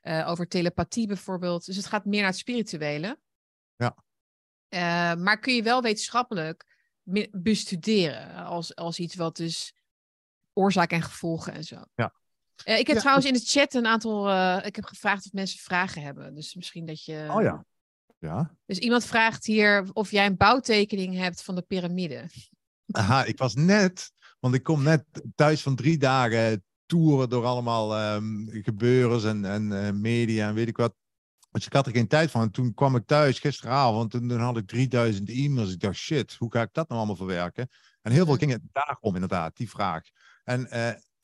eh, 0.00 0.28
over 0.28 0.48
telepathie 0.48 1.06
bijvoorbeeld. 1.06 1.64
Dus 1.64 1.76
het 1.76 1.86
gaat 1.86 2.04
meer 2.04 2.20
naar 2.20 2.30
het 2.30 2.38
spirituele. 2.38 3.18
Ja. 3.76 3.94
Maar 5.14 5.38
kun 5.38 5.54
je 5.54 5.62
wel 5.62 5.82
wetenschappelijk 5.82 6.64
bestuderen 7.30 8.34
als, 8.44 8.74
als 8.74 8.98
iets 8.98 9.14
wat 9.14 9.36
dus 9.36 9.74
oorzaak 10.52 10.90
en 10.90 11.02
gevolgen 11.02 11.52
en 11.52 11.64
zo. 11.64 11.82
Ja. 11.94 12.14
Eh, 12.64 12.78
ik 12.78 12.86
heb 12.86 12.96
Ja, 12.96 13.00
trouwens 13.00 13.26
in 13.26 13.32
de 13.32 13.40
chat 13.44 13.74
een 13.74 13.86
aantal. 13.86 14.28
eh, 14.28 14.66
ik 14.66 14.76
heb 14.76 14.84
gevraagd 14.84 15.26
of 15.26 15.32
mensen 15.32 15.58
vragen 15.58 16.02
hebben. 16.02 16.34
Dus 16.34 16.54
misschien 16.54 16.86
dat 16.86 17.04
je. 17.04 17.26
Oh 17.30 17.42
ja. 17.42 17.64
ja. 18.18 18.54
Dus 18.66 18.78
iemand 18.78 19.04
vraagt 19.04 19.44
hier 19.46 19.90
of 19.92 20.10
jij 20.10 20.26
een 20.26 20.36
bouwtekening 20.36 21.16
hebt 21.16 21.42
van 21.42 21.54
de 21.54 21.62
piramide. 21.62 22.24
Aha, 22.90 23.24
ik 23.24 23.38
was 23.38 23.54
net, 23.54 24.10
want 24.40 24.54
ik 24.54 24.62
kom 24.62 24.82
net 24.82 25.04
thuis 25.34 25.62
van 25.62 25.76
drie 25.76 25.98
dagen 25.98 26.64
toeren 26.86 27.28
door 27.28 27.44
allemaal 27.44 28.20
gebeurens 28.48 29.24
en, 29.24 29.44
en 29.44 29.86
eh, 29.86 29.92
media 29.92 30.48
en 30.48 30.54
weet 30.54 30.68
ik 30.68 30.76
wat. 30.76 30.94
Dus 31.50 31.66
ik 31.66 31.72
had 31.72 31.86
er 31.86 31.92
geen 31.92 32.06
tijd 32.08 32.30
van. 32.30 32.42
En 32.42 32.50
toen 32.50 32.74
kwam 32.74 32.96
ik 32.96 33.06
thuis 33.06 33.38
gisteravond 33.38 34.14
en 34.14 34.28
toen 34.28 34.40
had 34.40 34.56
ik 34.56 34.66
3000 34.66 35.28
e-mails. 35.28 35.72
Ik 35.72 35.80
dacht, 35.80 35.96
shit, 35.96 36.34
hoe 36.34 36.52
ga 36.52 36.62
ik 36.62 36.72
dat 36.72 36.88
nou 36.88 37.00
allemaal 37.00 37.16
verwerken? 37.16 37.68
En 38.02 38.12
heel 38.12 38.24
veel 38.24 38.36
ging 38.36 38.50
het 38.50 38.62
daarom 38.72 39.14
inderdaad, 39.14 39.56
die 39.56 39.70
vraag. 39.70 40.02
En, 40.44 40.70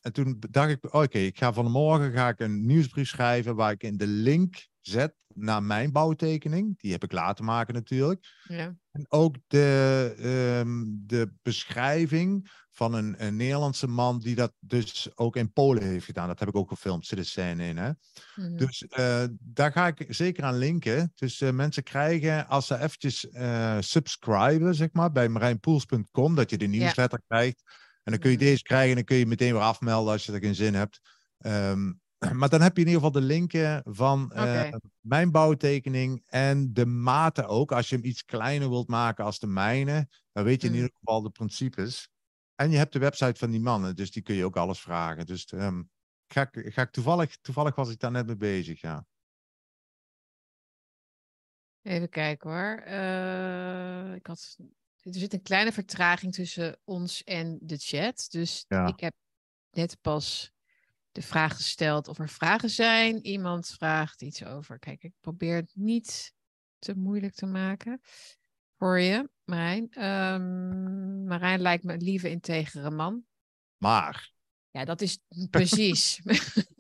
en 0.05 0.13
toen 0.13 0.37
dacht 0.51 0.71
ik, 0.71 0.95
oké, 0.95 1.19
ik 1.19 1.39
ga 1.39 1.53
vanmorgen 1.53 2.13
ga 2.13 2.29
ik 2.29 2.41
een 2.41 2.67
nieuwsbrief 2.67 3.09
schrijven 3.09 3.55
waar 3.55 3.73
ik 3.73 3.83
in 3.83 3.97
de 3.97 4.07
link 4.07 4.69
zet 4.81 5.15
naar 5.35 5.63
mijn 5.63 5.93
bouwtekening. 5.93 6.79
Die 6.81 6.93
heb 6.93 7.05
ik 7.05 7.13
laten 7.13 7.45
maken 7.45 7.75
natuurlijk. 7.75 8.27
Ja. 8.49 8.77
En 8.91 9.07
ook 9.09 9.37
de, 9.47 10.15
ehm, 10.19 10.85
de 10.87 11.33
beschrijving 11.43 12.51
van 12.71 12.95
een, 12.95 13.25
een 13.25 13.37
Nederlandse 13.37 13.87
man 13.87 14.19
die 14.19 14.35
dat 14.35 14.53
dus 14.61 15.09
ook 15.15 15.37
in 15.37 15.53
Polen 15.53 15.83
heeft 15.83 16.05
gedaan. 16.05 16.29
Dat 16.29 16.39
heb 16.39 16.49
ik 16.49 16.57
ook 16.57 16.69
gefilmd, 16.69 17.07
zit 17.07 17.19
een 17.19 17.25
scène 17.25 17.67
in. 17.67 17.77
Hè? 17.77 17.91
Mhm. 18.35 18.57
Dus 18.57 18.87
eh, 18.87 19.25
daar 19.41 19.73
ga 19.73 19.87
ik 19.87 20.07
zeker 20.09 20.45
aan 20.45 20.59
linken. 20.59 21.13
Dus 21.15 21.41
eh, 21.41 21.51
mensen 21.51 21.83
krijgen, 21.83 22.49
als 22.49 22.67
ze 22.67 22.75
eventjes 22.75 23.31
eh 23.31 23.77
subscriben, 23.81 24.75
zeg 24.75 24.89
maar, 24.93 25.13
bij 25.13 25.29
marijnpoels.com, 25.29 26.35
dat 26.35 26.51
je 26.51 26.59
de 26.59 26.67
nieuwsletter 26.67 27.21
krijgt. 27.27 27.63
En 28.05 28.13
dan 28.13 28.19
kun 28.19 28.31
je 28.31 28.37
Mhm. 28.37 28.45
deze 28.47 28.63
krijgen 28.63 28.89
en 28.89 28.95
dan 28.95 29.05
kun 29.05 29.17
je 29.17 29.27
meteen 29.27 29.53
weer 29.53 29.63
afmelden 29.63 30.13
als 30.13 30.27
je 30.27 30.33
er 30.33 30.41
geen 30.41 30.55
zin 30.55 30.75
hebt. 30.75 31.01
Ehm, 31.39 31.93
maar 32.39 32.49
dan 32.49 32.61
heb 32.61 32.77
je 32.77 32.83
in 32.83 32.89
ieder 32.89 33.03
geval 33.03 33.21
de 33.21 33.27
linken 33.27 33.83
van 33.87 34.33
eh, 34.33 34.63
mijn 35.01 35.31
bouwtekening 35.31 36.23
en 36.27 36.73
de 36.73 36.87
maten 36.87 37.47
ook. 37.49 37.73
Als 37.73 37.89
je 37.89 37.97
hem 37.97 38.05
iets 38.05 38.25
kleiner 38.25 38.69
wilt 38.71 38.89
maken 38.89 39.25
als 39.25 39.39
de 39.39 39.47
mijne, 39.47 40.09
dan 40.33 40.45
weet 40.45 40.61
je 40.63 40.69
in 40.69 40.75
Mm. 40.75 40.75
ieder 40.75 40.93
geval 40.99 41.23
de 41.23 41.31
principes. 41.31 42.09
En 42.55 42.71
je 42.71 42.77
hebt 42.77 42.93
de 42.93 42.99
website 42.99 43.39
van 43.39 43.51
die 43.51 43.61
mannen, 43.61 43.97
dus 43.97 44.11
die 44.11 44.23
kun 44.23 44.35
je 44.35 44.45
ook 44.45 44.57
alles 44.57 44.81
vragen. 44.81 45.27
Dus 45.27 45.45
ehm, 45.47 45.83
ga 46.27 46.51
ik, 46.53 46.73
ga 46.73 46.83
ik 46.83 46.91
toevallig, 46.91 47.37
toevallig 47.41 47.75
was 47.75 47.91
ik 47.91 47.99
daar 47.99 48.11
net 48.11 48.27
mee 48.27 48.37
bezig, 48.37 48.81
ja. 48.81 49.07
Even 51.83 52.09
kijken 52.09 52.51
hoor. 52.51 52.79
Eh, 52.79 54.15
ik 54.15 54.27
had, 54.27 54.59
er 55.05 55.15
zit 55.21 55.33
een 55.33 55.43
kleine 55.43 55.73
vertraging 55.73 56.33
tussen 56.33 56.79
ons 56.85 57.25
en 57.25 57.59
de 57.63 57.77
chat. 57.77 58.27
Dus 58.31 58.65
Ja. 58.69 58.87
ik 58.87 59.01
heb 59.01 59.15
net 59.71 59.97
pas 60.01 60.53
de 61.13 61.23
vraag 61.23 61.57
gesteld 61.57 62.09
of 62.09 62.19
er 62.19 62.29
vragen 62.29 62.71
zijn. 62.71 63.27
Iemand 63.27 63.69
vraagt 63.69 64.23
iets 64.23 64.45
over. 64.45 64.79
Kijk, 64.79 65.03
ik 65.03 65.13
probeer 65.21 65.57
het 65.57 65.71
niet 65.75 66.33
te 66.79 66.95
moeilijk 66.97 67.35
te 67.35 67.47
maken 67.47 68.01
voor 68.79 69.01
je, 69.01 69.29
Marijn. 69.45 69.91
Ehm, 69.91 71.25
Marijn 71.25 71.61
lijkt 71.61 71.85
me 71.85 71.93
een 71.93 72.03
lieve, 72.03 72.31
integere 72.31 72.91
man. 72.91 73.23
Maar, 73.77 74.33
Ja, 74.71 74.85
dat 74.85 75.01
is 75.01 75.19
precies. 75.51 76.21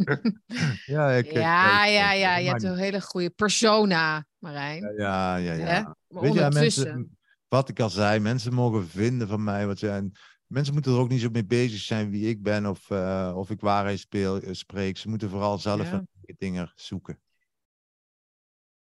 ja, 0.87 1.11
ik, 1.11 1.33
ja, 1.33 1.87
ja, 1.87 2.13
ja. 2.13 2.37
Je 2.37 2.49
hebt 2.49 2.63
een 2.63 2.77
hele 2.77 3.01
goede 3.01 3.31
persona, 3.31 4.27
Marijn. 4.39 4.95
Ja, 4.97 5.37
ja, 5.37 5.53
ja. 5.53 5.67
Ja. 5.67 5.97
Maar 6.09 6.23
Weet 6.23 6.35
je, 6.35 6.49
mensen, 6.53 7.19
wat 7.55 7.69
ik 7.69 7.81
al 7.81 7.91
zei, 7.91 8.21
mensen 8.21 8.55
mogen 8.55 8.89
vinden 8.89 9.29
van 9.29 9.45
mij 9.45 9.67
wat 9.67 9.79
ze. 9.79 9.89
En 9.89 10.13
mensen 10.47 10.75
moeten 10.75 10.93
er 10.93 10.99
ook 10.99 11.09
niet 11.09 11.21
zo 11.21 11.29
mee 11.31 11.45
bezig 11.45 11.81
zijn 11.81 12.11
wie 12.11 12.29
ik 12.29 12.43
ben 12.43 12.67
of, 12.67 12.91
eh, 12.91 13.33
of 13.37 13.51
ik 13.51 13.61
waarheid 13.61 13.99
speel, 13.99 14.41
eh, 14.41 14.53
spreek. 14.53 14.97
Ze 14.97 15.09
moeten 15.09 15.31
vooral 15.31 15.59
zelf 15.59 15.91
Ja. 15.91 16.05
dingen 16.39 16.73
zoeken. 16.75 17.21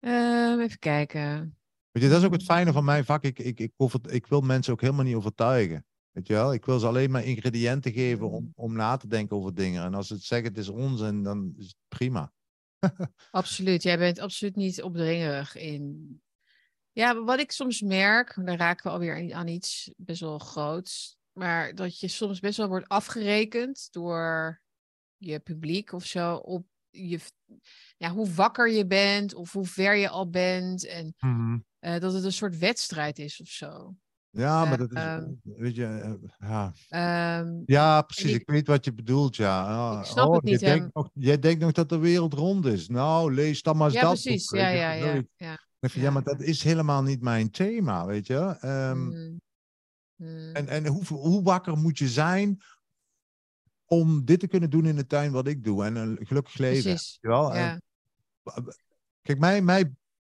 Ehm, 0.01 0.61
even 0.61 0.79
kijken. 0.79 1.57
Weet 1.91 2.03
je, 2.03 2.09
dat 2.09 2.19
is 2.19 2.25
ook 2.27 2.33
het 2.33 2.43
fijne 2.45 2.73
van 2.73 2.85
mijn 2.85 3.05
vak. 3.05 3.23
Ik, 3.25 3.39
ik, 3.39 3.61
ik, 3.61 3.73
over, 3.77 4.13
ik 4.13 4.27
wil 4.27 4.41
mensen 4.41 4.73
ook 4.73 4.81
helemaal 4.81 5.05
niet 5.05 5.15
overtuigen. 5.15 5.87
Weet 6.11 6.27
je 6.27 6.33
wel? 6.33 6.53
Ik 6.53 6.65
wil 6.65 6.79
ze 6.79 6.87
alleen 6.87 7.11
maar 7.11 7.25
ingrediënten 7.25 7.93
geven 7.93 8.31
om, 8.31 8.43
Mm. 8.43 8.53
om 8.55 8.73
na 8.73 8.97
te 8.97 9.07
denken 9.09 9.37
over 9.37 9.55
dingen. 9.55 9.85
En 9.85 9.95
als 9.95 10.07
ze 10.07 10.15
het 10.15 10.23
zeggen, 10.23 10.49
het 10.49 10.59
is 10.59 10.69
onzin, 10.69 11.23
dan 11.23 11.55
is 11.57 11.67
het 11.67 11.77
prima. 11.89 12.33
Absoluut. 13.31 13.83
Jij 13.83 13.99
bent 13.99 14.19
absoluut 14.19 14.57
niet 14.57 14.83
opdringerig 14.83 15.57
in. 15.57 16.21
Ja, 16.99 17.13
maar 17.13 17.25
wat 17.25 17.39
ik 17.39 17.53
soms 17.53 17.81
merk, 17.81 18.39
daar 18.45 18.57
raken 18.57 18.85
we 18.85 18.91
alweer 18.91 19.35
aan 19.35 19.49
iets 19.49 19.91
best 19.97 20.21
wel 20.21 20.39
groots. 20.39 21.19
Maar 21.33 21.75
dat 21.75 22.01
je 22.01 22.09
soms 22.09 22.41
best 22.41 22.57
wel 22.57 22.69
wordt 22.69 22.89
afgerekend 22.89 23.89
door 23.91 24.61
je 25.17 25.39
publiek 25.39 25.93
of 25.93 26.05
zo. 26.05 26.35
Op 26.35 26.67
je, 26.91 27.21
ja, 27.97 28.11
hoe 28.11 28.33
wakker 28.33 28.71
je 28.71 28.87
bent 28.87 29.35
of 29.35 29.53
hoe 29.53 29.67
ver 29.67 29.95
je 29.95 30.09
al 30.09 30.31
bent. 30.31 30.87
En 30.87 31.15
eh, 31.79 32.01
dat 32.01 32.13
het 32.13 32.25
een 32.25 32.33
soort 32.33 32.59
wedstrijd 32.59 33.19
is 33.19 33.41
of 33.41 33.49
zo. 33.49 33.95
Ja, 34.31 34.65
maar 34.65 34.73
Eh, 34.73 34.79
dat 34.79 34.91
is, 34.91 35.03
ehm, 35.03 35.31
weet 35.43 35.75
je, 35.75 35.87
eh, 35.87 36.13
ja. 36.39 36.73
Ehm, 36.89 37.63
Ja, 37.67 38.03
precies. 38.03 38.33
ik- 38.33 38.41
Ik, 38.41 38.49
weet 38.49 38.67
wat 38.67 38.85
je 38.85 38.93
bedoelt, 38.95 39.37
ja. 39.37 39.65
Ah, 39.91 40.01
Ik 40.01 40.07
snap 40.07 40.27
oh, 40.29 40.35
het 40.35 40.43
niet, 40.43 40.61
Je 40.61 40.67
denkt, 40.67 40.95
nog, 40.95 41.11
jij 41.15 41.39
denkt 41.39 41.61
nog 41.61 41.73
dat 41.73 41.89
de 41.89 41.99
wereld 41.99 42.33
rond 42.33 42.65
is. 42.67 42.89
Nou, 42.89 43.35
lees 43.35 43.63
dan 43.63 43.77
maar 43.77 43.87
eens 43.87 43.95
ja, 43.97 44.01
dat 44.01 44.11
precies. 44.23 44.49
boek, 44.49 44.61
Ja, 44.61 44.69
ja, 44.69 45.23
ja. 45.37 45.67
Ik 45.81 45.91
vind, 45.91 45.95
Ja. 45.95 46.03
ja, 46.03 46.11
maar 46.11 46.23
dat 46.23 46.41
is 46.41 46.63
helemaal 46.63 47.03
niet 47.03 47.21
mijn 47.21 47.51
thema, 47.51 48.07
weet 48.07 48.27
je. 48.27 48.57
Ehm, 48.61 49.07
Mm. 49.07 49.41
Mm. 50.17 50.55
En, 50.55 50.69
en 50.69 50.87
hoe, 50.87 51.05
hoe 51.05 51.43
wakker 51.43 51.77
moet 51.77 51.99
je 51.99 52.09
zijn 52.09 52.63
om 53.85 54.25
dit 54.25 54.41
te 54.41 54.47
kunnen 54.47 54.71
doen 54.71 54.87
in 54.87 54.97
de 54.97 55.07
tuin 55.07 55.33
wat 55.33 55.47
ik 55.47 55.65
doe 55.65 55.85
en 55.85 55.97
een 55.97 56.19
gelukkig 56.27 56.59
leven? 56.59 56.83
Precies. 56.83 57.11
weet 57.11 57.19
je 57.21 57.29
wel? 57.29 57.55
Ja. 57.55 57.81
Kijk, 59.23 59.39
mij, 59.39 59.63
mij, 59.63 59.81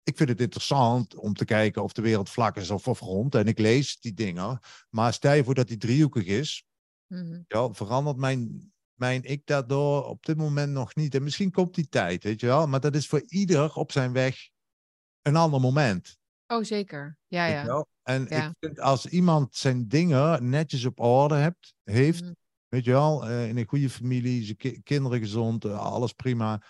ik 0.02 0.16
vind 0.16 0.28
het 0.28 0.40
interessant 0.40 1.14
om 1.14 1.34
te 1.34 1.44
kijken 1.44 1.82
of 1.82 1.92
de 1.92 2.02
wereld 2.02 2.30
vlak 2.30 2.56
is 2.56 2.70
of, 2.70 2.88
of 2.88 3.00
rond. 3.00 3.34
En 3.34 3.46
ik 3.46 3.58
lees 3.58 4.00
die 4.00 4.14
dingen. 4.14 4.58
Maar 4.90 5.12
stel 5.12 5.32
je 5.32 5.44
voor 5.44 5.54
dat 5.54 5.68
die 5.68 5.76
driehoekig 5.76 6.24
is. 6.24 6.64
Ja, 7.48 7.72
verandert 7.72 8.16
mijn, 8.16 8.72
mijn 8.94 9.22
ik 9.22 9.46
daardoor 9.46 10.04
op 10.04 10.24
dit 10.26 10.36
moment 10.36 10.72
nog 10.72 10.94
niet. 10.94 11.14
En 11.14 11.22
misschien 11.22 11.50
komt 11.50 11.74
die 11.74 11.88
tijd, 11.88 12.22
weet 12.22 12.40
je 12.40 12.46
wel. 12.46 12.66
Maar 12.66 12.80
dat 12.80 12.94
is 12.94 13.06
voor 13.06 13.22
ieder 13.26 13.74
op 13.74 13.92
zijn 13.92 14.12
weg 14.12 14.52
een 15.24 15.36
ander 15.36 15.60
moment. 15.60 16.16
Oh, 16.46 16.62
zeker. 16.64 17.18
Ja, 17.26 17.46
ja. 17.46 17.86
En 18.02 18.26
Ja. 18.28 18.46
ik 18.48 18.52
vind 18.60 18.80
als 18.80 19.06
iemand 19.06 19.56
zijn 19.56 19.88
dingen 19.88 20.48
netjes 20.48 20.84
op 20.84 21.00
orde 21.00 21.34
hebt, 21.34 21.74
heeft, 21.82 22.22
Mhm. 22.22 22.32
weet 22.68 22.84
je 22.84 22.90
wel, 22.90 23.26
eh, 23.26 23.48
in 23.48 23.56
een 23.56 23.68
goede 23.68 23.90
familie, 23.90 24.44
zijn 24.44 24.56
ki- 24.56 24.80
kinderen 24.82 25.18
gezond, 25.18 25.64
eh, 25.64 25.78
alles 25.78 26.12
prima, 26.12 26.62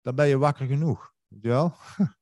dan 0.00 0.14
ben 0.14 0.28
je 0.28 0.38
wakker 0.38 0.66
genoeg. 0.66 1.12
Weet 1.28 1.42
je 1.42 1.48
wel? 1.48 1.74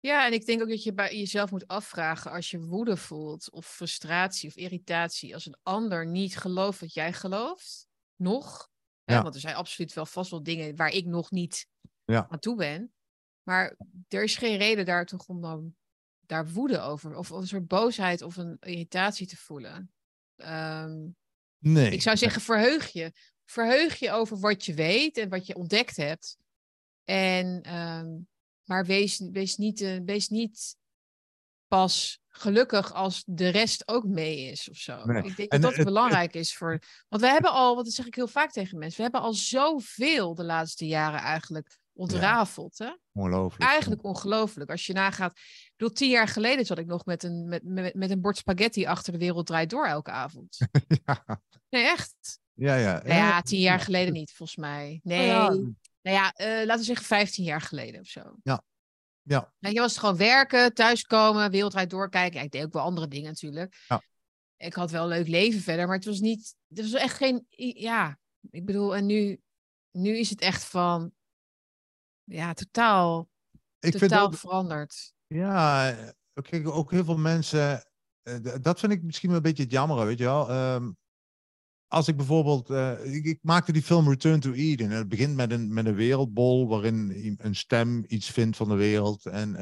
Ja, 0.00 0.26
en 0.26 0.32
ik 0.32 0.46
denk 0.46 0.62
ook 0.62 0.68
dat 0.68 0.82
je 0.82 0.94
bij 0.94 1.16
jezelf 1.18 1.50
moet 1.50 1.66
afvragen 1.66 2.30
als 2.30 2.50
je 2.50 2.60
woede 2.60 2.96
voelt 2.96 3.50
of 3.50 3.66
frustratie 3.66 4.48
of 4.48 4.56
irritatie, 4.56 5.34
als 5.34 5.46
een 5.46 5.58
ander 5.62 6.06
niet 6.06 6.36
gelooft 6.36 6.80
wat 6.80 6.94
jij 6.94 7.12
gelooft, 7.12 7.86
nog. 8.16 8.68
Hè, 9.04 9.14
Ja. 9.14 9.22
want 9.22 9.34
er 9.34 9.40
zijn 9.40 9.54
absoluut 9.54 9.92
wel 9.92 10.06
vast 10.06 10.30
wel 10.30 10.42
dingen 10.42 10.76
waar 10.76 10.90
ik 10.90 11.06
nog 11.06 11.30
niet 11.30 11.66
Ja. 12.04 12.26
aan 12.28 12.38
toe 12.38 12.56
ben. 12.56 12.94
Maar 13.46 13.76
er 14.08 14.22
is 14.22 14.36
geen 14.36 14.56
reden 14.56 14.84
daar 14.84 15.06
toch 15.06 15.26
om 15.26 15.40
dan 15.40 15.74
daar 16.20 16.48
woede 16.48 16.80
over 16.80 17.16
of, 17.16 17.32
of 17.32 17.40
een 17.40 17.46
soort 17.46 17.66
boosheid 17.66 18.22
of 18.22 18.36
een 18.36 18.56
irritatie 18.60 19.26
te 19.26 19.36
voelen. 19.36 19.92
Ehm, 20.36 21.08
Nee. 21.58 21.90
ik 21.90 22.02
zou 22.02 22.16
zeggen, 22.16 22.42
verheug 22.42 22.88
je. 22.88 23.12
Verheug 23.44 23.98
je 23.98 24.10
over 24.10 24.38
wat 24.38 24.64
je 24.64 24.74
weet 24.74 25.16
en 25.16 25.28
wat 25.28 25.46
je 25.46 25.56
ontdekt 25.56 25.96
hebt. 25.96 26.36
En, 27.04 27.62
ehm, 27.62 28.08
maar 28.64 28.84
wees, 28.84 29.18
wees, 29.18 29.56
niet, 29.56 29.80
eh, 29.80 29.98
wees 30.04 30.28
niet 30.28 30.76
pas 31.66 32.20
gelukkig 32.28 32.92
als 32.92 33.22
de 33.26 33.48
rest 33.48 33.88
ook 33.88 34.04
mee 34.04 34.50
is 34.50 34.70
of 34.70 34.76
zo. 34.76 35.04
Nee. 35.04 35.22
Ik 35.22 35.36
denk 35.36 35.52
En 35.52 35.60
dat 35.60 35.74
dat 35.74 35.84
belangrijk 35.84 36.34
is 36.34 36.56
voor... 36.56 36.82
Want 37.08 37.22
we 37.22 37.28
hebben 37.28 37.50
al, 37.50 37.74
wat 37.74 37.84
dat 37.84 37.94
zeg 37.94 38.06
ik 38.06 38.14
heel 38.14 38.28
vaak 38.28 38.52
tegen 38.52 38.78
mensen, 38.78 38.96
we 38.96 39.02
hebben 39.02 39.20
al 39.20 39.34
zoveel 39.34 40.34
de 40.34 40.44
laatste 40.44 40.86
jaren 40.86 41.20
eigenlijk 41.20 41.78
ontrafeld. 41.96 42.78
Hè? 42.78 42.90
Ongelooflijk. 43.12 43.70
Eigenlijk 43.70 44.04
ongelooflijk. 44.04 44.70
Als 44.70 44.86
je 44.86 44.92
nagaat, 44.92 45.38
ik 45.38 45.72
bedoel, 45.76 45.94
tien 45.94 46.10
jaar 46.10 46.28
geleden 46.28 46.66
zat 46.66 46.78
ik 46.78 46.86
nog 46.86 47.04
met 47.04 47.22
een, 47.22 47.48
met, 47.48 47.62
met, 47.64 47.94
met 47.94 48.10
een 48.10 48.20
bord 48.20 48.36
spaghetti 48.36 48.86
achter 48.86 49.12
de 49.12 49.18
wereld 49.18 49.46
draait 49.46 49.70
door 49.70 49.86
elke 49.86 50.10
avond. 50.10 50.56
ja, 51.04 51.40
Nee, 51.68 51.84
echt. 51.84 52.40
ja, 52.52 52.76
ja. 52.76 53.02
Nou 53.02 53.14
ja, 53.14 53.42
tien 53.42 53.60
jaar 53.60 53.80
geleden 53.80 54.12
niet, 54.12 54.32
volgens 54.32 54.58
mij. 54.58 55.00
Nee, 55.02 55.26
ja. 55.26 55.48
nou 55.48 55.74
ja, 56.02 56.32
eh, 56.32 56.48
laten 56.48 56.78
we 56.78 56.84
zeggen 56.84 57.06
vijftien 57.06 57.44
jaar 57.44 57.60
geleden 57.60 58.00
of 58.00 58.06
zo. 58.06 58.36
Ja. 58.42 59.52
Weet 59.58 59.72
je, 59.72 59.80
was 59.80 59.90
het 59.90 60.00
gewoon 60.00 60.16
werken, 60.16 60.74
thuiskomen, 60.74 61.50
wereldwijd 61.50 61.90
doorkijken. 61.90 62.38
Ja, 62.38 62.44
ik 62.44 62.50
deed 62.50 62.64
ook 62.64 62.72
wel 62.72 62.82
andere 62.82 63.08
dingen 63.08 63.28
natuurlijk. 63.28 63.84
Ja. 63.88 64.02
Ik 64.56 64.74
had 64.74 64.90
wel 64.90 65.02
een 65.02 65.08
leuk 65.08 65.28
leven 65.28 65.60
verder, 65.60 65.86
maar 65.86 65.96
het 65.96 66.04
was 66.04 66.20
niet, 66.20 66.54
het 66.68 66.90
was 66.90 67.00
echt 67.00 67.16
geen, 67.16 67.46
ja, 67.76 68.18
ik 68.50 68.64
bedoel, 68.64 68.96
en 68.96 69.06
nu, 69.06 69.40
nu 69.90 70.18
is 70.18 70.30
het 70.30 70.40
echt 70.40 70.64
van, 70.64 71.12
ja, 72.26 72.52
totaal, 72.52 73.28
Ik 73.78 73.90
vind 73.90 73.98
totaal 73.98 74.26
ook, 74.26 74.34
veranderd. 74.34 75.14
ja, 75.26 75.90
eh, 75.90 76.42
kijk, 76.42 76.68
ook 76.68 76.90
heel 76.90 77.04
veel 77.04 77.18
mensen, 77.18 77.86
eh, 78.22 78.34
dat 78.60 78.80
vind 78.80 78.92
ik 78.92 79.02
misschien 79.02 79.28
wel 79.28 79.36
een 79.36 79.42
beetje 79.44 79.62
het 79.62 79.72
jammer, 79.72 80.06
weet 80.06 80.18
je 80.18 80.24
wel. 80.24 80.48
Ehm, 80.50 80.90
als 81.88 82.08
ik 82.08 82.16
bijvoorbeeld, 82.16 82.70
eh, 82.70 83.14
ik, 83.14 83.24
ik 83.24 83.38
maakte 83.42 83.72
die 83.72 83.82
film 83.82 84.08
Return 84.08 84.40
to 84.40 84.52
Eden. 84.52 84.90
En 84.90 84.96
het 84.96 85.08
begint 85.08 85.36
met 85.36 85.52
een, 85.52 85.74
met 85.74 85.86
een 85.86 85.94
wereldbol 85.94 86.68
waarin 86.68 87.36
een 87.40 87.54
stem 87.54 88.04
iets 88.06 88.30
vindt 88.30 88.56
van 88.56 88.68
de 88.68 88.74
wereld. 88.74 89.26
En 89.26 89.56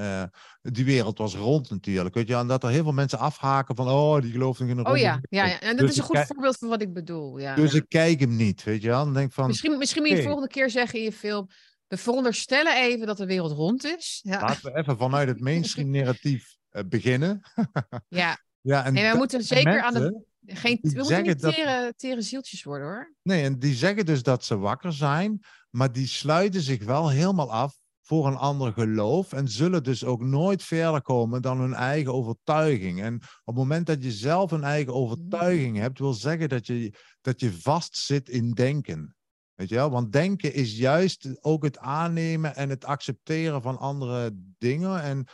die 0.63 0.85
wereld 0.85 1.19
was 1.19 1.35
rond 1.35 1.71
natuurlijk, 1.71 2.15
weet 2.15 2.29
je. 2.29 2.35
En 2.35 2.47
dat 2.47 2.63
er 2.63 2.71
heel 2.71 2.83
veel 2.83 2.93
mensen 2.93 3.19
afhaken 3.19 3.77
van, 3.77 3.89
oh, 3.89 4.21
die 4.21 4.33
geloven 4.33 4.69
in 4.69 4.79
een 4.79 4.87
Oh 4.87 4.97
ja, 4.97 5.21
ja, 5.29 5.47
ja. 5.47 5.61
en 5.61 5.77
dat 5.77 5.79
Dus 5.79 5.91
is 5.91 5.97
een 5.97 6.05
goed 6.05 6.27
voorbeeld 6.27 6.59
van 6.59 6.69
wat 6.69 6.83
ik 6.83 6.93
bedoel. 6.93 7.39
Ja. 7.39 7.55
Dus 7.55 7.75
ik 7.75 7.89
kijk 7.89 8.21
hem 8.21 8.37
niet, 8.37 8.63
weet 8.63 8.83
je 8.83 8.89
wel. 8.89 9.13
Denk 9.13 9.33
van, 9.33 9.47
Misschien, 9.47 9.79
misschien 9.79 10.03
moet 10.03 10.11
je 10.11 10.17
de 10.17 10.23
volgende 10.23 10.49
keer 10.49 10.71
zeggen 10.71 10.99
in 10.99 11.05
je 11.05 11.13
film. 11.13 11.49
We 11.89 11.97
veronderstellen 11.97 12.77
even 12.77 13.07
dat 13.07 13.17
de 13.17 13.27
wereld 13.27 13.53
rond 13.53 13.85
is. 13.85 14.21
Ja, 14.23 14.41
Laten 14.41 14.73
we 14.73 14.79
even 14.79 14.97
vanuit 14.97 15.29
het 15.29 15.41
mainstream 15.41 15.91
narratief 15.91 16.57
eh, 16.69 16.83
beginnen. 16.89 17.41
ja. 18.09 18.39
Ja, 18.61 18.85
en 18.85 18.95
we 18.95 19.13
moeten 19.17 19.43
zeker 19.43 19.83
aan 19.83 19.95
de. 19.95 20.25
Geen, 20.47 20.79
we 20.83 20.93
moeten 20.95 21.23
niet 21.23 21.41
dat- 21.41 21.55
tere, 21.55 21.93
tere 21.97 22.23
zieltjes 22.23 22.63
worden 22.63 22.87
hoor. 22.87 23.15
Nee, 23.23 23.43
en 23.45 23.59
die 23.59 23.75
zeggen 23.75 24.07
dus 24.07 24.23
dat 24.23 24.45
ze 24.45 24.59
wakker 24.59 24.93
zijn, 24.93 25.41
maar 25.71 25.93
die 25.93 26.07
sluiten 26.07 26.61
zich 26.61 26.85
wel 26.85 27.11
helemaal 27.11 27.53
af 27.53 27.79
voor 28.03 28.27
een 28.27 28.37
ander 28.37 28.73
geloof 28.73 29.33
en 29.33 29.49
zullen 29.49 29.83
dus 29.83 30.05
ook 30.05 30.23
nooit 30.23 30.63
verder 30.63 31.03
komen 31.03 31.43
dan 31.43 31.61
hun 31.61 31.75
eigen 31.75 32.13
overtuiging. 32.13 33.03
En 33.03 33.15
op 33.15 33.23
het 33.45 33.55
moment 33.55 33.87
dat 33.87 34.03
je 34.03 34.13
zelf 34.13 34.51
een 34.51 34.65
eigen 34.65 34.95
overtuiging 34.95 35.77
hebt, 35.77 35.99
wil 35.99 36.13
zeggen 36.13 36.49
dat 36.49 36.67
je, 36.67 36.95
dat 37.21 37.41
je 37.41 37.53
vastzit 37.53 38.29
in 38.29 38.53
denken. 38.53 39.17
Weet 39.55 39.69
je 39.69 39.75
wel? 39.75 39.91
Want 39.91 40.13
denken 40.13 40.55
is 40.55 40.77
juist 40.77 41.29
ook 41.41 41.65
het 41.65 41.79
aannemen 41.79 42.57
en 42.57 42.69
het 42.69 42.85
accepteren 42.85 43.63
van 43.63 43.79
andere 43.79 44.31
dingen. 44.59 45.03
En 45.03 45.27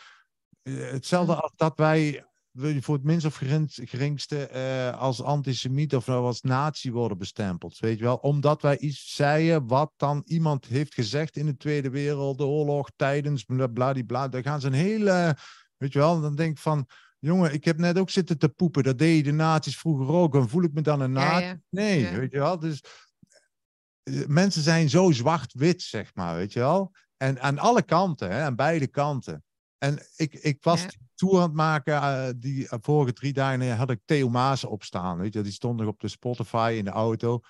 eh, 0.62 0.90
hetzelfde 0.90 1.34
als 1.34 1.52
dat 1.56 1.78
wij 1.78 2.24
voor 2.80 2.94
het 2.94 3.04
minst 3.04 3.26
of 3.26 3.34
gerings- 3.34 3.80
geringste 3.84 4.46
eh, 4.46 4.98
als 4.98 5.22
antisemiet 5.22 5.94
of 5.94 6.06
nou 6.06 6.24
als 6.24 6.40
nazi 6.40 6.92
worden 6.92 7.18
bestempeld. 7.18 7.78
Weet 7.78 7.98
je 7.98 8.04
wel? 8.04 8.16
Omdat 8.16 8.62
wij 8.62 8.78
iets 8.78 9.14
zeiden 9.14 9.66
wat 9.66 9.92
dan 9.96 10.22
iemand 10.24 10.66
heeft 10.66 10.94
gezegd 10.94 11.36
in 11.36 11.46
de 11.46 11.56
Tweede 11.56 11.90
Wereldoorlog 11.90 12.90
tijdens 12.96 13.44
bla- 13.44 13.66
bladibla. 13.66 14.28
Daar 14.28 14.42
gaan 14.42 14.60
ze 14.60 14.66
een 14.66 14.72
hele. 14.72 15.36
Weet 15.76 15.92
je 15.92 15.98
wel? 15.98 16.20
Dan 16.20 16.34
denk 16.34 16.50
ik 16.50 16.58
van. 16.62 16.86
Jongen, 17.18 17.52
ik 17.52 17.64
heb 17.64 17.78
net 17.78 17.98
ook 17.98 18.10
zitten 18.10 18.38
te 18.38 18.48
poepen. 18.48 18.82
Dat 18.82 18.98
deden 18.98 19.24
de 19.24 19.32
nazi's 19.32 19.76
vroeger 19.76 20.14
ook. 20.14 20.34
En 20.34 20.48
voel 20.48 20.62
ik 20.62 20.72
me 20.72 20.80
dan 20.80 21.00
een 21.00 21.12
nazi? 21.12 21.44
ja. 21.44 21.60
Nee, 21.70 22.00
Ja. 22.00 22.16
weet 22.18 22.32
je 22.32 22.38
wel? 22.38 22.58
Dus 22.58 22.82
mensen 24.26 24.62
zijn 24.62 24.88
zo 24.88 25.10
zwart-wit, 25.10 25.82
zeg 25.82 26.14
maar, 26.14 26.36
weet 26.36 26.52
je 26.52 26.58
wel? 26.58 26.92
En 27.16 27.40
aan 27.40 27.58
alle 27.58 27.82
kanten, 27.82 28.30
hè, 28.30 28.42
aan 28.42 28.56
beide 28.56 28.86
kanten. 28.86 29.44
En 29.78 29.98
ik, 30.16 30.34
ik 30.34 30.62
was 30.62 30.82
Ja. 30.82 30.88
die 30.88 30.98
tour 31.14 31.36
aan 31.36 31.42
het 31.42 31.52
maken, 31.52 31.94
eh, 31.94 32.28
die 32.36 32.68
eh, 32.68 32.78
vorige 32.82 33.12
drie 33.12 33.32
dagen 33.32 33.76
had 33.76 33.90
ik 33.90 34.00
Theo 34.04 34.28
Maas 34.28 34.64
opstaan, 34.64 35.18
weet 35.18 35.34
je, 35.34 35.40
die 35.42 35.52
stond 35.52 35.78
nog 35.78 35.88
op 35.88 36.00
de 36.00 36.08
Spotify 36.08 36.74
in 36.78 36.84
de 36.84 36.90
auto. 36.90 37.40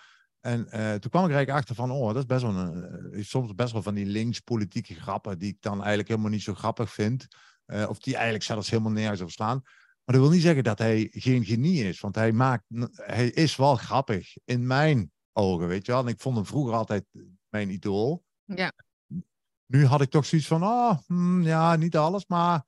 En 0.40 0.70
eh, 0.70 0.94
toen 0.94 1.10
kwam 1.10 1.24
ik 1.24 1.30
er 1.30 1.36
eigenlijk 1.36 1.50
achter 1.50 1.74
van, 1.74 1.90
oh, 1.90 2.06
dat 2.06 2.16
is 2.16 2.26
best 2.26 2.42
wel 2.42 2.54
een, 2.54 3.12
eh, 3.12 3.24
soms 3.24 3.54
best 3.54 3.72
wel 3.72 3.82
van 3.82 3.94
die 3.94 4.06
links-politieke 4.06 4.94
grappen, 4.94 5.38
die 5.38 5.48
ik 5.48 5.56
dan 5.60 5.78
eigenlijk 5.78 6.08
helemaal 6.08 6.30
niet 6.30 6.42
zo 6.42 6.54
grappig 6.54 6.92
vind. 6.92 7.26
Eh, 7.64 7.88
of 7.88 7.98
die 7.98 8.14
eigenlijk 8.14 8.44
zelfs 8.44 8.70
helemaal 8.70 8.92
nergens 8.92 9.20
op 9.20 9.30
slaan. 9.30 9.60
Maar 10.04 10.14
dat 10.18 10.20
wil 10.20 10.30
niet 10.30 10.42
zeggen 10.42 10.64
dat 10.64 10.78
hij 10.78 11.08
geen 11.10 11.44
genie 11.44 11.84
is, 11.84 12.00
want 12.00 12.14
hij 12.14 12.32
maakt, 12.32 12.64
hij 12.92 13.26
is 13.26 13.56
wel 13.56 13.76
grappig 13.76 14.36
in 14.44 14.66
mijn 14.66 15.10
ogen, 15.32 15.68
weet 15.68 15.86
je 15.86 15.92
wel. 15.92 16.00
En 16.00 16.06
ik 16.06 16.20
vond 16.20 16.36
hem 16.36 16.46
vroeger 16.46 16.74
altijd 16.74 17.04
mijn 17.48 17.70
idool. 17.70 18.24
Ja. 18.44 18.72
Nu 19.66 19.86
had 19.86 20.00
ik 20.00 20.10
toch 20.10 20.26
zoiets 20.26 20.48
van, 20.48 20.64
oh, 20.64 20.98
ja, 21.42 21.76
niet 21.76 21.96
alles, 21.96 22.26
maar 22.26 22.64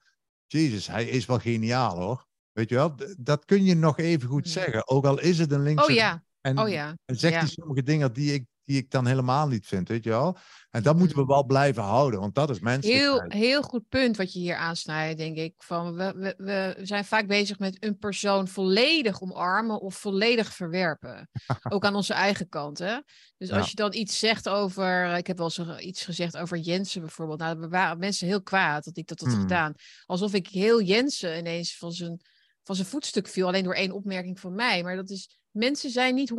Jezus, 0.47 0.87
hij 0.87 1.05
is 1.05 1.27
wel 1.27 1.39
geniaal 1.39 1.99
hoor. 1.99 2.27
Weet 2.53 2.69
je 2.69 2.75
wel, 2.75 2.95
dat 3.19 3.45
kun 3.45 3.65
je 3.65 3.75
nog 3.75 3.99
even 3.99 4.29
goed 4.29 4.49
zeggen. 4.49 4.89
Ook 4.89 5.05
al 5.05 5.21
is 5.21 5.39
het 5.39 5.53
een 5.53 5.63
linkse... 5.63 5.91
Oh 5.91 5.95
ja, 5.95 6.25
en, 6.41 6.59
oh 6.59 6.69
ja. 6.69 6.97
en 7.05 7.17
zegt 7.17 7.35
ja. 7.35 7.39
hij 7.41 7.49
sommige 7.49 7.83
dingen 7.83 8.13
die 8.13 8.33
ik, 8.33 8.47
die 8.65 8.77
ik 8.77 8.91
dan 8.91 9.07
helemaal 9.07 9.49
niet 9.49 9.67
vind, 9.67 9.89
weet 9.89 10.05
je 10.05 10.11
wel. 10.11 10.37
En 10.71 10.83
dat 10.83 10.97
moeten 10.97 11.17
we 11.17 11.23
Mhm. 11.23 11.31
wel 11.33 11.45
blijven 11.45 11.83
houden, 11.83 12.21
want 12.21 12.35
dat 12.35 12.51
is 12.51 12.57
Heel, 12.57 12.65
menselijkheid. 12.65 13.33
heel 13.33 13.63
goed 13.63 13.89
punt 13.89 14.17
wat 14.17 14.33
je 14.33 14.39
hier 14.39 14.57
aansnijdt, 14.57 15.19
denk 15.19 15.37
ik. 15.37 15.55
Van 15.57 15.95
we, 15.95 16.15
we, 16.17 16.35
we 16.37 16.77
zijn 16.87 17.05
vaak 17.05 17.27
bezig 17.27 17.59
met 17.59 17.85
een 17.85 17.99
persoon 17.99 18.49
volledig 18.49 19.21
omarmen 19.21 19.81
of 19.81 19.95
volledig 19.95 20.55
verwerpen. 20.55 21.29
Ook 21.73 21.85
aan 21.85 21.95
onze 21.95 22.15
eigen 22.15 22.49
kant. 22.49 22.79
Hè? 22.79 22.97
Dus 23.37 23.49
Ja. 23.49 23.57
als 23.59 23.69
je 23.71 23.75
dan 23.77 23.95
iets 23.95 24.19
zegt 24.19 24.49
over. 24.49 25.17
Ik 25.17 25.27
heb 25.27 25.39
wel 25.39 25.51
eens 25.57 25.79
iets 25.81 26.05
gezegd 26.05 26.37
over 26.37 26.59
Jensen 26.59 27.01
bijvoorbeeld. 27.01 27.39
Nou, 27.39 27.63
er 27.63 27.69
waren 27.69 27.99
mensen 27.99 28.27
heel 28.27 28.43
kwaad 28.43 28.85
dat 28.85 28.97
ik 28.97 29.07
dat 29.07 29.21
had 29.21 29.33
Hmm. 29.33 29.41
gedaan. 29.41 29.75
Alsof 30.07 30.35
ik 30.35 30.49
heel 30.49 30.83
Jensen 30.83 31.39
ineens 31.39 31.77
van 31.79 31.93
zijn, 31.93 32.21
van 32.63 32.75
zijn 32.75 32.89
voetstuk 32.89 33.29
viel. 33.29 33.47
Alleen 33.47 33.65
door 33.65 33.75
één 33.75 33.93
opmerking 33.93 34.41
van 34.41 34.55
mij. 34.55 34.83
Maar 34.83 34.97
dat 34.97 35.11
is. 35.11 35.41
Mensen 35.53 35.91
zijn 35.91 36.15
niet 36.15 36.31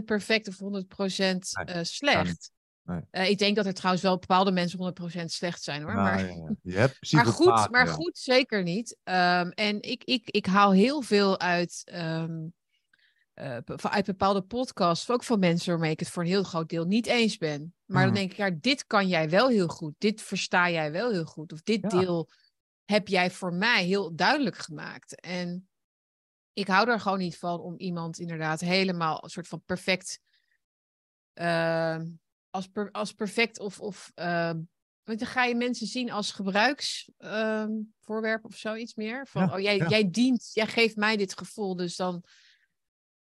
100% 0.00 0.04
perfect 0.04 0.48
of 0.48 0.58
100% 0.58 1.38
eh, 1.64 1.78
slecht. 1.82 2.50
Nee. 2.82 3.00
Eh, 3.10 3.28
ik 3.28 3.38
denk 3.38 3.56
dat 3.56 3.66
er 3.66 3.74
trouwens 3.74 4.02
wel 4.04 4.18
bepaalde 4.18 4.52
mensen 4.52 4.78
100% 5.22 5.24
slecht 5.24 5.62
zijn 5.62 5.82
hoor. 5.82 5.94
Nou, 5.94 6.04
maar, 6.04 6.26
ja. 6.26 6.54
Je 6.62 6.76
hebt 6.76 7.12
maar 7.12 7.26
goed, 7.26 7.70
maar 7.70 7.86
ja. 7.86 7.92
goed, 7.92 8.18
zeker 8.18 8.62
niet. 8.62 8.96
Ehm, 9.02 9.48
en 9.48 9.82
ik, 9.82 10.04
ik, 10.04 10.30
ik 10.30 10.46
haal 10.46 10.72
heel 10.72 11.02
veel 11.02 11.40
uit, 11.40 11.82
be- 13.34 13.90
uit 13.90 14.06
bepaalde 14.06 14.42
podcasts, 14.42 15.10
ook 15.10 15.24
van 15.24 15.38
mensen 15.38 15.70
waarmee 15.70 15.90
ik 15.90 16.00
het 16.00 16.08
voor 16.08 16.22
een 16.22 16.28
heel 16.28 16.42
groot 16.42 16.68
deel 16.68 16.84
niet 16.84 17.06
eens 17.06 17.36
ben. 17.36 17.74
Maar 17.86 18.02
dan 18.02 18.10
Mhm. 18.10 18.20
denk 18.20 18.30
ik, 18.30 18.36
ja, 18.36 18.50
dit 18.60 18.86
kan 18.86 19.08
jij 19.08 19.30
wel 19.30 19.48
heel 19.48 19.68
goed. 19.68 19.94
Dit 19.98 20.22
versta 20.22 20.70
jij 20.70 20.92
wel 20.92 21.10
heel 21.10 21.24
goed. 21.24 21.52
Of 21.52 21.62
dit 21.62 21.80
Ja. 21.82 21.88
deel 22.00 22.28
heb 22.84 23.08
jij 23.08 23.30
voor 23.30 23.54
mij 23.54 23.84
heel 23.84 24.14
duidelijk 24.16 24.56
gemaakt. 24.56 25.20
En 25.20 25.68
ik 26.60 26.66
hou 26.66 26.90
er 26.90 27.00
gewoon 27.00 27.18
niet 27.18 27.38
van 27.38 27.60
om 27.60 27.74
iemand 27.76 28.18
inderdaad 28.18 28.60
helemaal 28.60 29.24
een 29.24 29.30
soort 29.30 29.48
van 29.48 29.62
perfect. 29.64 30.20
ehm, 31.32 32.06
als, 32.50 32.66
per, 32.66 32.90
als 32.90 33.12
perfect 33.12 33.58
of. 33.58 33.80
of 33.80 34.10
ehm, 34.14 34.60
want 35.04 35.18
dan 35.18 35.28
ga 35.28 35.44
je 35.44 35.54
mensen 35.54 35.86
zien 35.86 36.10
als 36.10 36.32
gebruiksvoorwerp 36.32 38.44
of 38.44 38.54
zoiets 38.56 38.94
meer. 38.94 39.26
Van, 39.26 39.42
Ja, 39.46 39.52
oh, 39.54 39.60
jij, 39.60 39.76
ja. 39.76 39.88
jij 39.88 40.10
dient, 40.10 40.50
jij 40.52 40.66
geeft 40.66 40.96
mij 40.96 41.16
dit 41.16 41.38
gevoel, 41.38 41.76
dus 41.76 41.96
dan 41.96 42.24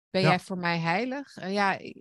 ben 0.10 0.22
Ja. 0.22 0.28
jij 0.28 0.40
voor 0.40 0.58
mij 0.58 0.80
heilig. 0.80 1.38
Eh, 1.38 1.54
ja, 1.54 1.78
ik 1.78 1.94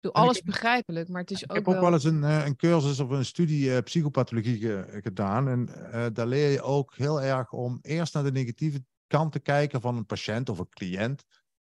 doe 0.00 0.12
En 0.12 0.20
ik 0.20 0.26
alles 0.26 0.42
begrijpelijk, 0.42 1.08
maar 1.08 1.20
het 1.20 1.30
is 1.30 1.42
Ik 1.42 1.50
ook 1.50 1.56
heb 1.56 1.68
ook 1.68 1.80
wel... 1.80 1.92
eens 1.92 2.04
een, 2.04 2.24
eh, 2.24 2.46
een 2.46 2.56
cursus 2.56 3.00
of 3.00 3.10
een 3.10 3.24
studie 3.24 3.74
eh, 3.76 3.82
psychopathologie 3.82 4.58
ge- 4.58 4.98
gedaan. 5.02 5.48
En 5.48 5.90
eh, 5.92 6.06
daar 6.12 6.26
leer 6.26 6.50
je 6.50 6.62
ook 6.62 6.94
heel 6.96 7.22
erg 7.22 7.52
om 7.52 7.78
eerst 7.82 8.14
naar 8.14 8.24
de 8.24 8.32
negatieve 8.32 8.84
kant 9.08 9.32
te 9.32 9.38
kijken 9.38 9.80
van 9.80 9.96
een 9.96 10.06
patiënt 10.06 10.48
of 10.48 10.58
een 10.58 10.68
cliënt. 10.68 11.24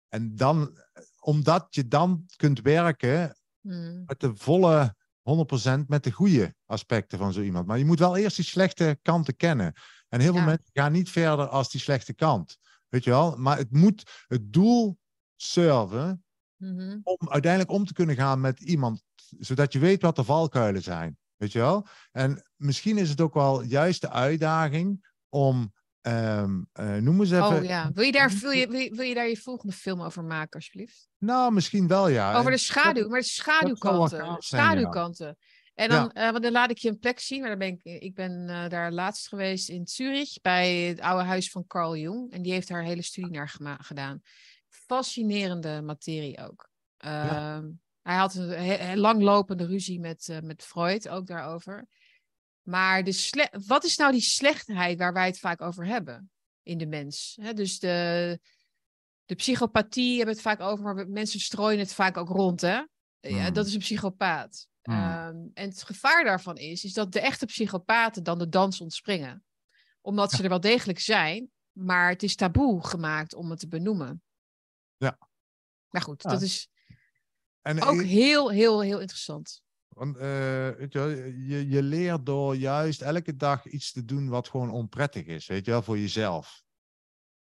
En 0.09 0.37
dan, 0.37 0.79
omdat 1.21 1.67
je 1.71 1.89
dan 1.89 2.25
kunt 2.37 2.61
werken 2.61 3.39
Hmm, 3.61 4.03
met 4.07 4.21
de 4.21 4.37
volle 4.37 4.97
100% 5.23 5.87
met 5.87 6.05
de 6.05 6.11
goede 6.11 6.55
aspecten 6.67 7.19
van 7.19 7.33
zo 7.33 7.41
iemand. 7.41 7.67
Maar 7.67 7.79
je 7.79 7.85
moet 7.85 7.99
wel 7.99 8.17
eerst 8.17 8.37
die 8.37 8.45
slechte 8.45 8.99
kanten 9.03 9.37
kennen. 9.37 9.73
En 10.09 10.21
heel 10.21 10.33
veel 10.33 10.41
Ja. 10.41 10.47
mensen 10.47 10.71
gaan 10.73 10.93
niet 10.93 11.11
verder 11.11 11.47
als 11.47 11.71
die 11.71 11.81
slechte 11.81 12.15
kant. 12.15 12.59
Weet 12.89 13.05
je 13.05 13.11
wel? 13.11 13.37
Maar 13.37 13.57
het 13.57 13.73
moet 13.73 14.25
het 14.27 14.53
doel 14.53 14.99
serven 15.37 16.25
mhm. 16.57 16.99
om 17.03 17.29
uiteindelijk 17.29 17.73
om 17.73 17.85
te 17.85 17.93
kunnen 17.93 18.17
gaan 18.17 18.41
met 18.41 18.61
iemand, 18.61 19.03
zodat 19.39 19.73
je 19.73 19.79
weet 19.79 20.03
wat 20.03 20.17
de 20.17 20.25
valkuilen 20.25 20.83
zijn. 20.83 21.19
Weet 21.37 21.53
je 21.53 21.59
wel? 21.59 21.87
En 22.11 22.49
misschien 22.57 22.99
is 22.99 23.11
het 23.11 23.21
ook 23.21 23.35
wel 23.35 23.63
juist 23.63 24.01
de 24.01 24.11
uitdaging 24.11 25.07
om, 25.29 25.73
ehm 26.01 26.63
eh, 26.73 26.97
noem 26.97 27.21
eens 27.21 27.31
even, 27.31 27.45
Oh 27.47 27.65
ja, 27.65 27.91
wil 27.95 28.05
je, 28.05 28.13
daar, 28.13 28.33
wil, 28.41 28.51
je, 28.51 28.69
wil, 28.69 28.81
je, 28.81 28.95
wil 28.95 29.05
je 29.05 29.15
daar 29.15 29.29
je 29.29 29.37
volgende 29.37 29.75
film 29.75 30.03
over 30.03 30.25
maken, 30.25 30.51
alsjeblieft? 30.55 31.09
nou 31.19 31.53
misschien 31.53 31.89
wel 31.89 32.09
ja. 32.09 32.39
Over 32.39 32.51
de 32.51 32.57
schaduw, 32.59 33.09
maar 33.09 33.21
de 33.21 33.27
schaduwkanten. 33.27 34.25
ja. 34.25 34.37
schaduwkanten. 34.39 35.37
En 35.75 35.89
dan, 35.89 36.11
eh, 36.13 36.31
want 36.31 36.43
dan 36.43 36.53
laat 36.53 36.71
ik 36.71 36.79
je 36.79 36.89
een 36.89 36.99
plek 36.99 37.19
zien. 37.19 37.41
Maar 37.41 37.49
dan 37.49 37.59
ben 37.59 37.69
ik, 37.69 38.03
ik 38.03 38.15
ben 38.15 38.49
eh, 38.49 38.69
daar 38.69 38.93
laatst 38.93 39.29
geweest 39.29 39.69
in 39.69 39.87
Zurich 39.87 40.41
bij 40.43 40.75
het 40.75 41.01
oude 41.01 41.25
huis 41.25 41.51
van 41.51 41.67
Carl 41.67 41.97
Jung. 41.97 42.33
En 42.33 42.43
die 42.43 42.53
heeft 42.53 42.69
daar 42.69 42.83
hele 42.83 43.03
studie 43.03 43.31
naar 43.31 43.79
gedaan. 43.81 44.21
Fascinerende 44.69 45.83
materie 45.83 46.39
ook. 46.49 46.69
Ehm, 46.97 47.67
Hij 48.03 48.17
had 48.17 48.35
een 48.35 48.49
he- 48.49 48.77
he- 48.77 48.97
langlopende 48.97 49.67
ruzie 49.67 50.01
met, 50.01 50.41
met 50.43 50.63
Freud 50.63 51.09
ook 51.09 51.27
daarover. 51.27 51.87
Maar 52.69 53.05
de 53.05 53.13
sle- 53.13 53.51
wat 53.67 53.85
is 53.85 53.97
nou 53.97 54.13
die 54.13 54.21
slechtheid 54.21 54.99
waar 54.99 55.13
wij 55.13 55.27
het 55.27 55.39
vaak 55.39 55.61
over 55.61 55.87
hebben 55.87 56.31
in 56.63 56.79
de 56.79 56.87
mens? 56.87 57.39
Dus 57.55 57.79
de, 57.79 58.41
de 59.25 59.35
psychopathie 59.35 60.17
hebben 60.17 60.35
we 60.35 60.41
het 60.41 60.51
vaak 60.51 60.61
over, 60.61 60.85
maar 60.85 61.09
mensen 61.09 61.41
strooien 61.41 61.79
het 61.79 61.93
vaak 61.95 62.17
ook 62.17 62.29
rond. 62.29 62.61
Hè? 62.61 62.77
Ja, 63.21 63.45
Hmm. 63.45 63.53
dat 63.53 63.67
is 63.67 63.73
een 63.73 63.79
psychopaat. 63.79 64.67
Hmm. 64.83 64.95
Ehm, 64.95 65.37
en 65.55 65.69
het 65.69 65.83
gevaar 65.83 66.25
daarvan 66.25 66.57
is, 66.57 66.85
is 66.85 66.93
dat 66.93 67.13
de 67.13 67.21
echte 67.21 67.47
psychopaten 67.47 68.23
dan 68.23 68.39
de 68.39 68.49
dans 68.49 68.81
ontspringen. 68.81 69.45
Omdat 70.01 70.31
ze 70.33 70.43
er 70.43 70.49
wel 70.49 70.61
degelijk 70.61 70.99
zijn, 70.99 71.51
maar 71.73 72.09
het 72.09 72.23
is 72.23 72.35
taboe 72.35 72.87
gemaakt 72.87 73.35
om 73.35 73.51
het 73.51 73.59
te 73.61 73.69
benoemen. 73.69 74.23
Ja. 74.97 75.19
Maar 75.89 76.03
goed, 76.03 76.23
Ja. 76.23 76.31
dat 76.31 76.43
is 76.43 76.69
En 77.63 77.83
ook 77.83 78.01
ik- 78.01 78.07
heel, 78.07 78.51
heel, 78.51 78.81
heel 78.81 79.01
interessant. 79.01 79.63
Want 79.99 80.17
eh, 80.17 80.69
weet 80.71 80.93
je, 80.93 80.99
wel, 80.99 81.09
je, 81.09 81.69
je 81.69 81.83
leert 81.83 82.27
door 82.27 82.57
juist 82.57 83.03
elke 83.03 83.37
dag 83.37 83.67
iets 83.67 83.93
te 83.93 84.05
doen 84.05 84.29
wat 84.29 84.49
gewoon 84.49 84.71
onprettig 84.71 85.27
is, 85.27 85.47
weet 85.47 85.65
je 85.65 85.71
wel, 85.71 85.83
voor 85.83 85.99
jezelf. 85.99 86.63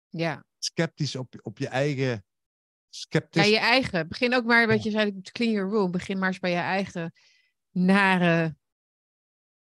Ja. 0.09 0.44
Sceptisch 0.59 1.16
op, 1.16 1.35
op 1.43 1.59
je 1.59 1.68
eigen. 1.68 2.05
Ja, 2.06 2.22
Sceptisch. 2.89 3.48
je 3.48 3.59
eigen. 3.59 4.09
Begin 4.09 4.35
ook 4.35 4.44
maar, 4.44 4.66
wat 4.66 4.82
je 4.82 4.90
zei, 4.90 5.20
clean 5.22 5.52
your 5.52 5.70
room. 5.70 5.90
Begin 5.90 6.18
maar 6.18 6.28
eens 6.28 6.39
bij 6.39 6.51
je 6.51 6.56
eigen 6.56 7.12
nare 7.70 8.56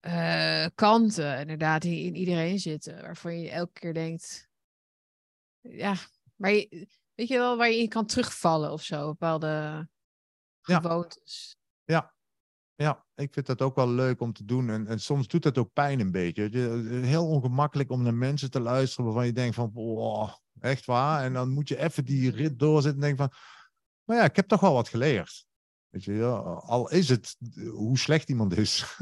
eh, 0.00 0.66
kanten, 0.74 1.38
inderdaad, 1.38 1.82
die 1.82 2.06
in 2.06 2.14
iedereen 2.14 2.58
zitten. 2.58 3.02
Waarvan 3.02 3.40
je 3.40 3.50
elke 3.50 3.72
keer 3.72 3.94
denkt, 3.94 4.48
ja, 5.60 5.94
maar 6.36 6.50
je, 6.50 6.88
weet 7.14 7.28
je 7.28 7.38
wel, 7.38 7.56
waar 7.56 7.70
je 7.70 7.78
in 7.78 7.88
kan 7.88 8.06
terugvallen 8.06 8.72
of 8.72 8.82
zo, 8.82 9.06
bepaalde 9.08 9.88
Ja. 10.62 10.80
gewoontes. 10.80 11.56
Ja, 11.84 11.94
Ja, 11.94 12.14
ik 13.14 13.32
vind 13.32 13.46
dat 13.46 13.62
ook 13.62 13.74
wel 13.74 13.88
leuk 13.90 14.20
om 14.20 14.32
te 14.32 14.44
doen. 14.44 14.70
En, 14.70 14.86
en 14.86 15.00
soms 15.00 15.28
doet 15.28 15.42
dat 15.42 15.58
ook 15.58 15.72
pijn 15.72 16.00
een 16.00 16.10
beetje. 16.10 16.48
je. 16.50 17.00
Heel 17.04 17.26
ongemakkelijk 17.28 17.90
om 17.90 18.02
naar 18.02 18.14
mensen 18.14 18.50
te 18.50 18.60
luisteren 18.60 19.04
waarvan 19.04 19.26
je 19.26 19.32
denkt 19.32 19.54
van, 19.54 19.70
wow, 19.72 20.30
echt 20.60 20.84
waar? 20.84 21.24
En 21.24 21.32
dan 21.32 21.50
moet 21.50 21.68
je 21.68 21.78
even 21.78 22.04
die 22.04 22.30
rit 22.30 22.58
doorzetten 22.58 23.02
en 23.02 23.06
denken 23.08 23.28
van, 23.28 23.38
maar 24.04 24.16
ja, 24.16 24.24
ik 24.24 24.36
heb 24.36 24.48
toch 24.48 24.60
wel 24.60 24.72
wat 24.72 24.88
geleerd. 24.88 25.46
Weet 25.88 26.04
je, 26.04 26.12
ja, 26.12 26.34
al 26.36 26.90
is 26.90 27.08
het 27.08 27.36
hoe 27.70 27.98
slecht 27.98 28.28
iemand 28.28 28.56
is. 28.56 28.96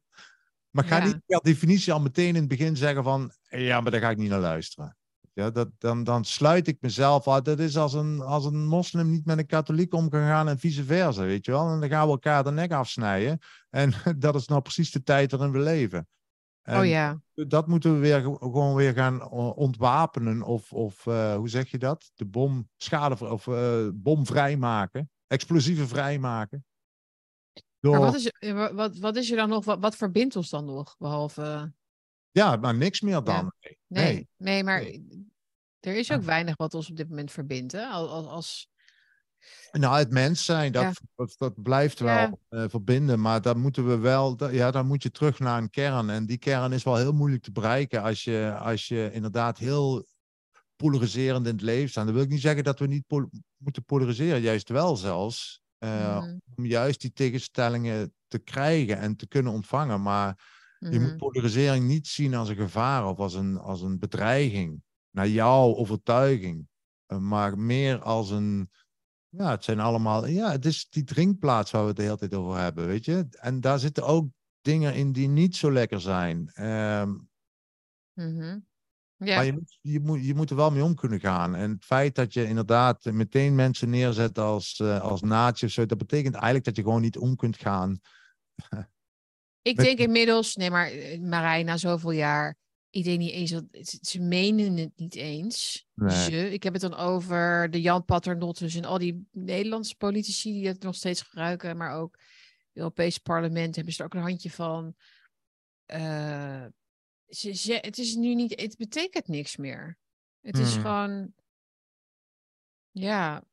maar 0.74 0.84
ga 0.84 0.96
Ja. 0.96 1.04
niet 1.04 1.20
per 1.26 1.40
definitie 1.40 1.92
al 1.92 2.00
meteen 2.00 2.28
in 2.28 2.34
het 2.34 2.48
begin 2.48 2.76
zeggen 2.76 3.04
van, 3.04 3.32
ja, 3.42 3.80
maar 3.80 3.90
daar 3.90 4.00
ga 4.00 4.10
ik 4.10 4.16
niet 4.16 4.30
naar 4.30 4.40
luisteren. 4.40 4.96
Ja, 5.36 5.50
dat, 5.50 5.68
dan, 5.78 6.04
dan 6.04 6.24
sluit 6.24 6.66
ik 6.66 6.76
mezelf 6.80 7.28
uit. 7.28 7.44
Dat 7.44 7.58
is 7.58 7.76
als 7.76 7.92
een, 7.92 8.20
als 8.20 8.44
een 8.44 8.66
moslim 8.66 9.10
niet 9.10 9.24
met 9.24 9.38
een 9.38 9.46
katholiek 9.46 9.94
om 9.94 10.08
kan 10.08 10.20
gaan 10.20 10.48
en 10.48 10.58
vice 10.58 10.84
versa, 10.84 11.22
weet 11.22 11.44
je 11.44 11.50
wel. 11.52 11.68
En 11.70 11.80
dan 11.80 11.88
gaan 11.88 12.04
we 12.06 12.10
elkaar 12.12 12.44
de 12.44 12.50
nek 12.50 12.72
afsnijden. 12.72 13.38
En 13.70 13.92
dat 14.18 14.34
is 14.34 14.46
nou 14.46 14.62
precies 14.62 14.90
de 14.90 15.02
tijd 15.02 15.30
waarin 15.32 15.52
we 15.52 15.58
leven. 15.58 16.08
En 16.62 16.78
oh 16.78 16.86
ja. 16.86 17.20
dat 17.34 17.66
moeten 17.66 17.92
we 17.92 17.98
weer, 17.98 18.20
ge- 18.20 18.36
gewoon 18.38 18.74
weer 18.74 18.92
gaan 18.92 19.30
ontwapenen. 19.54 20.42
Of, 20.42 20.72
of 20.72 21.06
eh, 21.06 21.34
hoe 21.34 21.48
zeg 21.48 21.70
je 21.70 21.78
dat? 21.78 22.10
De 22.14 22.24
bom 22.24 22.68
schade 22.76 23.30
of 23.30 23.46
eh, 23.46 23.88
bom 23.94 24.26
vrijmaken. 24.26 25.10
Explosieven 25.26 25.88
vrijmaken. 25.88 26.64
Door, 27.80 27.92
Maar 27.92 28.00
wat 28.00 28.14
is, 28.14 28.32
wa- 28.52 28.74
wat, 28.74 28.98
wat 28.98 29.16
is 29.16 29.30
er 29.30 29.36
dan 29.36 29.48
nog? 29.48 29.64
Wat, 29.64 29.80
wat 29.80 29.96
verbindt 29.96 30.36
ons 30.36 30.50
dan 30.50 30.64
nog? 30.64 30.96
Behalve. 30.98 31.72
Ja, 32.36 32.56
maar 32.56 32.74
niks 32.74 33.00
meer 33.00 33.24
dan. 33.24 33.52
Nee. 33.60 33.78
Nee, 33.86 34.12
Nee. 34.14 34.28
nee, 34.36 34.64
maar 34.64 34.80
Nee. 34.80 35.28
er 35.80 35.96
is 35.96 36.12
ook 36.12 36.20
Ja. 36.20 36.26
weinig 36.26 36.56
wat 36.56 36.74
ons 36.74 36.90
op 36.90 36.96
dit 36.96 37.08
moment 37.08 37.30
verbindt. 37.30 37.72
Hè? 37.72 37.84
Als, 37.86 38.26
als, 38.26 38.68
Nou, 39.72 39.98
het 39.98 40.10
mens 40.10 40.44
zijn, 40.44 40.72
dat, 40.72 40.82
Ja. 40.82 40.92
dat, 41.14 41.34
dat 41.38 41.62
blijft 41.62 41.98
wel 41.98 42.14
Ja. 42.14 42.36
eh, 42.48 42.64
verbinden. 42.68 43.20
Maar 43.20 43.42
dan 43.42 43.58
moeten 43.60 43.86
we 43.88 43.96
wel, 43.98 44.50
ja, 44.52 44.70
dan 44.70 44.86
moet 44.86 45.02
je 45.02 45.10
terug 45.10 45.38
naar 45.38 45.58
een 45.62 45.70
kern. 45.70 46.10
En 46.10 46.26
die 46.26 46.38
kern 46.38 46.72
is 46.72 46.82
wel 46.82 46.96
heel 46.96 47.12
moeilijk 47.12 47.42
te 47.42 47.52
bereiken 47.52 48.02
als 48.02 48.24
je, 48.24 48.56
als 48.58 48.88
je 48.88 49.10
inderdaad 49.12 49.58
heel 49.58 50.06
polariserend 50.76 51.46
in 51.46 51.52
het 51.52 51.62
leven 51.62 51.88
staat. 51.88 52.04
Dan 52.04 52.14
wil 52.14 52.22
ik 52.22 52.28
niet 52.28 52.40
zeggen 52.40 52.64
dat 52.64 52.78
we 52.78 52.86
niet 52.86 53.06
pol- 53.06 53.30
moeten 53.56 53.84
polariseren, 53.84 54.40
juist 54.40 54.68
wel 54.68 54.96
zelfs. 54.96 55.60
eh, 55.78 56.18
Mhm. 56.18 56.36
Om 56.56 56.66
juist 56.66 57.00
die 57.00 57.12
tegenstellingen 57.12 58.14
te 58.26 58.38
krijgen 58.38 58.98
en 58.98 59.16
te 59.16 59.28
kunnen 59.28 59.52
ontvangen. 59.52 60.02
Maar 60.02 60.54
je 60.88 60.98
Mhm. 60.98 61.00
moet 61.00 61.16
polarisering 61.16 61.86
niet 61.86 62.06
zien 62.06 62.34
als 62.34 62.48
een 62.48 62.56
gevaar 62.56 63.06
of 63.08 63.18
als 63.18 63.34
een, 63.34 63.58
als 63.58 63.82
een 63.82 63.98
bedreiging 63.98 64.82
naar 65.10 65.28
jouw 65.28 65.74
overtuiging. 65.76 66.68
eh, 67.06 67.18
maar 67.18 67.58
meer 67.58 68.02
als 68.02 68.30
een, 68.30 68.70
ja, 69.28 69.50
het 69.50 69.64
zijn 69.64 69.80
allemaal, 69.80 70.26
ja, 70.26 70.50
het 70.50 70.64
is 70.66 70.88
die 70.90 71.04
drinkplaats 71.04 71.70
waar 71.70 71.82
we 71.82 71.88
het 71.88 71.96
de 71.96 72.02
hele 72.02 72.16
tijd 72.16 72.34
over 72.34 72.58
hebben, 72.58 72.86
weet 72.86 73.04
je. 73.04 73.26
En 73.30 73.60
daar 73.60 73.78
zitten 73.78 74.04
ook 74.06 74.28
dingen 74.60 74.94
in 74.94 75.12
die 75.12 75.28
niet 75.28 75.56
zo 75.56 75.72
lekker 75.72 76.00
zijn. 76.00 76.48
Ehm, 76.54 77.14
Mhm. 78.16 78.60
Maar 79.32 79.44
je 79.44 79.52
moet, 79.52 79.78
je, 79.82 80.00
moet, 80.00 80.24
je 80.24 80.34
moet 80.34 80.50
er 80.50 80.56
wel 80.56 80.70
mee 80.70 80.84
om 80.84 80.94
kunnen 80.94 81.20
gaan. 81.20 81.54
En 81.54 81.70
het 81.70 81.84
feit 81.84 82.14
dat 82.14 82.32
je 82.32 82.46
inderdaad 82.46 83.04
meteen 83.04 83.54
mensen 83.54 83.90
neerzet 83.90 84.38
als, 84.38 84.78
eh 84.80 85.00
als 85.00 85.20
naadje 85.22 85.66
of 85.66 85.72
zo, 85.72 85.86
dat 85.86 85.98
betekent 85.98 86.34
eigenlijk 86.34 86.64
dat 86.64 86.76
je 86.76 86.82
gewoon 86.82 87.00
niet 87.00 87.18
om 87.18 87.36
kunt 87.36 87.56
gaan. 87.56 87.98
ik 89.66 89.76
denk 89.76 89.98
inmiddels, 89.98 90.56
nee 90.56 90.70
maar 90.70 90.90
eh, 90.90 91.20
Marij, 91.20 91.62
na 91.62 91.76
zoveel 91.76 92.10
jaar, 92.10 92.56
ik 92.90 93.04
denk 93.04 93.18
niet 93.18 93.30
eens 93.32 93.50
dat, 93.50 93.64
ze- 94.00 94.20
menen 94.20 94.76
het 94.76 94.92
niet 94.96 95.14
eens. 95.14 95.86
Nee. 95.94 96.24
Ze, 96.24 96.52
ik 96.52 96.62
heb 96.62 96.72
het 96.72 96.82
dan 96.82 96.94
over 96.94 97.70
de 97.70 97.80
Jan 97.80 98.04
Paternottes 98.04 98.74
en 98.74 98.84
al 98.84 98.98
die 98.98 99.28
Nederlandse 99.32 99.96
politici 99.96 100.52
die 100.52 100.66
het 100.66 100.82
nog 100.82 100.94
steeds 100.94 101.22
gebruiken, 101.22 101.76
maar 101.76 101.94
ook 101.94 102.16
het 102.16 102.76
Europese 102.76 103.20
parlement 103.20 103.76
hebben 103.76 103.92
ze 103.94 103.98
er 104.00 104.04
ook 104.04 104.14
een 104.14 104.20
handje 104.20 104.50
van. 104.50 104.94
Eh, 105.86 106.66
ze, 107.28 107.52
ze, 107.52 107.72
het 107.80 107.98
is 107.98 108.14
nu 108.14 108.34
niet, 108.34 108.60
het 108.60 108.76
betekent 108.76 109.28
niks 109.28 109.56
meer. 109.56 109.98
Het 110.40 110.58
is 110.58 110.72
Hmm. 110.72 110.82
gewoon, 110.82 111.32
ja, 112.90 113.44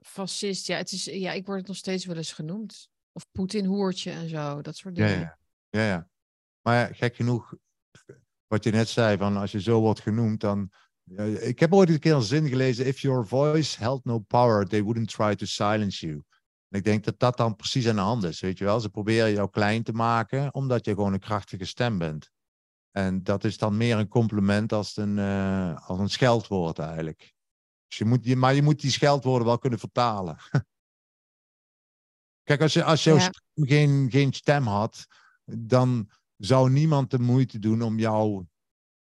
fascist. 0.00 0.66
Ja, 0.66 0.76
het 0.76 0.92
is, 0.92 1.04
ja, 1.04 1.32
ik 1.32 1.46
word 1.46 1.58
het 1.58 1.66
nog 1.68 1.76
steeds 1.76 2.04
wel 2.04 2.16
eens 2.16 2.32
genoemd. 2.32 2.88
Of 3.12 3.26
Poetin-hoertje 3.32 4.10
en 4.10 4.28
zo, 4.28 4.60
dat 4.62 4.76
soort 4.76 4.94
dingen. 4.94 5.10
ja. 5.10 5.18
ja, 5.20 5.38
ja. 5.70 6.08
Maar 6.60 6.76
ja, 6.76 6.94
gek 6.94 7.16
genoeg, 7.16 7.54
wat 8.46 8.64
je 8.64 8.70
net 8.70 8.88
zei, 8.88 9.16
van 9.16 9.36
als 9.36 9.52
je 9.52 9.60
zo 9.60 9.80
wordt 9.80 10.00
genoemd, 10.00 10.40
dan. 10.40 10.70
ik 11.40 11.58
heb 11.58 11.74
ooit 11.74 11.88
een 11.88 11.98
keer 11.98 12.14
een 12.14 12.22
zin 12.22 12.48
gelezen: 12.48 12.86
If 12.86 13.00
your 13.00 13.26
voice 13.26 13.78
held 13.78 14.04
no 14.04 14.18
power, 14.18 14.66
they 14.66 14.82
wouldn't 14.82 15.08
try 15.10 15.34
to 15.34 15.46
silence 15.46 16.06
you. 16.06 16.22
En 16.68 16.78
ik 16.78 16.84
denk 16.84 17.04
dat 17.04 17.18
dat 17.18 17.36
dan 17.36 17.56
precies 17.56 17.88
aan 17.88 17.94
de 17.94 18.00
hand 18.00 18.24
is, 18.24 18.40
weet 18.40 18.58
je 18.58 18.64
wel. 18.64 18.80
Ze 18.80 18.90
proberen 18.90 19.32
jou 19.32 19.50
klein 19.50 19.82
te 19.82 19.92
maken, 19.92 20.54
omdat 20.54 20.84
je 20.84 20.94
gewoon 20.94 21.12
een 21.12 21.18
krachtige 21.20 21.64
stem 21.64 21.98
bent. 21.98 22.30
En 22.90 23.22
dat 23.22 23.44
is 23.44 23.58
dan 23.58 23.76
meer 23.76 23.98
een 23.98 24.08
compliment 24.08 24.72
als 24.72 24.96
een, 24.96 25.18
eh, 25.18 25.88
als 25.88 25.98
een 25.98 26.08
scheldwoord 26.08 26.78
eigenlijk. 26.78 27.34
Dus 27.86 27.98
je 27.98 28.04
moet, 28.04 28.24
je, 28.24 28.36
maar 28.36 28.54
je 28.54 28.62
moet 28.62 28.80
die 28.80 28.90
scheldwoorden 28.90 29.46
wel 29.46 29.58
kunnen 29.58 29.78
vertalen. 29.78 30.36
Kijk, 32.42 32.60
als, 32.62 32.72
je, 32.72 32.84
als 32.84 33.04
jouw 33.04 33.16
Ja. 33.16 33.20
stem 33.20 33.66
geen, 33.66 34.10
geen 34.10 34.32
stem 34.32 34.66
had, 34.66 35.06
dan 35.58 36.10
zou 36.36 36.70
niemand 36.70 37.10
de 37.10 37.18
moeite 37.18 37.58
doen 37.58 37.82
om 37.82 37.98
jou, 37.98 38.44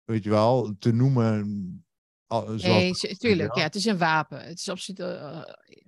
weet 0.04 0.24
je 0.24 0.30
wel, 0.30 0.76
te 0.80 0.92
noemen. 0.92 1.80
Zoals, 2.28 2.64
Nee, 2.64 2.92
tuurlijk. 3.18 3.56
ja. 3.56 3.64
Het 3.64 3.76
is 3.76 3.86
een 3.86 3.98
wapen. 3.98 4.46
Het 4.46 4.60
is 4.60 4.70
absoluut, 4.70 5.00
eh, 5.00 5.38
eh, 5.40 5.44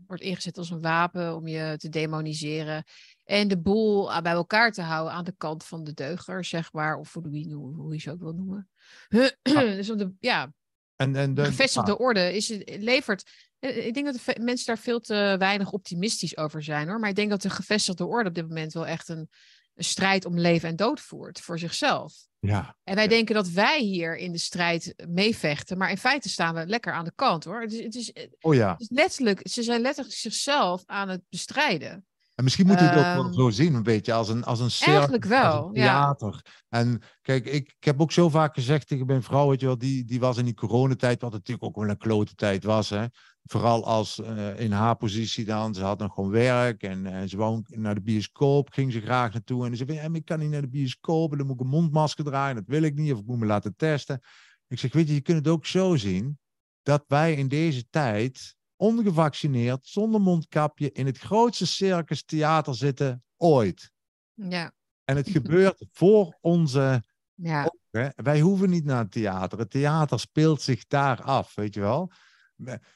wordt 0.07 0.23
ingezet 0.23 0.57
als 0.57 0.69
een 0.69 0.81
wapen 0.81 1.35
om 1.35 1.47
je 1.47 1.73
te 1.77 1.89
demoniseren. 1.89 2.83
En 3.23 3.47
de 3.47 3.59
boel 3.59 4.11
aan- 4.13 4.23
bij 4.23 4.31
elkaar 4.31 4.71
te 4.71 4.81
houden 4.81 5.13
aan 5.13 5.23
de 5.23 5.35
kant 5.37 5.63
van 5.65 5.83
de 5.83 5.93
deuger, 5.93 6.45
zeg 6.45 6.73
maar. 6.73 6.97
Of 6.97 7.13
hoe, 7.13 7.53
hoe, 7.75 7.93
je 7.93 7.99
ze 7.99 8.11
ook 8.11 8.19
wil 8.19 8.33
noemen. 8.33 8.69
dus 9.43 9.89
om 9.89 9.97
de, 9.97 10.13
ja, 10.19 10.53
en, 10.95 11.15
en 11.15 11.33
de 11.33 11.41
de, 11.41 11.47
gevestigde 11.47 11.91
ja, 11.91 11.97
orde 11.97 12.35
is, 12.35 12.49
het- 12.49 12.77
levert. 12.79 13.31
eh, 13.59 13.85
Ik 13.85 13.93
denk 13.93 14.05
dat 14.05 14.21
de 14.25 14.41
mensen 14.41 14.65
daar 14.65 14.77
veel 14.79 14.99
te 14.99 15.35
weinig 15.37 15.71
optimistisch 15.71 16.37
over 16.37 16.63
zijn 16.63 16.87
hoor. 16.87 16.99
Maar 16.99 17.09
ik 17.09 17.15
denk 17.15 17.29
dat 17.29 17.41
de 17.41 17.49
gevestigde 17.49 18.05
orde 18.05 18.29
op 18.29 18.35
dit 18.35 18.47
moment 18.47 18.73
wel 18.73 18.87
echt 18.87 19.09
een, 19.09 19.29
een 19.77 19.83
strijd 19.83 20.25
om 20.25 20.39
leven 20.39 20.69
en 20.69 20.75
dood 20.75 20.99
voert 20.99 21.39
voor 21.39 21.59
zichzelf. 21.59 22.13
ja, 22.39 22.75
En 22.83 22.95
wij 22.95 23.03
Ja. 23.03 23.09
denken 23.09 23.35
dat 23.35 23.49
wij 23.49 23.79
hier 23.81 24.17
in 24.17 24.31
de 24.31 24.37
strijd 24.37 24.93
meevechten, 25.07 25.77
maar 25.77 25.89
in 25.89 25.97
feite 25.97 26.29
staan 26.29 26.55
we 26.55 26.65
lekker 26.65 26.93
aan 26.93 27.05
de 27.05 27.11
kant 27.15 27.43
hoor. 27.43 27.61
Het 27.61 27.73
is, 27.73 27.83
het 27.83 27.95
is, 27.95 28.09
het 28.13 28.35
oh 28.39 28.53
ja. 28.55 28.75
is 28.77 28.89
letterlijk, 28.89 29.47
ze 29.49 29.63
zijn 29.63 29.81
letterlijk 29.81 30.15
zichzelf 30.15 30.83
aan 30.85 31.09
het 31.09 31.21
bestrijden. 31.29 32.05
En 32.35 32.43
misschien 32.43 32.67
moet 32.67 32.79
je 32.79 32.85
het 32.85 32.97
ook 32.97 33.03
wel 33.13 33.23
Ehm, 33.23 33.33
zo 33.33 33.49
zien, 33.49 33.73
een 33.73 33.83
beetje 33.83 34.13
als 34.13 34.29
een, 34.29 34.43
als 34.43 34.59
een 34.59 34.71
circus, 34.71 34.93
Eigenlijk 34.93 35.25
wel, 35.25 35.67
een 35.67 35.73
ja. 35.81 35.83
theater. 36.15 36.41
En 36.69 37.01
kijk, 37.21 37.45
ik, 37.45 37.67
ik 37.77 37.83
heb 37.83 38.01
ook 38.01 38.11
zo 38.11 38.29
vaak 38.29 38.53
gezegd 38.53 38.87
tegen 38.87 39.05
mijn 39.05 39.23
vrouw, 39.23 39.49
weet 39.49 39.59
je 39.59 39.65
wel, 39.65 39.77
die, 39.77 40.05
die 40.05 40.19
was 40.19 40.37
in 40.37 40.45
die 40.45 40.53
coronatijd, 40.53 41.21
wat 41.21 41.31
natuurlijk 41.31 41.65
ook 41.67 41.75
wel 41.75 41.89
een 41.89 41.97
klote 41.97 42.35
tijd 42.35 42.63
was, 42.63 42.89
hè. 42.89 43.05
Vooral 43.51 43.85
als 43.85 44.19
eh, 44.19 44.59
in 44.59 44.71
haar 44.71 44.95
positie 44.95 45.45
dan, 45.45 45.73
ze 45.73 45.83
had 45.83 45.99
nog 45.99 46.13
gewoon 46.13 46.29
werk 46.29 46.83
en, 46.83 47.05
en 47.05 47.29
ze 47.29 47.37
wou 47.37 47.63
naar 47.67 47.95
de 47.95 48.01
bioscoop, 48.01 48.69
ging 48.69 48.91
ze 48.91 49.01
graag 49.01 49.33
naartoe. 49.33 49.65
En 49.65 49.77
ze 49.77 49.85
zei, 49.85 49.99
ja, 49.99 50.09
ik 50.13 50.25
kan 50.25 50.39
niet 50.39 50.49
naar 50.49 50.61
de 50.61 50.69
bioscoop, 50.69 51.31
en 51.31 51.37
dan 51.37 51.47
moet 51.47 51.55
ik 51.55 51.61
een 51.61 51.67
mondmasker 51.67 52.23
draaien, 52.23 52.55
dat 52.55 52.67
wil 52.67 52.81
ik 52.81 52.95
niet, 52.95 53.13
of 53.13 53.19
ik 53.19 53.25
moet 53.25 53.39
me 53.39 53.45
laten 53.45 53.75
testen. 53.75 54.21
Ik 54.67 54.79
zeg, 54.79 54.93
weet 54.93 55.07
je, 55.07 55.13
je 55.13 55.21
kunt 55.21 55.37
het 55.37 55.47
ook 55.47 55.65
zo 55.65 55.95
zien, 55.95 56.39
dat 56.81 57.03
wij 57.07 57.33
in 57.33 57.47
deze 57.47 57.89
tijd 57.89 58.55
ongevaccineerd, 58.75 59.87
zonder 59.87 60.21
mondkapje, 60.21 60.91
in 60.91 61.05
het 61.05 61.17
grootste 61.17 61.67
circus 61.67 62.23
theater 62.23 62.75
zitten 62.75 63.23
ooit. 63.37 63.91
Ja, 64.33 64.73
En 65.03 65.15
het 65.15 65.29
gebeurt 65.29 65.85
voor 65.91 66.37
onze 66.41 67.03
ja. 67.33 67.61
ogen. 67.63 68.13
Wij 68.15 68.39
hoeven 68.39 68.69
niet 68.69 68.85
naar 68.85 69.01
het 69.01 69.11
theater. 69.11 69.59
Het 69.59 69.69
theater 69.69 70.19
speelt 70.19 70.61
zich 70.61 70.87
daar 70.87 71.21
af, 71.21 71.55
weet 71.55 71.73
je 71.73 71.79
wel. 71.79 72.11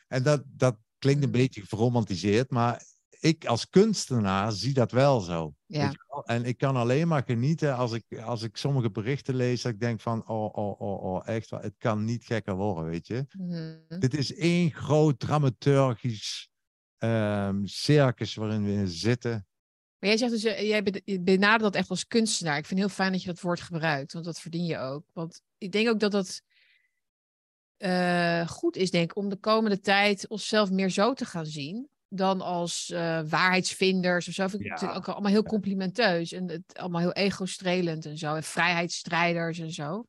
En 0.08 0.24
dat, 0.24 0.44
dat 0.46 0.78
klinkt 0.98 1.24
een 1.24 1.32
beetje 1.32 1.66
verromantiseerd, 1.66 2.50
maar 2.50 2.84
ik 3.22 3.46
als 3.46 3.70
kunstenaar 3.70 4.52
zie 4.52 4.74
dat 4.74 4.92
wel 4.92 5.20
zo. 5.20 5.54
ja. 5.66 5.84
Weet 5.84 5.92
je 5.92 6.04
wel? 6.08 6.26
En 6.26 6.46
ik 6.46 6.58
kan 6.58 6.76
alleen 6.76 7.08
maar 7.08 7.24
genieten 7.24 7.76
als 7.76 7.92
ik, 7.92 8.20
als 8.20 8.42
ik 8.42 8.58
sommige 8.58 8.92
berichten 8.92 9.36
lees, 9.36 9.62
dat 9.62 9.72
ik 9.72 9.80
denk 9.80 10.02
van, 10.02 10.28
oh, 10.28 10.58
oh, 10.58 10.82
oh, 10.82 11.04
oh, 11.04 11.28
echt 11.28 11.50
het 11.50 11.76
kan 11.78 12.04
niet 12.04 12.26
gekker 12.26 12.56
worden, 12.56 12.86
weet 12.86 13.08
je. 13.08 13.26
Mhm. 13.32 14.00
Dit 14.00 14.14
is 14.14 14.36
één 14.36 14.72
groot 14.72 15.20
dramaturgisch 15.20 16.50
ehm, 16.98 17.66
circus 17.66 18.36
waarin 18.36 18.64
we 18.64 18.88
zitten. 18.88 19.46
Maar 20.00 20.10
jij 20.10 20.18
zegt 20.18 20.32
dus, 20.32 20.44
eh, 20.44 20.68
jij 20.68 20.84
benadert 21.22 21.62
dat 21.62 21.76
echt 21.76 21.90
als 21.90 22.08
kunstenaar. 22.08 22.58
Ik 22.58 22.66
vind 22.66 22.80
het 22.80 22.90
heel 22.90 22.98
fijn 22.98 23.12
dat 23.12 23.22
je 23.22 23.28
dat 23.28 23.42
woord 23.42 23.62
gebruikt, 23.62 24.14
want 24.14 24.26
dat 24.26 24.40
verdien 24.40 24.66
je 24.66 24.78
ook. 24.78 25.06
Want 25.14 25.42
ik 25.58 25.72
denk 25.72 25.90
ook 25.90 26.00
dat 26.00 26.12
dat 26.12 26.42
eh, 27.82 28.48
goed 28.48 28.76
is, 28.76 28.92
denk 28.92 29.12
ik, 29.12 29.18
om 29.18 29.30
de 29.30 29.36
komende 29.36 29.80
tijd 29.80 30.28
onszelf 30.28 30.72
meer 30.72 30.90
zo 30.90 31.14
te 31.14 31.26
gaan 31.26 31.46
zien 31.46 31.90
dan 32.08 32.42
als 32.42 32.90
eh, 32.90 33.22
waarheidsvinders 33.26 34.28
of 34.28 34.34
zo. 34.34 34.48
Vind 34.48 34.62
ik 34.62 34.68
Ja. 34.68 34.74
natuurlijk 34.74 35.00
ook 35.00 35.08
allemaal 35.14 35.32
heel 35.32 35.44
complimenteus 35.44 36.32
en 36.32 36.50
het 36.50 36.78
allemaal 36.78 37.02
heel 37.02 37.14
ego-strelend 37.14 38.06
en 38.06 38.18
zo. 38.18 38.36
En 38.36 38.44
vrijheidsstrijders 38.44 39.60
en 39.60 39.72
zo. 39.72 39.90
Maar 39.92 40.04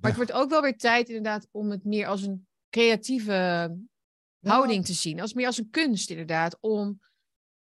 Ja. 0.00 0.08
het 0.08 0.16
wordt 0.16 0.32
ook 0.32 0.50
wel 0.50 0.62
weer 0.62 0.76
tijd 0.76 1.08
inderdaad 1.08 1.46
om 1.50 1.70
het 1.70 1.84
meer 1.84 2.06
als 2.06 2.22
een 2.22 2.46
creatieve 2.70 3.76
houding 4.40 4.84
te 4.84 4.92
zien. 4.92 5.20
Als 5.20 5.34
meer 5.34 5.46
als 5.46 5.58
een 5.58 5.70
kunst 5.70 6.10
inderdaad. 6.10 6.56
Om 6.60 7.00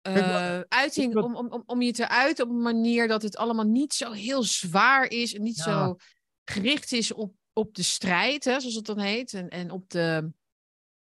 uh, 0.08 0.60
uiting, 0.60 1.16
om, 1.16 1.36
om, 1.36 1.62
om 1.66 1.82
je 1.82 1.92
te 1.92 2.08
uiten 2.08 2.44
op 2.44 2.50
een 2.50 2.62
manier 2.62 3.08
dat 3.08 3.22
het 3.22 3.36
allemaal 3.36 3.64
niet 3.64 3.92
zo 3.92 4.10
heel 4.10 4.42
zwaar 4.42 5.10
is 5.10 5.34
en 5.34 5.42
niet 5.42 5.56
zo 5.56 5.96
gericht 6.44 6.92
is 6.92 7.12
op, 7.12 7.34
op 7.52 7.74
de 7.74 7.82
strijd, 7.82 8.44
hè, 8.44 8.60
zoals 8.60 8.74
het 8.74 8.86
dan 8.86 8.98
heet, 8.98 9.32
en, 9.32 9.48
en 9.48 9.70
op 9.70 9.90
de 9.90 10.32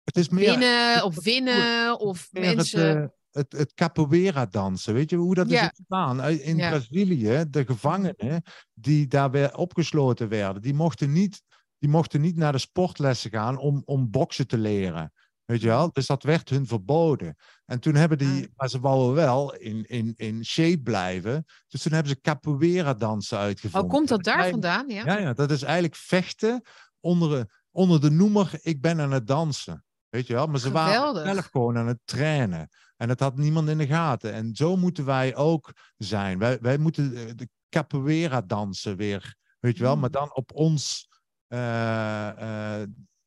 het 0.03 0.17
is 0.17 0.29
meer, 0.29 0.49
winnen, 0.49 1.03
of 1.03 1.23
winnen, 1.23 1.99
of 1.99 2.29
mensen... 2.31 2.87
Het, 2.87 2.97
uh, 2.97 3.07
het, 3.31 3.51
het 3.51 3.73
capoeira 3.73 4.45
dansen, 4.45 4.93
weet 4.93 5.09
je 5.09 5.15
hoe 5.15 5.35
dat 5.35 5.51
is 5.51 5.69
gedaan? 5.75 6.29
In 6.29 6.55
Brazilië, 6.55 7.45
de 7.49 7.65
gevangenen 7.65 8.43
die 8.73 9.07
daar 9.07 9.31
weer 9.31 9.55
opgesloten 9.55 10.29
werden, 10.29 10.61
die 10.61 10.73
mochten 10.73 11.11
niet, 11.11 11.41
die 11.77 11.89
mochten 11.89 12.21
niet 12.21 12.35
naar 12.35 12.51
de 12.51 12.57
sportlessen 12.57 13.31
gaan 13.31 13.57
om, 13.57 13.81
om 13.85 14.09
boksen 14.09 14.47
te 14.47 14.57
leren. 14.57 15.13
Weet 15.45 15.61
je 15.61 15.67
wel? 15.67 15.91
Dus 15.91 16.05
dat 16.05 16.23
werd 16.23 16.49
hun 16.49 16.67
verboden. 16.67 17.35
En 17.65 17.79
toen 17.79 17.95
hebben 17.95 18.17
die, 18.17 18.49
maar 18.55 18.69
ze 18.69 18.79
wouden 18.79 19.13
wel 19.13 19.55
in, 19.55 19.85
in, 19.85 20.13
in 20.15 20.45
shape 20.45 20.81
blijven. 20.81 21.45
Dus 21.67 21.81
toen 21.81 21.93
hebben 21.93 22.11
ze 22.11 22.21
capoeira 22.21 22.93
dansen 22.93 23.37
uitgevonden. 23.37 23.89
Oh, 23.89 23.95
komt 23.95 24.07
dat 24.07 24.23
daar 24.23 24.49
vandaan? 24.49 24.89
Ja? 24.89 25.05
ja, 25.05 25.17
ja, 25.17 25.33
dat 25.33 25.51
is 25.51 25.61
eigenlijk 25.61 25.95
vechten 25.95 26.61
onder, 26.99 27.61
onder 27.71 28.01
de 28.01 28.11
noemer 28.11 28.51
ik 28.61 28.81
ben 28.81 28.99
aan 28.99 29.11
het 29.11 29.27
dansen. 29.27 29.83
Weet 30.09 30.27
je 30.27 30.33
wel? 30.33 30.47
Maar 30.47 30.59
ze 30.59 30.67
Geweldig. 30.67 31.13
waren 31.13 31.33
zelf 31.33 31.49
gewoon 31.51 31.77
aan 31.77 31.87
het 31.87 31.99
trainen. 32.05 32.69
En 32.97 33.07
dat 33.07 33.19
had 33.19 33.37
niemand 33.37 33.69
in 33.69 33.77
de 33.77 33.87
gaten. 33.87 34.33
En 34.33 34.55
zo 34.55 34.77
moeten 34.77 35.05
wij 35.05 35.35
ook 35.35 35.73
zijn. 35.97 36.39
Wij, 36.39 36.59
wij 36.61 36.77
moeten 36.77 37.37
de 37.37 37.49
capoeira 37.69 38.41
dansen 38.41 38.97
weer. 38.97 39.35
Weet 39.59 39.77
je 39.77 39.83
wel? 39.83 39.97
Maar 39.97 40.09
mm. 40.09 40.15
dan 40.15 40.35
op 40.35 40.51
ons. 40.53 41.09
Uh, 41.47 42.29
uh, 42.39 42.81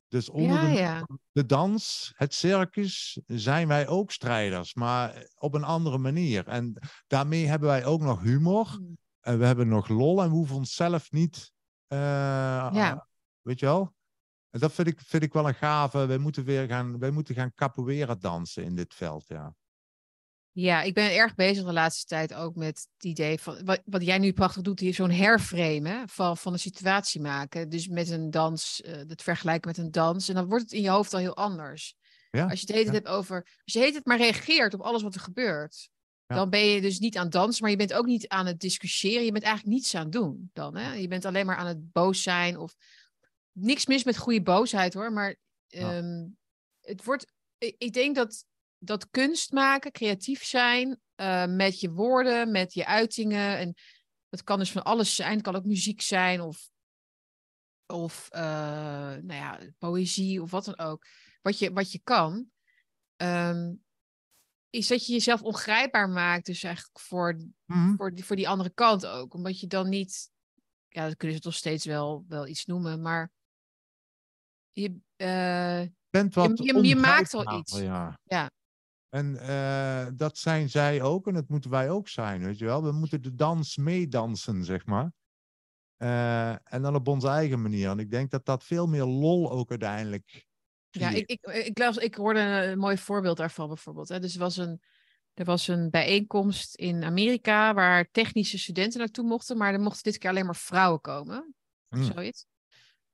dus 0.07 0.29
onder 0.29 0.61
ja, 0.61 0.69
de, 0.69 0.73
ja. 0.73 1.07
de, 1.31 1.45
dans, 1.45 2.13
het 2.15 2.33
circus, 2.33 3.19
zijn 3.25 3.67
wij 3.67 3.87
ook 3.87 4.11
strijders, 4.11 4.73
maar 4.73 5.27
op 5.37 5.53
een 5.53 5.63
andere 5.63 5.97
manier. 5.97 6.47
En 6.47 6.79
daarmee 7.07 7.45
hebben 7.45 7.69
wij 7.69 7.85
ook 7.85 8.01
nog 8.01 8.21
humor. 8.21 8.77
Mm. 8.79 8.97
En 9.19 9.39
we 9.39 9.45
hebben 9.45 9.67
nog 9.67 9.87
lol 9.87 10.21
en 10.21 10.29
we 10.29 10.35
hoeven 10.35 10.55
onszelf 10.55 11.11
niet. 11.11 11.51
Uh, 11.87 11.99
ja. 12.73 13.07
Weet 13.41 13.59
je 13.59 13.65
wel? 13.65 13.93
En 14.49 14.59
dat 14.59 14.71
vind 14.71 14.87
ik, 14.87 15.01
vind 15.01 15.23
ik 15.23 15.33
wel 15.33 15.47
een 15.47 15.55
gave. 15.55 16.05
Wij 16.05 16.17
moeten 16.17 16.43
weer 16.43 16.67
gaan, 16.67 16.99
wij 16.99 17.11
moeten 17.11 17.35
gaan 17.35 17.53
capoeira 17.53 18.15
dansen 18.15 18.63
in 18.63 18.75
dit 18.75 18.93
veld, 18.93 19.27
ja. 19.27 19.55
Ja, 20.57 20.81
ik 20.81 20.93
ben 20.93 21.15
erg 21.15 21.35
bezig 21.35 21.65
de 21.65 21.73
laatste 21.73 22.05
tijd 22.05 22.33
ook 22.33 22.55
met 22.55 22.87
het 22.93 23.03
idee 23.03 23.39
van 23.39 23.65
wat, 23.65 23.81
wat 23.85 24.05
jij 24.05 24.17
nu 24.17 24.33
prachtig 24.33 24.61
doet, 24.61 24.79
hier 24.79 24.93
zo'n 24.93 25.11
herframen 25.11 26.09
van, 26.09 26.37
van 26.37 26.53
een 26.53 26.59
situatie 26.59 27.21
maken. 27.21 27.69
Dus 27.69 27.87
met 27.87 28.09
een 28.09 28.29
dans, 28.31 28.81
uh, 28.85 28.95
het 28.95 29.21
vergelijken 29.21 29.69
met 29.69 29.77
een 29.77 29.91
dans. 29.91 30.29
En 30.29 30.35
dan 30.35 30.47
wordt 30.47 30.63
het 30.63 30.73
in 30.73 30.81
je 30.81 30.89
hoofd 30.89 31.13
al 31.13 31.19
heel 31.19 31.35
anders. 31.35 31.95
Ja, 32.31 32.47
als 32.47 32.59
je 32.59 32.65
het 32.67 32.75
heet 32.75 32.85
ja. 32.85 32.91
hebt 32.91 33.07
over, 33.07 33.35
als 33.63 33.73
je 33.73 33.79
heet 33.79 33.95
het 33.95 34.05
maar 34.05 34.17
reageert 34.17 34.73
op 34.73 34.81
alles 34.81 35.01
wat 35.01 35.15
er 35.15 35.21
gebeurt, 35.21 35.89
ja. 36.25 36.35
dan 36.35 36.49
ben 36.49 36.65
je 36.65 36.81
dus 36.81 36.99
niet 36.99 37.17
aan 37.17 37.23
het 37.23 37.31
dansen, 37.31 37.61
maar 37.61 37.71
je 37.71 37.77
bent 37.77 37.93
ook 37.93 38.05
niet 38.05 38.27
aan 38.27 38.45
het 38.45 38.59
discussiëren. 38.59 39.25
Je 39.25 39.31
bent 39.31 39.43
eigenlijk 39.43 39.75
niets 39.75 39.95
aan 39.95 40.03
het 40.03 40.11
doen 40.11 40.49
dan. 40.53 40.75
Hè? 40.75 40.93
Je 40.93 41.07
bent 41.07 41.25
alleen 41.25 41.45
maar 41.45 41.57
aan 41.57 41.67
het 41.67 41.91
boos 41.91 42.23
zijn 42.23 42.57
of 42.57 42.75
niks 43.51 43.85
mis 43.85 44.03
met 44.03 44.17
goede 44.17 44.41
boosheid 44.41 44.93
hoor, 44.93 45.13
maar 45.13 45.35
um, 45.69 46.37
het 46.81 47.03
wordt, 47.03 47.25
ik, 47.57 47.75
ik 47.77 47.93
denk 47.93 48.15
dat 48.15 48.45
dat 48.85 49.09
kunst 49.09 49.51
maken, 49.51 49.91
creatief 49.91 50.43
zijn 50.43 50.99
uh, 51.15 51.45
met 51.45 51.79
je 51.79 51.91
woorden, 51.91 52.51
met 52.51 52.73
je 52.73 52.85
uitingen. 52.85 53.57
En 53.57 53.73
dat 54.29 54.43
kan 54.43 54.59
dus 54.59 54.71
van 54.71 54.83
alles 54.83 55.15
zijn. 55.15 55.33
Het 55.33 55.41
kan 55.41 55.55
ook 55.55 55.65
muziek 55.65 56.01
zijn 56.01 56.41
of, 56.41 56.69
of 57.85 58.29
uh, 58.31 58.39
nou 58.41 59.33
ja, 59.33 59.59
poëzie 59.77 60.41
of 60.41 60.51
wat 60.51 60.65
dan 60.65 60.77
ook. 60.77 61.05
Wat 61.41 61.59
je, 61.59 61.73
wat 61.73 61.91
je 61.91 61.99
kan, 62.03 62.49
um, 63.17 63.83
is 64.69 64.87
dat 64.87 65.05
je 65.05 65.13
jezelf 65.13 65.41
ongrijpbaar 65.41 66.09
maakt. 66.09 66.45
Dus 66.45 66.63
eigenlijk 66.63 66.99
voor, 66.99 67.35
mm-hmm. 67.65 67.95
voor, 67.95 68.13
die, 68.13 68.25
voor 68.25 68.35
die 68.35 68.49
andere 68.49 68.69
kant 68.73 69.05
ook. 69.05 69.33
Omdat 69.33 69.59
je 69.59 69.67
dan 69.67 69.89
niet, 69.89 70.29
ja, 70.87 71.07
dat 71.07 71.17
kunnen 71.17 71.37
ze 71.37 71.43
toch 71.43 71.53
steeds 71.53 71.85
wel, 71.85 72.25
wel 72.27 72.47
iets 72.47 72.65
noemen, 72.65 73.01
maar 73.01 73.31
je, 74.71 74.89
uh, 75.17 75.87
Bent 76.09 76.35
wat 76.35 76.57
je, 76.57 76.73
je, 76.73 76.87
je 76.87 76.95
maakt 76.95 77.33
al 77.33 77.59
iets. 77.59 77.79
Ja. 77.79 78.19
ja. 78.23 78.51
En 79.15 79.37
uh, 79.41 80.07
dat 80.13 80.37
zijn 80.37 80.69
zij 80.69 81.01
ook 81.01 81.27
en 81.27 81.33
dat 81.33 81.49
moeten 81.49 81.69
wij 81.69 81.89
ook 81.89 82.07
zijn, 82.07 82.43
weet 82.43 82.57
je 82.57 82.65
wel. 82.65 82.83
We 82.83 82.91
moeten 82.91 83.21
de 83.21 83.35
dans 83.35 83.77
meedansen, 83.77 84.63
zeg 84.63 84.85
maar. 84.85 85.11
Uh, 85.97 86.49
en 86.49 86.81
dan 86.81 86.95
op 86.95 87.07
onze 87.07 87.27
eigen 87.27 87.61
manier. 87.61 87.89
En 87.89 87.99
ik 87.99 88.11
denk 88.11 88.31
dat 88.31 88.45
dat 88.45 88.63
veel 88.63 88.87
meer 88.87 89.03
lol 89.03 89.51
ook 89.51 89.69
uiteindelijk. 89.69 90.45
Ja, 90.89 91.09
ik, 91.09 91.29
ik, 91.29 91.41
ik, 91.41 91.77
las, 91.77 91.97
ik 91.97 92.15
hoorde 92.15 92.39
een 92.39 92.77
mooi 92.77 92.97
voorbeeld 92.97 93.37
daarvan 93.37 93.67
bijvoorbeeld. 93.67 94.09
Hè. 94.09 94.19
Dus 94.19 94.33
er 94.33 94.39
was, 94.39 94.57
een, 94.57 94.81
er 95.33 95.45
was 95.45 95.67
een 95.67 95.89
bijeenkomst 95.89 96.75
in 96.75 97.03
Amerika 97.03 97.73
waar 97.73 98.09
technische 98.11 98.57
studenten 98.57 98.99
naartoe 98.99 99.25
mochten, 99.25 99.57
maar 99.57 99.73
er 99.73 99.79
mochten 99.79 100.03
dit 100.03 100.17
keer 100.17 100.29
alleen 100.29 100.45
maar 100.45 100.55
vrouwen 100.55 101.01
komen. 101.01 101.55
Of 101.89 101.97
Mm. 101.97 102.03
zoiets. 102.03 102.45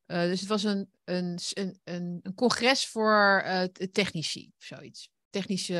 Uh, 0.07 0.21
dus 0.21 0.39
het 0.39 0.49
was 0.49 0.63
een, 0.63 0.91
een, 1.03 1.39
een, 1.53 1.79
een, 1.83 2.19
een 2.21 2.33
congres 2.33 2.87
voor 2.87 3.43
technici 3.91 4.51
of 4.57 4.63
zoiets 4.63 5.09
technische 5.31 5.73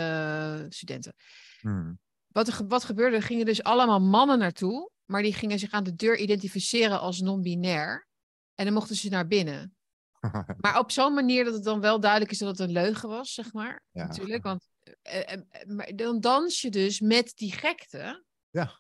uh, 0.62 0.66
studenten. 0.70 1.14
Hmm. 1.60 2.00
Wat, 2.28 2.48
er, 2.48 2.68
wat 2.68 2.84
gebeurde? 2.84 3.16
Er 3.16 3.24
gingen 3.24 3.46
dus 3.46 3.64
allemaal 3.64 4.02
mannen 4.02 4.40
naartoe, 4.40 4.92
maar 5.06 5.22
die 5.22 5.34
gingen 5.34 5.60
zich 5.60 5.72
aan 5.72 5.84
de 5.84 5.96
deur 5.96 6.18
identificeren 6.18 7.00
als 7.00 7.22
non-binair. 7.22 8.08
En 8.56 8.66
dan 8.66 8.74
mochten 8.74 8.96
ze 8.96 9.10
naar 9.10 9.28
binnen. 9.28 9.76
maar 10.62 10.80
op 10.80 10.92
zo'n 10.92 11.14
manier 11.14 11.44
dat 11.44 11.54
het 11.54 11.64
dan 11.64 11.80
wel 11.80 12.00
duidelijk 12.00 12.32
is 12.32 12.38
dat 12.38 12.48
het 12.50 12.60
een 12.60 12.72
leugen 12.72 13.10
was, 13.10 13.34
zeg 13.34 13.54
maar. 13.54 13.84
Ja. 13.92 14.08
Natuurlijk, 14.08 14.44
want 14.44 14.68
uh, 15.14 15.20
uh, 15.20 15.76
maar 15.76 15.96
dan 15.96 16.20
dans 16.20 16.62
je 16.62 16.70
dus 16.70 17.00
met 17.00 17.32
die 17.36 17.52
gekte. 17.52 18.24
Ja. 18.50 18.80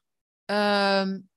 Um, 1.02 1.30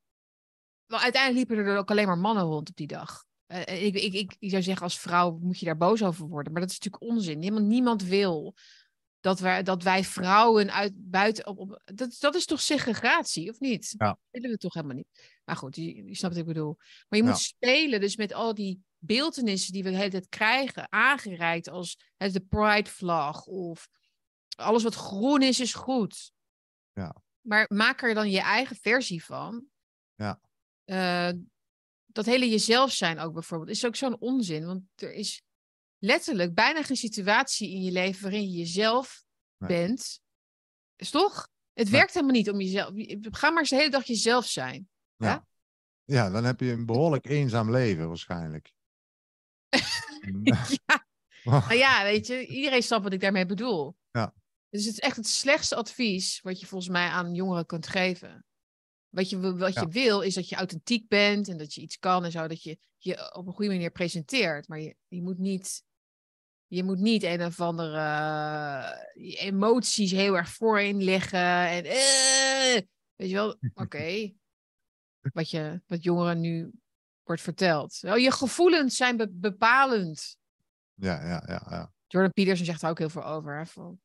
wel, 0.86 1.01
uiteindelijk 1.01 1.48
liepen 1.48 1.66
er 1.66 1.78
ook 1.78 1.90
alleen 1.90 2.06
maar 2.06 2.19
mannen 2.19 2.44
rond 2.44 2.69
op 2.69 2.77
die 2.77 2.86
dag. 2.86 3.24
Uh, 3.47 3.85
ik, 3.85 3.94
ik, 3.94 4.12
ik, 4.12 4.36
ik 4.39 4.51
zou 4.51 4.62
zeggen, 4.62 4.82
als 4.82 4.98
vrouw 4.98 5.39
moet 5.43 5.59
je 5.59 5.65
daar 5.65 5.77
boos 5.77 6.02
over 6.02 6.27
worden. 6.28 6.52
Maar 6.52 6.61
dat 6.61 6.70
is 6.70 6.78
natuurlijk 6.78 7.12
onzin. 7.12 7.43
Helemaal 7.43 7.69
niemand 7.69 8.02
wil 8.02 8.55
dat 9.24 9.40
wij, 9.40 9.62
dat 9.62 9.82
wij 9.82 10.05
vrouwen 10.05 10.72
uit 10.72 10.92
buiten 10.96 11.46
op, 11.46 11.59
op 11.59 11.82
dat, 11.84 12.16
dat 12.20 12.34
is 12.34 12.44
toch 12.44 12.60
segregatie, 12.60 13.51
of 13.51 13.60
niet? 13.60 13.94
Ja. 13.98 14.06
Dat 14.06 14.18
willen 14.30 14.51
we 14.51 14.56
toch 14.56 14.74
helemaal 14.74 14.96
niet. 14.96 15.38
Maar 15.44 15.56
goed, 15.56 15.76
je, 15.76 16.05
je 16.05 16.14
snapt 16.14 16.34
wat 16.34 16.42
ik 16.42 16.48
bedoel. 16.48 16.76
Maar 17.09 17.18
je 17.18 17.24
moet 17.24 17.32
ja. 17.32 17.38
spelen 17.38 18.01
dus 18.01 18.16
met 18.16 18.32
al 18.32 18.55
die 18.55 18.82
beeldenissen 18.98 19.72
die 19.72 19.82
we 19.82 19.90
de 19.90 19.96
hele 19.96 20.10
tijd 20.10 20.28
krijgen, 20.28 20.92
aangereikt 20.92 21.68
als 21.68 21.98
het 22.16 22.32
de 22.32 22.40
pride 22.40 22.90
vlag 22.90 23.46
of 23.46 23.88
alles 24.56 24.82
wat 24.82 24.94
groen 24.94 25.42
is, 25.42 25.60
is 25.60 25.74
goed. 25.74 26.32
Ja. 26.92 27.16
Maar 27.40 27.66
maak 27.68 28.02
er 28.02 28.14
dan 28.14 28.30
je 28.30 28.40
eigen 28.40 28.76
versie 28.76 29.24
van. 29.24 29.64
Ja. 30.14 30.40
Uh, 30.84 31.40
dat 32.06 32.26
hele 32.26 32.48
jezelf 32.48 32.92
zijn 32.92 33.18
ook 33.18 33.32
bijvoorbeeld 33.32 33.70
is 33.70 33.84
ook 33.84 33.96
zo'n 33.96 34.20
onzin, 34.20 34.66
want 34.66 34.82
er 34.94 35.12
is 35.12 35.42
letterlijk 36.05 36.55
bijna 36.55 36.82
geen 36.82 36.97
situatie 36.97 37.70
in 37.70 37.82
je 37.82 37.93
leven 37.93 38.22
waarin 38.22 38.51
je 38.51 38.59
jezelf 38.59 39.24
nee. 39.59 39.68
bent. 39.68 40.20
Is 40.97 41.10
toch? 41.10 41.48
Het 41.72 41.85
nee. 41.85 41.93
werkt 41.93 42.14
helemaal 42.14 42.35
niet 42.35 42.51
om 42.51 42.60
jezelf. 42.60 42.93
Ga 43.31 43.51
maar 43.51 43.59
eens 43.59 43.70
de 43.70 43.76
hele 43.76 43.90
dag 43.90 44.05
jezelf 44.05 44.47
zijn. 44.47 44.89
Ja. 45.16 45.26
Ja, 45.26 45.47
ja 46.05 46.31
dan 46.31 46.44
heb 46.44 46.60
je 46.60 46.70
een 46.70 46.86
behoorlijk 46.86 47.26
eenzaam 47.26 47.70
leven 47.70 48.09
waarschijnlijk. 48.09 48.72
ja. 50.43 51.06
Nou 51.44 51.74
ja, 51.74 52.02
weet 52.02 52.26
je, 52.26 52.47
iedereen 52.47 52.82
snapt 52.82 53.02
wat 53.02 53.12
ik 53.12 53.20
daarmee 53.20 53.47
bedoel. 53.47 53.97
Ja. 54.10 54.35
Dus 54.68 54.85
het 54.85 54.93
is 54.93 55.01
echt 55.01 55.16
het 55.16 55.26
slechtste 55.26 55.74
advies 55.76 56.40
wat 56.40 56.60
je 56.60 56.66
volgens 56.66 56.90
mij 56.90 57.09
aan 57.09 57.35
jongeren 57.35 57.66
kunt 57.66 57.86
geven. 57.86 58.44
Wat 59.09 59.31
je, 59.31 59.56
wat 59.56 59.74
je 59.74 59.81
ja. 59.81 59.89
wil, 59.89 60.20
is 60.20 60.35
dat 60.35 60.48
je 60.48 60.56
authentiek 60.56 61.09
bent 61.09 61.48
en 61.48 61.56
dat 61.56 61.74
je 61.74 61.81
iets 61.81 61.98
kan 61.98 62.24
en 62.24 62.31
zo, 62.31 62.48
dat 62.48 62.62
je 62.62 62.78
je 62.98 63.35
op 63.35 63.47
een 63.47 63.52
goede 63.52 63.70
manier 63.70 63.90
presenteert. 63.90 64.68
Maar 64.68 64.81
je, 64.81 64.97
je 65.09 65.22
moet 65.22 65.39
niet 65.39 65.82
je 66.74 66.84
moet 66.84 66.98
niet 66.98 67.22
een 67.22 67.44
of 67.44 67.60
andere 67.60 67.96
uh, 69.14 69.42
emoties 69.44 70.10
heel 70.10 70.36
erg 70.36 70.48
voorin 70.48 71.02
liggen. 71.02 71.68
En 71.68 71.84
uh, 71.84 72.80
weet 73.14 73.28
je 73.28 73.34
wel, 73.34 73.48
oké. 73.74 73.82
Okay. 73.82 74.36
wat, 75.20 75.51
je, 75.51 75.82
wat 75.86 76.02
jongeren 76.02 76.40
nu 76.40 76.72
wordt 77.22 77.42
verteld. 77.42 78.01
Oh, 78.02 78.18
je 78.18 78.30
gevoelens 78.30 78.96
zijn 78.96 79.16
be 79.16 79.30
bepalend. 79.30 80.36
Ja, 80.94 81.26
ja, 81.26 81.42
ja, 81.46 81.66
ja. 81.70 81.92
Jordan 82.06 82.32
Peterson 82.32 82.66
zegt 82.66 82.80
daar 82.80 82.90
ook 82.90 82.98
heel 82.98 83.10
veel 83.10 83.24
over. 83.24 83.56
Hè, 83.56 83.66
van, 83.66 84.01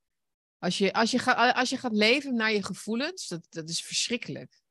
als, 0.57 0.77
je, 0.77 0.93
als, 0.93 1.11
je 1.11 1.19
ga, 1.19 1.51
als 1.51 1.69
je 1.69 1.77
gaat 1.77 1.93
leven 1.93 2.35
naar 2.35 2.51
je 2.51 2.63
gevoelens, 2.63 3.27
dat, 3.27 3.45
dat 3.49 3.69
is 3.69 3.81
verschrikkelijk. 3.81 4.61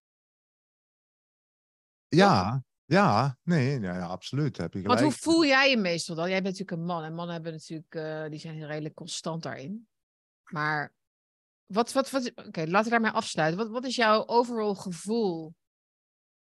Ja, 2.08 2.64
ja, 2.88 3.38
nee, 3.42 3.80
ja, 3.80 3.94
ja, 3.94 4.06
absoluut. 4.06 4.56
Heb 4.56 4.72
je 4.72 4.82
Want 4.82 5.00
hoe 5.00 5.12
voel 5.12 5.44
jij 5.44 5.70
je 5.70 5.76
meestal 5.76 6.16
dan? 6.16 6.28
Jij 6.28 6.42
bent 6.42 6.58
natuurlijk 6.58 6.80
een 6.80 6.94
man 6.94 7.04
en 7.04 7.14
mannen 7.14 7.34
hebben 7.34 7.52
natuurlijk, 7.52 7.94
uh, 7.94 8.30
die 8.30 8.40
zijn 8.40 8.66
redelijk 8.66 8.94
constant 8.94 9.42
daarin. 9.42 9.88
Maar 10.44 10.94
wat, 11.66 11.92
wat, 11.92 12.10
wat, 12.10 12.30
oké, 12.30 12.46
okay, 12.46 12.66
laten 12.66 12.84
we 12.84 12.90
daarmee 12.90 13.10
afsluiten. 13.10 13.58
Wat, 13.58 13.70
wat 13.70 13.84
is 13.84 13.96
jouw 13.96 14.26
overal 14.26 14.74
gevoel? 14.74 15.54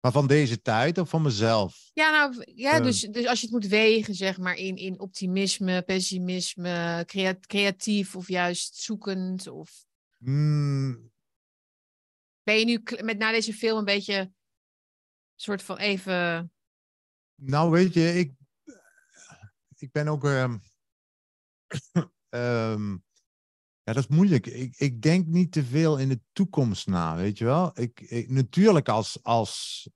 Maar 0.01 0.12
van 0.12 0.27
deze 0.27 0.60
tijd 0.60 0.98
of 0.98 1.09
van 1.09 1.23
mezelf? 1.23 1.90
Ja, 1.93 2.10
nou, 2.10 2.52
ja, 2.55 2.78
uh, 2.78 2.85
dus, 2.85 3.01
dus 3.01 3.27
als 3.27 3.40
je 3.40 3.47
het 3.47 3.55
moet 3.55 3.66
wegen, 3.66 4.14
zeg 4.14 4.39
maar, 4.39 4.55
in, 4.55 4.77
in 4.77 5.01
optimisme, 5.01 5.82
pessimisme, 5.82 7.02
creat, 7.06 7.47
creatief 7.47 8.16
of 8.16 8.28
juist 8.28 8.77
zoekend 8.77 9.47
of... 9.47 9.85
Mm, 10.19 11.10
Ben 12.43 12.59
je 12.59 12.64
nu 12.64 12.82
met 13.02 13.19
na 13.19 13.31
deze 13.31 13.52
film 13.52 13.78
een 13.78 13.85
beetje 13.85 14.32
soort 15.43 15.62
van 15.62 15.77
even. 15.78 16.52
Nou, 17.35 17.70
weet 17.70 17.94
je, 17.94 18.14
ik, 18.14 18.32
ik 19.77 19.93
ben 19.93 20.09
ook. 20.09 20.24
ehm, 20.24 20.59
ehm, 22.28 22.90
ja, 23.82 23.93
dat 23.93 23.97
is 23.97 24.06
moeilijk. 24.06 24.47
Ik, 24.47 24.77
ik 24.77 25.02
denk 25.02 25.27
niet 25.27 25.52
te 25.52 25.64
veel 25.64 25.98
in 25.98 26.09
de 26.09 26.20
toekomst 26.32 26.86
na, 26.86 27.16
weet 27.16 27.39
je 27.39 27.44
wel. 27.44 27.70
Ik, 27.74 28.28
natuurlijk 28.28 28.89
als, 28.89 29.23
als 29.23 29.89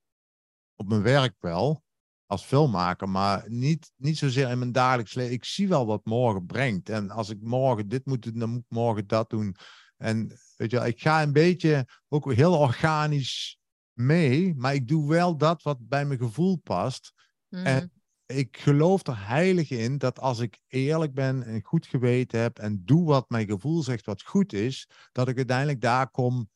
op 0.75 0.89
mijn 0.89 1.03
werk 1.03 1.35
wel, 1.39 1.85
als 2.27 2.45
filmmaker, 2.45 3.09
maar 3.09 3.51
niet, 3.51 3.93
niet 3.97 4.19
zozeer 4.19 4.51
in 4.51 4.59
mijn 4.59 4.73
dagelijks 4.73 5.15
leven. 5.15 5.33
Ik 5.33 5.45
zie 5.45 5.69
wel 5.69 5.87
wat 5.87 6.05
morgen 6.05 6.47
brengt. 6.47 6.89
En 6.89 7.11
als 7.11 7.29
ik 7.29 7.41
morgen 7.41 7.89
dit 7.89 8.07
moet 8.07 8.23
doen, 8.23 8.39
dan 8.39 8.51
moet 8.51 8.61
ik 8.61 8.77
morgen 8.77 9.07
dat 9.07 9.31
doen. 9.31 9.57
En 9.97 10.39
weet 10.57 10.71
je 10.71 10.87
ik 10.87 11.01
ga 11.01 11.23
een 11.23 11.33
beetje 11.33 11.89
ook 12.09 12.33
heel 12.33 12.59
organisch 12.59 13.59
mee, 13.97 14.55
maar 14.55 14.75
ik 14.75 14.89
doe 14.89 15.09
wel 15.09 15.37
dat 15.37 15.63
wat 15.63 15.89
bij 15.89 16.05
mijn 16.05 16.19
gevoel 16.19 16.57
past. 16.57 17.13
En 17.49 17.93
ik 18.27 18.57
geloof 18.57 19.07
er 19.07 19.27
heilig 19.27 19.71
in 19.71 19.99
dat 19.99 20.21
als 20.21 20.39
ik 20.39 20.59
eerlijk 20.67 21.15
ben 21.15 21.43
en 21.43 21.63
goed 21.63 21.87
geweten 21.87 22.41
heb 22.41 22.59
en 22.59 22.83
doe 22.85 23.05
wat 23.05 23.31
mijn 23.31 23.47
gevoel 23.47 23.83
zegt 23.83 24.07
wat 24.07 24.23
goed 24.23 24.53
is, 24.53 24.89
dat 25.13 25.29
ik 25.29 25.37
uiteindelijk 25.37 25.81
daar 25.81 26.11
kom 26.11 26.51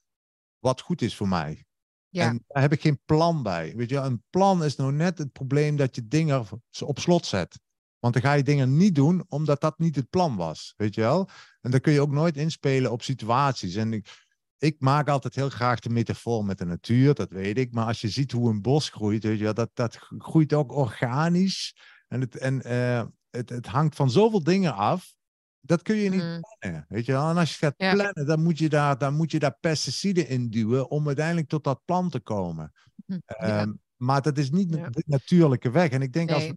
wat 0.59 0.81
goed 0.81 1.03
is 1.03 1.17
voor 1.17 1.29
mij. 1.29 1.65
Ja. 2.09 2.29
En 2.29 2.45
daar 2.47 2.63
heb 2.63 2.73
ik 2.73 2.81
geen 2.81 3.01
plan 3.05 3.43
bij. 3.43 3.77
Weet 3.77 3.89
je, 3.89 3.97
een 3.97 4.23
plan 4.31 4.65
is 4.65 4.77
nou 4.77 4.93
net 4.93 5.19
het 5.19 5.33
probleem 5.33 5.77
dat 5.77 5.95
je 5.95 6.09
dingen 6.09 6.47
op 6.85 6.99
slot 6.99 7.27
zet. 7.27 7.61
Want 7.99 8.15
dan 8.15 8.23
ga 8.23 8.33
je 8.33 8.43
dingen 8.43 8.77
niet 8.77 8.95
doen 8.95 9.25
omdat 9.29 9.61
dat 9.61 9.79
niet 9.79 9.97
het 9.97 10.11
plan 10.11 10.37
was. 10.37 10.75
Weet 10.77 10.95
je 10.95 11.01
wel? 11.01 11.29
En 11.61 11.71
dan 11.71 11.81
kun 11.81 11.93
je 11.93 12.01
ook 12.01 12.11
nooit 12.11 12.37
inspelen 12.37 12.93
op 12.93 13.03
situaties. 13.03 13.75
En 13.75 13.93
ik, 13.93 14.27
ik 14.61 14.77
maak 14.79 15.09
altijd 15.09 15.35
heel 15.35 15.49
graag 15.51 15.81
de 15.81 15.89
metafoor 15.91 16.45
met 16.45 16.59
de 16.59 16.65
natuur, 16.65 17.15
dat 17.15 17.31
weet 17.31 17.59
ik. 17.59 17.73
Maar 17.73 17.87
als 17.87 18.01
je 18.01 18.09
ziet 18.09 18.33
hoe 18.33 18.51
een 18.51 18.63
bos 18.63 18.89
groeit, 18.89 19.25
weet 19.25 19.39
je, 19.39 19.53
dat, 19.53 19.71
dat 19.75 19.97
groeit 20.19 20.53
ook 20.53 20.73
organisch. 20.73 21.77
En, 22.09 22.21
het, 22.21 22.37
en 22.37 22.63
eh, 22.63 23.05
het, 23.31 23.49
het 23.49 23.67
hangt 23.67 23.97
van 23.97 24.11
zoveel 24.11 24.43
dingen 24.45 24.75
af. 24.75 25.15
Dat 25.61 25.83
kun 25.83 25.97
je 25.97 26.11
niet 26.11 26.21
Mhm. 26.23 26.41
plannen. 26.59 26.85
Weet 26.89 27.07
je 27.07 27.13
wel? 27.13 27.31
En 27.31 27.37
als 27.37 27.51
je 27.51 27.57
gaat 27.59 27.75
Ja. 27.77 27.93
plannen, 27.93 28.27
dan 28.27 28.43
moet, 28.43 28.59
je 28.59 28.69
daar, 28.69 28.99
dan 28.99 29.15
moet 29.15 29.31
je 29.31 29.39
daar 29.39 29.57
pesticiden 29.61 30.29
in 30.29 30.51
duwen 30.51 30.91
om 30.91 31.07
uiteindelijk 31.07 31.49
tot 31.49 31.65
dat 31.65 31.81
plan 31.85 32.11
te 32.11 32.21
komen. 32.21 32.73
Hm, 33.07 33.13
ja. 33.13 33.37
Ehm, 33.37 33.73
maar 33.97 34.23
dat 34.23 34.39
is 34.39 34.51
niet 34.51 34.75
Ja. 34.75 34.89
de 34.89 35.03
natuurlijke 35.07 35.71
weg. 35.71 35.91
En 35.91 36.03
ik 36.03 36.13
denk 36.13 36.31
als 36.31 36.47
we 36.47 36.57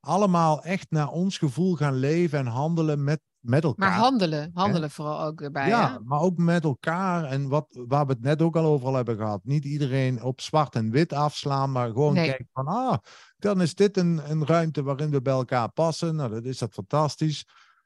allemaal 0.00 0.62
echt 0.62 0.90
naar 0.90 1.08
ons 1.08 1.38
gevoel 1.38 1.74
gaan 1.76 1.94
leven 1.94 2.38
en 2.38 2.46
handelen 2.46 3.04
met, 3.04 3.20
met 3.40 3.64
elkaar. 3.64 3.88
Maar 3.88 3.98
handelen, 3.98 4.50
handelen 4.54 4.90
vooral 4.90 5.22
ook 5.22 5.40
erbij. 5.40 5.68
Ja, 5.68 5.92
hè? 5.92 5.98
maar 6.04 6.20
ook 6.20 6.36
met 6.36 6.64
elkaar. 6.64 7.24
En 7.24 7.48
wat, 7.48 7.66
waar 7.86 8.06
we 8.06 8.12
het 8.12 8.22
net 8.22 8.42
ook 8.42 8.56
al 8.56 8.64
over 8.64 8.86
al 8.86 8.94
hebben 8.94 9.16
gehad. 9.16 9.40
Niet 9.44 9.64
iedereen 9.64 10.22
op 10.22 10.40
zwart 10.40 10.74
en 10.74 10.90
wit 10.90 11.12
afslaan, 11.12 11.72
maar 11.72 11.86
gewoon 11.88 12.14
Nee. 12.14 12.26
kijken 12.26 12.48
van, 12.52 12.66
ah, 12.66 12.96
dan 13.38 13.60
is 13.60 13.74
dit 13.74 13.96
een, 13.96 14.30
een 14.30 14.46
ruimte 14.46 14.82
waarin 14.82 15.10
we 15.10 15.22
bij 15.22 15.32
elkaar 15.32 15.68
passen. 15.72 16.16
Nou, 16.16 16.30
dat 16.30 16.44
is 16.44 16.58
dat 16.58 16.72
fantastisch. 16.72 17.44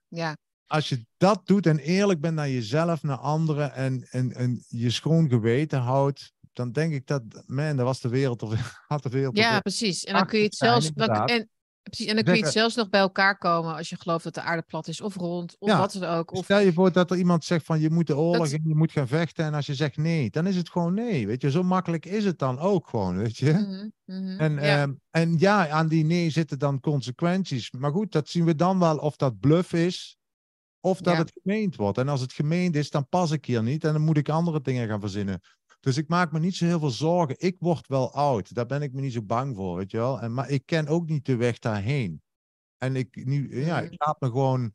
ja. 0.08 0.36
Als 0.66 0.88
je 0.88 1.06
dat 1.16 1.46
doet 1.46 1.66
en 1.66 1.78
eerlijk 1.78 2.20
bent 2.20 2.34
naar 2.34 2.48
jezelf, 2.48 3.02
naar 3.02 3.16
anderen 3.16 3.72
en, 3.74 4.06
en, 4.10 4.32
en 4.32 4.64
je 4.68 4.90
schoon 4.90 5.28
geweten 5.28 5.80
houdt, 5.80 6.32
dan 6.52 6.72
denk 6.72 6.92
ik 6.92 7.06
dat, 7.06 7.22
man, 7.46 7.76
dat 7.76 7.86
was 7.86 8.00
de 8.00 8.08
wereld 8.08 8.42
of 8.42 8.54
had 8.88 9.02
de 9.02 9.08
wereld. 9.08 9.36
Ja, 9.36 9.60
precies. 9.60 10.04
En 10.04 10.14
dan 10.14 10.26
kun 10.26 10.38
je 10.38 10.44
het 10.44 10.54
zelfs. 10.54 10.92
Dan, 10.92 11.08
en, 11.26 11.48
precies, 11.90 12.06
en 12.06 12.14
dan 12.14 12.24
kun 12.24 12.34
je 12.34 12.42
het 12.42 12.52
zelfs 12.52 12.74
nog 12.74 12.88
bij 12.88 13.00
elkaar 13.00 13.38
komen 13.38 13.74
als 13.76 13.88
je 13.88 13.96
gelooft 13.96 14.24
dat 14.24 14.34
de 14.34 14.40
aarde 14.40 14.62
plat 14.62 14.88
is, 14.88 15.00
of 15.00 15.14
rond, 15.16 15.56
of 15.58 15.68
Ja, 15.68 15.78
wat 15.78 15.92
dan 15.92 16.04
ook. 16.04 16.32
Of, 16.32 16.44
Stel 16.44 16.58
je 16.58 16.72
voor 16.72 16.92
dat 16.92 17.10
er 17.10 17.16
iemand 17.16 17.44
zegt 17.44 17.64
van 17.64 17.80
je 17.80 17.90
moet 17.90 18.06
de 18.06 18.16
oorlog 18.16 18.50
Dat- 18.50 18.58
en 18.60 18.68
je 18.68 18.74
moet 18.74 18.92
gaan 18.92 19.08
vechten. 19.08 19.44
En 19.44 19.54
als 19.54 19.66
je 19.66 19.74
zegt 19.74 19.96
nee, 19.96 20.30
dan 20.30 20.46
is 20.46 20.56
het 20.56 20.70
gewoon 20.70 20.94
nee. 20.94 21.26
Weet 21.26 21.40
je, 21.42 21.50
zo 21.50 21.62
makkelijk 21.62 22.06
is 22.06 22.24
het 22.24 22.38
dan 22.38 22.58
ook 22.58 22.88
gewoon, 22.88 23.16
weet 23.16 23.36
je. 23.36 23.52
Mhm, 23.52 23.88
mhm, 24.20 24.40
En, 24.40 24.52
ja. 24.54 24.62
ja. 24.62 24.94
en 25.10 25.38
ja, 25.38 25.68
aan 25.68 25.88
die 25.88 26.04
nee 26.04 26.30
zitten 26.30 26.58
dan 26.58 26.80
consequenties. 26.80 27.70
Maar 27.70 27.90
goed, 27.92 28.12
dat 28.12 28.28
zien 28.28 28.44
we 28.44 28.54
dan 28.54 28.78
wel 28.78 28.96
of 28.96 29.16
dat 29.16 29.40
bluff 29.40 29.72
is. 29.72 30.16
Of 30.80 31.00
dat 31.00 31.12
Ja. 31.14 31.18
het 31.20 31.32
gemeend 31.42 31.76
wordt. 31.76 31.98
En 31.98 32.08
als 32.08 32.20
het 32.20 32.32
gemeend 32.32 32.76
is, 32.76 32.90
dan 32.90 33.08
pas 33.08 33.30
ik 33.30 33.44
hier 33.44 33.62
niet. 33.62 33.84
En 33.84 33.92
dan 33.92 34.02
moet 34.02 34.16
ik 34.16 34.28
andere 34.28 34.60
dingen 34.60 34.88
gaan 34.88 35.00
verzinnen. 35.00 35.40
Dus 35.84 35.96
ik 35.96 36.08
maak 36.08 36.32
me 36.32 36.38
niet 36.38 36.56
zo 36.56 36.64
heel 36.64 36.78
veel 36.78 36.90
zorgen. 36.90 37.34
Ik 37.38 37.56
word 37.58 37.86
wel 37.86 38.12
oud. 38.12 38.54
Daar 38.54 38.66
ben 38.66 38.82
ik 38.82 38.92
me 38.92 39.00
niet 39.00 39.12
zo 39.12 39.22
bang 39.22 39.56
voor, 39.56 39.76
weet 39.76 39.90
je 39.90 39.96
wel. 39.96 40.20
En, 40.20 40.34
maar 40.34 40.50
ik 40.50 40.66
ken 40.66 40.86
ook 40.86 41.08
niet 41.08 41.26
de 41.26 41.36
weg 41.36 41.58
daarheen. 41.58 42.22
En 42.78 42.96
ik, 42.96 43.24
nu, 43.24 43.64
ja, 43.64 43.80
ik 43.80 43.94
laat 43.96 44.20
me 44.20 44.26
gewoon... 44.26 44.72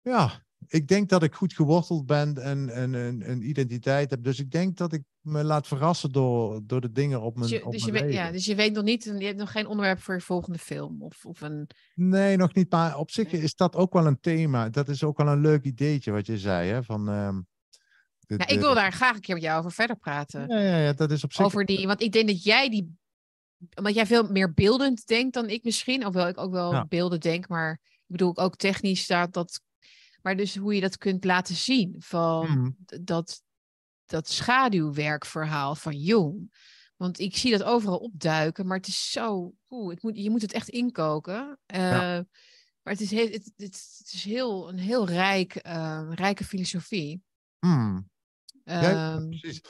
Ja, 0.00 0.44
ik 0.66 0.88
denk 0.88 1.08
dat 1.08 1.22
ik 1.22 1.34
goed 1.34 1.52
geworteld 1.52 2.06
ben 2.06 2.36
en, 2.42 2.68
en, 2.68 2.94
en 2.94 3.30
een 3.30 3.48
identiteit 3.48 4.10
heb. 4.10 4.24
Dus 4.24 4.38
ik 4.38 4.50
denk 4.50 4.76
dat 4.76 4.92
ik 4.92 5.02
me 5.20 5.44
laat 5.44 5.66
verrassen 5.66 6.12
door, 6.12 6.60
door 6.64 6.80
de 6.80 6.92
dingen 6.92 7.20
op 7.20 7.36
mijn, 7.36 7.48
Dus 7.48 7.58
je, 7.58 7.66
op 7.66 7.72
dus, 7.72 7.84
je 7.84 7.92
mijn 7.92 8.04
weet, 8.04 8.14
ja, 8.14 8.30
dus 8.30 8.44
je 8.44 8.54
weet 8.54 8.72
nog 8.72 8.84
niet, 8.84 9.04
je 9.04 9.24
hebt 9.24 9.38
nog 9.38 9.52
geen 9.52 9.66
onderwerp 9.66 10.00
voor 10.00 10.14
je 10.14 10.20
volgende 10.20 10.58
film. 10.58 11.02
Of, 11.02 11.26
of 11.26 11.40
een. 11.40 11.70
Nee, 11.94 12.36
nog 12.36 12.54
niet. 12.54 12.70
Maar 12.70 12.98
op 12.98 13.10
zich 13.10 13.32
is 13.32 13.54
dat 13.54 13.76
ook 13.76 13.92
wel 13.92 14.06
een 14.06 14.20
thema. 14.20 14.68
Dat 14.68 14.88
is 14.88 15.04
ook 15.04 15.16
wel 15.16 15.28
een 15.28 15.40
leuk 15.40 15.64
ideetje 15.64 16.10
wat 16.10 16.26
je 16.26 16.38
zei. 16.38 16.70
Hè? 16.70 16.82
Van, 16.82 17.08
ehm, 17.08 17.40
Nou, 18.38 18.52
ik 18.52 18.60
wil 18.60 18.74
daar 18.74 18.92
graag 18.92 19.14
een 19.14 19.20
keer 19.20 19.34
met 19.34 19.44
jou 19.44 19.58
over 19.58 19.72
verder 19.72 19.96
praten. 19.96 20.48
Ja, 20.48 20.58
ja, 20.60 20.76
ja, 20.76 20.92
dat 20.92 21.10
is 21.10 21.24
op 21.24 21.32
zich. 21.32 21.44
over 21.44 21.64
die, 21.64 21.86
want 21.86 22.02
ik 22.02 22.12
denk 22.12 22.26
dat 22.28 22.42
jij 22.42 22.68
die, 22.70 22.98
omdat 23.74 23.94
jij 23.94 24.06
veel 24.06 24.30
meer 24.30 24.52
beeldend 24.54 25.06
denkt 25.06 25.34
dan 25.34 25.48
ik 25.48 25.64
misschien, 25.64 26.02
hoewel 26.02 26.28
ik 26.28 26.38
ook 26.38 26.52
wel 26.52 26.72
Ja. 26.72 26.86
beelden 26.86 27.20
denk, 27.20 27.48
maar 27.48 27.72
ik 27.82 28.06
bedoel 28.06 28.36
ook 28.36 28.56
technisch 28.56 29.02
staat 29.02 29.32
dat, 29.32 29.60
maar 30.22 30.36
dus 30.36 30.56
hoe 30.56 30.74
je 30.74 30.80
dat 30.80 30.98
kunt 30.98 31.24
laten 31.24 31.54
zien 31.54 31.94
van 31.98 32.48
Mhm. 32.50 32.70
dat, 33.04 33.42
dat 34.06 34.28
schaduwwerkverhaal 34.28 35.74
van 35.74 35.96
Jung. 35.96 36.52
Want 36.96 37.18
ik 37.18 37.36
zie 37.36 37.50
dat 37.50 37.62
overal 37.62 37.98
opduiken, 37.98 38.66
maar 38.66 38.76
het 38.76 38.86
is 38.86 39.10
zo, 39.10 39.54
oeh, 39.70 39.90
het 39.94 40.02
moet, 40.02 40.16
je 40.16 40.30
moet 40.30 40.42
het 40.42 40.52
echt 40.52 40.68
inkoken. 40.68 41.58
Eh, 41.66 42.18
Maar 42.82 42.92
het 42.92 43.00
is, 43.00 43.10
heel, 43.10 43.30
het, 43.30 43.52
het, 43.56 44.02
is 44.12 44.24
heel, 44.24 44.68
een 44.68 44.78
heel 44.78 45.06
rijk, 45.06 45.54
eh, 45.54 46.10
rijke 46.14 46.44
filosofie. 46.44 47.22
Hmm. 47.58 48.08
Ja, 48.64 48.94
Ehm, 49.16 49.28
precies. 49.28 49.60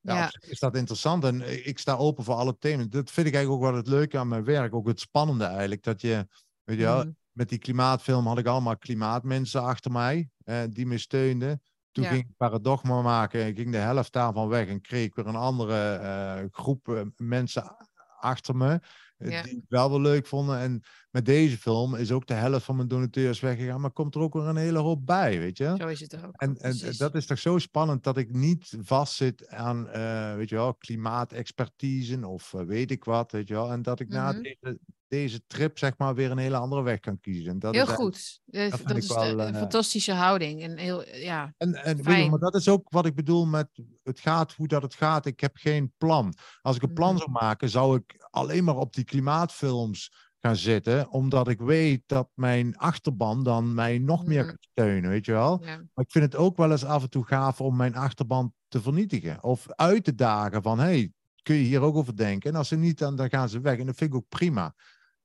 Ja, 0.00 0.30
is 0.40 0.58
dat 0.58 0.76
interessant 0.76 1.24
en 1.24 1.66
ik 1.66 1.78
sta 1.78 1.94
open 1.94 2.24
voor 2.24 2.34
alle 2.34 2.58
thema's. 2.58 2.88
Dat 2.88 3.10
vind 3.10 3.26
ik 3.26 3.34
eigenlijk 3.34 3.64
ook 3.64 3.70
wel 3.70 3.78
het 3.80 3.88
leuke 3.88 4.18
aan 4.18 4.28
mijn 4.28 4.44
werk. 4.44 4.74
Ook 4.74 4.86
het 4.86 5.00
spannende 5.00 5.44
eigenlijk. 5.44 5.82
Dat 5.82 6.00
je, 6.00 6.26
weet 6.64 6.76
je 6.78 6.84
wel, 6.84 7.04
mm, 7.04 7.16
met 7.32 7.48
die 7.48 7.58
klimaatfilm 7.58 8.26
had 8.26 8.38
ik 8.38 8.46
allemaal 8.46 8.78
klimaatmensen 8.78 9.62
achter 9.62 9.90
mij. 9.92 10.28
eh, 10.44 10.62
die 10.70 10.86
me 10.86 10.98
steunden. 10.98 11.62
Toen 11.92 12.04
Ja. 12.04 12.10
ging 12.10 12.22
ik 12.24 12.36
Paradogma 12.36 13.02
maken. 13.02 13.46
Ik 13.46 13.56
ging 13.56 13.70
de 13.72 13.76
helft 13.76 14.12
daarvan 14.12 14.48
weg 14.48 14.68
en 14.68 14.80
kreeg 14.80 15.04
ik 15.04 15.14
weer 15.14 15.26
een 15.26 15.36
andere 15.36 15.94
eh, 15.94 16.44
groep 16.50 16.88
eh, 16.88 17.00
mensen 17.16 17.76
achter 18.20 18.56
me. 18.56 18.80
Eh, 19.16 19.30
Ja. 19.30 19.42
Die 19.42 19.54
het 19.54 19.64
wel 19.68 19.90
wel 19.90 20.00
leuk 20.00 20.26
vonden. 20.26 20.58
En 20.58 20.80
met 21.10 21.24
deze 21.24 21.58
film 21.58 21.94
is 21.94 22.12
ook 22.12 22.26
de 22.26 22.34
helft 22.34 22.64
van 22.64 22.76
mijn 22.76 22.88
donateurs 22.88 23.40
weggegaan. 23.40 23.80
Maar 23.80 23.90
komt 23.92 24.14
er 24.14 24.20
ook 24.20 24.34
weer 24.34 24.42
een 24.46 24.56
hele 24.56 24.78
hoop 24.78 25.06
bij, 25.06 25.38
weet 25.38 25.58
je? 25.58 25.74
zo 25.78 25.86
is 25.86 26.00
het 26.00 26.24
ook. 26.24 26.36
En, 26.36 26.56
en 26.56 26.76
dat 26.96 27.14
is 27.14 27.26
toch 27.26 27.38
zo 27.38 27.58
spannend 27.58 28.02
dat 28.04 28.16
ik 28.16 28.32
niet 28.32 28.76
vastzit 28.80 29.48
aan, 29.48 29.88
eh, 29.88 30.34
weet 30.34 30.48
je 30.48 30.54
wel, 30.54 30.74
klimaatexpertise 30.74 32.26
of 32.28 32.54
eh, 32.54 32.60
weet 32.64 32.90
ik 32.90 33.04
wat, 33.04 33.32
weet 33.32 33.48
je 33.48 33.54
wel. 33.54 33.70
En 33.72 33.82
dat 33.82 34.00
ik 34.00 34.08
na 34.08 34.32
Mhm. 34.32 34.42
deze, 34.42 34.78
deze 35.14 35.42
trip, 35.46 35.78
zeg 35.78 35.92
maar, 35.98 36.14
weer 36.14 36.30
een 36.30 36.38
hele 36.38 36.56
andere 36.56 36.82
weg 36.82 37.00
kan 37.00 37.20
kiezen. 37.20 37.50
En 37.52 37.58
dat 37.58 37.74
Heel 37.74 37.86
is 37.88 37.92
goed. 37.92 38.40
Eh, 38.46 38.70
dat 38.70 38.96
is 38.96 39.06
wel, 39.08 39.36
de- 39.36 39.42
een 39.42 39.54
eh, 39.54 39.58
fantastische 39.60 40.12
houding. 40.12 40.62
En 40.62 40.76
heel, 40.78 41.08
ja. 41.16 41.54
En, 41.56 41.74
en 41.74 41.96
weet 41.96 42.04
je, 42.04 42.10
Fijn. 42.12 42.30
maar 42.30 42.38
dat 42.38 42.54
is 42.54 42.68
ook 42.68 42.86
wat 42.90 43.06
ik 43.06 43.14
bedoel 43.14 43.46
met 43.46 43.68
het 44.02 44.20
gaat 44.20 44.52
hoe 44.52 44.68
dat 44.68 44.82
het 44.82 44.94
gaat. 44.94 45.26
Ik 45.26 45.40
heb 45.40 45.56
geen 45.56 45.92
plan. 45.96 46.34
Als 46.62 46.76
ik 46.76 46.82
een 46.82 46.92
plan 46.92 47.08
Mhm. 47.14 47.18
zou 47.18 47.30
maken, 47.30 47.68
zou 47.70 47.96
ik 47.96 48.26
alleen 48.30 48.64
maar 48.64 48.76
op 48.76 48.94
die 48.94 49.04
klimaatfilms 49.04 50.12
gaan 50.40 50.56
zitten, 50.56 51.10
omdat 51.10 51.48
ik 51.48 51.60
weet 51.60 52.02
dat 52.06 52.28
mijn 52.34 52.76
achterban 52.76 53.42
dan 53.42 53.74
mij 53.74 53.98
nog 53.98 54.24
meer 54.26 54.38
Mhm. 54.40 54.48
kan 54.48 54.56
steunen, 54.60 55.10
weet 55.10 55.26
je 55.26 55.32
wel. 55.32 55.60
ja. 55.64 55.76
Maar 55.76 56.04
ik 56.04 56.10
vind 56.10 56.24
het 56.24 56.36
ook 56.36 56.56
wel 56.56 56.70
eens 56.70 56.84
af 56.84 57.02
en 57.02 57.10
toe 57.10 57.24
gaaf 57.26 57.60
om 57.60 57.76
mijn 57.76 57.94
achterban 57.96 58.52
te 58.68 58.80
vernietigen. 58.82 59.42
Of 59.42 59.66
uit 59.68 60.04
te 60.04 60.14
dagen 60.14 60.62
van, 60.62 60.78
hey, 60.78 61.12
kun 61.42 61.54
je 61.56 61.62
hier 61.62 61.80
ook 61.80 61.96
over 61.96 62.16
denken? 62.16 62.50
En 62.50 62.56
als 62.56 62.68
ze 62.68 62.76
niet, 62.76 62.98
dan, 62.98 63.16
dan 63.16 63.28
gaan 63.28 63.48
ze 63.48 63.60
weg. 63.60 63.78
En 63.78 63.86
dat 63.86 63.96
vind 63.96 64.10
ik 64.10 64.16
ook 64.16 64.28
prima. 64.28 64.74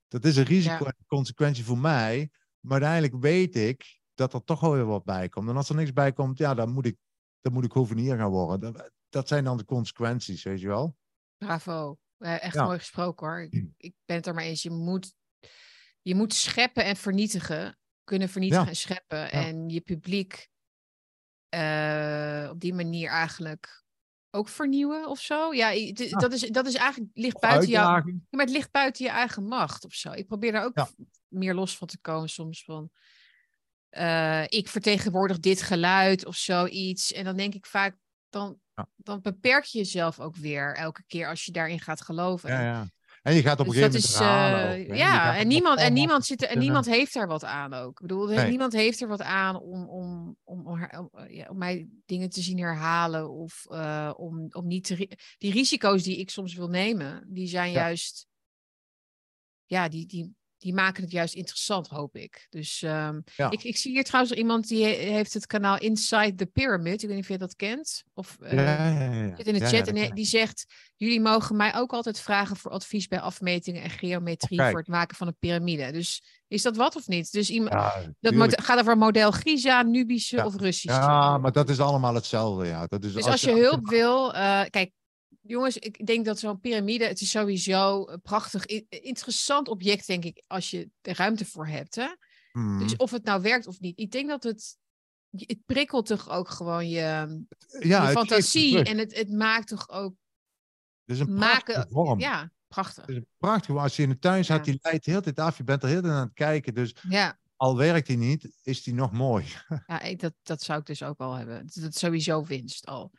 Dat 0.09 0.25
is 0.25 0.35
een 0.35 0.43
risico 0.43 0.85
en 0.85 0.93
een 0.97 1.05
consequentie 1.07 1.63
voor 1.63 1.77
mij. 1.77 2.29
Maar 2.59 2.81
uiteindelijk 2.81 3.23
weet 3.23 3.55
ik 3.55 3.99
dat 4.13 4.33
er 4.33 4.43
toch 4.43 4.59
wel 4.59 4.73
weer 4.73 4.85
wat 4.85 5.03
bij 5.03 5.29
komt. 5.29 5.49
En 5.49 5.55
als 5.55 5.69
er 5.69 5.75
niks 5.75 5.93
bij 5.93 6.13
komt, 6.13 6.37
ja, 6.37 6.53
dan 6.53 6.71
moet 6.71 6.85
ik, 6.85 6.97
dan 7.41 7.53
moet 7.53 7.63
ik 7.65 7.71
hovenier 7.71 8.17
gaan 8.17 8.29
worden. 8.29 8.73
Dat, 8.73 8.91
dat 9.09 9.27
zijn 9.27 9.43
dan 9.43 9.57
de 9.57 9.65
consequenties, 9.65 10.43
weet 10.43 10.59
je 10.61 10.67
wel. 10.67 10.95
Bravo. 11.37 11.97
Eh, 12.17 12.43
echt 12.43 12.53
Ja. 12.53 12.63
mooi 12.65 12.77
gesproken 12.77 13.27
hoor. 13.27 13.39
Ik, 13.41 13.67
ik 13.77 13.93
ben 14.05 14.15
het 14.15 14.27
er 14.27 14.33
maar 14.33 14.43
eens. 14.43 14.61
Je 14.63 14.71
moet, 14.71 15.13
je 16.01 16.15
moet 16.15 16.33
scheppen 16.33 16.83
en 16.85 16.95
vernietigen. 16.95 17.77
Kunnen 18.03 18.29
vernietigen 18.29 18.63
Ja. 18.65 18.69
en 18.69 18.75
scheppen. 18.77 19.31
En 19.31 19.69
je 19.69 19.81
publiek 19.81 20.47
eh, 21.49 22.47
op 22.51 22.59
die 22.59 22.73
manier 22.73 23.09
eigenlijk 23.09 23.83
ook 24.31 24.49
vernieuwen 24.49 25.07
of 25.07 25.19
zo. 25.19 25.53
Ja. 25.53 25.93
Dat, 26.09 26.33
is, 26.33 26.41
dat 26.41 26.65
is 26.67 26.73
eigenlijk 26.75 27.11
ligt 27.13 27.39
buiten 27.39 27.69
jou. 27.69 28.03
maar 28.29 28.45
het 28.45 28.49
ligt 28.55 28.71
buiten 28.71 29.05
je 29.05 29.11
eigen 29.11 29.43
macht 29.47 29.85
of 29.85 29.93
zo. 29.93 30.11
Ik 30.11 30.27
probeer 30.27 30.51
daar 30.51 30.63
ook 30.63 30.77
Ja. 30.77 30.89
meer 31.27 31.53
los 31.53 31.77
van 31.77 31.87
te 31.87 31.99
komen 32.01 32.29
soms 32.29 32.63
van. 32.63 32.89
eh, 33.89 34.43
ik 34.47 34.67
vertegenwoordig 34.67 35.39
dit 35.39 35.61
geluid 35.61 36.25
of 36.25 36.35
zoiets. 36.35 37.13
En 37.13 37.23
dan 37.23 37.37
denk 37.37 37.53
ik 37.53 37.65
vaak, 37.65 37.97
dan 38.29 38.59
dan 38.95 39.21
beperk 39.21 39.63
je 39.63 39.77
jezelf 39.77 40.19
ook 40.19 40.35
weer 40.35 40.75
elke 40.75 41.03
keer 41.07 41.27
als 41.27 41.45
je 41.45 41.51
daarin 41.51 41.79
gaat 41.79 42.01
geloven. 42.01 42.49
Ja, 42.49 42.61
ja. 42.61 42.87
En 43.21 43.35
je 43.35 43.41
gaat 43.41 43.59
op 43.59 43.67
een 43.67 43.73
Dus 43.73 43.81
gegeven 43.81 44.01
moment 44.01 44.77
is, 44.77 44.87
eh, 44.87 44.89
ook, 44.91 44.97
ja, 44.97 45.37
en 45.37 45.47
niemand, 45.47 45.79
en 45.79 45.93
niemand, 45.93 46.25
zit 46.25 46.41
er, 46.41 46.47
en 46.49 46.59
niemand 46.59 46.85
heeft 46.85 47.15
er 47.15 47.27
wat 47.27 47.43
aan 47.43 47.73
ook. 47.73 47.89
Ik 47.89 48.07
bedoel, 48.07 48.27
Nee. 48.27 48.49
niemand 48.49 48.73
heeft 48.73 49.01
er 49.01 49.07
wat 49.07 49.21
aan 49.21 49.59
om, 49.59 49.87
om, 49.89 50.37
om, 50.43 50.67
om, 50.67 50.89
om, 50.97 51.09
eh, 51.13 51.35
ja, 51.35 51.47
om 51.49 51.57
mij 51.57 51.87
dingen 52.05 52.29
te 52.29 52.41
zien 52.41 52.59
herhalen. 52.59 53.29
Of 53.29 53.65
eh, 53.69 54.13
om, 54.17 54.47
om 54.51 54.67
niet 54.67 54.83
te. 54.83 55.17
Die 55.37 55.51
risico's 55.51 56.03
die 56.03 56.17
ik 56.17 56.29
soms 56.29 56.53
wil 56.53 56.67
nemen, 56.67 57.23
die 57.27 57.47
zijn 57.47 57.71
Ja. 57.71 57.79
juist. 57.79 58.27
Ja, 59.65 59.87
die, 59.87 60.05
die, 60.05 60.35
die 60.59 60.73
maken 60.73 61.03
het 61.03 61.11
juist 61.11 61.33
interessant, 61.33 61.87
hoop 61.87 62.15
ik. 62.15 62.47
Dus 62.49 62.81
ehm, 62.81 63.19
Ja. 63.35 63.51
ik, 63.51 63.63
ik 63.63 63.77
zie 63.77 63.91
hier 63.91 64.03
trouwens 64.03 64.33
iemand 64.35 64.67
die 64.67 64.83
he- 64.85 64.91
heeft 65.11 65.33
het 65.33 65.45
kanaal 65.45 65.77
Inside 65.77 66.35
the 66.35 66.45
Pyramid. 66.45 67.01
Ik 67.01 67.07
weet 67.07 67.15
niet 67.15 67.25
of 67.25 67.31
je 67.31 67.37
dat 67.37 67.55
kent. 67.55 68.03
Of, 68.13 68.37
eh, 68.41 68.53
Ja, 68.53 69.35
zit 69.35 69.47
in 69.47 69.53
de 69.53 69.65
chat 69.65 69.87
en 69.87 70.13
die 70.15 70.25
zegt: 70.25 70.65
Jullie 70.95 71.21
mogen 71.21 71.55
mij 71.55 71.75
ook 71.75 71.91
altijd 71.93 72.19
vragen 72.19 72.55
voor 72.55 72.71
advies 72.71 73.07
bij 73.07 73.19
afmetingen 73.19 73.81
en 73.83 73.89
geometrie 73.89 74.59
Oh, 74.59 74.69
voor 74.69 74.79
het 74.79 74.87
maken 74.87 75.15
van 75.17 75.27
een 75.27 75.37
piramide. 75.39 75.91
Dus 75.91 76.23
is 76.47 76.61
dat 76.61 76.75
wat 76.75 76.95
of 76.95 77.07
niet? 77.07 77.31
Dus 77.31 77.49
iemand, 77.49 77.73
dat 78.19 78.31
tuurlijk. 78.31 78.61
gaat 78.61 78.79
over 78.79 78.97
model 78.97 79.31
Giza, 79.31 79.81
Nubische 79.81 80.45
of 80.45 80.55
Russische. 80.55 80.99
Ja, 80.99 81.37
maar 81.37 81.51
dat 81.51 81.69
is 81.69 81.79
allemaal 81.79 82.13
hetzelfde. 82.13 82.65
Ja. 82.65 82.85
Dat 82.87 83.03
is 83.03 83.13
dus 83.13 83.25
als 83.25 83.41
je 83.41 83.51
hulp 83.51 83.87
wil, 83.87 84.33
eh, 84.33 84.61
kijk, 84.69 84.91
jongens, 85.49 85.77
ik 85.77 86.05
denk 86.05 86.25
dat 86.25 86.39
zo'n 86.39 86.59
piramide, 86.59 87.05
het 87.05 87.21
is 87.21 87.29
sowieso 87.29 88.07
een 88.07 88.21
prachtig, 88.21 88.65
interessant 88.89 89.67
object, 89.67 90.07
denk 90.07 90.25
ik, 90.25 90.43
als 90.47 90.69
je 90.69 90.89
er 91.01 91.15
ruimte 91.17 91.45
voor 91.45 91.67
hebt. 91.67 91.95
Hè? 91.95 92.07
Dus 92.79 92.95
of 92.95 93.11
het 93.11 93.23
nou 93.23 93.41
werkt 93.41 93.67
of 93.67 93.79
niet, 93.79 93.99
ik 93.99 94.11
denk 94.11 94.29
dat 94.29 94.43
het, 94.43 94.77
het 95.29 95.65
prikkelt 95.65 96.05
toch 96.05 96.29
ook 96.29 96.49
gewoon 96.49 96.89
je, 96.89 97.45
ja, 97.79 98.07
je 98.07 98.11
fantasie 98.11 98.83
en 98.83 98.97
het, 98.97 99.15
het 99.15 99.29
maakt 99.31 99.67
toch 99.67 99.89
ook 99.89 100.15
Het 101.05 101.15
is 101.15 101.19
een 101.19 101.33
maken, 101.33 101.87
vorm. 101.89 102.19
ja, 102.19 102.51
prachtig. 102.67 103.05
Het 103.05 103.09
is 103.09 103.15
een 103.15 103.27
prachtige 103.37 103.79
Als 103.79 103.95
je 103.95 104.03
in 104.03 104.09
de 104.09 104.19
tuin 104.19 104.43
staat, 104.43 104.65
Ja. 104.65 104.71
die 104.71 104.79
leidt 104.81 105.05
de 105.05 105.11
hele 105.11 105.23
tijd 105.23 105.39
af. 105.39 105.57
Je 105.57 105.63
bent 105.63 105.83
er 105.83 105.89
heel 105.89 106.01
tijd 106.01 106.13
aan 106.13 106.25
het 106.25 106.33
kijken. 106.33 106.73
Dus 106.73 106.95
Ja, 107.09 107.39
al 107.55 107.77
werkt 107.77 108.07
hij 108.07 108.15
niet, 108.15 108.49
is 108.63 108.83
die 108.83 108.93
nog 108.93 109.11
mooi. 109.11 109.45
ja 109.87 110.01
ik, 110.01 110.19
dat, 110.19 110.33
dat 110.43 110.61
zou 110.61 110.79
ik 110.79 110.85
dus 110.85 111.03
ook 111.03 111.19
al 111.19 111.33
hebben. 111.33 111.69
Dat, 111.73 111.93
is 111.93 111.99
sowieso 111.99 112.43
winst 112.43 112.85
al. 112.85 113.11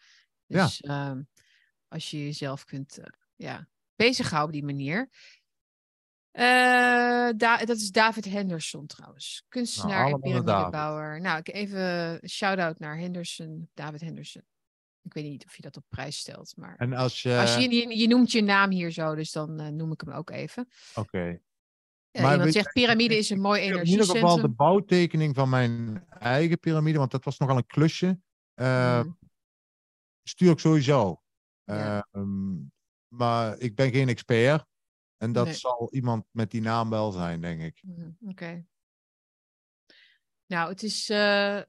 Ja. 0.47 0.65
Dus 0.65 0.81
ehm, 0.81 1.20
als 1.91 2.11
je 2.11 2.25
jezelf 2.25 2.65
kunt 2.65 2.99
eh, 2.99 3.05
ja, 3.37 3.69
bezighouden 3.97 4.47
op 4.61 4.67
die 4.67 4.75
manier. 4.77 5.09
Eh, 6.31 7.29
Da- 7.37 7.65
dat 7.65 7.77
is 7.77 7.91
David 7.91 8.25
Henderson 8.25 8.87
trouwens. 8.87 9.45
Kunstenaar 9.49 10.07
en 10.07 10.12
allemaal 10.12 10.31
naar 10.31 10.43
piramidebouwer. 10.43 11.21
Nou, 11.21 11.39
ik 11.39 11.49
even 11.55 11.81
een 12.23 12.29
shout-out 12.29 12.79
naar 12.79 12.99
Henderson, 12.99 13.71
David 13.75 14.01
Henderson. 14.01 14.43
Ik 15.03 15.12
weet 15.12 15.25
niet 15.25 15.45
of 15.47 15.57
je 15.57 15.62
dat 15.62 15.77
op 15.77 15.85
prijs 15.89 16.19
stelt, 16.19 16.57
maar 16.57 16.77
En 16.77 16.93
als 16.93 17.23
je... 17.23 17.39
als 17.39 17.55
je, 17.55 17.71
je, 17.71 17.99
je 17.99 18.09
noemt 18.09 18.33
je 18.33 18.43
naam 18.43 18.71
hier 18.71 18.91
zo, 18.91 19.15
dus 19.15 19.33
dan 19.33 19.61
eh, 19.61 19.69
noem 19.69 19.93
ik 19.93 20.01
hem 20.01 20.12
ook 20.15 20.31
even. 20.31 20.69
Oké. 20.95 21.41
Maar 22.21 22.33
iemand 22.33 22.53
zegt 22.53 22.73
piramide 22.73 23.17
is 23.17 23.31
een 23.31 23.41
mooi 23.41 23.61
Ik 23.62 23.69
heb 23.69 23.77
in 23.77 23.85
ieder 23.87 24.05
geval 24.05 24.12
de 24.15 24.19
energiecentrum. 24.19 24.57
bouwtekening 24.57 25.35
van 25.35 25.49
mijn 25.49 26.05
eigen 26.09 26.59
piramide, 26.59 26.99
want 26.99 27.11
dat 27.11 27.25
was 27.25 27.39
nogal 27.39 27.57
een 27.57 27.67
klusje. 27.67 28.21
Mhm. 28.55 29.09
Stuur 30.23 30.51
ik 30.51 30.59
sowieso. 30.59 31.23
Ja. 31.75 32.07
Eh, 32.11 32.21
ehm, 32.21 32.57
maar 33.09 33.59
ik 33.59 33.75
ben 33.75 33.91
geen 33.91 34.09
expert. 34.09 34.65
En 35.17 35.33
dat 35.33 35.45
Nee. 35.45 35.55
zal 35.55 35.89
iemand 35.93 36.25
met 36.31 36.51
die 36.51 36.61
naam 36.61 36.91
wel 36.91 37.11
zijn, 37.11 37.41
denk 37.41 37.63
ik. 37.63 37.81
Mhm, 37.83 38.11
Oké. 38.31 38.65
Nou, 40.47 40.69
het 40.71 40.83
is, 40.83 41.09
eh, 41.11 41.61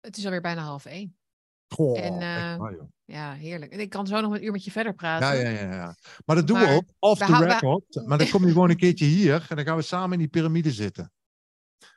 het 0.00 0.16
is 0.16 0.24
alweer 0.24 0.40
bijna 0.40 0.62
half 0.62 0.84
één. 0.84 1.18
Goh, 1.74 1.98
En, 1.98 2.12
eh, 2.12 2.56
waar. 2.56 2.76
Ja, 3.04 3.32
heerlijk. 3.32 3.72
En 3.72 3.80
ik 3.80 3.90
kan 3.90 4.06
zo 4.06 4.20
nog 4.20 4.32
een 4.34 4.44
uur 4.44 4.52
met 4.52 4.64
je 4.64 4.70
verder 4.70 4.94
praten. 4.94 5.26
ja, 5.26 5.50
ja, 5.50 5.60
ja, 5.60 5.74
ja. 5.74 5.96
Maar 6.24 6.36
dat 6.36 6.46
doen 6.46 6.58
Maar 6.58 6.68
we 6.68 6.74
ook, 6.74 6.90
off 6.98 7.26
the 7.26 7.44
record. 7.44 8.06
Maar 8.06 8.18
dan 8.18 8.28
kom 8.28 8.46
je 8.46 8.52
gewoon 8.52 8.70
een 8.70 8.76
keertje 8.76 9.04
hier 9.04 9.46
en 9.48 9.56
dan 9.56 9.64
gaan 9.64 9.76
we 9.76 9.82
samen 9.82 10.12
in 10.12 10.18
die 10.18 10.28
piramide 10.28 10.72
zitten. 10.72 11.12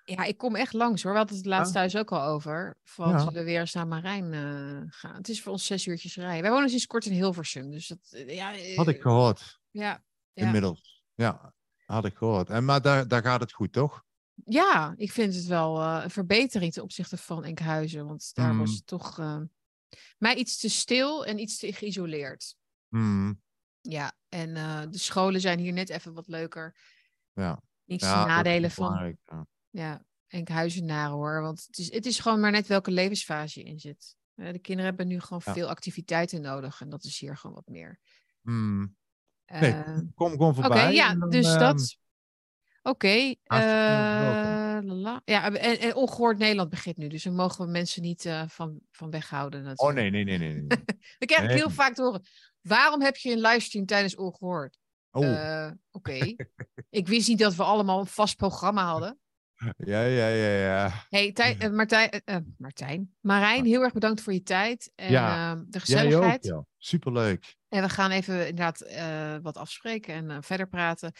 Ja, 0.05 0.23
ik 0.23 0.37
kom 0.37 0.55
echt 0.55 0.73
langs 0.73 1.03
hoor. 1.03 1.11
We 1.11 1.17
hadden 1.17 1.37
het 1.37 1.45
laatst 1.45 1.73
thuis 1.73 1.95
ook 1.97 2.11
al 2.11 2.23
over. 2.23 2.77
Van 2.83 3.09
Ja. 3.09 3.17
zullen 3.17 3.33
we 3.33 3.43
weer 3.43 3.59
eens 3.59 3.73
naar 3.73 3.87
Marijn 3.87 4.33
eh, 4.33 4.81
gaan. 4.87 5.15
Het 5.15 5.29
is 5.29 5.41
voor 5.41 5.51
ons 5.51 5.65
zes 5.65 5.85
uurtjes 5.85 6.15
rijden. 6.15 6.41
Wij 6.41 6.51
wonen 6.51 6.69
sinds 6.69 6.85
kort 6.87 7.05
in 7.05 7.11
Hilversum. 7.13 7.71
Dus 7.71 7.87
dat, 7.87 7.99
eh, 8.11 8.35
ja, 8.35 8.53
eh, 8.55 8.77
Had 8.77 8.87
ik 8.87 9.01
gehoord, 9.01 9.59
ja, 9.71 10.03
ja. 10.33 10.45
inmiddels. 10.45 11.03
Ja, 11.15 11.53
had 11.85 12.05
ik 12.05 12.15
gehoord. 12.15 12.49
En, 12.49 12.65
maar 12.65 12.81
daar, 12.81 13.07
daar 13.07 13.21
gaat 13.21 13.39
het 13.39 13.51
goed, 13.53 13.73
toch? 13.73 14.03
ja, 14.45 14.93
ik 14.97 15.11
vind 15.11 15.35
het 15.35 15.45
wel 15.45 15.81
eh, 15.81 15.99
een 16.03 16.09
verbetering 16.09 16.73
ten 16.73 16.83
opzichte 16.83 17.17
van 17.17 17.43
Enkhuizen. 17.43 18.05
Want 18.05 18.29
daar 18.33 18.57
was 18.57 18.69
Mm. 18.69 18.75
het 18.75 18.87
toch 18.87 19.19
eh, 19.19 19.39
mij 20.17 20.35
iets 20.35 20.57
te 20.59 20.69
stil 20.69 21.25
en 21.25 21.39
iets 21.39 21.57
te 21.57 21.73
geïsoleerd. 21.73 22.55
Hmm, 22.87 23.41
Ja, 23.81 24.11
en 24.29 24.55
eh, 24.55 24.81
de 24.89 24.97
scholen 24.97 25.41
zijn 25.41 25.59
hier 25.59 25.73
net 25.73 25.89
even 25.89 26.13
wat 26.13 26.27
leuker. 26.27 26.75
ja. 27.33 27.61
Niet 27.85 28.01
ja, 28.01 28.25
nadelen 28.25 28.71
van 28.71 29.15
ja. 29.25 29.45
Ja, 29.73 30.05
Enkhuizenaren 30.27 31.13
hoor. 31.13 31.41
Want 31.41 31.63
het 31.67 31.77
is, 31.77 31.91
het 31.91 32.05
is 32.05 32.19
gewoon 32.19 32.39
maar 32.39 32.51
net 32.51 32.67
welke 32.67 32.91
levensfase 32.91 33.59
je 33.59 33.65
in 33.65 33.79
zit. 33.79 34.15
Eh, 34.35 34.51
de 34.51 34.59
kinderen 34.59 34.89
hebben 34.89 35.07
nu 35.07 35.19
gewoon 35.19 35.41
Ja. 35.45 35.53
veel 35.53 35.69
activiteiten 35.69 36.41
nodig. 36.41 36.81
En 36.81 36.89
dat 36.89 37.03
is 37.03 37.19
hier 37.19 37.37
gewoon 37.37 37.55
wat 37.55 37.67
meer. 37.67 37.99
Hmm. 38.41 38.95
Nee, 39.45 39.71
Eh, 39.71 39.97
kom 40.15 40.33
Oké, 40.33 40.53
voorbij. 40.53 40.93
ja, 40.93 41.09
en 41.09 41.19
dan, 41.19 41.29
dus 41.29 41.47
ehm, 41.47 41.59
dat. 41.59 41.97
Oké. 42.81 43.07
eh, 43.43 43.59
ja, 45.25 45.51
en, 45.53 45.79
en 45.79 45.95
Ongehoord 45.95 46.37
Nederland 46.37 46.69
begint 46.69 46.97
nu. 46.97 47.07
Dus 47.07 47.23
daar 47.23 47.33
mogen 47.33 47.65
we 47.65 47.71
mensen 47.71 48.01
niet 48.01 48.29
van, 48.47 48.79
van 48.91 49.09
weghouden. 49.09 49.59
Oh 49.61 49.65
natuurlijk. 49.67 49.99
nee, 50.11 50.23
nee, 50.25 50.37
nee, 50.37 50.49
nee. 50.53 50.61
nee. 50.61 50.67
Dan 51.19 51.27
krijg 51.27 51.43
ik 51.43 51.57
heel 51.57 51.69
vaak 51.69 51.93
te 51.93 52.01
horen. 52.01 52.21
Waarom 52.61 53.01
heb 53.01 53.15
je 53.15 53.31
een 53.31 53.41
livestream 53.41 53.85
tijdens 53.85 54.15
Ongehoord? 54.15 54.77
Oh, 55.11 55.71
Oké. 55.91 56.35
ik 56.89 57.07
wist 57.07 57.27
niet 57.27 57.39
dat 57.39 57.55
we 57.55 57.63
allemaal 57.63 57.99
een 57.99 58.05
vast 58.07 58.35
programma 58.37 58.85
hadden. 58.85 59.19
Ja, 59.77 60.01
ja, 60.01 60.27
ja, 60.27 60.57
ja. 60.57 61.05
Hey, 61.09 61.31
Tij- 61.31 61.57
eh, 61.59 61.69
Martijn, 61.69 62.09
eh, 62.09 62.35
eh, 62.35 62.41
Martijn. 62.57 63.15
Marijn, 63.21 63.65
heel 63.65 63.81
erg 63.81 63.93
bedankt 63.93 64.21
voor 64.21 64.33
je 64.33 64.43
tijd 64.43 64.91
en 64.95 65.11
Ja, 65.11 65.55
de 65.55 65.61
Jij 65.61 65.65
ook, 65.73 65.81
gezelligheid. 65.81 66.45
ja. 66.45 66.65
Superleuk. 66.77 67.55
En 67.69 67.81
we 67.81 67.89
gaan 67.89 68.11
even 68.11 68.47
inderdaad 68.47 68.79
wat 69.41 69.57
afspreken 69.57 70.13
en 70.13 70.43
verder 70.43 70.67
praten. 70.67 71.11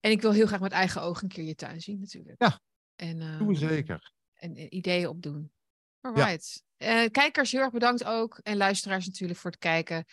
En 0.00 0.10
ik 0.10 0.20
wil 0.22 0.32
heel 0.32 0.46
graag 0.46 0.60
met 0.60 0.72
eigen 0.72 1.02
ogen 1.02 1.22
een 1.22 1.28
keer 1.28 1.44
je 1.44 1.54
tuin 1.54 1.80
zien 1.80 2.00
natuurlijk. 2.00 2.42
Ja, 2.42 2.60
en, 2.96 3.18
Doe 3.18 3.28
ehm, 3.28 3.54
zeker. 3.54 4.12
En, 4.34 4.56
en 4.56 4.74
ideeën 4.74 5.08
opdoen. 5.08 5.52
Alright. 6.00 6.62
Eh, 6.76 7.04
kijkers, 7.10 7.52
heel 7.52 7.60
erg 7.60 7.72
bedankt 7.72 8.04
ook. 8.04 8.38
En 8.42 8.56
luisteraars 8.56 9.06
natuurlijk 9.06 9.38
voor 9.40 9.50
het 9.50 9.60
kijken. 9.60 10.04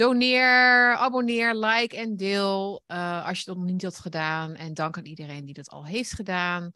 Doneer, 0.00 0.96
abonneer, 0.96 1.54
like 1.54 1.96
en 1.96 2.16
deel 2.16 2.82
eh, 2.86 3.26
als 3.26 3.38
je 3.38 3.44
dat 3.44 3.56
nog 3.56 3.66
niet 3.66 3.82
had 3.82 3.98
gedaan. 3.98 4.54
En 4.54 4.74
dank 4.74 4.96
aan 4.96 5.04
iedereen 5.04 5.44
die 5.44 5.54
dat 5.54 5.68
al 5.68 5.86
heeft 5.86 6.12
gedaan. 6.12 6.72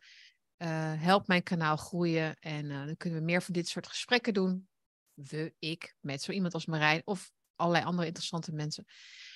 Eh, 0.57 0.93
help 1.03 1.27
mijn 1.27 1.43
kanaal 1.43 1.77
groeien. 1.77 2.37
En 2.41 2.71
eh, 2.71 2.87
dan 2.87 2.97
kunnen 2.97 3.19
we 3.19 3.25
meer 3.25 3.43
van 3.43 3.55
dit 3.55 3.69
soort 3.69 3.87
gesprekken 3.87 4.35
doen. 4.35 4.69
We, 5.15 5.55
ik, 5.59 5.97
met 6.01 6.23
zo 6.23 6.33
iemand 6.33 6.55
als 6.55 6.67
Marijn 6.67 7.03
of 7.05 7.33
allerlei 7.55 7.85
andere 7.85 8.07
interessante 8.07 8.53
mensen. 8.53 8.85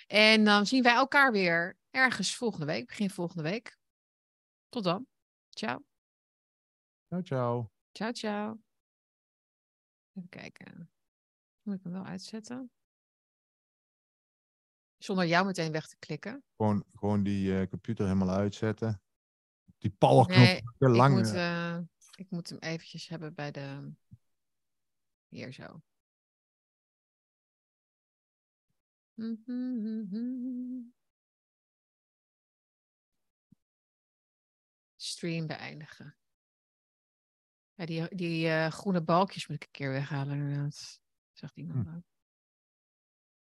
En 0.07 0.45
dan 0.45 0.67
zien 0.67 0.83
wij 0.83 0.95
elkaar 0.95 1.33
weer 1.33 1.77
ergens 1.91 2.35
volgende 2.35 2.67
week, 2.67 2.87
begin 2.87 3.11
volgende 3.11 3.43
week. 3.43 3.79
Tot 4.69 4.85
dan. 4.85 5.07
Ciao. 5.49 5.85
Ciao, 7.09 7.23
ciao. 7.23 7.71
Ciao, 7.93 8.13
ciao. 8.13 8.61
Even 10.15 10.29
kijken. 10.29 10.91
Moet 11.63 11.77
ik 11.77 11.83
hem 11.83 11.93
wel 11.93 12.05
uitzetten? 12.05 12.71
Zonder 14.99 15.27
jou 15.27 15.47
meteen 15.47 15.73
weg 15.73 15.87
te 15.87 15.97
klikken. 15.99 16.45
Gewoon, 16.57 16.85
gewoon 16.95 17.23
die 17.23 17.61
eh, 17.61 17.69
computer 17.69 18.05
helemaal 18.07 18.37
uitzetten. 18.37 19.03
Die 19.79 19.91
powerknop. 19.91 20.37
Nee, 20.37 20.57
ik 20.57 21.09
moet, 21.09 21.33
eh, 21.33 21.75
eh, 21.75 21.83
ik 22.15 22.31
moet 22.31 22.49
hem 22.49 22.59
eventjes 22.59 23.09
hebben 23.09 23.35
bij 23.35 23.51
de... 23.51 23.93
Hier 25.29 25.53
zo. 25.53 25.83
Stream 34.97 35.47
beëindigen. 35.47 36.17
Ja, 37.75 37.87
die 37.87 38.15
die 38.15 38.71
groene 38.71 39.03
balkjes 39.03 39.47
moet 39.47 39.57
ik 39.57 39.63
een 39.63 39.71
keer 39.71 39.91
weghalen 39.91 40.39
inderdaad. 40.39 41.01
Zegt 41.33 41.57
iemand 41.57 41.87
Hm. 41.87 41.97
ook. 41.97 42.18